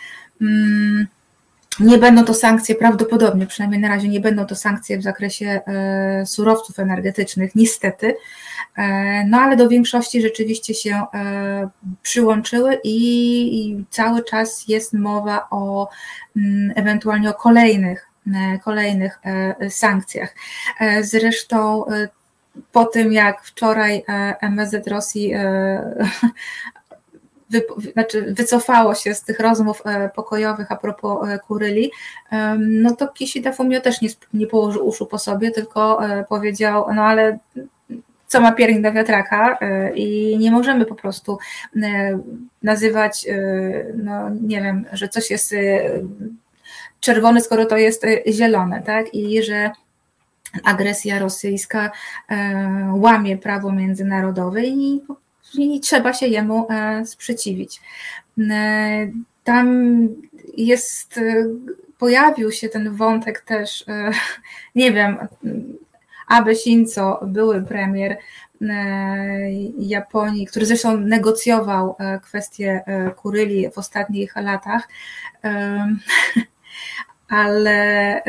Nie 1.81 1.99
będą 1.99 2.25
to 2.25 2.35
sankcje, 2.35 2.75
prawdopodobnie, 2.75 3.47
przynajmniej 3.47 3.81
na 3.81 3.89
razie 3.89 4.09
nie 4.09 4.21
będą 4.21 4.47
to 4.47 4.57
sankcje 4.57 4.99
w 4.99 5.03
zakresie 5.03 5.61
e, 5.67 6.27
surowców 6.27 6.79
energetycznych, 6.79 7.55
niestety, 7.55 8.17
e, 8.77 9.25
no 9.25 9.39
ale 9.39 9.57
do 9.57 9.69
większości 9.69 10.23
rzeczywiście 10.23 10.75
się 10.75 11.03
e, 11.15 11.69
przyłączyły 12.03 12.79
i 12.85 13.85
cały 13.91 14.25
czas 14.25 14.65
jest 14.69 14.93
mowa 14.93 15.47
o 15.51 15.89
mm, 16.37 16.73
ewentualnie 16.77 17.31
o 17.31 17.35
kolejnych, 17.35 18.09
kolejnych 18.65 19.21
sankcjach. 19.69 20.35
Zresztą 21.01 21.85
po 22.73 22.85
tym, 22.85 23.13
jak 23.13 23.43
wczoraj 23.43 24.05
MSZ 24.41 24.87
Rosji 24.87 25.33
wy, 27.55 27.93
znaczy 27.93 28.35
wycofało 28.35 28.94
się 28.94 29.14
z 29.14 29.22
tych 29.22 29.40
rozmów 29.40 29.82
e, 29.85 30.09
pokojowych 30.09 30.72
a 30.72 30.76
propos 30.76 31.28
e, 31.28 31.39
Kuryli, 31.39 31.93
no 32.59 32.97
to 32.97 33.09
Kishida 33.09 33.52
Fumio 33.52 33.81
też 33.81 34.01
nie, 34.01 34.09
nie 34.35 34.47
położył 34.47 34.86
uszu 34.86 35.06
po 35.06 35.18
sobie, 35.18 35.51
tylko 35.51 36.05
e, 36.05 36.24
powiedział, 36.24 36.86
no 36.94 37.02
ale 37.02 37.39
co 38.26 38.40
ma 38.40 38.52
piernik 38.52 38.82
do 38.82 38.93
wiatraka 38.93 39.59
i 39.94 40.36
nie 40.39 40.51
możemy 40.51 40.86
po 40.86 40.94
prostu 40.94 41.39
nazywać, 42.62 43.26
no 43.97 44.31
nie 44.31 44.62
wiem, 44.62 44.85
że 44.93 45.09
coś 45.09 45.31
jest 45.31 45.55
czerwone, 47.01 47.40
skoro 47.40 47.66
to 47.66 47.76
jest 47.76 48.06
zielone, 48.28 48.82
tak? 48.82 49.14
I 49.14 49.43
że 49.43 49.70
agresja 50.64 51.18
rosyjska 51.18 51.90
łamie 52.93 53.39
prawo 53.39 53.72
międzynarodowe 53.72 54.64
i 54.64 55.02
i 55.59 55.81
trzeba 55.81 56.12
się 56.12 56.26
jemu 56.26 56.66
e, 56.70 57.06
sprzeciwić. 57.06 57.81
E, 58.51 59.09
tam 59.44 59.98
jest, 60.56 61.18
e, 61.18 61.44
pojawił 61.98 62.52
się 62.52 62.68
ten 62.68 62.97
wątek 62.97 63.40
też, 63.40 63.85
nie 64.74 64.93
wiem, 64.93 65.16
Abe 66.28 66.55
Shinzo, 66.55 67.20
były 67.26 67.62
premier 67.62 68.18
Japonii, 69.78 70.47
który 70.47 70.66
zresztą 70.66 71.01
negocjował 71.01 71.97
kwestię 72.22 72.85
Kuryli 73.16 73.70
w 73.70 73.78
ostatnich 73.78 74.36
latach, 74.36 74.89
ale 77.28 78.22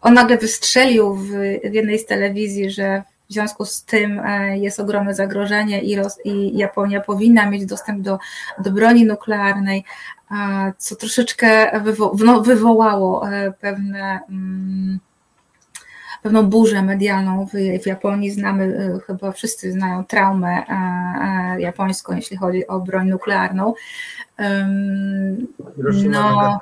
on 0.00 0.14
nagle 0.14 0.38
wystrzelił 0.38 1.14
w 1.14 1.30
jednej 1.72 1.98
z 1.98 2.06
telewizji, 2.06 2.70
że 2.70 3.02
w 3.30 3.32
związku 3.32 3.64
z 3.64 3.84
tym 3.84 4.20
e, 4.20 4.58
jest 4.58 4.80
ogromne 4.80 5.14
zagrożenie 5.14 5.82
i, 5.82 5.96
Ros 5.96 6.18
i 6.24 6.58
Japonia 6.58 7.00
powinna 7.00 7.50
mieć 7.50 7.66
dostęp 7.66 8.00
do, 8.00 8.18
do 8.58 8.70
broni 8.70 9.04
nuklearnej, 9.04 9.84
co 10.78 10.96
troszeczkę 10.96 11.80
wywo 11.80 12.16
no, 12.24 12.40
wywołało 12.40 13.30
e, 13.30 13.52
pewne. 13.52 14.20
Mm, 14.28 14.98
pewną 16.22 16.42
burzę 16.42 16.82
medialną 16.82 17.46
w, 17.82 17.86
Japonii. 17.86 18.30
Znamy, 18.30 18.64
e, 18.64 19.00
chyba 19.06 19.32
wszyscy 19.32 19.72
znają 19.72 20.04
traumę 20.04 20.62
japońską, 21.58 22.16
jeśli 22.16 22.36
chodzi 22.36 22.66
o 22.66 22.80
broń 22.80 23.08
nuklearną. 23.08 23.74
No, 26.08 26.58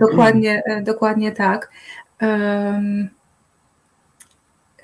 dokładnie, 0.00 0.62
dokładnie 0.82 1.32
tak. 1.32 1.70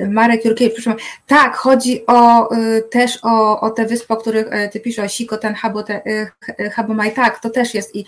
Marek 0.08 0.44
Jurkiewicz, 0.44 0.84
tak, 1.26 1.56
chodzi 1.56 2.06
o, 2.06 2.54
y, 2.56 2.82
też 2.90 3.18
o, 3.22 3.60
o 3.60 3.70
te 3.70 3.86
wyspy, 3.86 4.14
o 4.14 4.16
których 4.16 4.46
y, 4.46 4.68
ty 4.72 4.80
piszesz, 4.80 5.12
Siko, 5.12 5.36
ten 5.36 5.54
Habo, 5.54 5.82
te, 5.82 6.02
y, 6.60 6.70
Habomaj, 6.70 7.14
tak, 7.14 7.40
to 7.40 7.50
też 7.50 7.74
jest 7.74 7.96
i 7.96 8.04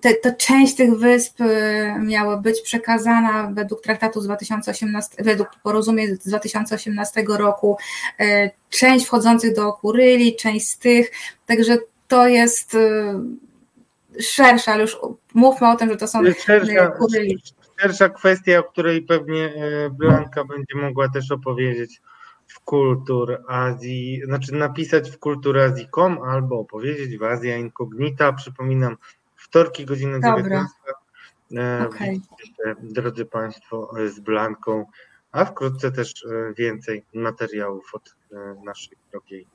te, 0.00 0.14
to 0.14 0.32
część 0.32 0.76
tych 0.76 0.94
wysp 0.98 1.38
miała 2.00 2.36
być 2.36 2.60
przekazana 2.60 3.50
według 3.54 3.82
traktatu 3.82 4.20
z 4.20 4.24
2018, 4.24 5.24
według 5.24 5.48
porozumień 5.62 6.16
z 6.16 6.28
2018 6.28 7.24
roku, 7.28 7.76
część 8.70 9.06
wchodzących 9.06 9.54
do 9.54 9.72
Kuryli, 9.72 10.36
część 10.36 10.68
z 10.68 10.78
tych, 10.78 11.10
także 11.46 11.78
to 12.08 12.28
jest 12.28 12.76
szersza, 14.20 14.72
ale 14.72 14.82
już 14.82 14.98
mówmy 15.34 15.70
o 15.70 15.76
tym, 15.76 15.90
że 15.90 15.96
to 15.96 16.08
są 16.08 16.22
Kuryli 16.98 17.42
pierwsza 17.82 18.08
kwestia, 18.08 18.58
o 18.58 18.62
której 18.62 19.02
pewnie 19.02 19.54
e, 19.54 19.90
Blanka 19.90 20.44
będzie 20.44 20.74
mogła 20.76 21.08
też 21.08 21.30
opowiedzieć 21.30 22.00
w 22.46 22.60
Kultur 22.60 23.42
Azji, 23.48 24.22
znaczy 24.24 24.54
napisać 24.54 25.10
w 25.10 25.18
kulturazji.com 25.18 26.18
albo 26.22 26.58
opowiedzieć 26.58 27.18
w 27.18 27.22
Azja 27.22 27.56
Incognita. 27.56 28.32
Przypominam, 28.32 28.96
wtorki 29.36 29.84
godzina 29.84 30.36
19. 30.36 30.68
Okay. 31.86 32.20
Drodzy 32.82 33.24
Państwo, 33.24 33.90
z 34.06 34.20
Blanką, 34.20 34.86
a 35.32 35.44
wkrótce 35.44 35.92
też 35.92 36.24
e, 36.24 36.54
więcej 36.54 37.04
materiałów 37.14 37.94
od 37.94 38.16
e, 38.32 38.36
naszej 38.64 38.96
drogiej 39.10 39.46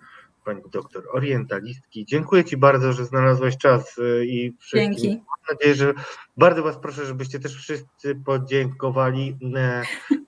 pani 0.46 0.62
doktor 0.72 1.04
orientalistki. 1.12 2.06
Dziękuję 2.06 2.44
Ci 2.44 2.58
bardzo, 2.58 2.94
że 2.94 3.06
znalazłaś 3.06 3.58
czas 3.58 3.98
y, 3.98 4.26
i 4.26 4.54
wszystkim. 4.60 4.94
Dzięki. 4.94 5.10
Mam 5.10 5.56
nadzieję, 5.56 5.76
że 5.76 5.94
bardzo 6.38 6.64
Was 6.64 6.78
proszę, 6.78 7.06
żebyście 7.06 7.40
też 7.40 7.56
wszyscy 7.56 8.16
podziękowali 8.26 9.38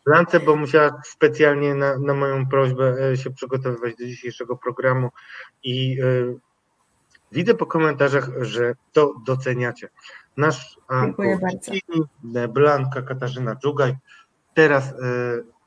Lance, 0.05 0.39
bo 0.39 0.55
musiała 0.55 1.01
specjalnie 1.05 1.75
na, 1.75 1.97
na 1.99 2.13
moją 2.13 2.47
prośbę 2.47 2.95
e, 3.11 3.17
się 3.17 3.29
przygotowywać 3.29 3.95
do 3.95 4.05
dzisiejszego 4.05 4.57
programu 4.57 5.09
i 5.63 6.01
y, 6.01 6.35
widzę 7.31 7.53
po 7.53 7.65
komentarzach, 7.65 8.29
że 8.41 8.73
to 8.93 9.13
doceniacie. 9.25 9.89
Nasz 10.37 10.77
Dziękuję 11.03 11.39
bardzo. 11.41 11.71
Blanka 12.53 13.01
Katarzyna 13.01 13.55
Dżugaj. 13.55 13.95
Teraz 14.53 14.91
y, 14.91 14.95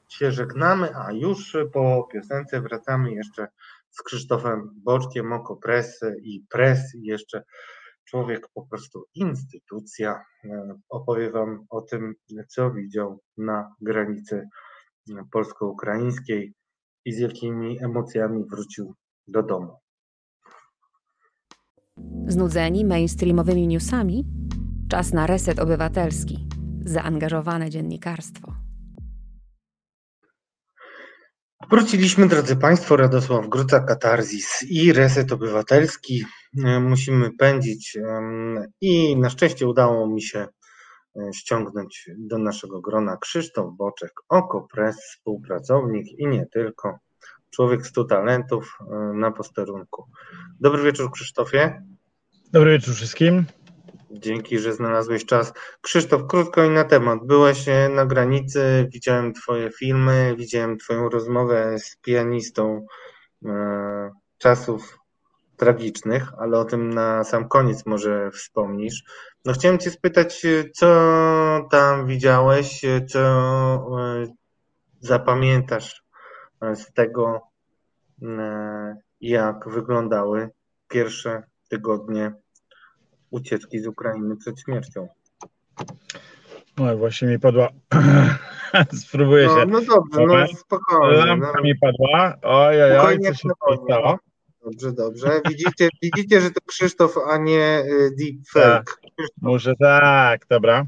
się 0.08 0.32
żegnamy, 0.32 0.96
a 0.96 1.12
już 1.12 1.56
po 1.72 2.08
piosence 2.12 2.60
wracamy 2.60 3.12
jeszcze 3.12 3.48
z 3.90 4.02
Krzysztofem 4.02 4.70
Boczkiem, 4.84 5.32
Oko 5.32 5.56
Press 5.56 6.00
i 6.22 6.44
Press 6.50 6.94
i 6.94 7.02
jeszcze 7.02 7.42
człowiek 8.04 8.48
po 8.54 8.66
prostu 8.66 9.04
instytucja. 9.14 10.24
E, 10.44 10.78
opowie 10.88 11.30
Wam 11.30 11.66
o 11.70 11.80
tym, 11.80 12.14
co 12.48 12.70
widział 12.70 13.20
na 13.38 13.74
granicy 13.80 14.48
polsko-ukraińskiej 15.32 16.54
i 17.04 17.12
z 17.12 17.18
jakimi 17.18 17.84
emocjami 17.84 18.44
wrócił 18.50 18.94
do 19.28 19.42
domu. 19.42 19.76
Znudzeni 22.26 22.84
mainstreamowymi 22.84 23.66
newsami? 23.66 24.24
Czas 24.88 25.12
na 25.12 25.26
reset 25.26 25.58
obywatelski. 25.58 26.48
Zaangażowane 26.84 27.70
dziennikarstwo. 27.70 28.59
Wróciliśmy, 31.68 32.28
drodzy 32.28 32.56
Państwo, 32.56 32.96
Radosław 32.96 33.48
Gruca, 33.48 33.80
Katarzis 33.80 34.62
i 34.62 34.92
Reset 34.92 35.32
Obywatelski. 35.32 36.24
E, 36.64 36.80
musimy 36.80 37.30
pędzić 37.38 37.98
i 38.80 39.16
na 39.16 39.30
szczęście 39.30 39.68
udało 39.68 40.08
mi 40.08 40.22
się 40.22 40.38
e, 41.16 41.32
ściągnąć 41.32 42.10
do 42.18 42.38
naszego 42.38 42.80
grona 42.80 43.16
Krzysztof 43.16 43.76
Boczek, 43.76 44.12
Okopres, 44.28 44.96
współpracownik 44.96 46.06
i 46.18 46.26
nie 46.26 46.46
tylko, 46.46 46.98
człowiek 47.50 47.86
stu 47.86 48.04
talentów 48.04 48.78
e, 48.80 48.94
na 49.14 49.30
posterunku. 49.30 50.04
Dobry 50.60 50.82
wieczór 50.82 51.10
Krzysztofie. 51.12 51.82
Dobry 52.52 52.70
wieczór 52.70 52.94
wszystkim. 52.94 53.44
Dzięki, 54.12 54.58
że 54.58 54.72
znalazłeś 54.72 55.24
czas. 55.24 55.52
Krzysztof, 55.80 56.26
krótko 56.28 56.64
i 56.64 56.70
na 56.70 56.84
temat. 56.84 57.18
Byłeś 57.26 57.68
e, 57.68 57.88
na 57.88 58.06
granicy, 58.06 58.88
widziałem 58.92 59.32
Twoje 59.32 59.70
filmy, 59.70 60.34
widziałem 60.36 60.78
Twoją 60.78 61.08
rozmowę 61.08 61.78
z 61.78 61.96
pianistą 61.96 62.86
e, 63.44 64.10
czasów 64.38 64.98
tragicznych, 65.56 66.32
ale 66.38 66.58
o 66.58 66.64
tym 66.64 66.94
na 66.94 67.24
sam 67.24 67.48
koniec 67.48 67.86
może 67.86 68.30
wspomnisz. 68.30 69.04
No 69.44 69.52
chciałem 69.52 69.78
Cię 69.78 69.90
spytać, 69.90 70.44
e, 70.44 70.70
co 70.70 70.88
tam 71.70 72.06
widziałeś, 72.06 72.82
co 73.08 73.20
zapamiętasz 75.00 76.04
z 76.74 76.92
tego, 76.92 77.40
jak 79.20 79.68
wyglądały 79.68 80.50
pierwsze 80.88 81.42
tygodnie 81.68 82.32
ucieczki 83.30 83.78
z 83.80 83.86
Ukrainy 83.86 84.36
przed 84.36 84.60
śmiercią. 84.60 85.08
No 86.78 86.96
właśnie 86.96 87.28
mi 87.28 87.38
padła. 87.38 87.68
Spróbuję 89.04 89.46
No, 89.46 89.60
się. 89.60 89.66
no 89.66 89.80
dobrze, 89.80 90.26
no 90.26 90.46
spokojnie. 90.46 91.18
No, 91.18 91.24
Lampka 91.26 91.60
mi 91.60 91.74
padła. 91.78 92.36
Oj, 92.42 92.82
oj, 92.82 92.98
oj, 92.98 93.18
co 93.20 93.34
się 93.34 93.48
stało? 93.84 94.18
Dobrze, 94.64 94.92
dobrze. 94.92 95.40
Widzicie, 95.48 95.88
widzicie, 96.02 96.40
że 96.40 96.50
to 96.50 96.60
Krzysztof, 96.66 97.14
a 97.30 97.36
nie 97.38 97.82
y, 97.84 98.10
deepfake. 98.18 99.00
Muszę 99.42 99.74
tak, 99.80 100.46
dobra. 100.50 100.86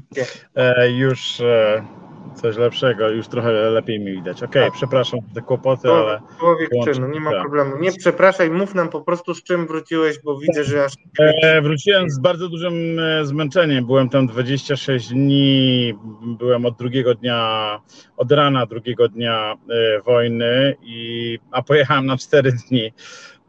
E, 0.55 0.91
już 0.91 1.41
e, 1.41 1.85
coś 2.33 2.57
lepszego, 2.57 3.09
już 3.09 3.27
trochę 3.27 3.51
lepiej 3.51 3.99
mi 3.99 4.11
widać. 4.11 4.43
Okej, 4.43 4.63
Tak. 4.63 4.73
przepraszam 4.73 5.19
za 5.27 5.35
te 5.35 5.41
kłopoty, 5.41 5.83
To 5.83 5.97
ale 6.07 6.21
człowiek 6.39 6.69
czynu, 6.85 7.07
nie 7.07 7.19
ma 7.19 7.31
tak. 7.31 7.41
problemu. 7.41 7.77
Nie 7.79 7.91
przepraszaj, 7.91 8.49
mów 8.51 8.75
nam 8.75 8.89
po 8.89 9.01
prostu 9.01 9.33
z 9.33 9.43
czym 9.43 9.67
wróciłeś, 9.67 10.19
bo 10.23 10.37
widzę, 10.37 10.63
że 10.63 10.83
aż 10.85 10.93
e, 11.19 11.61
wróciłem 11.61 12.09
z 12.09 12.19
bardzo 12.19 12.49
dużym 12.49 12.99
e, 12.99 13.25
zmęczeniem. 13.25 13.85
Byłem 13.85 14.09
tam 14.09 14.27
26 14.27 15.09
dni, 15.09 15.93
byłem 16.39 16.65
od 16.65 16.77
drugiego 16.77 17.15
dnia, 17.15 17.79
od 18.17 18.31
rana 18.31 18.65
drugiego 18.65 19.07
dnia 19.09 19.53
e, 19.69 20.01
wojny, 20.01 20.75
i, 20.81 21.39
a 21.51 21.61
pojechałem 21.61 22.05
na 22.05 22.17
4 22.17 22.51
dni. 22.51 22.93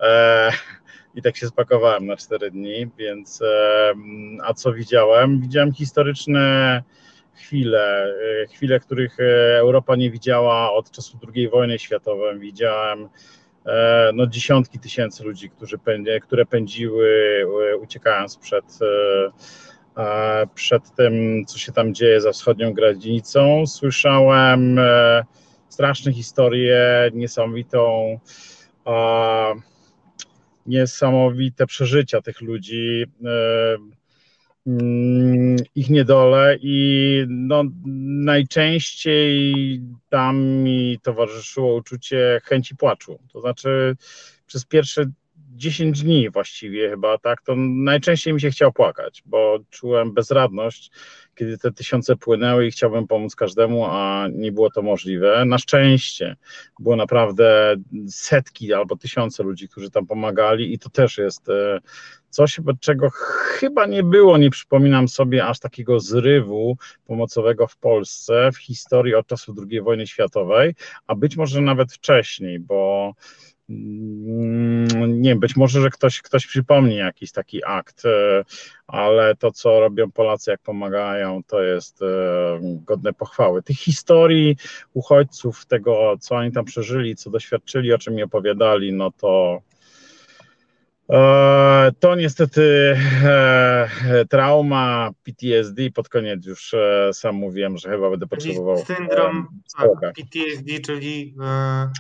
E, 0.00 0.50
I 1.14 1.22
tak 1.22 1.36
się 1.36 1.46
spakowałem 1.46 2.06
na 2.06 2.16
4 2.16 2.50
dni, 2.50 2.86
więc 2.98 3.42
a 4.44 4.54
co 4.54 4.72
widziałem? 4.72 5.40
Widziałem 5.40 5.72
historyczne 5.72 6.82
chwile, 7.34 8.14
e, 8.42 8.46
chwile, 8.46 8.80
których 8.80 9.20
e, 9.20 9.58
Europa 9.58 9.96
nie 9.96 10.10
widziała 10.10 10.72
od 10.72 10.90
czasu 10.90 11.18
II 11.34 11.48
wojny 11.48 11.78
światowej. 11.78 12.38
Widziałem 12.38 13.08
e, 13.66 14.10
no, 14.14 14.26
dziesiątki 14.26 14.78
tysięcy 14.78 15.24
ludzi, 15.24 15.50
którzy 15.50 15.78
które 16.22 16.46
pędziły, 16.46 17.08
e, 17.72 17.76
uciekając 17.76 18.36
przed, 18.36 18.64
przed 20.54 20.94
tym, 20.94 21.44
co 21.46 21.58
się 21.58 21.72
tam 21.72 21.94
dzieje 21.94 22.20
za 22.20 22.32
wschodnią 22.32 22.72
granicą. 22.72 23.66
Słyszałem 23.66 24.78
e, 24.78 25.24
straszne 25.68 26.12
historie, 26.12 27.10
niesamowitą 27.12 28.18
niesamowite 30.66 31.66
przeżycia 31.66 32.22
tych 32.22 32.40
ludzi, 32.40 33.04
e, 33.24 33.76
ich 35.74 35.90
niedole 35.90 36.58
i 36.60 37.26
no, 37.28 37.64
najczęściej 38.24 39.54
tam 40.08 40.36
mi 40.38 40.98
towarzyszyło 41.02 41.76
uczucie 41.76 42.40
chęci 42.44 42.76
płaczu. 42.76 43.18
To 43.32 43.40
znaczy 43.40 43.96
przez 44.46 44.64
pierwsze 44.64 45.04
10 45.54 46.02
dni 46.02 46.30
właściwie 46.30 46.90
chyba, 46.90 47.18
tak, 47.18 47.42
to 47.42 47.54
najczęściej 47.56 48.34
mi 48.34 48.40
się 48.40 48.50
chciało 48.50 48.72
płakać, 48.72 49.22
bo 49.26 49.58
czułem 49.70 50.14
bezradność, 50.14 50.90
kiedy 51.34 51.58
te 51.58 51.72
tysiące 51.72 52.16
płynęły 52.16 52.66
i 52.66 52.70
chciałbym 52.70 53.06
pomóc 53.06 53.34
każdemu, 53.34 53.86
a 53.86 54.28
nie 54.32 54.52
było 54.52 54.70
to 54.70 54.82
możliwe. 54.82 55.44
Na 55.44 55.58
szczęście 55.58 56.36
było 56.78 56.96
naprawdę 56.96 57.76
setki 58.08 58.72
albo 58.72 58.96
tysiące 58.96 59.42
ludzi, 59.42 59.68
którzy 59.68 59.90
tam 59.90 60.06
pomagali 60.06 60.74
i 60.74 60.78
to 60.78 60.90
też 60.90 61.18
jest 61.18 61.48
e, 61.48 61.80
coś, 62.30 62.60
czego 62.80 63.08
chyba 63.58 63.86
nie 63.86 64.02
było, 64.02 64.38
nie 64.38 64.50
przypominam 64.50 65.08
sobie 65.08 65.46
aż 65.46 65.58
takiego 65.58 66.00
zrywu 66.00 66.76
pomocowego 67.06 67.66
w 67.66 67.76
Polsce 67.76 68.50
w 68.52 68.58
historii 68.58 69.14
od 69.14 69.26
czasu 69.26 69.54
II 69.70 69.80
wojny 69.80 70.06
światowej, 70.06 70.74
a 71.06 71.14
być 71.14 71.36
może 71.36 71.60
nawet 71.60 71.92
wcześniej, 71.92 72.60
bo 72.60 73.12
nie 73.68 75.30
wiem, 75.30 75.40
być 75.40 75.56
może, 75.56 75.80
że 75.80 75.90
ktoś, 75.90 76.22
ktoś 76.22 76.46
przypomni 76.46 76.96
jakiś 76.96 77.32
taki 77.32 77.64
akt, 77.64 78.06
e, 78.06 78.44
ale 78.86 79.36
to, 79.36 79.52
co 79.52 79.80
robią 79.80 80.10
Polacy, 80.10 80.50
jak 80.50 80.60
pomagają, 80.60 81.42
to 81.46 81.62
jest 81.62 82.02
e, 82.02 82.06
godne 82.62 83.12
pochwały. 83.12 83.62
Tych 83.62 83.78
historii 83.78 84.56
uchodźców, 84.94 85.66
tego, 85.66 86.16
co 86.20 86.34
oni 86.34 86.52
tam 86.52 86.64
przeżyli, 86.64 87.16
co 87.16 87.30
doświadczyli, 87.30 87.92
o 87.92 87.98
czym 87.98 88.14
mi 88.14 88.22
opowiadali, 88.22 88.92
no 88.92 89.10
to 89.10 89.60
to 92.00 92.14
niestety 92.14 92.96
e, 93.24 94.24
trauma, 94.30 95.10
PTSD, 95.22 95.90
pod 95.90 96.08
koniec 96.08 96.46
już 96.46 96.74
e, 96.74 97.10
sam 97.12 97.34
mówiłem, 97.34 97.78
że 97.78 97.90
chyba 97.90 98.10
będę 98.10 98.26
potrzebował 98.26 98.78
syndrom 98.78 99.48
e, 99.82 99.88
tak. 100.00 100.14
PTSD, 100.14 100.80
czyli 100.80 101.34
e, 101.42 101.90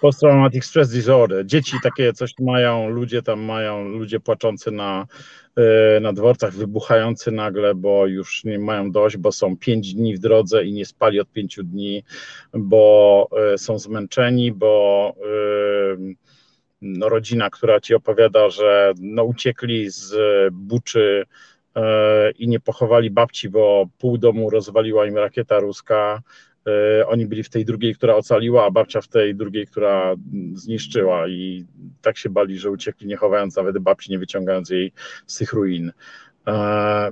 Post-traumatic 0.00 0.64
stress 0.64 0.90
disorder. 0.90 1.46
Dzieci 1.46 1.76
takie 1.82 2.12
coś 2.12 2.34
mają, 2.40 2.88
ludzie 2.88 3.22
tam 3.22 3.40
mają, 3.40 3.88
ludzie 3.88 4.20
płaczący 4.20 4.70
na, 4.70 5.06
e, 5.56 6.00
na 6.00 6.12
dworcach, 6.12 6.52
wybuchający 6.52 7.30
nagle, 7.30 7.74
bo 7.74 8.06
już 8.06 8.44
nie 8.44 8.58
mają 8.58 8.90
dość, 8.90 9.16
bo 9.16 9.32
są 9.32 9.56
pięć 9.56 9.94
dni 9.94 10.16
w 10.16 10.18
drodze 10.18 10.64
i 10.64 10.72
nie 10.72 10.86
spali 10.86 11.20
od 11.20 11.32
pięciu 11.32 11.62
dni, 11.62 12.04
bo 12.54 13.28
e, 13.52 13.58
są 13.58 13.78
zmęczeni, 13.78 14.52
bo 14.52 15.14
e, 15.16 16.25
no, 16.82 17.08
rodzina, 17.08 17.50
która 17.50 17.80
ci 17.80 17.94
opowiada, 17.94 18.50
że 18.50 18.92
no, 19.00 19.24
uciekli 19.24 19.90
z 19.90 20.14
Buczy 20.52 21.24
e, 21.74 22.30
i 22.30 22.48
nie 22.48 22.60
pochowali 22.60 23.10
babci, 23.10 23.48
bo 23.48 23.86
pół 23.98 24.18
domu 24.18 24.50
rozwaliła 24.50 25.06
im 25.06 25.16
rakieta 25.16 25.58
ruska. 25.58 26.22
E, 26.66 27.06
Oni 27.06 27.26
byli 27.26 27.42
w 27.42 27.50
tej 27.50 27.64
drugiej, 27.64 27.94
która 27.94 28.14
ocaliła, 28.14 28.66
a 28.66 28.70
babcia 28.70 29.00
w 29.00 29.08
tej 29.08 29.34
drugiej, 29.34 29.66
która 29.66 30.14
zniszczyła 30.52 31.28
i 31.28 31.64
tak 32.02 32.18
się 32.18 32.30
bali, 32.30 32.58
że 32.58 32.70
uciekli, 32.70 33.06
nie 33.06 33.16
chowając 33.16 33.56
nawet 33.56 33.78
babci, 33.78 34.10
nie 34.10 34.18
wyciągając 34.18 34.70
jej 34.70 34.92
z 35.26 35.38
tych 35.38 35.52
ruin. 35.52 35.92
E, 36.46 37.10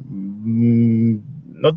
No, 1.55 1.73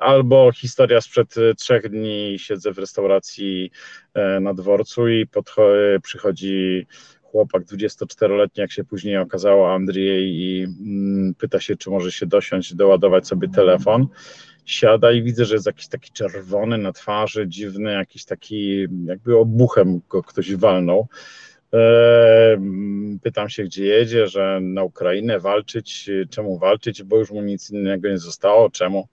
albo 0.00 0.52
historia 0.52 1.00
sprzed 1.00 1.38
e, 1.38 1.54
trzech 1.54 1.88
dni, 1.88 2.36
siedzę 2.38 2.72
w 2.72 2.78
restauracji 2.78 3.70
e, 4.14 4.40
na 4.40 4.54
dworcu 4.54 5.08
i 5.08 5.26
podcho- 5.26 6.00
przychodzi 6.02 6.86
chłopak 7.22 7.62
24-letni, 7.62 8.60
jak 8.60 8.72
się 8.72 8.84
później 8.84 9.18
okazało, 9.18 9.74
Andrzej, 9.74 10.34
i 10.34 10.62
mm, 10.64 11.34
pyta 11.34 11.60
się, 11.60 11.76
czy 11.76 11.90
może 11.90 12.12
się 12.12 12.26
dosiąść, 12.26 12.74
doładować 12.74 13.26
sobie 13.26 13.48
telefon. 13.48 14.06
Siada 14.64 15.12
i 15.12 15.22
widzę, 15.22 15.44
że 15.44 15.54
jest 15.54 15.66
jakiś 15.66 15.88
taki 15.88 16.12
czerwony 16.12 16.78
na 16.78 16.92
twarzy, 16.92 17.48
dziwny, 17.48 17.92
jakiś 17.92 18.24
taki, 18.24 18.86
jakby 19.04 19.36
obuchem 19.36 20.00
go 20.08 20.22
ktoś 20.22 20.56
walnął. 20.56 21.08
E, 21.74 22.56
Pytam 23.22 23.48
się, 23.48 23.64
gdzie 23.64 23.84
jedzie, 23.84 24.26
że 24.28 24.58
na 24.62 24.82
Ukrainę 24.82 25.40
walczyć, 25.40 26.10
czemu 26.30 26.58
walczyć, 26.58 27.02
bo 27.02 27.16
już 27.18 27.30
mu 27.30 27.42
nic 27.42 27.70
innego 27.70 28.08
nie 28.08 28.18
zostało, 28.18 28.70
czemu. 28.70 29.08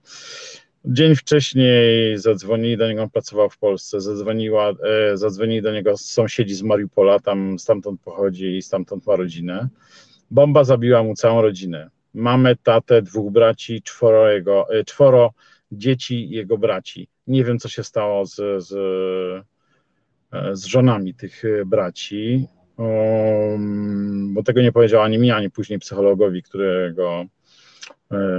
Dzień 0.84 1.16
wcześniej 1.16 2.18
zadzwonili 2.18 2.76
do 2.76 2.88
niego, 2.88 3.02
on 3.02 3.10
pracował 3.10 3.50
w 3.50 3.58
Polsce, 3.58 4.00
zadzwoniła, 4.00 4.70
e, 4.70 5.16
zadzwonili 5.16 5.62
do 5.62 5.72
niego 5.72 5.96
sąsiedzi 5.96 6.54
z 6.54 6.62
Mariupola, 6.62 7.18
tam 7.18 7.58
stamtąd 7.58 8.00
pochodzi 8.00 8.56
i 8.56 8.62
stamtąd 8.62 9.06
ma 9.06 9.16
rodzinę. 9.16 9.68
Bomba 10.30 10.64
zabiła 10.64 11.02
mu 11.02 11.14
całą 11.14 11.42
rodzinę. 11.42 11.90
Mamę, 12.14 12.56
tatę, 12.56 13.02
dwóch 13.02 13.32
braci, 13.32 13.82
czworo, 13.82 14.30
jego, 14.30 14.74
e, 14.74 14.84
czworo 14.84 15.32
dzieci 15.72 16.30
jego 16.30 16.58
braci. 16.58 17.08
Nie 17.26 17.44
wiem, 17.44 17.58
co 17.58 17.68
się 17.68 17.84
stało 17.84 18.26
z, 18.26 18.34
z, 18.58 18.72
e, 20.32 20.56
z 20.56 20.64
żonami 20.64 21.14
tych 21.14 21.42
braci, 21.66 22.46
um, 22.76 24.34
bo 24.34 24.42
tego 24.42 24.62
nie 24.62 24.72
powiedział 24.72 25.02
ani 25.02 25.18
mi, 25.18 25.30
ani 25.30 25.50
później 25.50 25.78
psychologowi, 25.78 26.42
którego 26.42 27.24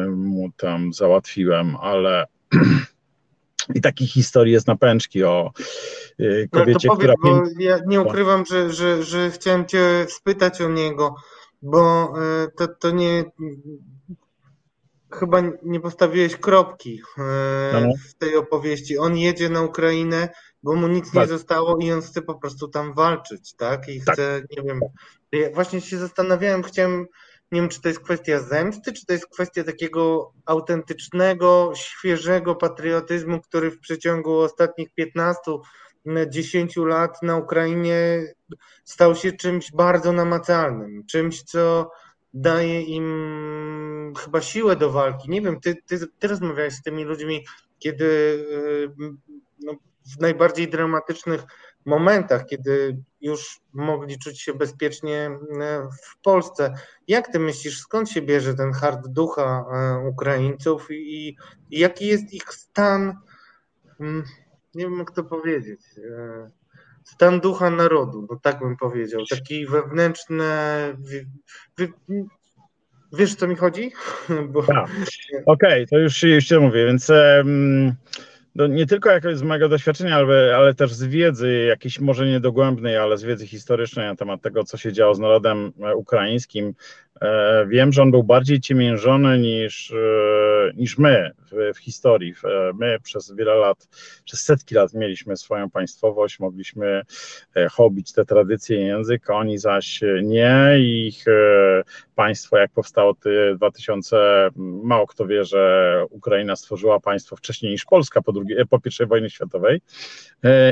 mu 0.10 0.52
tam 0.58 0.94
załatwiłem, 0.94 1.76
ale 1.76 2.26
i 3.76 3.82
takich 3.82 4.12
historii 4.12 4.54
jest 4.54 4.68
na 4.68 4.76
pęczki 4.76 5.24
o 5.24 5.52
kobiecie, 6.52 6.88
no 6.88 6.96
to 6.96 6.96
powiedz, 6.96 6.98
która... 6.98 7.14
Bo 7.24 7.44
ja 7.60 7.80
nie 7.88 8.02
ukrywam, 8.02 8.46
że, 8.46 8.74
że, 8.74 9.04
że 9.04 9.32
chciałem 9.32 9.66
cię 9.66 10.06
spytać 10.10 10.62
o 10.62 10.70
niego, 10.70 11.16
bo 11.62 12.14
to, 12.58 12.68
to 12.68 12.92
nie 12.92 13.24
chyba 15.14 15.42
nie 15.64 15.80
postawiłeś 15.80 16.36
kropki 16.36 17.02
no. 17.74 17.80
w 18.10 18.14
tej 18.14 18.36
opowieści. 18.36 18.98
On 18.98 19.18
jedzie 19.18 19.50
na 19.50 19.62
Ukrainę, 19.62 20.30
bo 20.64 20.76
mu 20.76 20.88
nic 20.88 21.12
tak. 21.12 21.24
nie 21.24 21.28
zostało 21.28 21.78
i 21.78 21.92
on 21.92 22.02
chce 22.02 22.22
po 22.22 22.36
prostu 22.36 22.68
tam 22.68 22.94
walczyć, 22.94 23.56
tak? 23.56 23.90
I 23.90 24.02
tak. 24.02 24.16
chce, 24.16 24.42
nie 24.58 24.64
wiem, 24.64 24.80
ja 25.32 25.50
właśnie 25.54 25.82
się 25.82 25.98
zastanawiałem, 25.98 26.64
chciałem, 26.64 27.08
nie 27.54 27.62
wiem, 27.62 27.70
czy 27.70 27.82
to 27.82 27.88
jest 27.88 28.00
kwestia 28.00 28.40
zemsty, 28.40 28.94
czy 28.94 29.06
to 29.06 29.14
jest 29.14 29.28
kwestia 29.28 29.64
takiego 29.64 30.34
autentycznego, 30.46 31.74
świeżego 31.76 32.56
patriotyzmu, 32.56 33.42
który 33.42 33.72
w 33.72 33.80
przeciągu 33.80 34.40
ostatnich 34.40 34.94
15 34.94 35.42
10 36.30 36.76
lat 36.78 37.22
na 37.22 37.38
Ukrainie 37.38 38.24
stał 38.84 39.16
się 39.16 39.32
czymś 39.32 39.72
bardzo 39.72 40.12
namacalnym, 40.12 41.06
czymś, 41.06 41.44
co 41.44 41.92
daje 42.34 42.82
im 42.82 44.14
chyba 44.18 44.42
siłę 44.42 44.76
do 44.76 44.92
walki. 44.92 45.30
Nie 45.30 45.42
wiem, 45.42 45.60
ty, 45.60 45.76
ty, 45.86 46.00
ty 46.20 46.28
rozmawiałeś 46.28 46.74
z 46.74 46.82
tymi 46.82 47.04
ludźmi, 47.04 47.46
kiedy 47.80 48.40
no, 49.60 49.74
w 50.18 50.22
najbardziej 50.22 50.68
dramatycznych 50.68 51.44
momentach, 51.86 52.46
kiedy 52.46 52.98
już 53.22 53.62
mogli 53.74 54.20
czuć 54.20 54.42
się 54.42 54.54
bezpiecznie 54.54 55.32
w 56.04 56.22
Polsce. 56.22 56.74
Jak 57.08 57.32
ty 57.32 57.40
myślisz, 57.40 57.80
skąd 57.80 58.10
się 58.10 58.22
bierze 58.22 58.56
ten 58.56 58.72
hard 58.72 59.08
ducha 59.08 59.66
Ukraińców 60.10 60.88
i, 60.92 61.38
i 61.72 61.80
jaki 61.80 62.08
jest 62.08 62.34
ich 62.34 62.54
stan, 62.54 63.18
nie 64.76 64.84
wiem 64.84 64.98
jak 64.98 65.12
to 65.12 65.24
powiedzieć, 65.24 65.82
stan 67.04 67.40
ducha 67.40 67.70
narodu, 67.70 68.28
no 68.32 68.40
tak 68.42 68.60
bym 68.60 68.78
powiedział, 68.78 69.22
taki 69.30 69.66
wewnętrzny, 69.68 70.46
wiesz 73.14 73.36
co 73.36 73.48
mi 73.48 73.56
chodzi? 73.56 73.92
Bo... 74.52 74.64
Tak. 74.64 74.86
Okej, 74.86 75.44
okay, 75.46 75.86
to 75.90 75.98
już, 75.98 76.24
już 76.24 76.46
się 76.46 76.60
mówię, 76.60 76.86
więc 76.86 77.10
um, 77.10 77.96
no 78.56 78.68
nie 78.68 78.86
tylko 78.86 79.10
jakoś 79.10 79.38
z 79.38 79.44
mojego 79.44 79.70
doświadczenia, 79.70 80.16
ale, 80.16 80.56
ale 80.56 80.74
też 80.74 80.94
z 80.94 81.04
wiedzy 81.04 81.66
jakiejś 81.70 82.00
może 82.00 82.26
niedogłębnej, 82.26 82.98
ale 82.98 83.18
z 83.18 83.24
wiedzy 83.24 83.48
historycznej 83.48 84.08
na 84.08 84.16
temat 84.16 84.42
tego, 84.42 84.64
co 84.64 84.78
się 84.78 84.94
działo 84.94 85.16
z 85.16 85.20
narodem 85.20 85.74
e, 85.84 85.96
ukraińskim, 85.96 86.74
E, 87.22 87.66
wiem, 87.68 87.94
że 87.94 88.02
on 88.02 88.12
był 88.12 88.24
bardziej 88.24 88.60
ciemiężony 88.60 89.40
niż, 89.40 89.92
e, 89.92 90.72
niż 90.76 90.98
my 90.98 91.32
w, 91.52 91.78
w, 91.78 91.80
historii. 91.80 92.34
My 92.80 93.00
przez 93.04 93.36
wiele 93.36 93.56
lat, 93.56 93.88
przez 94.26 94.42
setki 94.42 94.76
lat 94.76 94.94
mieliśmy 94.94 95.38
swoją 95.38 95.70
państwowość, 95.70 96.40
mogliśmy 96.40 97.02
hobić 97.72 98.14
te 98.14 98.26
tradycje 98.26 98.82
i 98.82 98.86
język, 98.86 99.30
oni 99.30 99.58
zaś 99.58 100.02
nie. 100.24 100.76
Ich 100.80 101.26
państwo, 102.16 102.58
jak 102.58 102.72
powstało 102.72 103.14
w 103.26 103.58
2000, 103.58 104.50
mało 104.56 105.08
kto 105.08 105.28
wie, 105.28 105.46
że 105.46 106.06
Ukraina 106.10 106.56
stworzyła 106.56 107.00
państwo 107.00 107.36
wcześniej 107.36 107.72
niż 107.72 107.86
Polska 107.86 108.22
po, 108.22 108.34
drugiej, 108.44 108.68
po 108.68 108.80
I 109.04 109.08
wojnie 109.08 109.30
światowej 109.30 109.82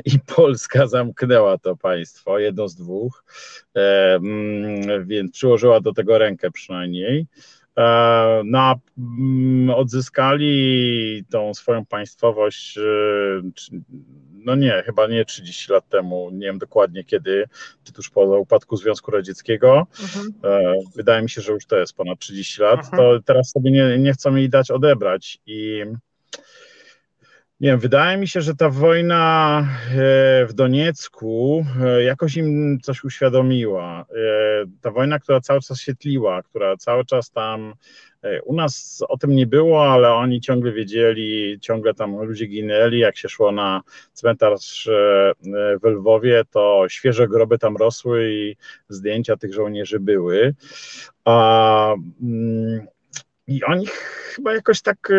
i 0.05 0.19
Polska 0.35 0.87
zamknęła 0.87 1.57
to 1.57 1.75
państwo, 1.75 2.39
jedno 2.39 2.67
z 2.67 2.75
dwóch, 2.75 3.23
mm, 3.73 5.07
więc 5.07 5.31
przyłożyła 5.31 5.81
do 5.81 5.93
tego 5.93 6.17
rękę 6.17 6.51
przynajmniej. 6.51 7.27
E, 7.77 8.41
no, 8.45 8.75
mm, 8.97 9.69
odzyskali 9.69 11.25
tą 11.29 11.53
swoją 11.53 11.85
państwowość, 11.85 12.77
e, 12.77 12.81
no 14.33 14.55
nie, 14.55 14.83
chyba 14.85 15.07
nie 15.07 15.25
30 15.25 15.71
lat 15.71 15.89
temu, 15.89 16.29
nie 16.31 16.47
wiem 16.47 16.57
dokładnie 16.57 17.03
kiedy, 17.03 17.45
czy 17.83 17.93
tuż 17.93 18.09
po 18.09 18.21
upadku 18.21 18.77
Związku 18.77 19.11
Radzieckiego. 19.11 19.87
Mhm. 20.01 20.33
E, 20.43 20.73
wydaje 20.95 21.21
mi 21.21 21.29
się, 21.29 21.41
że 21.41 21.51
już 21.51 21.65
to 21.65 21.77
jest 21.77 21.93
ponad 21.93 22.19
30 22.19 22.61
lat. 22.61 22.79
Mhm. 22.79 22.97
To 22.97 23.19
teraz 23.25 23.49
sobie 23.49 23.71
nie, 23.71 23.97
nie 23.97 24.13
chcą 24.13 24.35
jej 24.35 24.49
dać 24.49 24.71
odebrać 24.71 25.39
i 25.45 25.83
nie 27.61 27.69
wiem, 27.69 27.79
wydaje 27.79 28.17
mi 28.17 28.27
się, 28.27 28.41
że 28.41 28.55
ta 28.55 28.69
wojna 28.69 29.59
e, 29.59 30.45
w 30.45 30.53
Doniecku 30.53 31.65
e, 31.81 32.03
jakoś 32.03 32.37
im 32.37 32.79
coś 32.83 33.03
uświadomiła. 33.03 34.01
E, 34.01 34.65
ta 34.81 34.91
wojna, 34.91 35.19
która 35.19 35.41
cały 35.41 35.61
czas 35.61 35.79
się 35.79 35.95
tliła, 35.95 36.43
która 36.43 36.77
cały 36.77 37.05
czas 37.05 37.31
tam 37.31 37.73
u 38.43 38.55
nas 38.55 39.03
o 39.09 39.17
tym 39.17 39.35
nie 39.35 39.47
było, 39.47 39.91
ale 39.91 40.13
oni 40.13 40.41
ciągle 40.41 40.71
wiedzieli, 40.71 41.59
ciągle 41.59 41.93
tam 41.93 42.23
ludzie 42.23 42.45
ginęli. 42.45 42.99
Jak 42.99 43.17
się 43.17 43.29
szło 43.29 43.51
na 43.51 43.81
cmentarz 44.13 44.89
w 45.83 45.87
Lwowie, 45.87 46.43
to 46.51 46.85
świeże 46.89 47.27
groby 47.27 47.57
tam 47.57 47.77
rosły 47.77 48.31
i 48.31 48.55
zdjęcia 48.89 49.37
tych 49.37 49.53
żołnierzy 49.53 49.99
były. 49.99 50.55
A, 51.25 51.93
mm, 52.21 52.87
I 53.47 53.63
oni 53.63 53.85
chyba 54.35 54.53
jakoś 54.53 54.81
tak 54.81 55.11
e, 55.11 55.15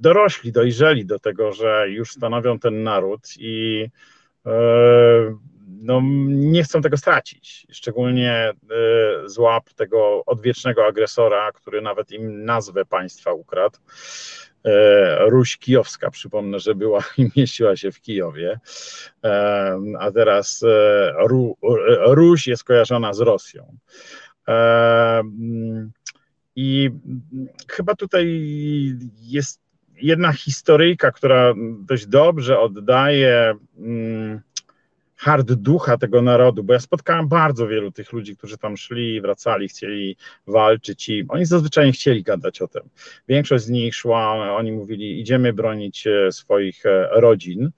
dorośli, 0.00 0.52
dojrzeli 0.52 1.06
do 1.06 1.18
tego, 1.18 1.52
że 1.52 1.86
już 1.88 2.10
stanowią 2.10 2.58
ten 2.58 2.82
naród 2.82 3.20
i 3.38 3.86
e, 4.46 4.50
no, 5.66 6.00
nie 6.28 6.64
chcą 6.64 6.82
tego 6.82 6.96
stracić. 6.96 7.66
Szczególnie 7.70 8.32
e, 8.32 8.54
z 9.28 9.38
łap 9.38 9.72
tego 9.72 10.22
odwiecznego 10.26 10.86
agresora, 10.86 11.52
który 11.52 11.82
nawet 11.82 12.10
im 12.12 12.44
nazwę 12.44 12.84
państwa 12.84 13.32
ukradł. 13.32 13.78
Ruś 15.18 15.58
Kijowska, 15.58 16.10
przypomnę, 16.10 16.58
że 16.58 16.74
była 16.74 17.00
i 17.18 17.28
mieściła 17.36 17.76
się 17.76 17.92
w 17.92 18.00
Kijowie, 18.00 18.58
a 19.98 20.10
teraz 20.10 20.64
Ru, 21.28 21.56
Ruś 22.06 22.46
jest 22.46 22.64
kojarzona 22.64 23.12
z 23.12 23.20
Rosją. 23.20 23.76
I 26.56 26.90
chyba 27.68 27.94
tutaj 27.94 28.26
jest 29.22 29.60
jedna 29.96 30.32
historyjka, 30.32 31.12
która 31.12 31.54
dość 31.78 32.06
dobrze 32.06 32.60
oddaje 32.60 33.54
mm, 33.78 34.40
hard 35.16 35.52
ducha 35.52 35.98
tego 35.98 36.22
narodu, 36.22 36.64
bo 36.64 36.72
ja 36.72 36.80
spotkałem 36.80 37.28
bardzo 37.28 37.66
wielu 37.68 37.92
tych 37.92 38.12
ludzi, 38.12 38.36
którzy 38.36 38.58
tam 38.58 38.76
szli, 38.76 39.20
wracali, 39.20 39.68
chcieli 39.68 40.16
walczyć 40.46 41.08
i 41.08 41.24
oni 41.28 41.46
zazwyczaj 41.46 41.86
nie 41.86 41.92
chcieli 41.92 42.22
gadać 42.22 42.62
o 42.62 42.68
tym. 42.68 42.82
Większość 43.28 43.64
z 43.64 43.68
nich 43.68 43.94
szła, 43.94 44.56
oni 44.56 44.72
mówili, 44.72 45.20
idziemy 45.20 45.52
bronić 45.52 46.06
e, 46.06 46.32
swoich 46.32 46.86
e, 46.86 47.08
rodzin, 47.12 47.70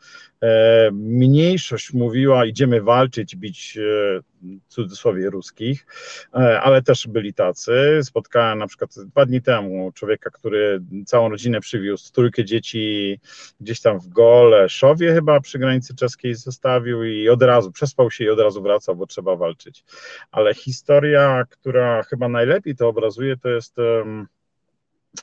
mniejszość 0.93 1.93
mówiła, 1.93 2.45
idziemy 2.45 2.83
walczyć, 2.83 3.37
bić 3.37 3.79
e, 3.79 3.83
w 4.43 4.69
cudzysłowie 4.69 5.31
ruskich, 5.31 5.87
e, 6.35 6.61
ale 6.61 6.83
też 6.83 7.07
byli 7.07 7.35
tacy. 7.35 8.01
Spotkałem 8.03 8.59
na 8.59 8.67
przykład 8.67 8.91
dwa 9.07 9.27
dni 9.27 9.43
temu 9.43 9.93
człowieka, 9.93 10.31
który 10.31 10.81
całą 11.07 11.29
rodzinę 11.29 11.61
przywiózł, 11.61 12.13
trójkę 12.13 12.45
dzieci 12.45 13.19
gdzieś 13.61 13.81
tam 13.81 14.01
w 14.01 14.09
Goleszowie 14.09 15.15
chyba 15.15 15.41
przy 15.41 15.59
granicy 15.59 15.95
czeskiej 15.95 16.35
zostawił 16.35 17.05
i 17.05 17.29
od 17.29 17.43
razu 17.43 17.73
przespał 17.73 18.11
się 18.11 18.25
i 18.25 18.29
od 18.29 18.41
razu 18.41 18.63
wracał, 18.63 18.97
bo 18.97 19.07
trzeba 19.07 19.37
walczyć. 19.37 19.85
Ale 20.31 20.55
historia, 20.55 21.45
która 21.51 22.03
chyba 22.03 22.29
najlepiej 22.29 22.77
to 22.77 22.89
obrazuje, 22.89 23.37
to 23.37 23.49
jest 23.49 23.77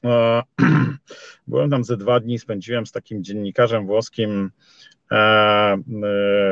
Byłem 1.48 1.70
tam 1.70 1.84
ze 1.84 1.98
dwa 1.98 2.20
dni, 2.20 2.40
spędziłem 2.40 2.86
z 2.86 2.92
takim 2.92 3.24
dziennikarzem 3.24 3.86
włoskim, 3.86 4.52
E, 5.14 5.16
e, 5.16 5.78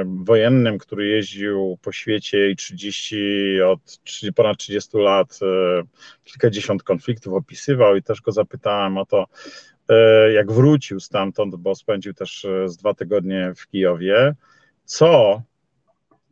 wojennym, 0.05 0.77
który 0.77 1.07
jeździł 1.07 1.77
po 1.81 1.91
świecie 1.91 2.49
i 2.49 2.55
30, 2.55 3.61
od 3.61 3.99
ponad 4.35 4.57
30 4.57 4.97
lat 4.97 5.39
e, 5.41 5.83
kilkadziesiąt 6.23 6.83
konfliktów 6.83 7.33
opisywał 7.33 7.95
i 7.95 8.03
też 8.03 8.21
go 8.21 8.31
zapytałem 8.31 8.97
o 8.97 9.05
to, 9.05 9.25
jak 10.33 10.51
wrócił 10.51 10.99
stamtąd, 10.99 11.55
bo 11.55 11.75
spędził 11.75 12.13
też 12.13 12.47
z 12.65 12.77
dwa 12.77 12.93
tygodnie 12.93 13.53
w 13.55 13.67
Kijowie, 13.67 14.35
co 14.85 15.41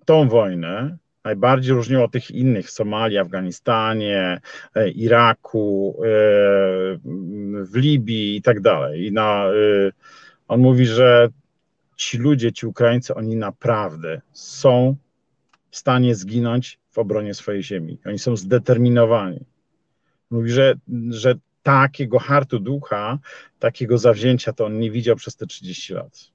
tą 0.05 0.29
wojnę 0.29 0.97
najbardziej 1.23 1.73
różniło 1.73 2.03
od 2.03 2.11
tych 2.11 2.31
innych, 2.31 2.71
Somalii, 2.71 3.17
Afganistanie, 3.17 4.41
Iraku, 4.95 5.99
w 7.53 7.75
Libii 7.75 8.35
i 8.35 8.41
tak 8.41 8.61
dalej. 8.61 9.05
I 9.05 9.11
na, 9.11 9.45
on 10.47 10.59
mówi, 10.59 10.85
że 10.85 11.29
ci 11.95 12.17
ludzie, 12.17 12.53
ci 12.53 12.65
Ukraińcy, 12.65 13.15
oni 13.15 13.35
naprawdę 13.35 14.21
są 14.31 14.95
w 15.71 15.77
stanie 15.77 16.15
zginąć 16.15 16.79
w 16.91 16.97
obronie 16.97 17.33
swojej 17.33 17.63
ziemi. 17.63 17.99
Oni 18.05 18.19
są 18.19 18.35
zdeterminowani. 18.35 19.45
Mówi, 20.31 20.51
że, 20.51 20.73
że 21.09 21.35
takiego 21.63 22.19
hartu 22.19 22.59
ducha, 22.59 23.19
takiego 23.59 23.97
zawzięcia 23.97 24.53
to 24.53 24.65
on 24.65 24.79
nie 24.79 24.91
widział 24.91 25.15
przez 25.15 25.35
te 25.35 25.47
30 25.47 25.93
lat. 25.93 26.31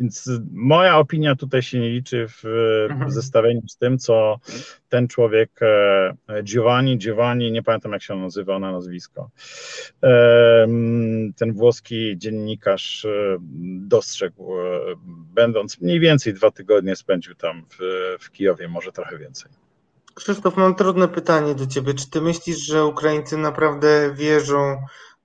Więc 0.00 0.30
moja 0.52 0.98
opinia 0.98 1.36
tutaj 1.36 1.62
się 1.62 1.78
nie 1.78 1.90
liczy 1.90 2.26
w, 2.28 2.44
Mhm. 2.90 3.10
w 3.10 3.12
zestawieniu 3.12 3.68
z 3.68 3.76
tym, 3.76 3.98
co 3.98 4.38
ten 4.88 5.08
człowiek 5.08 5.50
e, 5.62 6.42
Giovanni, 6.42 6.98
Giovanni, 6.98 7.52
nie 7.52 7.62
pamiętam 7.62 7.92
jak 7.92 8.02
się 8.02 8.14
on 8.14 8.20
nazywał 8.20 8.60
na 8.60 8.72
nazwisko, 8.72 9.30
ten 11.36 11.52
włoski 11.52 12.18
dziennikarz 12.18 13.04
e, 13.04 13.38
dostrzegł, 13.80 14.60
e, 14.60 14.80
będąc 15.34 15.80
mniej 15.80 16.00
więcej 16.00 16.34
dwa 16.34 16.50
tygodnie 16.50 16.96
spędził 16.96 17.34
tam 17.34 17.62
w, 17.78 18.16
w 18.20 18.30
Kijowie, 18.30 18.68
może 18.68 18.92
trochę 18.92 19.18
więcej. 19.18 19.52
Krzysztof, 20.14 20.56
mam 20.56 20.74
trudne 20.74 21.08
pytanie 21.08 21.54
do 21.54 21.66
ciebie. 21.66 21.94
Czy 21.94 22.10
ty 22.10 22.20
myślisz, 22.20 22.58
że 22.58 22.84
Ukraińcy 22.84 23.36
naprawdę 23.36 24.14
wierzą, 24.14 24.76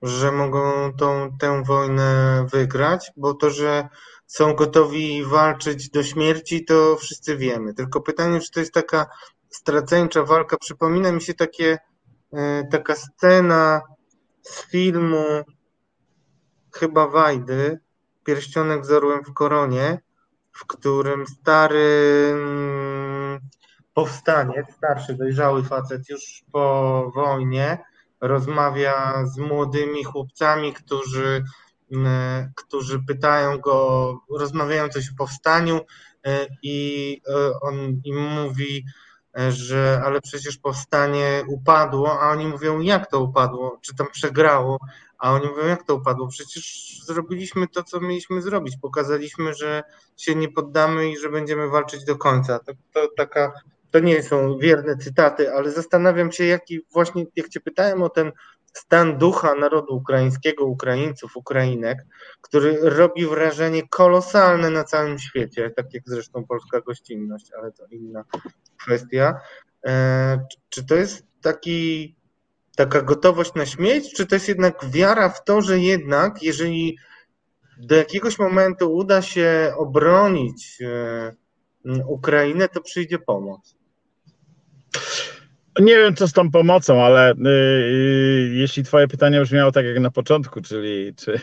że 0.02 0.32
mogą 0.32 0.94
tą, 0.94 1.38
tę 1.40 1.64
wojnę 1.64 2.46
wygrać? 2.52 3.12
Bo 3.18 3.34
to, 3.34 3.50
że 3.50 3.88
są 4.32 4.54
gotowi 4.54 5.26
walczyć 5.26 5.90
do 5.90 6.04
śmierci, 6.04 6.66
to 6.66 6.96
wszyscy 6.96 7.38
wiemy. 7.38 7.74
Tylko 7.74 8.02
pytanie, 8.02 8.40
czy 8.40 8.52
to 8.52 8.60
jest 8.60 8.74
taka 8.74 9.06
straceńcza 9.50 10.24
walka? 10.24 10.58
Przypomina 10.58 11.12
mi 11.12 11.22
się 11.22 11.34
takie, 11.34 11.78
e, 12.34 12.64
taka 12.72 12.96
scena 12.96 13.82
z 14.42 14.66
filmu 14.66 15.26
chyba 16.74 17.08
Wajdy, 17.08 17.80
Pierścionek 18.24 18.86
z 18.86 18.92
orłem 18.92 19.24
w 19.24 19.34
koronie, 19.34 20.00
w 20.52 20.66
którym 20.66 21.28
stary 21.28 22.32
mm, 22.34 23.40
powstaniec, 23.94 24.74
starszy, 24.78 25.14
dojrzały 25.14 25.64
facet 25.64 26.10
już 26.10 26.44
po 26.52 27.12
wojnie 27.16 27.84
rozmawia 28.22 29.26
z 29.26 29.38
młodymi 29.38 30.04
chłopcami, 30.04 30.74
którzy, 30.74 31.44
którzy 32.56 33.00
pytają 33.08 33.58
go, 33.58 34.20
rozmawiają 34.30 34.90
coś 34.90 35.10
o 35.10 35.16
powstaniu 35.18 35.80
e, 36.26 36.48
i 36.64 37.22
e, 37.28 37.60
on 37.62 38.02
im 38.04 38.28
mówi, 38.28 38.86
e, 39.40 39.52
że 39.52 40.02
ale 40.06 40.22
przecież 40.22 40.58
powstanie 40.58 41.44
upadło, 41.48 42.22
a 42.22 42.32
oni 42.32 42.48
mówią, 42.48 42.80
jak 42.80 43.12
to 43.12 43.20
upadło, 43.20 43.80
czy 43.82 43.96
tam 43.96 44.08
przegrało, 44.12 44.78
a 45.18 45.32
oni 45.32 45.48
mówią, 45.48 45.66
jak 45.66 45.84
to 45.84 45.96
upadło, 45.96 46.28
przecież 46.28 46.98
zrobiliśmy 47.06 47.68
to, 47.68 47.84
co 47.84 48.00
mieliśmy 48.00 48.42
zrobić, 48.42 48.78
pokazaliśmy, 48.82 49.54
że 49.54 49.84
się 50.18 50.36
nie 50.36 50.50
poddamy 50.50 51.12
i 51.12 51.18
że 51.18 51.30
będziemy 51.30 51.70
walczyć 51.70 52.04
do 52.04 52.16
końca. 52.16 52.60
To, 52.60 52.74
to 52.94 53.08
taka 53.18 53.54
to 53.92 54.00
nie 54.00 54.24
są 54.24 54.58
wierne 54.58 54.98
cytaty, 54.98 55.54
ale 55.54 55.72
zastanawiam 55.72 56.32
się, 56.32 56.46
jaki 56.46 56.80
właśnie, 56.92 57.26
jak 57.36 57.50
Cię 57.50 57.60
pytałem 57.60 58.04
o 58.04 58.10
ten 58.10 58.32
stan 58.74 59.18
ducha 59.18 59.56
narodu 59.56 59.96
ukraińskiego, 59.96 60.66
Ukraińców, 60.66 61.38
Ukrainek, 61.38 62.06
który 62.42 62.78
robi 62.82 63.26
wrażenie 63.26 63.88
kolosalne 63.88 64.70
na 64.70 64.84
całym 64.84 65.20
świecie, 65.20 65.70
tak 65.76 65.94
jak 65.94 66.04
zresztą 66.06 66.46
polska 66.46 66.82
gościnność, 66.82 67.52
ale 67.60 67.72
to 67.72 67.86
inna 67.92 68.24
kwestia. 68.78 69.42
E, 69.86 70.46
czy 70.70 70.86
to 70.86 70.96
jest 70.96 71.26
taki, 71.42 72.16
taka 72.76 73.02
gotowość 73.02 73.54
na 73.54 73.66
śmierć, 73.66 74.14
czy 74.14 74.26
to 74.26 74.36
jest 74.36 74.48
jednak 74.48 74.86
wiara 74.90 75.30
w 75.30 75.44
to, 75.44 75.62
że 75.62 75.80
jednak, 75.80 76.44
jeżeli 76.44 76.98
do 77.78 77.96
jakiegoś 77.96 78.40
momentu 78.40 78.94
uda 78.94 79.22
się 79.22 79.74
obronić 79.78 80.78
e, 80.82 81.32
Ukrainę, 82.08 82.70
to 82.70 82.82
przyjdzie 82.82 83.20
pomoc? 83.20 83.76
Nie 85.80 85.98
wiem, 85.98 86.16
co 86.16 86.28
z 86.28 86.34
tą 86.34 86.52
pomocą, 86.52 87.04
ale 87.04 87.34
yy, 87.38 88.50
jeśli 88.54 88.84
Twoje 88.84 89.08
pytanie 89.08 89.42
brzmiało 89.42 89.72
tak 89.72 89.86
jak 89.86 90.00
na 90.00 90.12
początku, 90.12 90.62
czyli 90.62 91.14
czy 91.16 91.40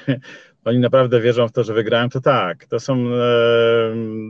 oni 0.65 0.79
naprawdę 0.79 1.21
wierzą 1.21 1.49
w 1.49 1.53
to, 1.53 1.65
że 1.65 1.75
wygrają, 1.75 2.09
to 2.09 2.21
tak. 2.21 2.67
To 2.67 2.81
są. 2.81 3.05
Yy, 3.05 3.19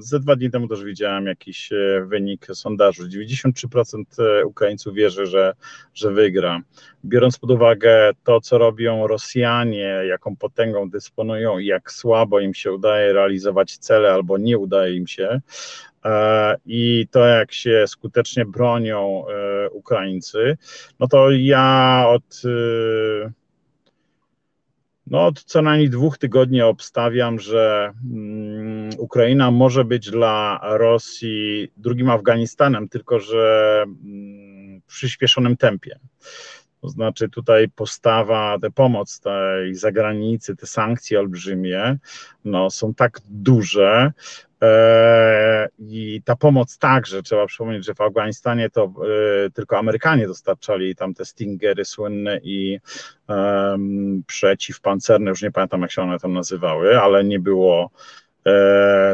ze 0.01 0.21
dwa 0.21 0.37
dni 0.37 0.51
temu 0.51 0.69
też 0.69 0.85
widziałem 0.85 1.27
jakiś 1.27 1.73
e, 1.73 2.05
wynik 2.07 2.47
sondażu. 2.53 3.03
93% 3.03 4.03
Ukraińców 4.47 4.95
wierzy, 4.95 5.27
że, 5.27 5.53
że 5.95 6.11
wygra. 6.11 6.61
Biorąc 7.05 7.39
pod 7.39 7.51
uwagę 7.51 8.11
to, 8.25 8.41
co 8.41 8.59
robią 8.59 9.07
Rosjanie, 9.07 10.01
jaką 10.09 10.37
potęgą 10.37 10.91
dysponują 10.91 11.59
i 11.59 11.67
jak 11.67 11.93
słabo 11.93 12.41
im 12.41 12.55
się 12.55 12.73
udaje 12.73 13.13
realizować 13.13 13.79
cele 13.79 14.13
albo 14.13 14.39
nie 14.39 14.59
udaje 14.59 14.97
im 14.97 15.07
się, 15.07 15.41
i 16.67 17.07
to, 17.11 17.27
jak 17.27 17.53
się 17.53 17.85
skutecznie 17.87 18.45
bronią 18.45 19.25
Ukraińcy, 19.73 20.57
no 21.01 21.09
to 21.09 21.31
ja 21.31 22.05
od, 22.09 22.43
no 25.11 25.27
od 25.27 25.45
co 25.45 25.63
najmniej 25.63 25.91
dwóch 25.91 26.19
tygodni 26.19 26.63
obstawiam, 26.63 27.39
że 27.39 27.93
mm, 28.15 28.91
Ukraina 28.99 29.51
może 29.51 29.85
być 29.85 30.11
dla 30.11 30.61
Rosji 30.63 31.73
drugim 31.77 32.11
Afganistanem, 32.11 32.89
tylko 32.89 33.21
że 33.21 33.83
mm, 33.87 34.81
w 34.81 34.87
przyspieszonym 34.87 35.57
tempie. 35.57 35.99
To 36.81 36.89
znaczy 36.89 37.29
tutaj 37.29 37.69
postawa, 37.69 38.59
te 38.63 38.71
pomoc 38.71 39.21
tej 39.21 39.75
zagranicy, 39.75 40.57
te 40.57 40.67
sankcje 40.67 41.21
olbrzymie, 41.21 41.99
no, 42.45 42.71
są 42.71 42.95
tak 42.95 43.21
duże, 43.29 44.13
E, 44.63 45.69
I 45.79 46.23
ta 46.25 46.37
pomoc 46.37 46.79
także, 46.79 47.23
trzeba 47.23 47.47
przypomnieć, 47.47 47.85
że 47.85 47.95
w 47.95 48.01
Afganistanie 48.01 48.71
to 48.71 48.85
e, 49.47 49.51
tylko 49.51 49.79
Amerykanie 49.79 50.27
dostarczali 50.27 50.97
tam 50.97 51.15
te 51.15 51.25
Stingery 51.25 51.85
słynne 51.85 52.41
i 52.43 52.81
um, 53.29 54.23
przeciwpancerne, 54.27 55.31
już 55.31 55.43
nie 55.43 55.51
pamiętam 55.51 55.83
jak 55.83 55.93
się 55.93 56.03
one 56.03 56.19
tam 56.19 56.33
nazywały, 56.33 57.01
ale 57.01 57.25
nie 57.25 57.41
było 57.41 57.91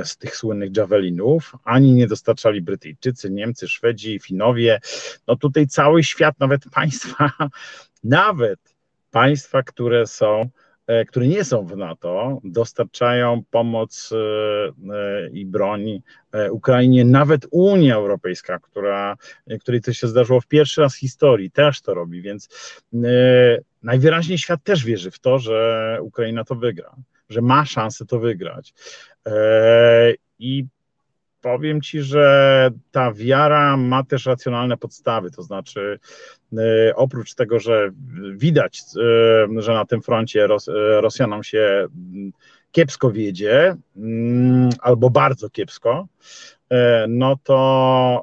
z 0.04 0.16
tych 0.16 0.36
słynnych 0.36 0.76
javelinów, 0.76 1.52
ani 1.64 1.92
nie 1.92 2.06
dostarczali 2.06 2.62
Brytyjczycy, 2.62 3.30
Niemcy, 3.30 3.68
Szwedzi, 3.68 4.18
Finowie. 4.18 4.80
No 5.26 5.36
tutaj 5.36 5.66
cały 5.66 6.04
świat, 6.04 6.40
nawet 6.40 6.64
państwa, 6.74 7.30
nawet 8.04 8.58
państwa, 9.10 9.62
które 9.62 10.06
są 10.06 10.48
E, 10.86 11.04
które 11.04 11.26
nie 11.26 11.44
są 11.44 11.66
w 11.66 11.76
NATO, 11.76 12.40
dostarczają 12.44 13.42
pomoc 13.50 14.10
e, 14.12 14.16
e, 14.94 15.30
i 15.30 15.46
broń 15.46 16.02
Ukrainie, 16.50 17.04
nawet 17.04 17.46
Unia 17.50 17.94
Europejska, 17.94 18.58
która, 18.58 19.16
której 19.60 19.80
to 19.80 19.92
się 19.92 20.08
zdarzyło 20.08 20.40
w 20.40 20.46
pierwszy 20.46 20.80
raz 20.80 20.94
w 20.94 20.98
historii, 20.98 21.50
też 21.50 21.80
to 21.80 21.94
robi, 21.94 22.22
więc 22.22 22.48
najwyraźniej 23.82 24.38
świat 24.38 24.64
też 24.64 24.84
wierzy 24.84 25.10
w 25.10 25.18
to, 25.18 25.38
że 25.38 25.98
Ukraina 26.02 26.44
to 26.44 26.54
wygra, 26.54 26.96
że 27.28 27.40
ma 27.40 27.64
szansę 27.64 28.06
to 28.06 28.18
wygrać. 28.18 28.74
I 30.38 30.66
powiem 31.44 31.80
ci, 31.80 32.02
że 32.02 32.70
ta 32.90 33.12
wiara 33.12 33.76
ma 33.76 34.04
też 34.04 34.26
racjonalne 34.26 34.76
podstawy, 34.76 35.30
to 35.30 35.42
znaczy 35.42 35.98
e, 36.58 36.94
oprócz 36.96 37.34
tego, 37.34 37.60
że 37.60 37.90
widać, 38.32 38.80
e, 39.56 39.62
że 39.62 39.72
na 39.72 39.84
tym 39.84 40.02
froncie 40.02 40.46
Ros 40.46 40.68
e, 40.68 41.00
Rosjanom 41.00 41.42
się 41.42 41.86
mm, 42.14 42.32
kiepsko 42.72 43.10
wiedzie, 43.10 43.76
mm, 43.96 44.70
albo 44.80 45.10
bardzo 45.10 45.50
kiepsko, 45.50 46.08
no 47.08 47.36
to 47.44 48.22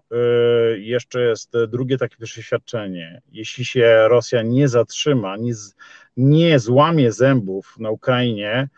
jeszcze 0.76 1.22
jest 1.22 1.54
drugie 1.68 1.98
takie 1.98 2.16
przeświadczenie. 2.26 3.22
Jeśli 3.32 3.66
się 3.66 4.08
Rosja 4.08 4.42
nie 4.42 4.68
zatrzyma, 4.68 5.38
nie, 5.38 5.54
nie 6.18 6.60
złamie 6.60 7.12
zębów 7.12 7.76
na 7.80 7.90
Ukrainie, 7.90 8.70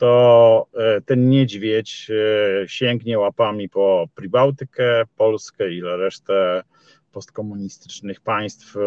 to 0.00 0.66
e, 0.74 1.00
ten 1.00 1.28
niedźwiedź 1.28 2.10
e, 2.10 2.68
sięgnie 2.68 3.18
łapami 3.18 3.68
po 3.68 4.08
Pribałtykę, 4.14 5.02
Polskę 5.16 5.72
i 5.72 5.82
resztę 5.82 6.62
postkomunistycznych 7.12 8.20
państw. 8.20 8.76
E, 8.76 8.80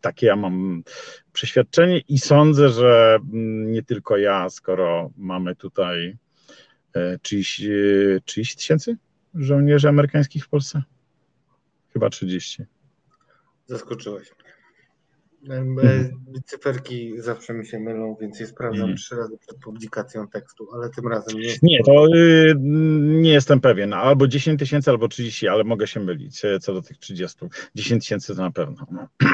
takie 0.00 0.26
ja 0.26 0.36
mam 0.36 0.82
przeświadczenie 1.32 1.98
i 1.98 2.18
sądzę, 2.18 2.68
że 2.68 3.18
mm, 3.32 3.72
nie 3.72 3.82
tylko 3.82 4.16
ja, 4.16 4.50
skoro 4.50 5.10
mamy 5.16 5.56
tutaj 5.56 6.16
30, 7.22 7.68
30 8.24 8.56
tysięcy 8.56 8.96
żołnierzy 9.34 9.88
amerykańskich 9.88 10.44
w 10.44 10.48
Polsce? 10.48 10.82
Chyba 11.92 12.10
30. 12.10 12.62
Zaskoczyłeś 13.66 14.32
mnie. 14.40 14.47
Cyferki 16.44 17.12
zawsze 17.18 17.54
mi 17.54 17.66
się 17.66 17.78
mylą, 17.78 18.16
więc 18.20 18.40
je 18.40 18.46
sprawdzam 18.46 18.80
mhm. 18.80 18.96
trzy 18.96 19.16
razy 19.16 19.38
przed 19.38 19.58
publikacją 19.58 20.28
tekstu, 20.28 20.68
ale 20.74 20.90
tym 20.90 21.08
razem 21.08 21.40
nie. 21.40 21.54
Nie, 21.62 21.82
to 21.84 22.06
y, 22.14 22.54
nie 22.98 23.32
jestem 23.32 23.60
pewien. 23.60 23.92
Albo 23.92 24.28
10 24.28 24.58
tysięcy, 24.58 24.90
albo 24.90 25.08
30, 25.08 25.48
ale 25.48 25.64
mogę 25.64 25.86
się 25.86 26.00
mylić 26.00 26.44
e, 26.44 26.58
co 26.58 26.74
do 26.74 26.82
tych 26.82 26.98
30. 26.98 27.38
10 27.74 28.02
tysięcy 28.02 28.36
to 28.36 28.42
na 28.42 28.50
pewno. 28.50 28.86
No. 28.90 29.08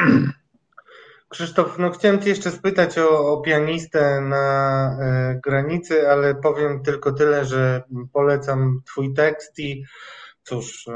Krzysztof, 1.28 1.78
no 1.78 1.90
chciałem 1.90 2.22
Cię 2.22 2.28
jeszcze 2.28 2.50
spytać 2.50 2.98
o, 2.98 3.32
o 3.32 3.40
pianistę 3.40 4.20
na 4.20 4.96
y, 5.32 5.40
granicy, 5.44 6.08
ale 6.08 6.34
powiem 6.34 6.82
tylko 6.82 7.12
tyle, 7.12 7.44
że 7.44 7.82
polecam 8.12 8.80
Twój 8.86 9.14
tekst 9.14 9.58
i 9.58 9.84
cóż, 10.42 10.86
y, 10.86 10.92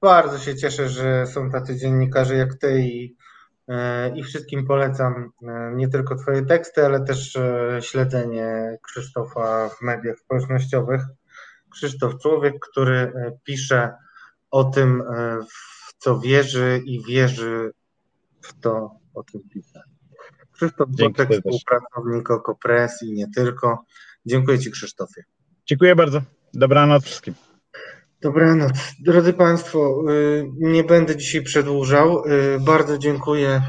bardzo 0.00 0.38
się 0.38 0.56
cieszę, 0.56 0.88
że 0.88 1.26
są 1.26 1.50
tacy 1.50 1.76
dziennikarze 1.76 2.34
jak 2.34 2.54
Ty 2.54 2.80
i 2.80 3.16
i 4.14 4.22
wszystkim 4.22 4.66
polecam 4.66 5.30
nie 5.74 5.88
tylko 5.88 6.14
Twoje 6.14 6.46
teksty, 6.46 6.86
ale 6.86 7.04
też 7.04 7.38
śledzenie 7.80 8.78
Krzysztofa 8.82 9.68
w 9.68 9.82
mediach 9.82 10.18
społecznościowych. 10.18 11.00
Krzysztof, 11.70 12.18
człowiek, 12.22 12.54
który 12.70 13.12
pisze 13.44 13.94
o 14.50 14.64
tym, 14.64 15.02
w 15.50 15.94
co 15.98 16.20
wierzy 16.20 16.82
i 16.84 17.04
wierzy 17.04 17.72
w 18.42 18.60
to, 18.60 18.90
o 19.14 19.24
czym 19.24 19.40
pisze. 19.48 19.82
Krzysztof 20.52 20.88
Botek, 20.90 21.28
współpracownik 21.32 22.30
Okopres 22.30 23.02
i 23.02 23.12
nie 23.12 23.30
tylko. 23.30 23.84
Dziękuję 24.26 24.58
Ci 24.58 24.70
Krzysztofie. 24.70 25.24
Dziękuję 25.66 25.96
bardzo. 25.96 26.22
Dobranoc 26.54 27.04
wszystkim. 27.04 27.34
Dobranoc. 28.24 28.72
Drodzy 29.00 29.32
Państwo, 29.32 30.04
y, 30.10 30.44
nie 30.58 30.84
będę 30.84 31.16
dzisiaj 31.16 31.42
przedłużał. 31.42 32.24
Y, 32.24 32.60
bardzo 32.60 32.98
dziękuję 32.98 33.62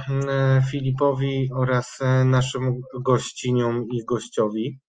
y, 0.60 0.72
Filipowi 0.72 1.50
oraz 1.56 2.00
naszym 2.26 2.82
gościniom 3.04 3.86
i 3.92 4.06
gościowi. 4.06 4.80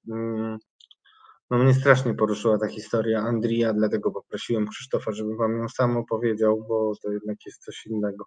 No 1.50 1.58
mnie 1.58 1.74
strasznie 1.74 2.14
poruszyła 2.14 2.58
ta 2.58 2.68
historia 2.68 3.20
Andrija, 3.20 3.72
dlatego 3.72 4.10
poprosiłem 4.10 4.66
Krzysztofa, 4.68 5.12
żeby 5.12 5.36
Wam 5.36 5.58
ją 5.58 5.68
sam 5.68 5.96
opowiedział, 5.96 6.64
bo 6.68 6.92
to 7.02 7.12
jednak 7.12 7.36
jest 7.46 7.64
coś 7.64 7.86
innego. 7.86 8.24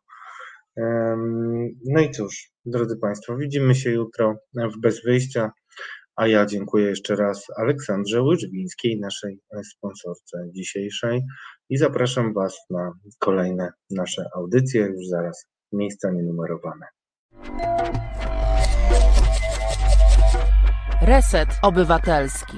No 1.86 2.02
i 2.02 2.12
cóż, 2.12 2.52
drodzy 2.66 2.98
Państwo, 2.98 3.38
widzimy 3.38 3.76
się 3.76 3.92
jutro 3.92 4.36
w 4.54 4.82
Bez 4.82 5.04
Wyjścia, 5.04 5.52
a 6.20 6.28
ja 6.28 6.46
dziękuję 6.46 6.86
jeszcze 6.90 7.16
raz 7.16 7.46
Aleksandrze 7.58 8.22
Łyżwińskiej, 8.22 9.00
naszej 9.00 9.40
sponsorce 9.72 10.38
dzisiejszej 10.52 11.22
i 11.70 11.78
zapraszam 11.78 12.34
Was 12.34 12.58
na 12.70 12.92
kolejne 13.20 13.70
nasze 13.92 14.24
audycje, 14.36 14.82
już 14.82 15.08
zaraz 15.08 15.46
miejsca 15.74 16.12
nienumerowane. 16.12 16.86
Reset 21.02 21.50
Obywatelski. 21.62 22.58